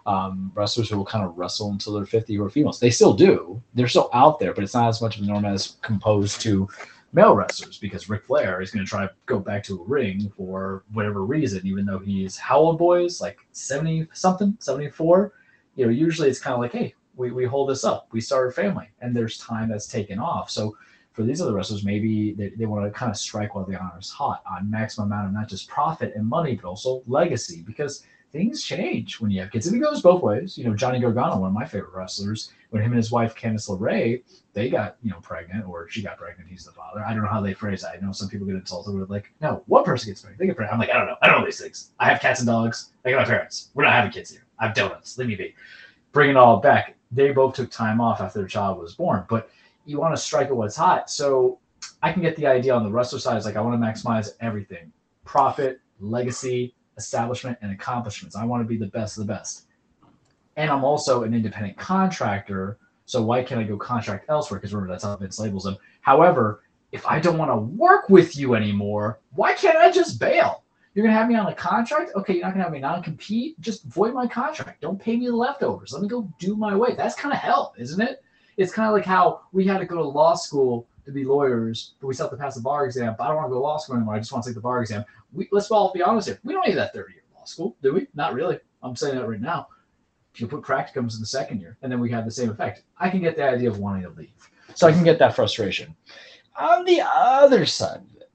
um, 0.04 0.52
wrestlers 0.54 0.90
who 0.90 0.98
will 0.98 1.06
kind 1.06 1.24
of 1.24 1.36
wrestle 1.38 1.72
until 1.72 1.94
they're 1.94 2.04
50 2.04 2.34
who 2.34 2.44
are 2.44 2.50
females. 2.50 2.78
They 2.78 2.90
still 2.90 3.14
do. 3.14 3.60
They're 3.72 3.88
still 3.88 4.10
out 4.12 4.38
there, 4.38 4.52
but 4.52 4.62
it's 4.62 4.74
not 4.74 4.88
as 4.88 5.00
much 5.00 5.16
of 5.16 5.22
a 5.22 5.26
norm 5.26 5.46
as 5.46 5.78
composed 5.80 6.42
to 6.42 6.68
male 7.14 7.34
wrestlers 7.34 7.78
because 7.78 8.10
Ric 8.10 8.26
Flair 8.26 8.60
is 8.60 8.70
going 8.70 8.84
to 8.84 8.90
try 8.90 9.06
to 9.06 9.12
go 9.24 9.38
back 9.38 9.64
to 9.64 9.80
a 9.80 9.84
ring 9.84 10.30
for 10.36 10.84
whatever 10.92 11.24
reason, 11.24 11.66
even 11.66 11.86
though 11.86 11.98
he's 11.98 12.36
how 12.36 12.58
old 12.58 12.78
boys, 12.78 13.18
like 13.18 13.38
70 13.52 14.08
something, 14.12 14.58
74. 14.60 15.32
You 15.74 15.86
know, 15.86 15.90
usually 15.90 16.28
it's 16.28 16.40
kind 16.40 16.52
of 16.52 16.60
like, 16.60 16.72
hey, 16.72 16.94
we, 17.16 17.30
we 17.30 17.46
hold 17.46 17.70
this 17.70 17.84
up. 17.84 18.08
We 18.12 18.20
start 18.20 18.48
a 18.48 18.52
family 18.52 18.90
and 19.00 19.16
there's 19.16 19.38
time 19.38 19.70
that's 19.70 19.86
taken 19.86 20.18
off. 20.18 20.50
So 20.50 20.76
for 21.18 21.24
these 21.24 21.42
other 21.42 21.52
wrestlers, 21.52 21.82
maybe 21.82 22.32
they, 22.34 22.50
they 22.50 22.64
want 22.64 22.84
to 22.84 22.96
kind 22.96 23.10
of 23.10 23.16
strike 23.16 23.56
while 23.56 23.64
the 23.64 23.74
iron 23.74 23.98
is 23.98 24.08
hot 24.08 24.40
on 24.48 24.70
maximum 24.70 25.10
amount 25.10 25.26
of 25.26 25.32
not 25.32 25.48
just 25.48 25.66
profit 25.66 26.12
and 26.14 26.24
money, 26.24 26.54
but 26.54 26.68
also 26.68 27.02
legacy 27.08 27.64
because 27.66 28.04
things 28.30 28.62
change 28.62 29.18
when 29.18 29.28
you 29.28 29.40
have 29.40 29.50
kids. 29.50 29.66
And 29.66 29.74
it 29.74 29.84
goes 29.84 30.00
both 30.00 30.22
ways. 30.22 30.56
You 30.56 30.62
know, 30.62 30.76
Johnny 30.76 31.00
Gargano, 31.00 31.40
one 31.40 31.48
of 31.48 31.54
my 31.54 31.64
favorite 31.64 31.92
wrestlers, 31.92 32.52
when 32.70 32.84
him 32.84 32.92
and 32.92 32.98
his 32.98 33.10
wife 33.10 33.34
Candice 33.34 33.68
LeRae, 33.68 34.22
they 34.52 34.70
got 34.70 34.94
you 35.02 35.10
know 35.10 35.18
pregnant 35.18 35.66
or 35.66 35.88
she 35.88 36.02
got 36.02 36.18
pregnant. 36.18 36.48
He's 36.48 36.64
the 36.64 36.70
father. 36.70 37.04
I 37.04 37.12
don't 37.12 37.24
know 37.24 37.28
how 37.28 37.40
they 37.40 37.52
phrase 37.52 37.82
that. 37.82 37.96
I 37.96 38.06
know 38.06 38.12
some 38.12 38.28
people 38.28 38.46
get 38.46 38.54
insulted 38.54 38.94
with 38.94 39.10
like, 39.10 39.32
no, 39.40 39.64
one 39.66 39.82
person 39.82 40.10
gets 40.10 40.20
pregnant. 40.20 40.38
They 40.38 40.46
get 40.46 40.54
pregnant. 40.54 40.74
I'm 40.74 40.78
like, 40.78 40.90
I 40.90 40.98
don't 40.98 41.08
know. 41.08 41.16
I 41.20 41.26
don't 41.26 41.40
know 41.40 41.46
these 41.46 41.60
things. 41.60 41.90
I 41.98 42.08
have 42.08 42.20
cats 42.20 42.38
and 42.38 42.46
dogs. 42.46 42.92
I 43.04 43.10
got 43.10 43.18
my 43.18 43.24
parents. 43.24 43.70
We're 43.74 43.82
not 43.82 43.92
having 43.92 44.12
kids 44.12 44.30
here. 44.30 44.44
I 44.60 44.66
have 44.66 44.76
donuts. 44.76 45.18
Leave 45.18 45.26
me 45.26 45.34
be. 45.34 45.56
Bring 46.12 46.30
it 46.30 46.36
all 46.36 46.58
back. 46.60 46.94
They 47.10 47.32
both 47.32 47.56
took 47.56 47.72
time 47.72 48.00
off 48.00 48.20
after 48.20 48.38
their 48.38 48.46
child 48.46 48.78
was 48.78 48.94
born, 48.94 49.24
but 49.28 49.50
you 49.88 49.98
want 49.98 50.14
to 50.14 50.20
strike 50.20 50.48
at 50.48 50.56
what's 50.56 50.76
hot. 50.76 51.10
So 51.10 51.58
I 52.02 52.12
can 52.12 52.20
get 52.20 52.36
the 52.36 52.46
idea 52.46 52.74
on 52.74 52.84
the 52.84 52.90
wrestler 52.90 53.18
side. 53.18 53.38
Is 53.38 53.46
like 53.46 53.56
I 53.56 53.60
want 53.60 53.80
to 53.80 53.86
maximize 53.86 54.32
everything: 54.40 54.92
profit, 55.24 55.80
legacy, 55.98 56.74
establishment, 56.98 57.58
and 57.62 57.72
accomplishments. 57.72 58.36
I 58.36 58.44
want 58.44 58.62
to 58.62 58.68
be 58.68 58.76
the 58.76 58.86
best 58.86 59.18
of 59.18 59.26
the 59.26 59.32
best. 59.32 59.66
And 60.56 60.70
I'm 60.70 60.84
also 60.84 61.22
an 61.22 61.32
independent 61.34 61.78
contractor. 61.78 62.78
So 63.06 63.22
why 63.22 63.42
can't 63.42 63.60
I 63.60 63.64
go 63.64 63.78
contract 63.78 64.26
elsewhere? 64.28 64.60
Because 64.60 64.74
remember, 64.74 64.92
that's 64.92 65.04
how 65.04 65.16
Vince 65.16 65.38
labels 65.38 65.64
them. 65.64 65.78
However, 66.02 66.64
if 66.92 67.06
I 67.06 67.18
don't 67.18 67.38
want 67.38 67.50
to 67.50 67.56
work 67.56 68.10
with 68.10 68.36
you 68.36 68.54
anymore, 68.54 69.20
why 69.32 69.54
can't 69.54 69.78
I 69.78 69.90
just 69.90 70.20
bail? 70.20 70.64
You're 70.92 71.06
gonna 71.06 71.16
have 71.16 71.28
me 71.28 71.36
on 71.36 71.46
a 71.46 71.54
contract? 71.54 72.10
Okay, 72.16 72.34
you're 72.34 72.42
not 72.42 72.52
gonna 72.52 72.64
have 72.64 72.72
me 72.72 72.80
non-compete. 72.80 73.58
Just 73.60 73.84
void 73.84 74.12
my 74.12 74.26
contract. 74.26 74.80
Don't 74.80 75.00
pay 75.00 75.16
me 75.16 75.26
the 75.26 75.36
leftovers. 75.36 75.92
Let 75.92 76.02
me 76.02 76.08
go 76.08 76.28
do 76.38 76.56
my 76.56 76.74
way. 76.74 76.94
That's 76.94 77.14
kind 77.14 77.32
of 77.32 77.38
hell, 77.38 77.74
isn't 77.78 78.00
it? 78.00 78.22
It's 78.58 78.72
kind 78.72 78.88
of 78.88 78.92
like 78.92 79.06
how 79.06 79.42
we 79.52 79.64
had 79.64 79.78
to 79.78 79.86
go 79.86 79.96
to 79.96 80.04
law 80.04 80.34
school 80.34 80.86
to 81.06 81.12
be 81.12 81.24
lawyers, 81.24 81.94
but 82.00 82.08
we 82.08 82.14
still 82.14 82.26
have 82.26 82.36
to 82.36 82.42
pass 82.42 82.56
the 82.56 82.60
bar 82.60 82.84
exam. 82.84 83.14
But 83.16 83.24
I 83.24 83.28
don't 83.28 83.36
want 83.36 83.46
to 83.46 83.50
go 83.50 83.54
to 83.54 83.60
law 83.60 83.78
school 83.78 83.96
anymore. 83.96 84.14
I 84.14 84.18
just 84.18 84.32
want 84.32 84.44
to 84.44 84.50
take 84.50 84.56
the 84.56 84.60
bar 84.60 84.82
exam. 84.82 85.04
We, 85.32 85.48
let's 85.52 85.70
all 85.70 85.92
be 85.92 86.02
honest 86.02 86.28
here. 86.28 86.40
We 86.44 86.52
don't 86.52 86.66
need 86.66 86.76
that 86.76 86.92
third 86.92 87.10
year 87.10 87.22
law 87.34 87.44
school, 87.44 87.76
do 87.82 87.94
we? 87.94 88.08
Not 88.14 88.34
really. 88.34 88.58
I'm 88.82 88.96
saying 88.96 89.14
that 89.14 89.26
right 89.26 89.40
now. 89.40 89.68
If 90.34 90.40
you 90.40 90.48
put 90.48 90.62
practicums 90.62 91.14
in 91.14 91.20
the 91.20 91.26
second 91.26 91.60
year, 91.60 91.78
and 91.82 91.90
then 91.90 92.00
we 92.00 92.10
have 92.10 92.24
the 92.24 92.30
same 92.30 92.50
effect. 92.50 92.82
I 92.98 93.08
can 93.08 93.20
get 93.20 93.36
the 93.36 93.48
idea 93.48 93.70
of 93.70 93.78
wanting 93.78 94.02
to 94.02 94.10
leave. 94.10 94.50
So 94.74 94.86
I 94.86 94.92
can 94.92 95.02
get 95.02 95.18
that 95.20 95.34
frustration. 95.34 95.96
On 96.58 96.84
the 96.84 97.00
other 97.00 97.64
side 97.64 98.02
of 98.02 98.16
it, 98.20 98.30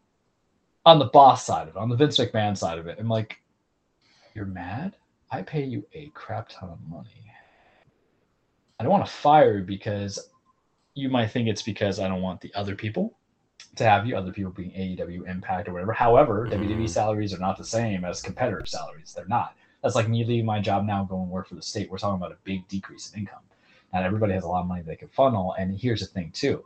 on 0.85 0.99
the 0.99 1.05
boss 1.05 1.45
side 1.45 1.67
of 1.67 1.75
it, 1.75 1.79
on 1.79 1.89
the 1.89 1.95
Vince 1.95 2.17
McMahon 2.17 2.57
side 2.57 2.79
of 2.79 2.87
it, 2.87 2.97
I'm 2.99 3.07
like, 3.07 3.37
you're 4.33 4.45
mad? 4.45 4.95
I 5.31 5.41
pay 5.41 5.63
you 5.63 5.85
a 5.93 6.07
crap 6.13 6.49
ton 6.49 6.69
of 6.69 6.79
money. 6.89 7.09
I 8.83 8.85
don't 8.85 8.91
want 8.91 9.05
to 9.05 9.11
fire 9.13 9.59
you 9.59 9.63
because 9.63 10.29
you 10.93 11.07
might 11.07 11.27
think 11.27 11.47
it's 11.47 11.61
because 11.61 12.01
I 12.01 12.09
don't 12.09 12.21
want 12.21 12.41
the 12.41 12.53
other 12.53 12.75
people 12.75 13.13
to 13.77 13.85
have 13.85 14.05
you, 14.05 14.17
other 14.17 14.33
people 14.33 14.51
being 14.51 14.71
AEW, 14.71 15.25
Impact, 15.25 15.69
or 15.69 15.73
whatever. 15.73 15.93
However, 15.93 16.45
Mhm. 16.47 16.51
WWE 16.51 16.89
salaries 16.89 17.33
are 17.33 17.39
not 17.39 17.57
the 17.57 17.63
same 17.63 18.03
as 18.03 18.21
competitor 18.21 18.65
salaries. 18.65 19.13
They're 19.13 19.25
not. 19.25 19.55
That's 19.81 19.95
like 19.95 20.09
me 20.09 20.25
leaving 20.25 20.45
my 20.45 20.59
job 20.59 20.83
now, 20.83 21.05
going 21.05 21.29
work 21.29 21.47
for 21.47 21.55
the 21.55 21.61
state. 21.61 21.89
We're 21.89 21.97
talking 21.97 22.17
about 22.17 22.33
a 22.33 22.37
big 22.43 22.67
decrease 22.67 23.09
in 23.13 23.21
income. 23.21 23.43
Not 23.93 24.03
everybody 24.03 24.33
has 24.33 24.43
a 24.43 24.49
lot 24.49 24.63
of 24.63 24.67
money 24.67 24.81
they 24.81 24.97
can 24.97 25.07
funnel. 25.07 25.53
And 25.53 25.79
here's 25.79 26.01
the 26.01 26.07
thing, 26.07 26.31
too 26.31 26.65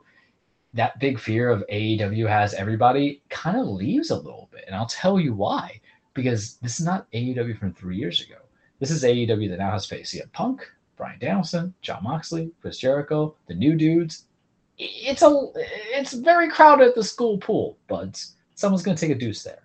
that 0.74 1.00
big 1.00 1.20
fear 1.20 1.50
of 1.52 1.64
AEW 1.70 2.28
has 2.28 2.54
everybody 2.56 3.22
kind 3.30 3.58
of 3.58 3.68
leaves 3.68 4.10
a 4.10 4.16
little 4.16 4.50
bit. 4.52 4.64
And 4.68 4.76
I'll 4.76 4.88
tell 4.88 5.20
you 5.20 5.34
why. 5.36 5.80
Because 6.16 6.58
this 6.58 6.80
is 6.80 6.86
not 6.86 7.08
AEW 7.14 7.58
from 7.58 7.74
three 7.74 7.96
years 7.96 8.22
ago. 8.22 8.38
This 8.80 8.90
is 8.90 9.04
AEW 9.04 9.50
that 9.50 9.60
now 9.60 9.72
has 9.72 9.86
faced 9.86 10.14
CM 10.14 10.32
Punk, 10.34 10.68
Bryan 10.98 11.20
Danielson, 11.20 11.74
Jon 11.82 12.04
Moxley, 12.04 12.52
Chris 12.62 12.80
Jericho, 12.80 13.36
the 13.48 13.54
new 13.54 13.76
dudes. 13.76 14.26
It's 14.78 15.22
a 15.22 15.50
it's 15.56 16.14
very 16.14 16.50
crowded 16.50 16.88
at 16.90 16.96
the 16.96 17.04
school 17.04 17.38
pool, 17.38 17.78
buds. 17.88 18.36
Someone's 18.56 18.84
gonna 18.84 18.98
take 18.98 19.12
a 19.12 19.16
deuce 19.16 19.44
there. 19.44 19.64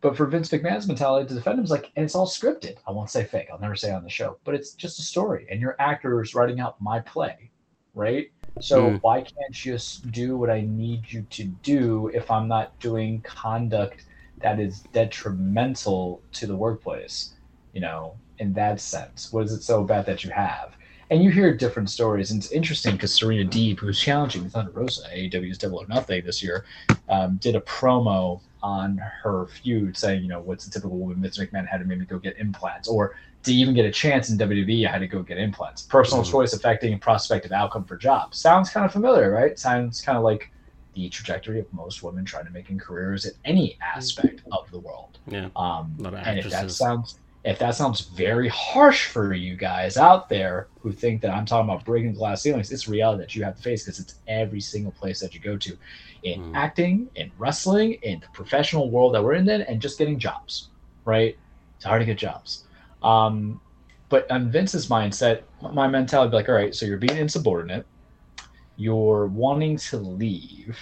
But 0.00 0.16
for 0.16 0.26
Vince 0.26 0.48
McMahon's 0.48 0.88
mentality 0.88 1.28
to 1.28 1.34
defend 1.34 1.58
him 1.58 1.64
is 1.64 1.70
like, 1.70 1.92
and 1.94 2.04
it's 2.04 2.14
all 2.14 2.26
scripted. 2.26 2.76
I 2.86 2.90
won't 2.90 3.10
say 3.10 3.24
fake. 3.24 3.48
I'll 3.52 3.60
never 3.60 3.74
say 3.76 3.92
on 3.92 4.02
the 4.02 4.08
show, 4.08 4.38
but 4.44 4.54
it's 4.54 4.72
just 4.72 4.98
a 4.98 5.02
story, 5.02 5.46
and 5.50 5.60
your 5.60 5.76
actor 5.78 6.22
is 6.22 6.34
writing 6.34 6.58
out 6.58 6.80
my 6.80 7.00
play, 7.00 7.50
right? 7.94 8.30
So 8.60 8.92
Mm. 8.92 9.02
why 9.02 9.20
can't 9.20 9.64
you 9.64 9.72
just 9.72 10.10
do 10.10 10.36
what 10.36 10.50
I 10.50 10.62
need 10.62 11.10
you 11.12 11.22
to 11.22 11.44
do 11.44 12.08
if 12.08 12.30
I'm 12.30 12.48
not 12.48 12.78
doing 12.78 13.20
conduct 13.22 14.04
that 14.42 14.58
is 14.58 14.82
detrimental 14.92 16.22
to 16.32 16.46
the 16.46 16.56
workplace? 16.56 17.34
You 17.72 17.80
know, 17.80 18.16
in 18.40 18.52
that 18.54 18.80
sense, 18.80 19.32
what 19.32 19.44
is 19.44 19.52
it 19.52 19.62
so 19.62 19.84
bad 19.84 20.06
that 20.06 20.24
you 20.24 20.30
have? 20.30 20.74
And 21.10 21.22
you 21.22 21.30
hear 21.30 21.54
different 21.54 21.90
stories, 21.90 22.30
and 22.30 22.42
it's 22.42 22.52
interesting 22.52 22.92
because 22.92 23.12
Serena 23.14 23.48
Deeb, 23.48 23.78
who's 23.80 24.00
challenging 24.00 24.48
Thunder 24.48 24.70
Rosa, 24.70 25.02
AEW's 25.12 25.58
Double 25.58 25.78
or 25.82 25.86
Nothing 25.88 26.24
this 26.24 26.42
year, 26.42 26.64
um, 27.08 27.36
did 27.36 27.56
a 27.56 27.60
promo 27.60 28.40
on 28.62 28.96
her 29.22 29.46
feud 29.46 29.96
saying, 29.96 30.22
you 30.22 30.28
know, 30.28 30.40
what's 30.40 30.64
the 30.64 30.70
typical 30.70 30.96
woman 30.96 31.20
Vince 31.20 31.38
McMahon 31.38 31.66
had 31.66 31.78
to 31.78 31.84
maybe 31.84 32.04
go 32.06 32.18
get 32.18 32.36
implants, 32.38 32.88
or 32.88 33.14
to 33.42 33.52
even 33.52 33.74
get 33.74 33.84
a 33.84 33.90
chance 33.90 34.30
in 34.30 34.38
WWE, 34.38 34.86
I 34.86 34.92
had 34.92 34.98
to 35.00 35.06
go 35.08 35.22
get 35.22 35.38
implants. 35.38 35.82
Personal 35.82 36.22
Mhm. 36.24 36.30
choice 36.30 36.52
affecting 36.52 36.98
prospective 36.98 37.52
outcome 37.52 37.84
for 37.84 37.96
jobs. 37.96 38.38
Sounds 38.38 38.70
kind 38.70 38.86
of 38.86 38.92
familiar, 38.92 39.30
right? 39.32 39.58
Sounds 39.58 40.00
kind 40.00 40.16
of 40.16 40.22
like 40.24 40.50
the 40.94 41.08
trajectory 41.08 41.58
of 41.58 41.72
most 41.72 42.02
women 42.02 42.24
trying 42.24 42.44
to 42.44 42.50
make 42.52 42.70
in 42.70 42.78
careers 42.78 43.24
in 43.24 43.32
any 43.44 43.78
aspect 43.80 44.42
of 44.52 44.70
the 44.70 44.78
world. 44.78 45.18
Yeah. 45.26 45.48
Um, 45.56 45.96
A 45.98 46.02
lot 46.02 46.14
of 46.14 46.20
and 46.20 46.38
if 46.38 46.44
that 46.50 46.52
actresses. 46.54 46.76
sounds 46.76 47.18
if 47.44 47.58
that 47.58 47.74
sounds 47.74 48.00
very 48.02 48.48
harsh 48.48 49.06
for 49.06 49.32
you 49.32 49.56
guys 49.56 49.96
out 49.96 50.28
there 50.28 50.68
who 50.80 50.92
think 50.92 51.22
that 51.22 51.30
I'm 51.30 51.46
talking 51.46 51.70
about 51.70 51.84
breaking 51.86 52.14
glass 52.14 52.42
ceilings, 52.42 52.70
it's 52.70 52.86
reality 52.88 53.22
that 53.22 53.34
you 53.34 53.44
have 53.44 53.56
to 53.56 53.62
face 53.62 53.84
because 53.84 53.98
it's 53.98 54.16
every 54.26 54.60
single 54.60 54.92
place 54.92 55.20
that 55.20 55.34
you 55.34 55.40
go 55.40 55.56
to, 55.56 55.76
in 56.22 56.40
Mm. 56.40 56.50
acting, 56.54 57.08
in 57.14 57.32
wrestling, 57.38 57.94
in 58.02 58.20
the 58.20 58.28
professional 58.34 58.90
world 58.90 59.14
that 59.14 59.24
we're 59.24 59.34
in, 59.34 59.46
then, 59.46 59.62
and 59.62 59.80
just 59.80 59.98
getting 59.98 60.18
jobs, 60.18 60.68
right? 61.06 61.38
It's 61.76 61.84
hard 61.86 62.02
to 62.02 62.06
get 62.06 62.18
jobs. 62.18 62.64
Um, 63.02 63.60
but 64.10 64.30
on 64.30 64.50
Vince's 64.50 64.88
mindset, 64.88 65.44
my 65.72 65.88
mentality 65.88 66.30
be 66.30 66.36
like, 66.36 66.48
all 66.48 66.54
right, 66.54 66.74
so 66.74 66.84
you're 66.84 66.98
being 66.98 67.16
insubordinate, 67.18 67.86
you're 68.76 69.26
wanting 69.28 69.76
to 69.78 69.96
leave. 69.96 70.78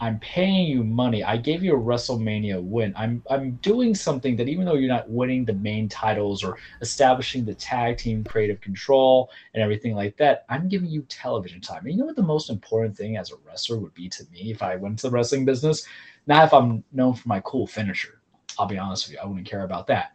I'm 0.00 0.20
paying 0.20 0.68
you 0.68 0.84
money. 0.84 1.24
I 1.24 1.36
gave 1.36 1.62
you 1.62 1.74
a 1.74 1.80
WrestleMania 1.80 2.62
win. 2.62 2.92
I'm 2.96 3.22
I'm 3.28 3.52
doing 3.56 3.94
something 3.94 4.36
that 4.36 4.48
even 4.48 4.64
though 4.64 4.74
you're 4.74 4.88
not 4.88 5.10
winning 5.10 5.44
the 5.44 5.54
main 5.54 5.88
titles 5.88 6.44
or 6.44 6.56
establishing 6.80 7.44
the 7.44 7.54
tag 7.54 7.98
team 7.98 8.22
creative 8.22 8.60
control 8.60 9.30
and 9.54 9.62
everything 9.62 9.94
like 9.94 10.16
that, 10.18 10.44
I'm 10.48 10.68
giving 10.68 10.88
you 10.88 11.02
television 11.02 11.60
time. 11.60 11.84
And 11.84 11.92
you 11.92 11.98
know 11.98 12.06
what 12.06 12.16
the 12.16 12.22
most 12.22 12.48
important 12.48 12.96
thing 12.96 13.16
as 13.16 13.32
a 13.32 13.36
wrestler 13.44 13.78
would 13.78 13.94
be 13.94 14.08
to 14.10 14.24
me 14.30 14.52
if 14.52 14.62
I 14.62 14.76
went 14.76 15.00
to 15.00 15.08
the 15.08 15.10
wrestling 15.10 15.44
business? 15.44 15.84
Not 16.28 16.44
if 16.44 16.54
I'm 16.54 16.84
known 16.92 17.14
for 17.14 17.28
my 17.28 17.40
cool 17.40 17.66
finisher. 17.66 18.20
I'll 18.56 18.66
be 18.66 18.78
honest 18.78 19.08
with 19.08 19.14
you, 19.14 19.20
I 19.20 19.26
wouldn't 19.26 19.46
care 19.46 19.64
about 19.64 19.88
that. 19.88 20.12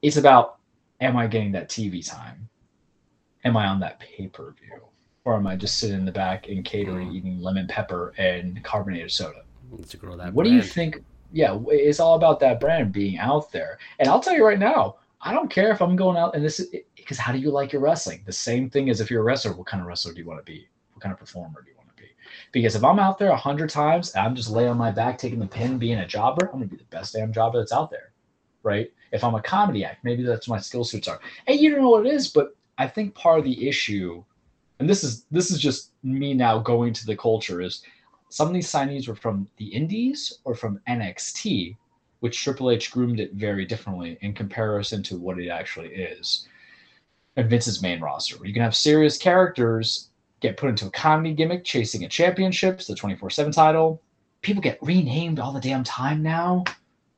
It's 0.00 0.16
about 0.16 0.58
am 1.00 1.16
I 1.18 1.26
getting 1.26 1.52
that 1.52 1.68
TV 1.68 2.06
time? 2.06 2.48
Am 3.44 3.58
I 3.58 3.66
on 3.66 3.80
that 3.80 4.00
pay 4.00 4.28
per 4.28 4.52
view? 4.52 4.93
Or 5.24 5.34
am 5.36 5.46
I 5.46 5.56
just 5.56 5.78
sitting 5.78 5.96
in 5.96 6.04
the 6.04 6.12
back 6.12 6.48
and 6.48 6.64
catering, 6.64 7.08
Mm. 7.10 7.14
eating 7.14 7.40
lemon 7.40 7.66
pepper 7.66 8.12
and 8.18 8.62
carbonated 8.62 9.10
soda? 9.10 9.40
to 9.88 9.96
grow 9.96 10.16
that. 10.16 10.32
what 10.32 10.44
do 10.44 10.52
you 10.52 10.62
think? 10.62 11.02
Yeah, 11.32 11.58
it's 11.68 11.98
all 11.98 12.14
about 12.14 12.38
that 12.40 12.60
brand 12.60 12.92
being 12.92 13.18
out 13.18 13.50
there. 13.50 13.78
And 13.98 14.08
I'll 14.08 14.20
tell 14.20 14.34
you 14.34 14.46
right 14.46 14.58
now, 14.58 14.96
I 15.20 15.32
don't 15.32 15.50
care 15.50 15.72
if 15.72 15.82
I'm 15.82 15.96
going 15.96 16.16
out 16.16 16.36
and 16.36 16.44
this 16.44 16.60
is 16.60 16.68
because 16.94 17.18
how 17.18 17.32
do 17.32 17.38
you 17.38 17.50
like 17.50 17.72
your 17.72 17.82
wrestling? 17.82 18.22
The 18.24 18.32
same 18.32 18.70
thing 18.70 18.88
as 18.88 19.00
if 19.00 19.10
you're 19.10 19.22
a 19.22 19.24
wrestler, 19.24 19.52
what 19.52 19.66
kind 19.66 19.80
of 19.80 19.88
wrestler 19.88 20.12
do 20.12 20.20
you 20.20 20.26
want 20.28 20.38
to 20.38 20.44
be? 20.44 20.68
What 20.92 21.02
kind 21.02 21.12
of 21.12 21.18
performer 21.18 21.60
do 21.62 21.70
you 21.70 21.76
want 21.76 21.88
to 21.96 22.02
be? 22.02 22.08
Because 22.52 22.76
if 22.76 22.84
I'm 22.84 23.00
out 23.00 23.18
there 23.18 23.30
a 23.30 23.36
hundred 23.36 23.68
times 23.70 24.12
and 24.12 24.24
I'm 24.24 24.36
just 24.36 24.50
laying 24.50 24.68
on 24.68 24.76
my 24.78 24.92
back, 24.92 25.18
taking 25.18 25.40
the 25.40 25.46
pin, 25.46 25.76
being 25.78 25.98
a 25.98 26.06
jobber, 26.06 26.46
I'm 26.46 26.52
gonna 26.60 26.66
be 26.66 26.76
the 26.76 26.84
best 26.84 27.14
damn 27.14 27.32
jobber 27.32 27.58
that's 27.58 27.72
out 27.72 27.90
there. 27.90 28.12
Right? 28.62 28.92
If 29.10 29.24
I'm 29.24 29.34
a 29.34 29.42
comedy 29.42 29.84
act, 29.84 30.04
maybe 30.04 30.22
that's 30.22 30.46
what 30.46 30.56
my 30.56 30.60
skill 30.60 30.84
suits 30.84 31.08
are. 31.08 31.18
And 31.48 31.58
you 31.58 31.70
don't 31.70 31.80
know 31.82 31.90
what 31.90 32.06
it 32.06 32.12
is, 32.12 32.28
but 32.28 32.54
I 32.78 32.86
think 32.86 33.14
part 33.16 33.40
of 33.40 33.44
the 33.44 33.66
issue, 33.68 34.22
and 34.78 34.88
this 34.88 35.04
is 35.04 35.24
this 35.30 35.50
is 35.50 35.60
just 35.60 35.92
me 36.02 36.34
now 36.34 36.58
going 36.58 36.92
to 36.92 37.06
the 37.06 37.16
culture, 37.16 37.60
is 37.60 37.82
some 38.28 38.48
of 38.48 38.54
these 38.54 38.70
signees 38.70 39.06
were 39.06 39.14
from 39.14 39.48
the 39.58 39.66
Indies 39.66 40.40
or 40.44 40.54
from 40.54 40.80
NXT, 40.88 41.76
which 42.20 42.42
Triple 42.42 42.70
H 42.70 42.90
groomed 42.90 43.20
it 43.20 43.34
very 43.34 43.64
differently 43.64 44.18
in 44.22 44.34
comparison 44.34 45.02
to 45.04 45.16
what 45.16 45.38
it 45.38 45.48
actually 45.48 45.88
is. 45.88 46.48
And 47.36 47.48
Vince's 47.48 47.82
main 47.82 48.00
roster, 48.00 48.44
you 48.44 48.52
can 48.52 48.62
have 48.62 48.76
serious 48.76 49.16
characters 49.18 50.10
get 50.40 50.56
put 50.56 50.68
into 50.68 50.86
a 50.86 50.90
comedy 50.90 51.32
gimmick, 51.32 51.64
chasing 51.64 52.04
a 52.04 52.08
championships, 52.08 52.86
the 52.86 52.94
24 52.94 53.30
7 53.30 53.52
title. 53.52 54.02
People 54.42 54.62
get 54.62 54.78
renamed 54.82 55.38
all 55.38 55.52
the 55.52 55.60
damn 55.60 55.84
time 55.84 56.22
now. 56.22 56.64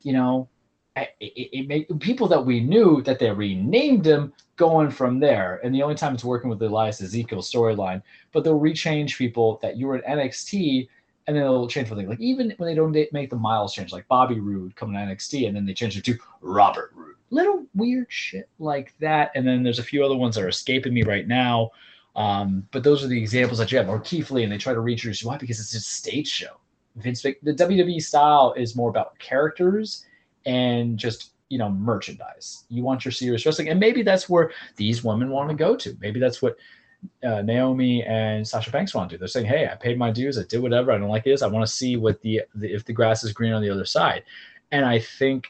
You 0.02 0.12
know, 0.12 0.48
it, 0.96 1.14
it, 1.20 1.68
make 1.68 2.00
people 2.00 2.26
that 2.28 2.44
we 2.44 2.60
knew 2.60 3.02
that 3.02 3.18
they 3.18 3.30
renamed 3.30 4.04
them 4.04 4.32
going 4.56 4.90
from 4.90 5.20
there. 5.20 5.60
And 5.62 5.74
the 5.74 5.82
only 5.82 5.94
time 5.94 6.14
it's 6.14 6.24
working 6.24 6.48
with 6.48 6.62
Elias 6.62 7.00
Ezekiel 7.00 7.40
storyline, 7.40 8.02
but 8.32 8.44
they'll 8.44 8.58
rechange 8.58 9.18
people 9.18 9.58
that 9.62 9.76
you 9.76 9.86
were 9.86 9.96
in 9.98 10.18
NXT 10.18 10.88
and 11.26 11.36
then 11.36 11.42
they'll 11.42 11.66
change 11.66 11.88
for 11.88 11.96
things 11.96 12.08
like 12.08 12.20
even 12.20 12.54
when 12.56 12.68
they 12.68 12.74
don't 12.74 12.96
make 13.12 13.30
the 13.30 13.36
miles 13.36 13.74
change, 13.74 13.92
like 13.92 14.06
Bobby 14.06 14.38
Roode 14.38 14.76
coming 14.76 14.94
to 14.94 15.00
NXT, 15.00 15.48
and 15.48 15.56
then 15.56 15.66
they 15.66 15.74
change 15.74 15.96
it 15.96 16.04
to 16.04 16.16
Robert 16.40 16.92
Roode. 16.94 17.16
Little 17.30 17.66
weird 17.74 18.06
shit 18.08 18.48
like 18.60 18.94
that. 19.00 19.32
And 19.34 19.46
then 19.46 19.64
there's 19.64 19.80
a 19.80 19.84
few 19.84 20.04
other 20.04 20.14
ones 20.14 20.36
that 20.36 20.44
are 20.44 20.48
escaping 20.48 20.94
me 20.94 21.02
right 21.02 21.26
now. 21.26 21.72
Um, 22.14 22.66
but 22.70 22.84
those 22.84 23.04
are 23.04 23.08
the 23.08 23.18
examples 23.18 23.58
that 23.58 23.72
you 23.72 23.78
have. 23.78 23.88
Or 23.88 23.98
Keith 23.98 24.30
Lee, 24.30 24.44
and 24.44 24.52
they 24.52 24.56
try 24.56 24.72
to 24.72 24.80
reintroduce. 24.80 25.24
Why? 25.24 25.36
Because 25.36 25.58
it's 25.58 25.74
a 25.74 25.80
stage 25.80 26.28
show. 26.28 26.58
Vince, 26.94 27.22
the 27.22 27.34
WWE 27.42 28.00
style 28.00 28.54
is 28.56 28.76
more 28.76 28.88
about 28.88 29.18
characters 29.18 30.06
and 30.46 30.98
just 30.98 31.32
you 31.48 31.58
know 31.58 31.70
merchandise. 31.70 32.64
You 32.70 32.82
want 32.82 33.04
your 33.04 33.12
serious 33.12 33.44
wrestling, 33.44 33.68
and 33.68 33.78
maybe 33.78 34.02
that's 34.02 34.28
where 34.28 34.52
these 34.76 35.04
women 35.04 35.30
want 35.30 35.50
to 35.50 35.54
go 35.54 35.76
to. 35.76 35.96
Maybe 36.00 36.18
that's 36.18 36.40
what 36.40 36.56
uh, 37.22 37.42
Naomi 37.42 38.02
and 38.04 38.46
Sasha 38.46 38.70
Banks 38.70 38.94
want 38.94 39.10
to 39.10 39.16
do. 39.16 39.18
They're 39.18 39.28
saying, 39.28 39.46
"Hey, 39.46 39.68
I 39.70 39.74
paid 39.74 39.98
my 39.98 40.10
dues. 40.10 40.38
I 40.38 40.44
did 40.44 40.62
whatever. 40.62 40.92
I 40.92 40.98
don't 40.98 41.08
like 41.08 41.24
this. 41.24 41.42
I 41.42 41.46
want 41.48 41.66
to 41.66 41.72
see 41.72 41.96
what 41.96 42.20
the, 42.22 42.42
the 42.54 42.72
if 42.72 42.84
the 42.84 42.92
grass 42.92 43.22
is 43.24 43.32
green 43.32 43.52
on 43.52 43.62
the 43.62 43.70
other 43.70 43.84
side." 43.84 44.24
And 44.72 44.84
I 44.84 44.98
think 44.98 45.48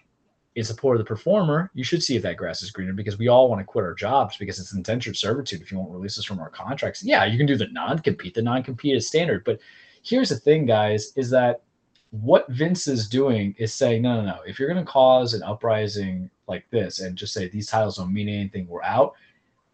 in 0.57 0.65
support 0.65 0.97
of 0.97 1.05
the 1.05 1.09
performer, 1.09 1.71
you 1.75 1.85
should 1.85 2.03
see 2.03 2.17
if 2.17 2.23
that 2.23 2.39
grass 2.39 2.63
is 2.63 2.71
greener 2.71 2.95
because 2.95 3.19
we 3.19 3.29
all 3.29 3.49
want 3.49 3.61
to 3.61 3.65
quit 3.65 3.85
our 3.85 3.95
jobs 3.95 4.39
because 4.39 4.59
it's 4.59 4.73
indentured 4.73 5.17
servitude 5.17 5.61
if 5.61 5.71
you 5.71 5.79
won't 5.79 5.93
release 5.93 6.19
us 6.19 6.25
from 6.25 6.41
our 6.41 6.49
contracts. 6.49 7.05
Yeah, 7.05 7.27
you 7.27 7.37
can 7.37 7.47
do 7.47 7.57
the 7.57 7.69
non-compete. 7.69 8.35
The 8.35 8.43
non-compete 8.43 8.97
is 8.97 9.07
standard, 9.07 9.45
but 9.45 9.61
here's 10.03 10.31
the 10.31 10.37
thing, 10.37 10.65
guys, 10.65 11.13
is 11.15 11.29
that 11.31 11.63
what 12.11 12.49
Vince 12.49 12.89
is 12.89 13.09
doing 13.09 13.55
is 13.59 13.75
saying, 13.75 14.03
no, 14.03 14.21
no, 14.21 14.27
no. 14.27 14.41
If 14.47 14.59
you're 14.59 14.73
going 14.73 14.85
to 14.85 14.91
cause 14.91 15.35
an 15.35 15.43
uprising 15.43 16.31
like 16.47 16.65
this 16.71 17.01
and 17.01 17.17
just 17.17 17.33
say 17.33 17.49
these 17.49 17.69
titles 17.69 17.97
don't 17.97 18.13
mean 18.13 18.29
anything, 18.29 18.67
we're 18.69 18.83
out. 18.83 19.15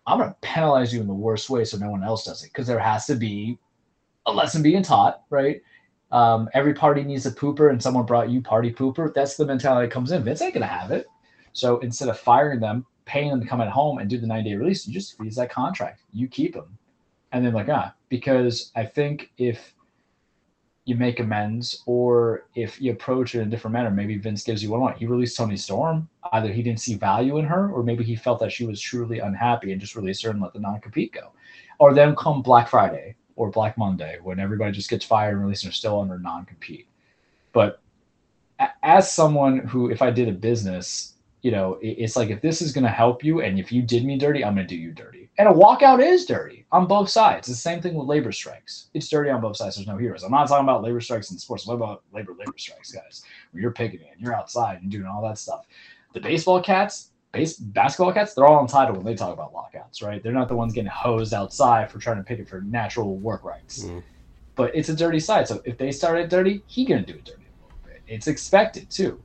I'm 0.06 0.18
going 0.18 0.30
to 0.30 0.36
penalize 0.40 0.92
you 0.92 1.00
in 1.00 1.06
the 1.06 1.14
worst 1.14 1.50
way 1.50 1.64
so 1.64 1.76
no 1.76 1.90
one 1.90 2.02
else 2.02 2.24
does 2.24 2.42
it 2.42 2.48
because 2.52 2.66
there 2.66 2.78
has 2.78 3.06
to 3.06 3.14
be 3.14 3.58
a 4.26 4.32
lesson 4.32 4.62
being 4.62 4.82
taught, 4.82 5.22
right? 5.30 5.62
Um, 6.10 6.48
every 6.52 6.74
party 6.74 7.02
needs 7.02 7.24
a 7.24 7.30
pooper, 7.32 7.70
and 7.70 7.82
someone 7.82 8.04
brought 8.04 8.28
you 8.28 8.42
party 8.42 8.72
pooper. 8.72 9.12
That's 9.14 9.36
the 9.36 9.46
mentality 9.46 9.86
that 9.86 9.94
comes 9.94 10.12
in. 10.12 10.22
Vince 10.22 10.42
ain't 10.42 10.54
going 10.54 10.62
to 10.62 10.66
have 10.66 10.90
it. 10.90 11.06
So 11.54 11.78
instead 11.78 12.08
of 12.08 12.18
firing 12.18 12.60
them, 12.60 12.84
paying 13.04 13.30
them 13.30 13.40
to 13.40 13.46
come 13.46 13.60
at 13.60 13.68
home 13.68 13.98
and 13.98 14.08
do 14.08 14.18
the 14.18 14.26
90 14.26 14.50
day 14.50 14.56
release, 14.56 14.86
you 14.86 14.92
just 14.92 15.16
freeze 15.16 15.36
that 15.36 15.50
contract. 15.50 16.02
You 16.12 16.28
keep 16.28 16.54
them. 16.54 16.78
And 17.32 17.44
then, 17.44 17.54
like, 17.54 17.68
ah, 17.70 17.94
because 18.10 18.72
I 18.76 18.84
think 18.84 19.30
if 19.38 19.74
you 20.84 20.96
make 20.96 21.20
amends 21.20 21.82
or 21.86 22.46
if 22.54 22.80
you 22.80 22.90
approach 22.90 23.34
it 23.34 23.40
in 23.40 23.46
a 23.46 23.50
different 23.50 23.72
manner, 23.72 23.90
maybe 23.90 24.18
Vince 24.18 24.42
gives 24.42 24.62
you 24.62 24.70
one 24.70 24.80
more. 24.80 24.92
He 24.92 25.06
released 25.06 25.36
Toni 25.36 25.56
Storm. 25.56 26.08
Either 26.32 26.52
he 26.52 26.62
didn't 26.62 26.80
see 26.80 26.94
value 26.94 27.38
in 27.38 27.44
her, 27.44 27.70
or 27.70 27.84
maybe 27.84 28.02
he 28.02 28.16
felt 28.16 28.40
that 28.40 28.50
she 28.50 28.66
was 28.66 28.80
truly 28.80 29.20
unhappy 29.20 29.70
and 29.70 29.80
just 29.80 29.94
released 29.94 30.24
her 30.24 30.30
and 30.30 30.40
let 30.40 30.52
the 30.52 30.58
non 30.58 30.80
compete 30.80 31.12
go. 31.12 31.32
Or 31.78 31.94
then 31.94 32.16
come 32.16 32.42
Black 32.42 32.68
Friday 32.68 33.14
or 33.36 33.50
Black 33.50 33.78
Monday 33.78 34.18
when 34.22 34.40
everybody 34.40 34.72
just 34.72 34.90
gets 34.90 35.04
fired 35.04 35.34
and 35.34 35.42
released 35.42 35.64
and 35.64 35.70
are 35.70 35.74
still 35.74 36.00
under 36.00 36.18
non 36.18 36.44
compete. 36.46 36.88
But 37.52 37.80
as 38.82 39.12
someone 39.12 39.58
who, 39.58 39.90
if 39.90 40.02
I 40.02 40.10
did 40.10 40.28
a 40.28 40.32
business, 40.32 41.14
you 41.42 41.50
know, 41.50 41.78
it's 41.80 42.16
like 42.16 42.30
if 42.30 42.40
this 42.40 42.60
is 42.60 42.72
going 42.72 42.84
to 42.84 42.90
help 42.90 43.24
you 43.24 43.40
and 43.40 43.58
if 43.58 43.72
you 43.72 43.82
did 43.82 44.04
me 44.04 44.18
dirty, 44.18 44.44
I'm 44.44 44.54
going 44.54 44.66
to 44.66 44.74
do 44.74 44.80
you 44.80 44.92
dirty. 44.92 45.21
And 45.38 45.48
a 45.48 45.52
walkout 45.52 46.04
is 46.04 46.26
dirty 46.26 46.66
on 46.72 46.86
both 46.86 47.08
sides. 47.08 47.48
It's 47.48 47.56
the 47.56 47.62
same 47.62 47.80
thing 47.80 47.94
with 47.94 48.06
labor 48.06 48.32
strikes. 48.32 48.88
It's 48.92 49.08
dirty 49.08 49.30
on 49.30 49.40
both 49.40 49.56
sides. 49.56 49.76
There's 49.76 49.88
no 49.88 49.96
heroes. 49.96 50.22
I'm 50.22 50.30
not 50.30 50.46
talking 50.46 50.64
about 50.64 50.82
labor 50.82 51.00
strikes 51.00 51.30
in 51.30 51.38
sports. 51.38 51.66
What 51.66 51.74
about 51.74 52.02
labor 52.12 52.34
labor 52.38 52.52
strikes, 52.56 52.92
guys? 52.92 53.22
Where 53.50 53.62
you're 53.62 53.72
picketing 53.72 54.08
and 54.12 54.20
you're 54.20 54.34
outside 54.34 54.82
and 54.82 54.90
doing 54.90 55.06
all 55.06 55.22
that 55.22 55.38
stuff. 55.38 55.66
The 56.12 56.20
baseball 56.20 56.60
cats, 56.60 57.12
base 57.32 57.56
basketball 57.56 58.12
cats, 58.12 58.34
they're 58.34 58.46
all 58.46 58.60
entitled 58.60 58.98
when 58.98 59.06
they 59.06 59.14
talk 59.14 59.32
about 59.32 59.54
lockouts, 59.54 60.02
right? 60.02 60.22
They're 60.22 60.32
not 60.32 60.48
the 60.48 60.56
ones 60.56 60.74
getting 60.74 60.90
hosed 60.90 61.32
outside 61.32 61.90
for 61.90 61.98
trying 61.98 62.18
to 62.18 62.22
picket 62.22 62.46
for 62.46 62.60
natural 62.60 63.16
work 63.16 63.42
rights. 63.42 63.84
Mm. 63.84 64.02
But 64.54 64.76
it's 64.76 64.90
a 64.90 64.94
dirty 64.94 65.20
side. 65.20 65.48
So 65.48 65.62
if 65.64 65.78
they 65.78 65.92
start 65.92 66.18
it 66.18 66.28
dirty, 66.28 66.62
he 66.66 66.84
gonna 66.84 67.06
do 67.06 67.14
it 67.14 67.24
dirty 67.24 67.44
a 67.44 67.64
little 67.64 67.78
bit. 67.86 68.02
It's 68.06 68.26
expected 68.26 68.90
too. 68.90 69.18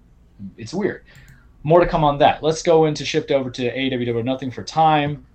It's 0.55 0.73
weird. 0.73 1.03
More 1.63 1.81
to 1.81 1.85
come 1.85 2.05
on 2.05 2.17
that. 2.19 2.41
Let's 2.41 2.63
go 2.63 2.85
into 2.85 3.03
shift 3.03 3.29
over 3.29 3.49
to 3.49 3.75
AEW 3.75 4.23
Nothing 4.23 4.51
for 4.51 4.63
time. 4.63 5.25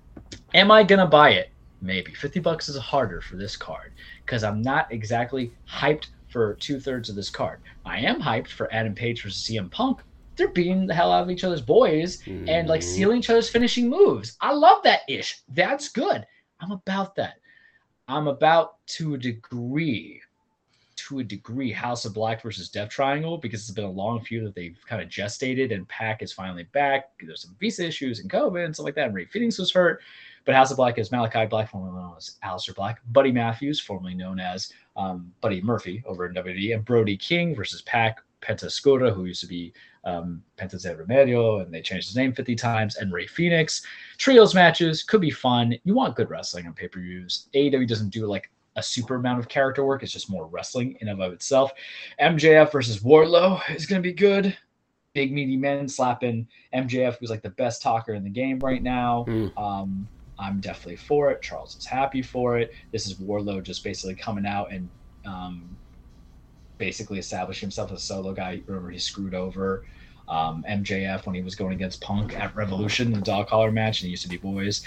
Am 0.54 0.70
I 0.70 0.82
gonna 0.82 1.06
buy 1.06 1.30
it? 1.30 1.52
Maybe. 1.80 2.12
50 2.14 2.40
bucks 2.40 2.68
is 2.68 2.76
harder 2.76 3.20
for 3.20 3.36
this 3.36 3.56
card 3.56 3.92
because 4.24 4.44
I'm 4.44 4.62
not 4.62 4.90
exactly 4.92 5.52
hyped 5.70 6.06
for 6.28 6.54
two 6.54 6.78
thirds 6.80 7.08
of 7.10 7.16
this 7.16 7.30
card. 7.30 7.60
I 7.84 7.98
am 7.98 8.20
hyped 8.20 8.48
for 8.48 8.72
Adam 8.72 8.94
Page 8.94 9.22
versus 9.22 9.42
CM 9.42 9.70
Punk. 9.70 10.00
They're 10.36 10.48
beating 10.52 10.86
the 10.86 10.94
hell 10.94 11.12
out 11.12 11.24
of 11.24 11.30
each 11.30 11.44
other's 11.44 11.60
boys 11.60 12.22
and 12.26 12.68
like 12.68 12.80
Mhm. 12.80 12.84
stealing 12.84 13.18
each 13.18 13.30
other's 13.30 13.50
finishing 13.50 13.88
moves. 13.90 14.36
I 14.40 14.52
love 14.52 14.82
that 14.84 15.00
ish. 15.08 15.42
That's 15.48 15.88
good. 15.88 16.24
I'm 16.60 16.70
about 16.72 17.14
that. 17.16 17.34
I'm 18.08 18.28
about 18.28 18.84
to 18.86 19.14
a 19.14 19.18
degree, 19.18 20.22
to 21.08 21.20
a 21.20 21.24
degree, 21.24 21.72
House 21.72 22.04
of 22.04 22.14
Black 22.14 22.42
versus 22.42 22.68
Death 22.68 22.88
Triangle 22.88 23.38
because 23.38 23.60
it's 23.60 23.70
been 23.70 23.84
a 23.84 23.90
long 23.90 24.20
feud 24.20 24.46
that 24.46 24.54
they've 24.54 24.78
kind 24.86 25.02
of 25.02 25.08
gestated, 25.08 25.72
and 25.72 25.88
Pac 25.88 26.22
is 26.22 26.32
finally 26.32 26.64
back. 26.72 27.10
There's 27.20 27.42
some 27.42 27.56
visa 27.58 27.86
issues 27.86 28.20
and 28.20 28.30
COVID 28.30 28.64
and 28.64 28.74
stuff 28.74 28.84
like 28.84 28.94
that. 28.96 29.06
And 29.06 29.14
Rey 29.14 29.24
Fenix 29.24 29.58
was 29.58 29.72
hurt, 29.72 30.02
but 30.44 30.54
House 30.54 30.70
of 30.70 30.76
Black 30.76 30.98
is 30.98 31.12
Malachi 31.12 31.46
Black, 31.46 31.70
formerly 31.70 32.00
known 32.00 32.14
as 32.16 32.36
Aleister 32.44 32.74
Black, 32.74 33.00
Buddy 33.12 33.32
Matthews, 33.32 33.80
formerly 33.80 34.14
known 34.14 34.40
as 34.40 34.72
um, 34.96 35.32
Buddy 35.40 35.60
Murphy 35.60 36.02
over 36.06 36.26
in 36.26 36.34
WWE, 36.34 36.74
and 36.74 36.84
Brody 36.84 37.16
King 37.16 37.54
versus 37.54 37.82
Pac 37.82 38.20
Penta 38.42 38.66
Oscuro, 38.66 39.12
who 39.12 39.24
used 39.24 39.40
to 39.40 39.46
be 39.46 39.72
um, 40.04 40.42
Penta 40.56 40.76
Remedio, 40.76 41.62
and 41.62 41.72
they 41.72 41.80
changed 41.80 42.08
his 42.08 42.16
name 42.16 42.32
50 42.32 42.54
times, 42.56 42.96
and 42.96 43.12
Rey 43.12 43.26
Fenix. 43.26 43.82
Trios 44.18 44.54
matches 44.54 45.02
could 45.02 45.20
be 45.20 45.30
fun. 45.30 45.74
You 45.84 45.94
want 45.94 46.16
good 46.16 46.28
wrestling 46.28 46.66
on 46.66 46.74
pay 46.74 46.88
per 46.88 47.00
views. 47.00 47.48
AEW 47.54 47.86
doesn't 47.86 48.10
do 48.10 48.26
like 48.26 48.50
a 48.76 48.82
super 48.82 49.16
amount 49.16 49.38
of 49.38 49.48
character 49.48 49.84
work, 49.84 50.02
it's 50.02 50.12
just 50.12 50.30
more 50.30 50.46
wrestling 50.46 50.96
in 51.00 51.08
and 51.08 51.22
of 51.22 51.32
itself. 51.32 51.72
MJF 52.20 52.72
versus 52.72 53.00
Wardlow 53.00 53.60
is 53.74 53.86
going 53.86 54.02
to 54.02 54.06
be 54.06 54.12
good. 54.12 54.56
Big 55.14 55.32
meaty 55.32 55.56
men 55.56 55.88
slapping 55.88 56.48
MJF, 56.74 57.18
who's 57.18 57.30
like 57.30 57.42
the 57.42 57.50
best 57.50 57.82
talker 57.82 58.14
in 58.14 58.24
the 58.24 58.30
game 58.30 58.58
right 58.60 58.82
now. 58.82 59.26
Mm. 59.28 59.58
Um, 59.58 60.08
I'm 60.38 60.60
definitely 60.60 60.96
for 60.96 61.30
it. 61.30 61.42
Charles 61.42 61.76
is 61.76 61.84
happy 61.84 62.22
for 62.22 62.58
it. 62.58 62.72
This 62.92 63.06
is 63.06 63.14
Wardlow 63.14 63.62
just 63.62 63.84
basically 63.84 64.14
coming 64.14 64.46
out 64.46 64.72
and 64.72 64.88
um, 65.26 65.76
basically 66.78 67.18
establish 67.18 67.60
himself 67.60 67.92
as 67.92 67.98
a 67.98 68.02
solo 68.02 68.32
guy. 68.32 68.62
Remember, 68.66 68.90
he 68.90 68.98
screwed 68.98 69.34
over 69.34 69.84
um, 70.28 70.64
MJF 70.68 71.26
when 71.26 71.34
he 71.34 71.42
was 71.42 71.54
going 71.54 71.74
against 71.74 72.00
Punk 72.00 72.38
at 72.38 72.54
Revolution, 72.56 73.12
the 73.12 73.20
dog 73.20 73.48
collar 73.48 73.70
match, 73.70 74.00
and 74.00 74.06
he 74.06 74.10
used 74.10 74.22
to 74.22 74.28
be 74.28 74.38
boys. 74.38 74.82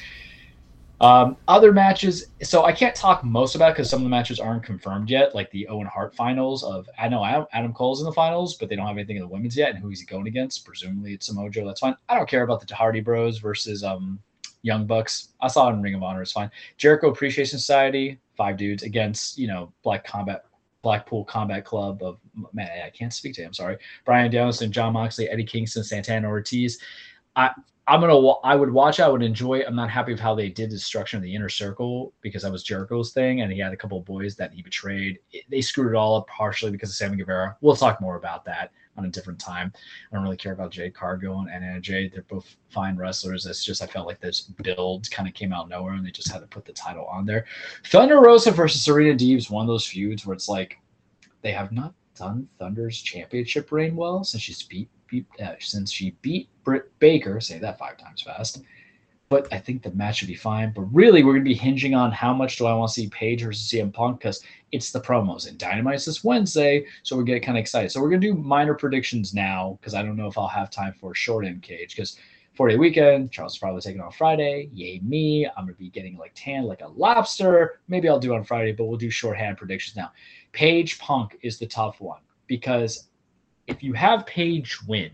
Um, 1.01 1.35
other 1.47 1.73
matches, 1.73 2.27
so 2.41 2.63
I 2.63 2.71
can't 2.71 2.95
talk 2.95 3.23
most 3.23 3.55
about 3.55 3.73
because 3.73 3.89
some 3.89 3.99
of 3.99 4.03
the 4.03 4.09
matches 4.09 4.39
aren't 4.39 4.63
confirmed 4.63 5.09
yet, 5.09 5.35
like 5.35 5.51
the 5.51 5.67
Owen 5.67 5.87
Hart 5.87 6.15
finals. 6.15 6.63
Of 6.63 6.89
I 6.97 7.09
know 7.09 7.23
Adam, 7.51 7.73
Cole's 7.73 7.99
in 7.99 8.05
the 8.05 8.13
finals, 8.13 8.55
but 8.55 8.69
they 8.69 8.77
don't 8.77 8.87
have 8.87 8.97
anything 8.97 9.17
in 9.17 9.21
the 9.21 9.27
women's 9.27 9.57
yet, 9.57 9.71
and 9.71 9.79
who 9.79 9.89
he's 9.89 10.05
going 10.05 10.27
against. 10.27 10.65
Presumably, 10.65 11.13
it's 11.13 11.25
Samoa 11.25 11.49
Joe. 11.49 11.65
That's 11.65 11.81
fine. 11.81 11.97
I 12.07 12.15
don't 12.15 12.29
care 12.29 12.43
about 12.43 12.65
the 12.65 12.73
Hardy 12.73 13.01
Bros 13.01 13.39
versus 13.39 13.83
um, 13.83 14.19
Young 14.61 14.85
Bucks. 14.85 15.33
I 15.41 15.47
saw 15.47 15.69
it 15.69 15.73
in 15.73 15.81
Ring 15.81 15.95
of 15.95 16.03
Honor. 16.03 16.21
It's 16.21 16.31
fine. 16.31 16.49
Jericho 16.77 17.09
Appreciation 17.09 17.59
Society, 17.59 18.19
five 18.37 18.55
dudes 18.55 18.83
against 18.83 19.37
you 19.37 19.47
know 19.47 19.73
Black 19.83 20.05
Combat 20.05 20.45
Blackpool 20.81 21.25
Combat 21.25 21.65
Club 21.65 22.03
of 22.03 22.19
man, 22.53 22.69
I 22.85 22.89
can't 22.89 23.13
speak 23.13 23.33
to 23.35 23.41
him. 23.41 23.47
I'm 23.47 23.53
sorry, 23.53 23.77
Bryan 24.05 24.31
Danielson, 24.31 24.71
Jon 24.71 24.93
Moxley, 24.93 25.27
Eddie 25.27 25.43
Kingston, 25.43 25.83
Santana 25.83 26.29
Ortiz. 26.29 26.79
I 27.35 27.51
I'm 27.87 28.01
gonna 28.01 28.17
I 28.43 28.55
would 28.55 28.71
watch. 28.71 28.99
I 28.99 29.07
would 29.07 29.21
enjoy. 29.21 29.61
I'm 29.61 29.75
not 29.75 29.91
happy 29.91 30.11
with 30.11 30.19
how 30.19 30.33
they 30.33 30.49
did 30.49 30.71
the 30.71 30.79
structure 30.79 31.17
of 31.17 31.23
the 31.23 31.35
inner 31.35 31.49
circle 31.49 32.13
because 32.21 32.41
that 32.41 32.51
was 32.51 32.63
Jericho's 32.63 33.13
thing, 33.13 33.41
and 33.41 33.51
he 33.51 33.59
had 33.59 33.73
a 33.73 33.77
couple 33.77 33.99
of 33.99 34.05
boys 34.05 34.35
that 34.37 34.51
he 34.53 34.63
betrayed. 34.63 35.19
It, 35.31 35.43
they 35.49 35.61
screwed 35.61 35.93
it 35.93 35.95
all 35.95 36.15
up 36.15 36.27
partially 36.27 36.71
because 36.71 36.89
of 36.89 36.95
Sammy 36.95 37.17
Guevara. 37.17 37.55
We'll 37.61 37.75
talk 37.75 38.01
more 38.01 38.15
about 38.15 38.43
that 38.45 38.71
on 38.97 39.05
a 39.05 39.09
different 39.09 39.39
time. 39.39 39.71
I 39.75 40.15
don't 40.15 40.23
really 40.23 40.37
care 40.37 40.53
about 40.53 40.71
Jade 40.71 40.95
Cargill 40.95 41.45
Anna 41.47 41.79
Jay. 41.79 42.07
They're 42.07 42.23
both 42.23 42.55
fine 42.69 42.97
wrestlers. 42.97 43.45
It's 43.45 43.63
just 43.63 43.83
I 43.83 43.87
felt 43.87 44.07
like 44.07 44.19
this 44.19 44.41
build 44.41 45.09
kind 45.11 45.29
of 45.29 45.35
came 45.35 45.53
out 45.53 45.69
nowhere, 45.69 45.93
and 45.93 46.03
they 46.03 46.11
just 46.11 46.31
had 46.31 46.41
to 46.41 46.47
put 46.47 46.65
the 46.65 46.73
title 46.73 47.05
on 47.05 47.27
there. 47.27 47.45
Thunder 47.85 48.19
Rosa 48.19 48.49
versus 48.49 48.81
Serena 48.81 49.13
Deeb's 49.13 49.51
one 49.51 49.61
of 49.61 49.67
those 49.67 49.85
feuds 49.85 50.25
where 50.25 50.33
it's 50.33 50.49
like 50.49 50.79
they 51.43 51.51
have 51.51 51.71
not 51.71 51.93
done 52.15 52.47
Thunder's 52.57 52.99
championship 52.99 53.71
reign 53.71 53.95
well 53.95 54.23
since 54.23 54.41
she's 54.41 54.63
beat 54.63 54.89
uh, 55.41 55.53
since 55.59 55.91
she 55.91 56.11
beat 56.21 56.49
Britt 56.63 56.97
Baker. 56.99 57.39
Say 57.39 57.59
that 57.59 57.79
five 57.79 57.97
times 57.97 58.21
fast. 58.21 58.61
But 59.27 59.51
I 59.51 59.57
think 59.57 59.81
the 59.81 59.91
match 59.91 60.17
should 60.17 60.27
be 60.27 60.35
fine. 60.35 60.71
But 60.73 60.83
really, 60.93 61.23
we're 61.23 61.33
going 61.33 61.43
to 61.43 61.49
be 61.49 61.55
hinging 61.55 61.95
on 61.95 62.11
how 62.11 62.33
much 62.33 62.57
do 62.57 62.67
I 62.67 62.75
want 62.75 62.89
to 62.89 62.93
see 62.93 63.09
Page 63.09 63.43
versus 63.43 63.67
CM 63.67 63.91
Punk 63.91 64.19
because 64.19 64.43
it's 64.71 64.91
the 64.91 65.01
promos 65.01 65.47
and 65.47 65.57
Dynamite 65.57 66.05
this 66.05 66.23
Wednesday, 66.23 66.85
so 67.01 67.15
we 67.15 67.23
get 67.23 67.41
kind 67.41 67.57
of 67.57 67.61
excited. 67.61 67.91
So 67.91 68.01
we're 68.01 68.09
going 68.09 68.21
to 68.21 68.27
do 68.27 68.35
minor 68.35 68.75
predictions 68.75 69.33
now 69.33 69.77
because 69.79 69.93
I 69.93 70.03
don't 70.03 70.15
know 70.15 70.27
if 70.27 70.37
I'll 70.37 70.47
have 70.47 70.69
time 70.69 70.93
for 70.93 71.15
short 71.15 71.45
end 71.45 71.63
cage 71.63 71.95
because 71.95 72.19
four 72.55 72.69
day 72.69 72.77
weekend. 72.77 73.31
Charles 73.31 73.53
is 73.53 73.59
probably 73.59 73.81
taking 73.81 74.01
on 74.01 74.11
Friday. 74.11 74.69
Yay 74.73 74.99
me! 74.99 75.47
I'm 75.47 75.65
going 75.65 75.73
to 75.73 75.79
be 75.79 75.89
getting 75.89 76.17
like 76.17 76.33
tan 76.35 76.63
like 76.63 76.81
a 76.81 76.87
lobster. 76.87 77.79
Maybe 77.87 78.07
I'll 78.07 78.19
do 78.19 78.33
on 78.33 78.43
Friday, 78.43 78.73
but 78.73 78.85
we'll 78.85 78.97
do 78.97 79.09
shorthand 79.09 79.57
predictions 79.57 79.95
now. 79.95 80.11
Page 80.51 80.99
Punk 80.99 81.37
is 81.41 81.57
the 81.57 81.67
tough 81.67 81.99
one 81.99 82.21
because 82.47 83.07
if 83.67 83.83
you 83.83 83.93
have 83.93 84.25
Page 84.25 84.79
win, 84.87 85.11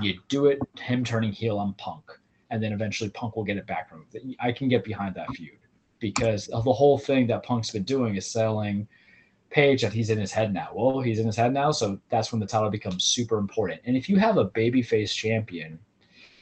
you 0.00 0.18
do 0.28 0.46
it 0.46 0.60
him 0.78 1.04
turning 1.04 1.32
heel 1.32 1.58
on 1.58 1.74
Punk, 1.74 2.04
and 2.50 2.62
then 2.62 2.72
eventually 2.72 3.10
Punk 3.10 3.36
will 3.36 3.44
get 3.44 3.56
it 3.56 3.66
back 3.66 3.88
from 3.88 4.06
him. 4.12 4.34
I 4.40 4.52
can 4.52 4.68
get 4.68 4.84
behind 4.84 5.14
that 5.14 5.30
feud 5.34 5.58
because 5.98 6.48
of 6.48 6.64
the 6.64 6.72
whole 6.72 6.98
thing 6.98 7.26
that 7.28 7.42
Punk's 7.42 7.70
been 7.70 7.82
doing 7.82 8.16
is 8.16 8.26
selling 8.26 8.86
Page 9.50 9.82
that 9.82 9.92
he's 9.92 10.10
in 10.10 10.18
his 10.18 10.30
head 10.30 10.52
now. 10.52 10.68
Well, 10.72 11.00
he's 11.00 11.18
in 11.18 11.26
his 11.26 11.34
head 11.34 11.52
now, 11.52 11.72
so 11.72 11.98
that's 12.08 12.30
when 12.30 12.38
the 12.38 12.46
title 12.46 12.70
becomes 12.70 13.02
super 13.02 13.36
important. 13.36 13.80
And 13.84 13.96
if 13.96 14.08
you 14.08 14.16
have 14.16 14.36
a 14.36 14.48
babyface 14.48 15.12
champion 15.12 15.76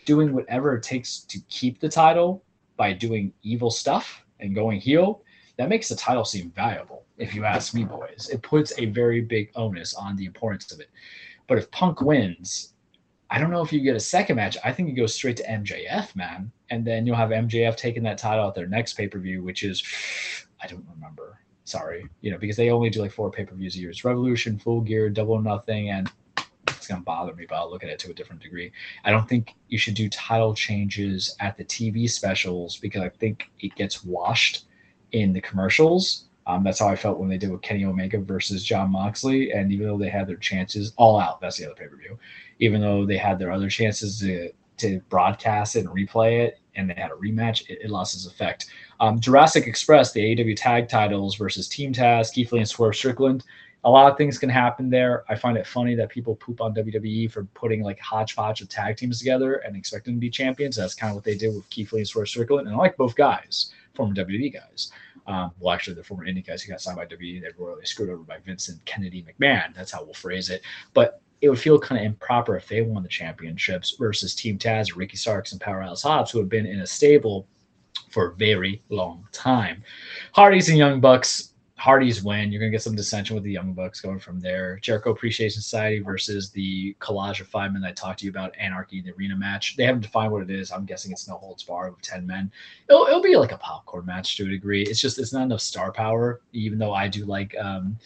doing 0.05 0.35
whatever 0.35 0.75
it 0.77 0.83
takes 0.83 1.21
to 1.21 1.39
keep 1.49 1.81
the 1.81 1.89
title 1.89 2.45
by 2.77 2.93
doing 2.93 3.33
evil 3.43 3.71
stuff 3.71 4.25
and 4.41 4.55
going 4.55 4.79
heel, 4.79 5.23
that 5.57 5.71
makes 5.71 5.89
the 5.89 5.97
title 5.97 6.25
seem 6.25 6.51
valuable, 6.51 7.07
if 7.17 7.35
you 7.35 7.45
ask 7.47 7.75
me, 7.75 7.85
boys. 7.85 8.29
It 8.31 8.43
puts 8.43 8.79
a 8.79 8.87
very 8.87 9.23
big 9.23 9.51
onus 9.55 9.95
on 9.95 10.15
the 10.17 10.27
importance 10.27 10.71
of 10.71 10.81
it. 10.81 10.91
But 11.49 11.59
if 11.59 11.71
Punk 11.73 12.01
wins, 12.01 12.75
I 13.31 13.39
don't 13.39 13.51
know 13.51 13.63
if 13.63 13.73
you 13.73 13.81
get 13.81 13.97
a 13.97 14.01
second 14.01 14.37
match. 14.37 14.57
I 14.65 14.73
think 14.73 14.89
you 14.89 14.95
go 14.95 15.07
straight 15.07 15.37
to 15.39 15.45
MJF, 15.45 16.15
man. 16.15 16.53
And 16.71 16.87
then 16.87 17.07
you'll 17.07 17.17
have 17.17 17.31
MJF 17.31 17.77
taking 17.77 18.03
that 18.05 18.19
title 18.19 18.47
at 18.47 18.55
their 18.55 18.69
next 18.69 18.95
pay 18.95 19.09
per 19.09 19.19
view, 19.19 19.43
which 19.43 19.65
is, 19.65 19.83
I 20.63 20.67
don't 20.67 20.87
remember. 20.95 21.41
Sorry. 21.65 22.07
You 22.21 22.31
know, 22.31 22.39
because 22.39 22.57
they 22.57 22.71
only 22.71 22.91
do 22.91 23.01
like 23.01 23.13
four 23.13 23.31
pay 23.31 23.45
per 23.45 23.55
views 23.55 23.77
a 23.77 23.81
year. 23.81 23.91
It's 23.91 24.05
Revolution, 24.05 24.59
Full 24.59 24.83
Gear, 24.83 25.11
Double 25.11 25.41
Nothing, 25.41 25.91
and 25.91 26.11
it's 26.69 26.87
going 26.87 27.01
to 27.01 27.05
bother 27.05 27.35
me, 27.35 27.45
but 27.49 27.57
I'll 27.57 27.71
look 27.71 27.85
at 27.85 27.91
it 27.91 27.99
to 28.01 28.11
a 28.11 28.15
different 28.15 28.43
degree. 28.43 28.73
I 29.05 29.11
don't 29.11 29.29
think 29.29 29.55
you 29.69 29.79
should 29.79 29.95
do 29.95 30.09
title 30.09 30.55
changes 30.55 31.35
at 31.41 31.57
the 31.57 31.65
TV 31.65 32.09
specials 32.09 32.77
because 32.77 33.03
I 33.03 33.09
think 33.09 33.51
it 33.61 33.75
gets 33.75 34.05
washed 34.05 34.67
in 35.13 35.33
the 35.33 35.41
commercials. 35.41 36.28
Um, 36.49 36.65
that's 36.65 36.79
how 36.81 36.89
I 36.89 36.97
felt 36.97 37.19
when 37.19 37.29
they 37.29 37.37
did 37.37 37.51
with 37.51 37.61
Kenny 37.61 37.85
Omega 37.85 38.19
versus 38.19 38.65
Jon 38.65 38.91
Moxley. 38.91 39.53
And 39.53 39.71
even 39.71 39.87
though 39.87 39.99
they 39.99 40.09
had 40.09 40.27
their 40.27 40.37
chances 40.37 40.95
all 40.97 41.21
out, 41.21 41.41
that's 41.41 41.59
the 41.59 41.67
other 41.67 41.75
pay 41.75 41.87
per 41.87 41.97
view. 41.97 42.19
Even 42.59 42.81
though 42.81 43.05
they 43.05 43.19
had 43.19 43.39
their 43.39 43.53
other 43.53 43.69
chances 43.69 44.19
to 44.21 44.51
to 44.79 45.01
broadcast 45.11 45.77
it 45.77 45.81
and 45.81 45.89
replay 45.89 46.47
it, 46.47 46.61
and 46.77 46.89
they 46.89 46.95
had 46.95 47.11
a 47.11 47.15
rematch, 47.15 47.69
it, 47.69 47.81
it 47.83 47.91
lost 47.91 48.15
its 48.15 48.27
effect. 48.27 48.67
Um, 49.01 49.21
Jurassic 49.21 49.67
Express, 49.67 50.13
the 50.13 50.21
AEW 50.21 50.57
tag 50.57 50.89
titles 50.89 51.35
versus 51.35 51.69
Team 51.69 51.93
Taz, 51.93 52.33
Keith 52.33 52.53
Lee 52.53 52.61
and 52.61 52.69
Swerve 52.69 52.97
Strickland. 52.97 53.45
A 53.85 53.91
lot 53.91 54.11
of 54.11 54.17
things 54.17 54.39
can 54.39 54.49
happen 54.49 54.89
there. 54.89 55.25
I 55.29 55.35
find 55.35 55.57
it 55.57 55.67
funny 55.67 55.95
that 55.97 56.09
people 56.09 56.37
poop 56.37 56.61
on 56.61 56.75
WWE 56.75 57.31
for 57.31 57.45
putting 57.55 57.83
like 57.83 57.99
hodgepodge 58.01 58.61
of 58.61 58.69
tag 58.69 58.97
teams 58.97 59.19
together 59.19 59.57
and 59.57 59.77
expecting 59.77 60.15
to 60.15 60.21
be 60.21 60.31
champions. 60.31 60.77
That's 60.77 60.95
kind 60.95 61.11
of 61.11 61.17
what 61.17 61.25
they 61.25 61.37
did 61.37 61.55
with 61.55 61.69
Keith 61.71 61.93
Lee 61.93 62.01
and 62.01 62.09
Swerve 62.09 62.29
Strickland. 62.29 62.67
And 62.67 62.77
I 62.77 62.79
like 62.79 62.97
both 62.97 63.15
guys, 63.15 63.73
former 63.95 64.15
WWE 64.15 64.53
guys. 64.53 64.91
Um, 65.29 65.53
well, 65.61 65.75
actually, 65.75 65.95
the 65.95 66.03
former 66.03 66.27
indie 66.27 66.45
guys 66.45 66.63
who 66.63 66.73
got 66.73 66.81
signed 66.81 66.97
by 66.97 67.05
WWE, 67.05 67.43
they 67.43 67.49
were 67.59 67.69
royally 67.69 67.85
screwed 67.85 68.09
over 68.09 68.23
by 68.23 68.39
Vincent 68.39 68.83
Kennedy 68.87 69.23
McMahon. 69.23 69.75
That's 69.75 69.93
how 69.93 70.03
we'll 70.03 70.15
phrase 70.15 70.49
it. 70.49 70.63
But 70.95 71.21
it 71.43 71.51
would 71.51 71.61
feel 71.61 71.79
kind 71.79 72.01
of 72.01 72.07
improper 72.07 72.57
if 72.57 72.67
they 72.67 72.81
won 72.81 73.03
the 73.03 73.09
championships 73.09 73.95
versus 73.99 74.35
Team 74.35 74.59
Taz, 74.59 74.97
Ricky 74.97 75.19
Starks, 75.19 75.53
and 75.53 75.61
Powerhouse 75.61 76.03
Hobbs, 76.03 76.31
who 76.31 76.39
have 76.39 76.49
been 76.49 76.67
in 76.67 76.81
a 76.81 76.87
stable 76.87 77.47
for 78.11 78.29
a 78.29 78.35
very 78.37 78.83
long 78.89 79.27
time. 79.31 79.85
Hardys 80.33 80.71
and 80.71 80.79
Young 80.79 80.99
Bucks 80.99 81.48
Hardys 81.79 82.25
win. 82.25 82.51
You're 82.51 82.59
going 82.59 82.73
to 82.73 82.75
get 82.75 82.83
some 82.83 82.97
dissension 82.97 83.37
with 83.37 83.45
the 83.45 83.53
Young 83.53 83.73
Bucks 83.73 84.01
going 84.01 84.19
from 84.19 84.41
there. 84.41 84.81
Jericho 84.83 85.11
Appreciation 85.11 85.63
Society 85.63 86.01
versus 86.01 86.51
the 86.51 86.95
collage 87.01 87.41
of 87.41 87.47
five 87.47 87.73
men 87.73 87.85
I 87.85 87.93
talked 87.93 88.19
to 88.19 88.25
you 88.25 88.33
about, 88.33 88.53
Anarchy, 88.59 88.99
in 88.99 89.05
the 89.05 89.13
arena 89.13 89.37
match. 89.37 89.77
They 89.77 89.85
haven't 89.85 90.01
defined 90.01 90.33
what 90.33 90.43
it 90.43 90.51
is. 90.51 90.73
I'm 90.73 90.85
guessing 90.85 91.13
it's 91.13 91.29
no 91.29 91.37
holds 91.37 91.63
bar 91.63 91.89
with 91.91 92.03
10 92.03 92.27
men. 92.27 92.51
It'll, 92.89 93.07
it'll 93.07 93.23
be 93.23 93.37
like 93.37 93.53
a 93.53 93.59
popcorn 93.59 94.07
match 94.07 94.37
to 94.39 94.47
a 94.47 94.49
degree. 94.49 94.83
It's 94.83 95.01
just, 95.01 95.21
it's 95.21 95.33
not 95.33 95.45
enough 95.45 95.61
star 95.61 95.93
power, 95.93 96.41
even 96.53 96.79
though 96.79 96.95
I 96.95 97.07
do 97.07 97.25
like 97.25 97.57
um, 97.57 97.97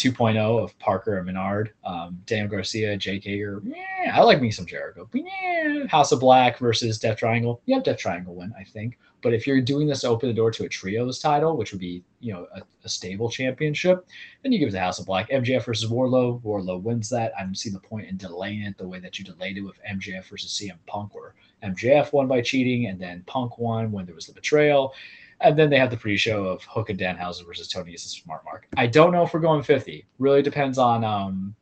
2.0 0.00 0.36
of 0.62 0.78
Parker 0.78 1.18
and 1.18 1.26
Menard, 1.26 1.74
um, 1.84 2.22
Garcia, 2.26 2.96
Jake 2.96 3.24
Hager. 3.24 3.60
Yeah, 3.64 4.16
I 4.16 4.22
like 4.22 4.40
me 4.40 4.50
some 4.50 4.64
Jericho. 4.64 5.06
Yeah, 5.12 5.86
House 5.88 6.10
of 6.10 6.20
Black 6.20 6.56
versus 6.58 6.98
Death 6.98 7.18
Triangle. 7.18 7.60
Yeah, 7.66 7.80
Death 7.80 7.98
Triangle 7.98 8.34
win, 8.34 8.52
I 8.58 8.64
think. 8.64 8.98
But 9.22 9.34
if 9.34 9.46
you're 9.46 9.60
doing 9.60 9.86
this 9.86 10.00
to 10.00 10.08
open 10.08 10.30
the 10.30 10.34
door 10.34 10.50
to 10.52 10.64
a 10.64 10.68
trios 10.68 11.18
title, 11.18 11.58
which 11.58 11.72
would 11.72 11.80
be 11.80 12.02
you 12.20 12.32
know 12.32 12.46
a, 12.54 12.62
a 12.84 12.88
stable 12.88 13.28
championship, 13.28 14.06
then 14.42 14.52
you 14.52 14.58
give 14.58 14.70
it 14.70 14.72
to 14.72 14.80
House 14.80 14.98
of 14.98 15.04
Black. 15.04 15.28
MJF 15.28 15.66
versus 15.66 15.90
Wardlow. 15.90 16.40
Wardlow 16.40 16.80
wins 16.80 17.10
that. 17.10 17.32
I 17.38 17.42
don't 17.42 17.54
see 17.54 17.68
the 17.68 17.78
point 17.78 18.08
in 18.08 18.16
delaying 18.16 18.62
it 18.62 18.78
the 18.78 18.88
way 18.88 19.00
that 19.00 19.18
you 19.18 19.24
delayed 19.26 19.58
it 19.58 19.62
with 19.62 19.78
MJF 19.84 20.24
versus 20.24 20.58
CM 20.58 20.78
Punk, 20.86 21.14
where 21.14 21.34
MJF 21.62 22.14
won 22.14 22.26
by 22.26 22.40
cheating 22.40 22.86
and 22.86 22.98
then 22.98 23.22
Punk 23.26 23.58
won 23.58 23.92
when 23.92 24.06
there 24.06 24.14
was 24.14 24.26
the 24.26 24.32
betrayal. 24.32 24.94
And 25.42 25.58
then 25.58 25.70
they 25.70 25.78
have 25.78 25.90
the 25.90 25.96
pre-show 25.96 26.44
of 26.44 26.62
Hook 26.64 26.90
and 26.90 26.98
Danhausen 26.98 27.46
versus 27.46 27.68
Tony 27.68 27.92
Nese 27.92 28.06
a 28.06 28.08
smart 28.08 28.44
mark. 28.44 28.66
I 28.76 28.86
don't 28.86 29.12
know 29.12 29.22
if 29.22 29.32
we're 29.32 29.40
going 29.40 29.62
50. 29.62 30.06
Really 30.18 30.42
depends 30.42 30.76
on 30.78 31.02
um 31.04 31.54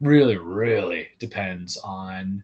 really, 0.00 0.36
really 0.36 1.08
depends 1.20 1.76
on 1.78 2.42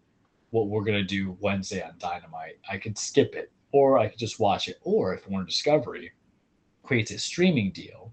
what 0.51 0.69
we're 0.69 0.85
gonna 0.85 1.03
do 1.03 1.37
Wednesday 1.41 1.83
on 1.83 1.95
Dynamite. 1.99 2.59
I 2.71 2.79
could 2.79 2.97
skip 2.97 3.35
it, 3.35 3.51
or 3.73 3.99
I 3.99 4.07
could 4.09 4.19
just 4.19 4.39
watch 4.39 4.69
it, 4.69 4.79
or 4.83 5.13
if 5.15 5.29
Warner 5.29 5.45
Discovery 5.47 6.13
creates 6.85 7.11
a 7.11 7.19
streaming 7.19 7.73
deal 7.73 8.13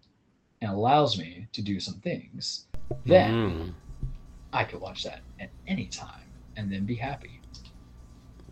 and 0.61 0.71
allows 0.71 1.17
me 1.17 1.47
to 1.53 1.61
do 1.61 1.79
some 1.79 1.95
things, 2.01 2.65
then 3.05 3.33
Mm. 3.33 3.73
I 4.51 4.63
could 4.63 4.81
watch 4.81 5.03
that 5.03 5.21
at 5.39 5.49
any 5.67 5.85
time 5.87 6.27
and 6.57 6.71
then 6.71 6.85
be 6.85 6.95
happy. 6.95 7.39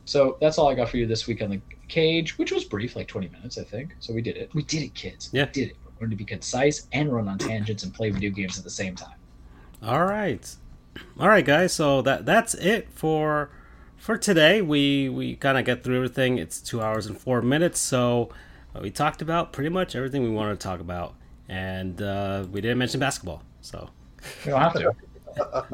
So 0.05 0.37
that's 0.41 0.57
all 0.57 0.69
I 0.69 0.75
got 0.75 0.89
for 0.89 0.97
you 0.97 1.07
this 1.07 1.27
week 1.27 1.41
on 1.41 1.49
the 1.49 1.61
cage, 1.93 2.37
which 2.39 2.51
was 2.51 2.63
brief, 2.63 2.95
like 2.95 3.07
20 3.07 3.29
minutes, 3.29 3.57
I 3.57 3.63
think. 3.63 3.95
So 3.99 4.13
we 4.13 4.21
did 4.21 4.35
it. 4.35 4.49
We 4.53 4.63
did 4.63 4.81
it, 4.81 4.95
kids. 4.95 5.29
Yeah. 5.31 5.45
We 5.45 5.51
did 5.51 5.69
it. 5.69 5.77
We're 5.85 6.07
going 6.07 6.11
to 6.11 6.15
be 6.15 6.25
concise 6.25 6.87
and 6.91 7.13
run 7.13 7.27
on 7.27 7.37
tangents 7.37 7.83
and 7.83 7.93
play 7.93 8.09
video 8.09 8.31
games 8.31 8.57
at 8.57 8.63
the 8.63 8.69
same 8.69 8.95
time. 8.95 9.15
All 9.83 10.05
right, 10.05 10.55
all 11.19 11.27
right, 11.27 11.45
guys. 11.45 11.73
So 11.73 12.01
that 12.03 12.25
that's 12.25 12.53
it 12.55 12.87
for 12.89 13.49
for 13.97 14.17
today. 14.17 14.61
We 14.61 15.09
we 15.09 15.35
kind 15.35 15.57
of 15.57 15.65
get 15.65 15.83
through 15.83 15.97
everything. 15.97 16.37
It's 16.37 16.61
two 16.61 16.81
hours 16.81 17.05
and 17.05 17.17
four 17.17 17.41
minutes. 17.41 17.79
So 17.79 18.29
uh, 18.75 18.79
we 18.81 18.91
talked 18.91 19.21
about 19.21 19.51
pretty 19.51 19.69
much 19.69 19.95
everything 19.95 20.23
we 20.23 20.29
wanted 20.29 20.59
to 20.59 20.63
talk 20.63 20.79
about, 20.79 21.15
and 21.49 22.01
uh, 22.01 22.45
we 22.49 22.61
didn't 22.61 22.77
mention 22.77 22.99
basketball. 22.99 23.43
So 23.61 23.89
We 24.45 24.51
don't 24.51 24.61
have 24.61 24.73
to. 24.73 24.93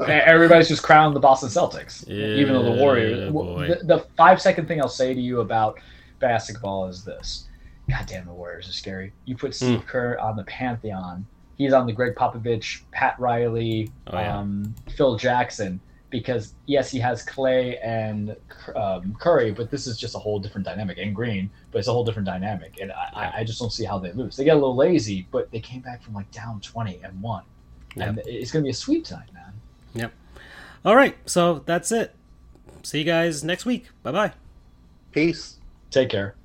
Everybody's 0.08 0.68
just 0.68 0.82
crowned 0.82 1.14
the 1.14 1.20
Boston 1.20 1.48
Celtics, 1.48 2.08
even 2.08 2.52
though 2.54 2.62
the 2.62 2.80
Warriors. 2.82 3.32
The, 3.32 3.80
the 3.84 4.06
five 4.16 4.40
second 4.40 4.66
thing 4.66 4.80
I'll 4.80 4.88
say 4.88 5.14
to 5.14 5.20
you 5.20 5.40
about 5.40 5.78
basketball 6.20 6.86
is 6.86 7.04
this: 7.04 7.48
God 7.90 8.06
damn, 8.06 8.26
the 8.26 8.32
Warriors 8.32 8.68
are 8.68 8.72
scary. 8.72 9.12
You 9.24 9.36
put. 9.36 9.54
Steve 9.54 9.84
Kerr 9.86 10.18
on 10.18 10.36
the 10.36 10.44
pantheon. 10.44 11.26
He's 11.56 11.72
on 11.74 11.86
the 11.86 11.92
Gregg 11.92 12.14
Popovich, 12.14 12.80
Pat 12.90 13.18
Riley, 13.18 13.90
Oh, 14.06 14.18
yeah. 14.18 14.38
um, 14.38 14.74
Phil 14.96 15.16
Jackson. 15.16 15.80
Because 16.08 16.54
yes, 16.66 16.90
he 16.90 16.98
has 16.98 17.24
Klay 17.24 17.76
and 17.84 18.34
um, 18.74 19.14
Curry, 19.20 19.52
but 19.52 19.70
this 19.70 19.86
is 19.86 19.96
just 19.96 20.16
a 20.16 20.18
whole 20.18 20.40
different 20.40 20.64
dynamic. 20.66 20.98
And 20.98 21.14
Green, 21.14 21.48
but 21.70 21.78
it's 21.78 21.86
a 21.86 21.92
whole 21.92 22.02
different 22.04 22.26
dynamic. 22.26 22.80
And 22.80 22.90
I, 22.90 23.10
I, 23.14 23.32
I 23.40 23.44
just 23.44 23.60
don't 23.60 23.70
see 23.70 23.84
how 23.84 23.98
they 23.98 24.10
lose. 24.12 24.36
They 24.36 24.42
get 24.42 24.52
a 24.52 24.58
little 24.58 24.74
lazy, 24.74 25.28
but 25.30 25.48
they 25.52 25.60
came 25.60 25.82
back 25.82 26.02
from 26.02 26.14
like 26.14 26.28
down 26.32 26.60
twenty 26.62 26.98
and 27.04 27.20
won. 27.22 27.44
And 27.96 28.20
it's 28.26 28.50
going 28.50 28.62
to 28.64 28.66
be 28.66 28.70
a 28.70 28.74
sweep 28.74 29.04
tonight, 29.04 29.32
man. 29.32 29.52
Yep. 29.94 30.12
All 30.84 30.96
right, 30.96 31.16
so 31.26 31.62
that's 31.66 31.92
it. 31.92 32.16
See 32.82 32.98
you 33.00 33.04
guys 33.04 33.44
next 33.44 33.64
week. 33.64 33.86
Bye 34.02 34.10
bye. 34.12 34.32
Peace. 35.12 35.58
Take 35.90 36.08
care. 36.10 36.39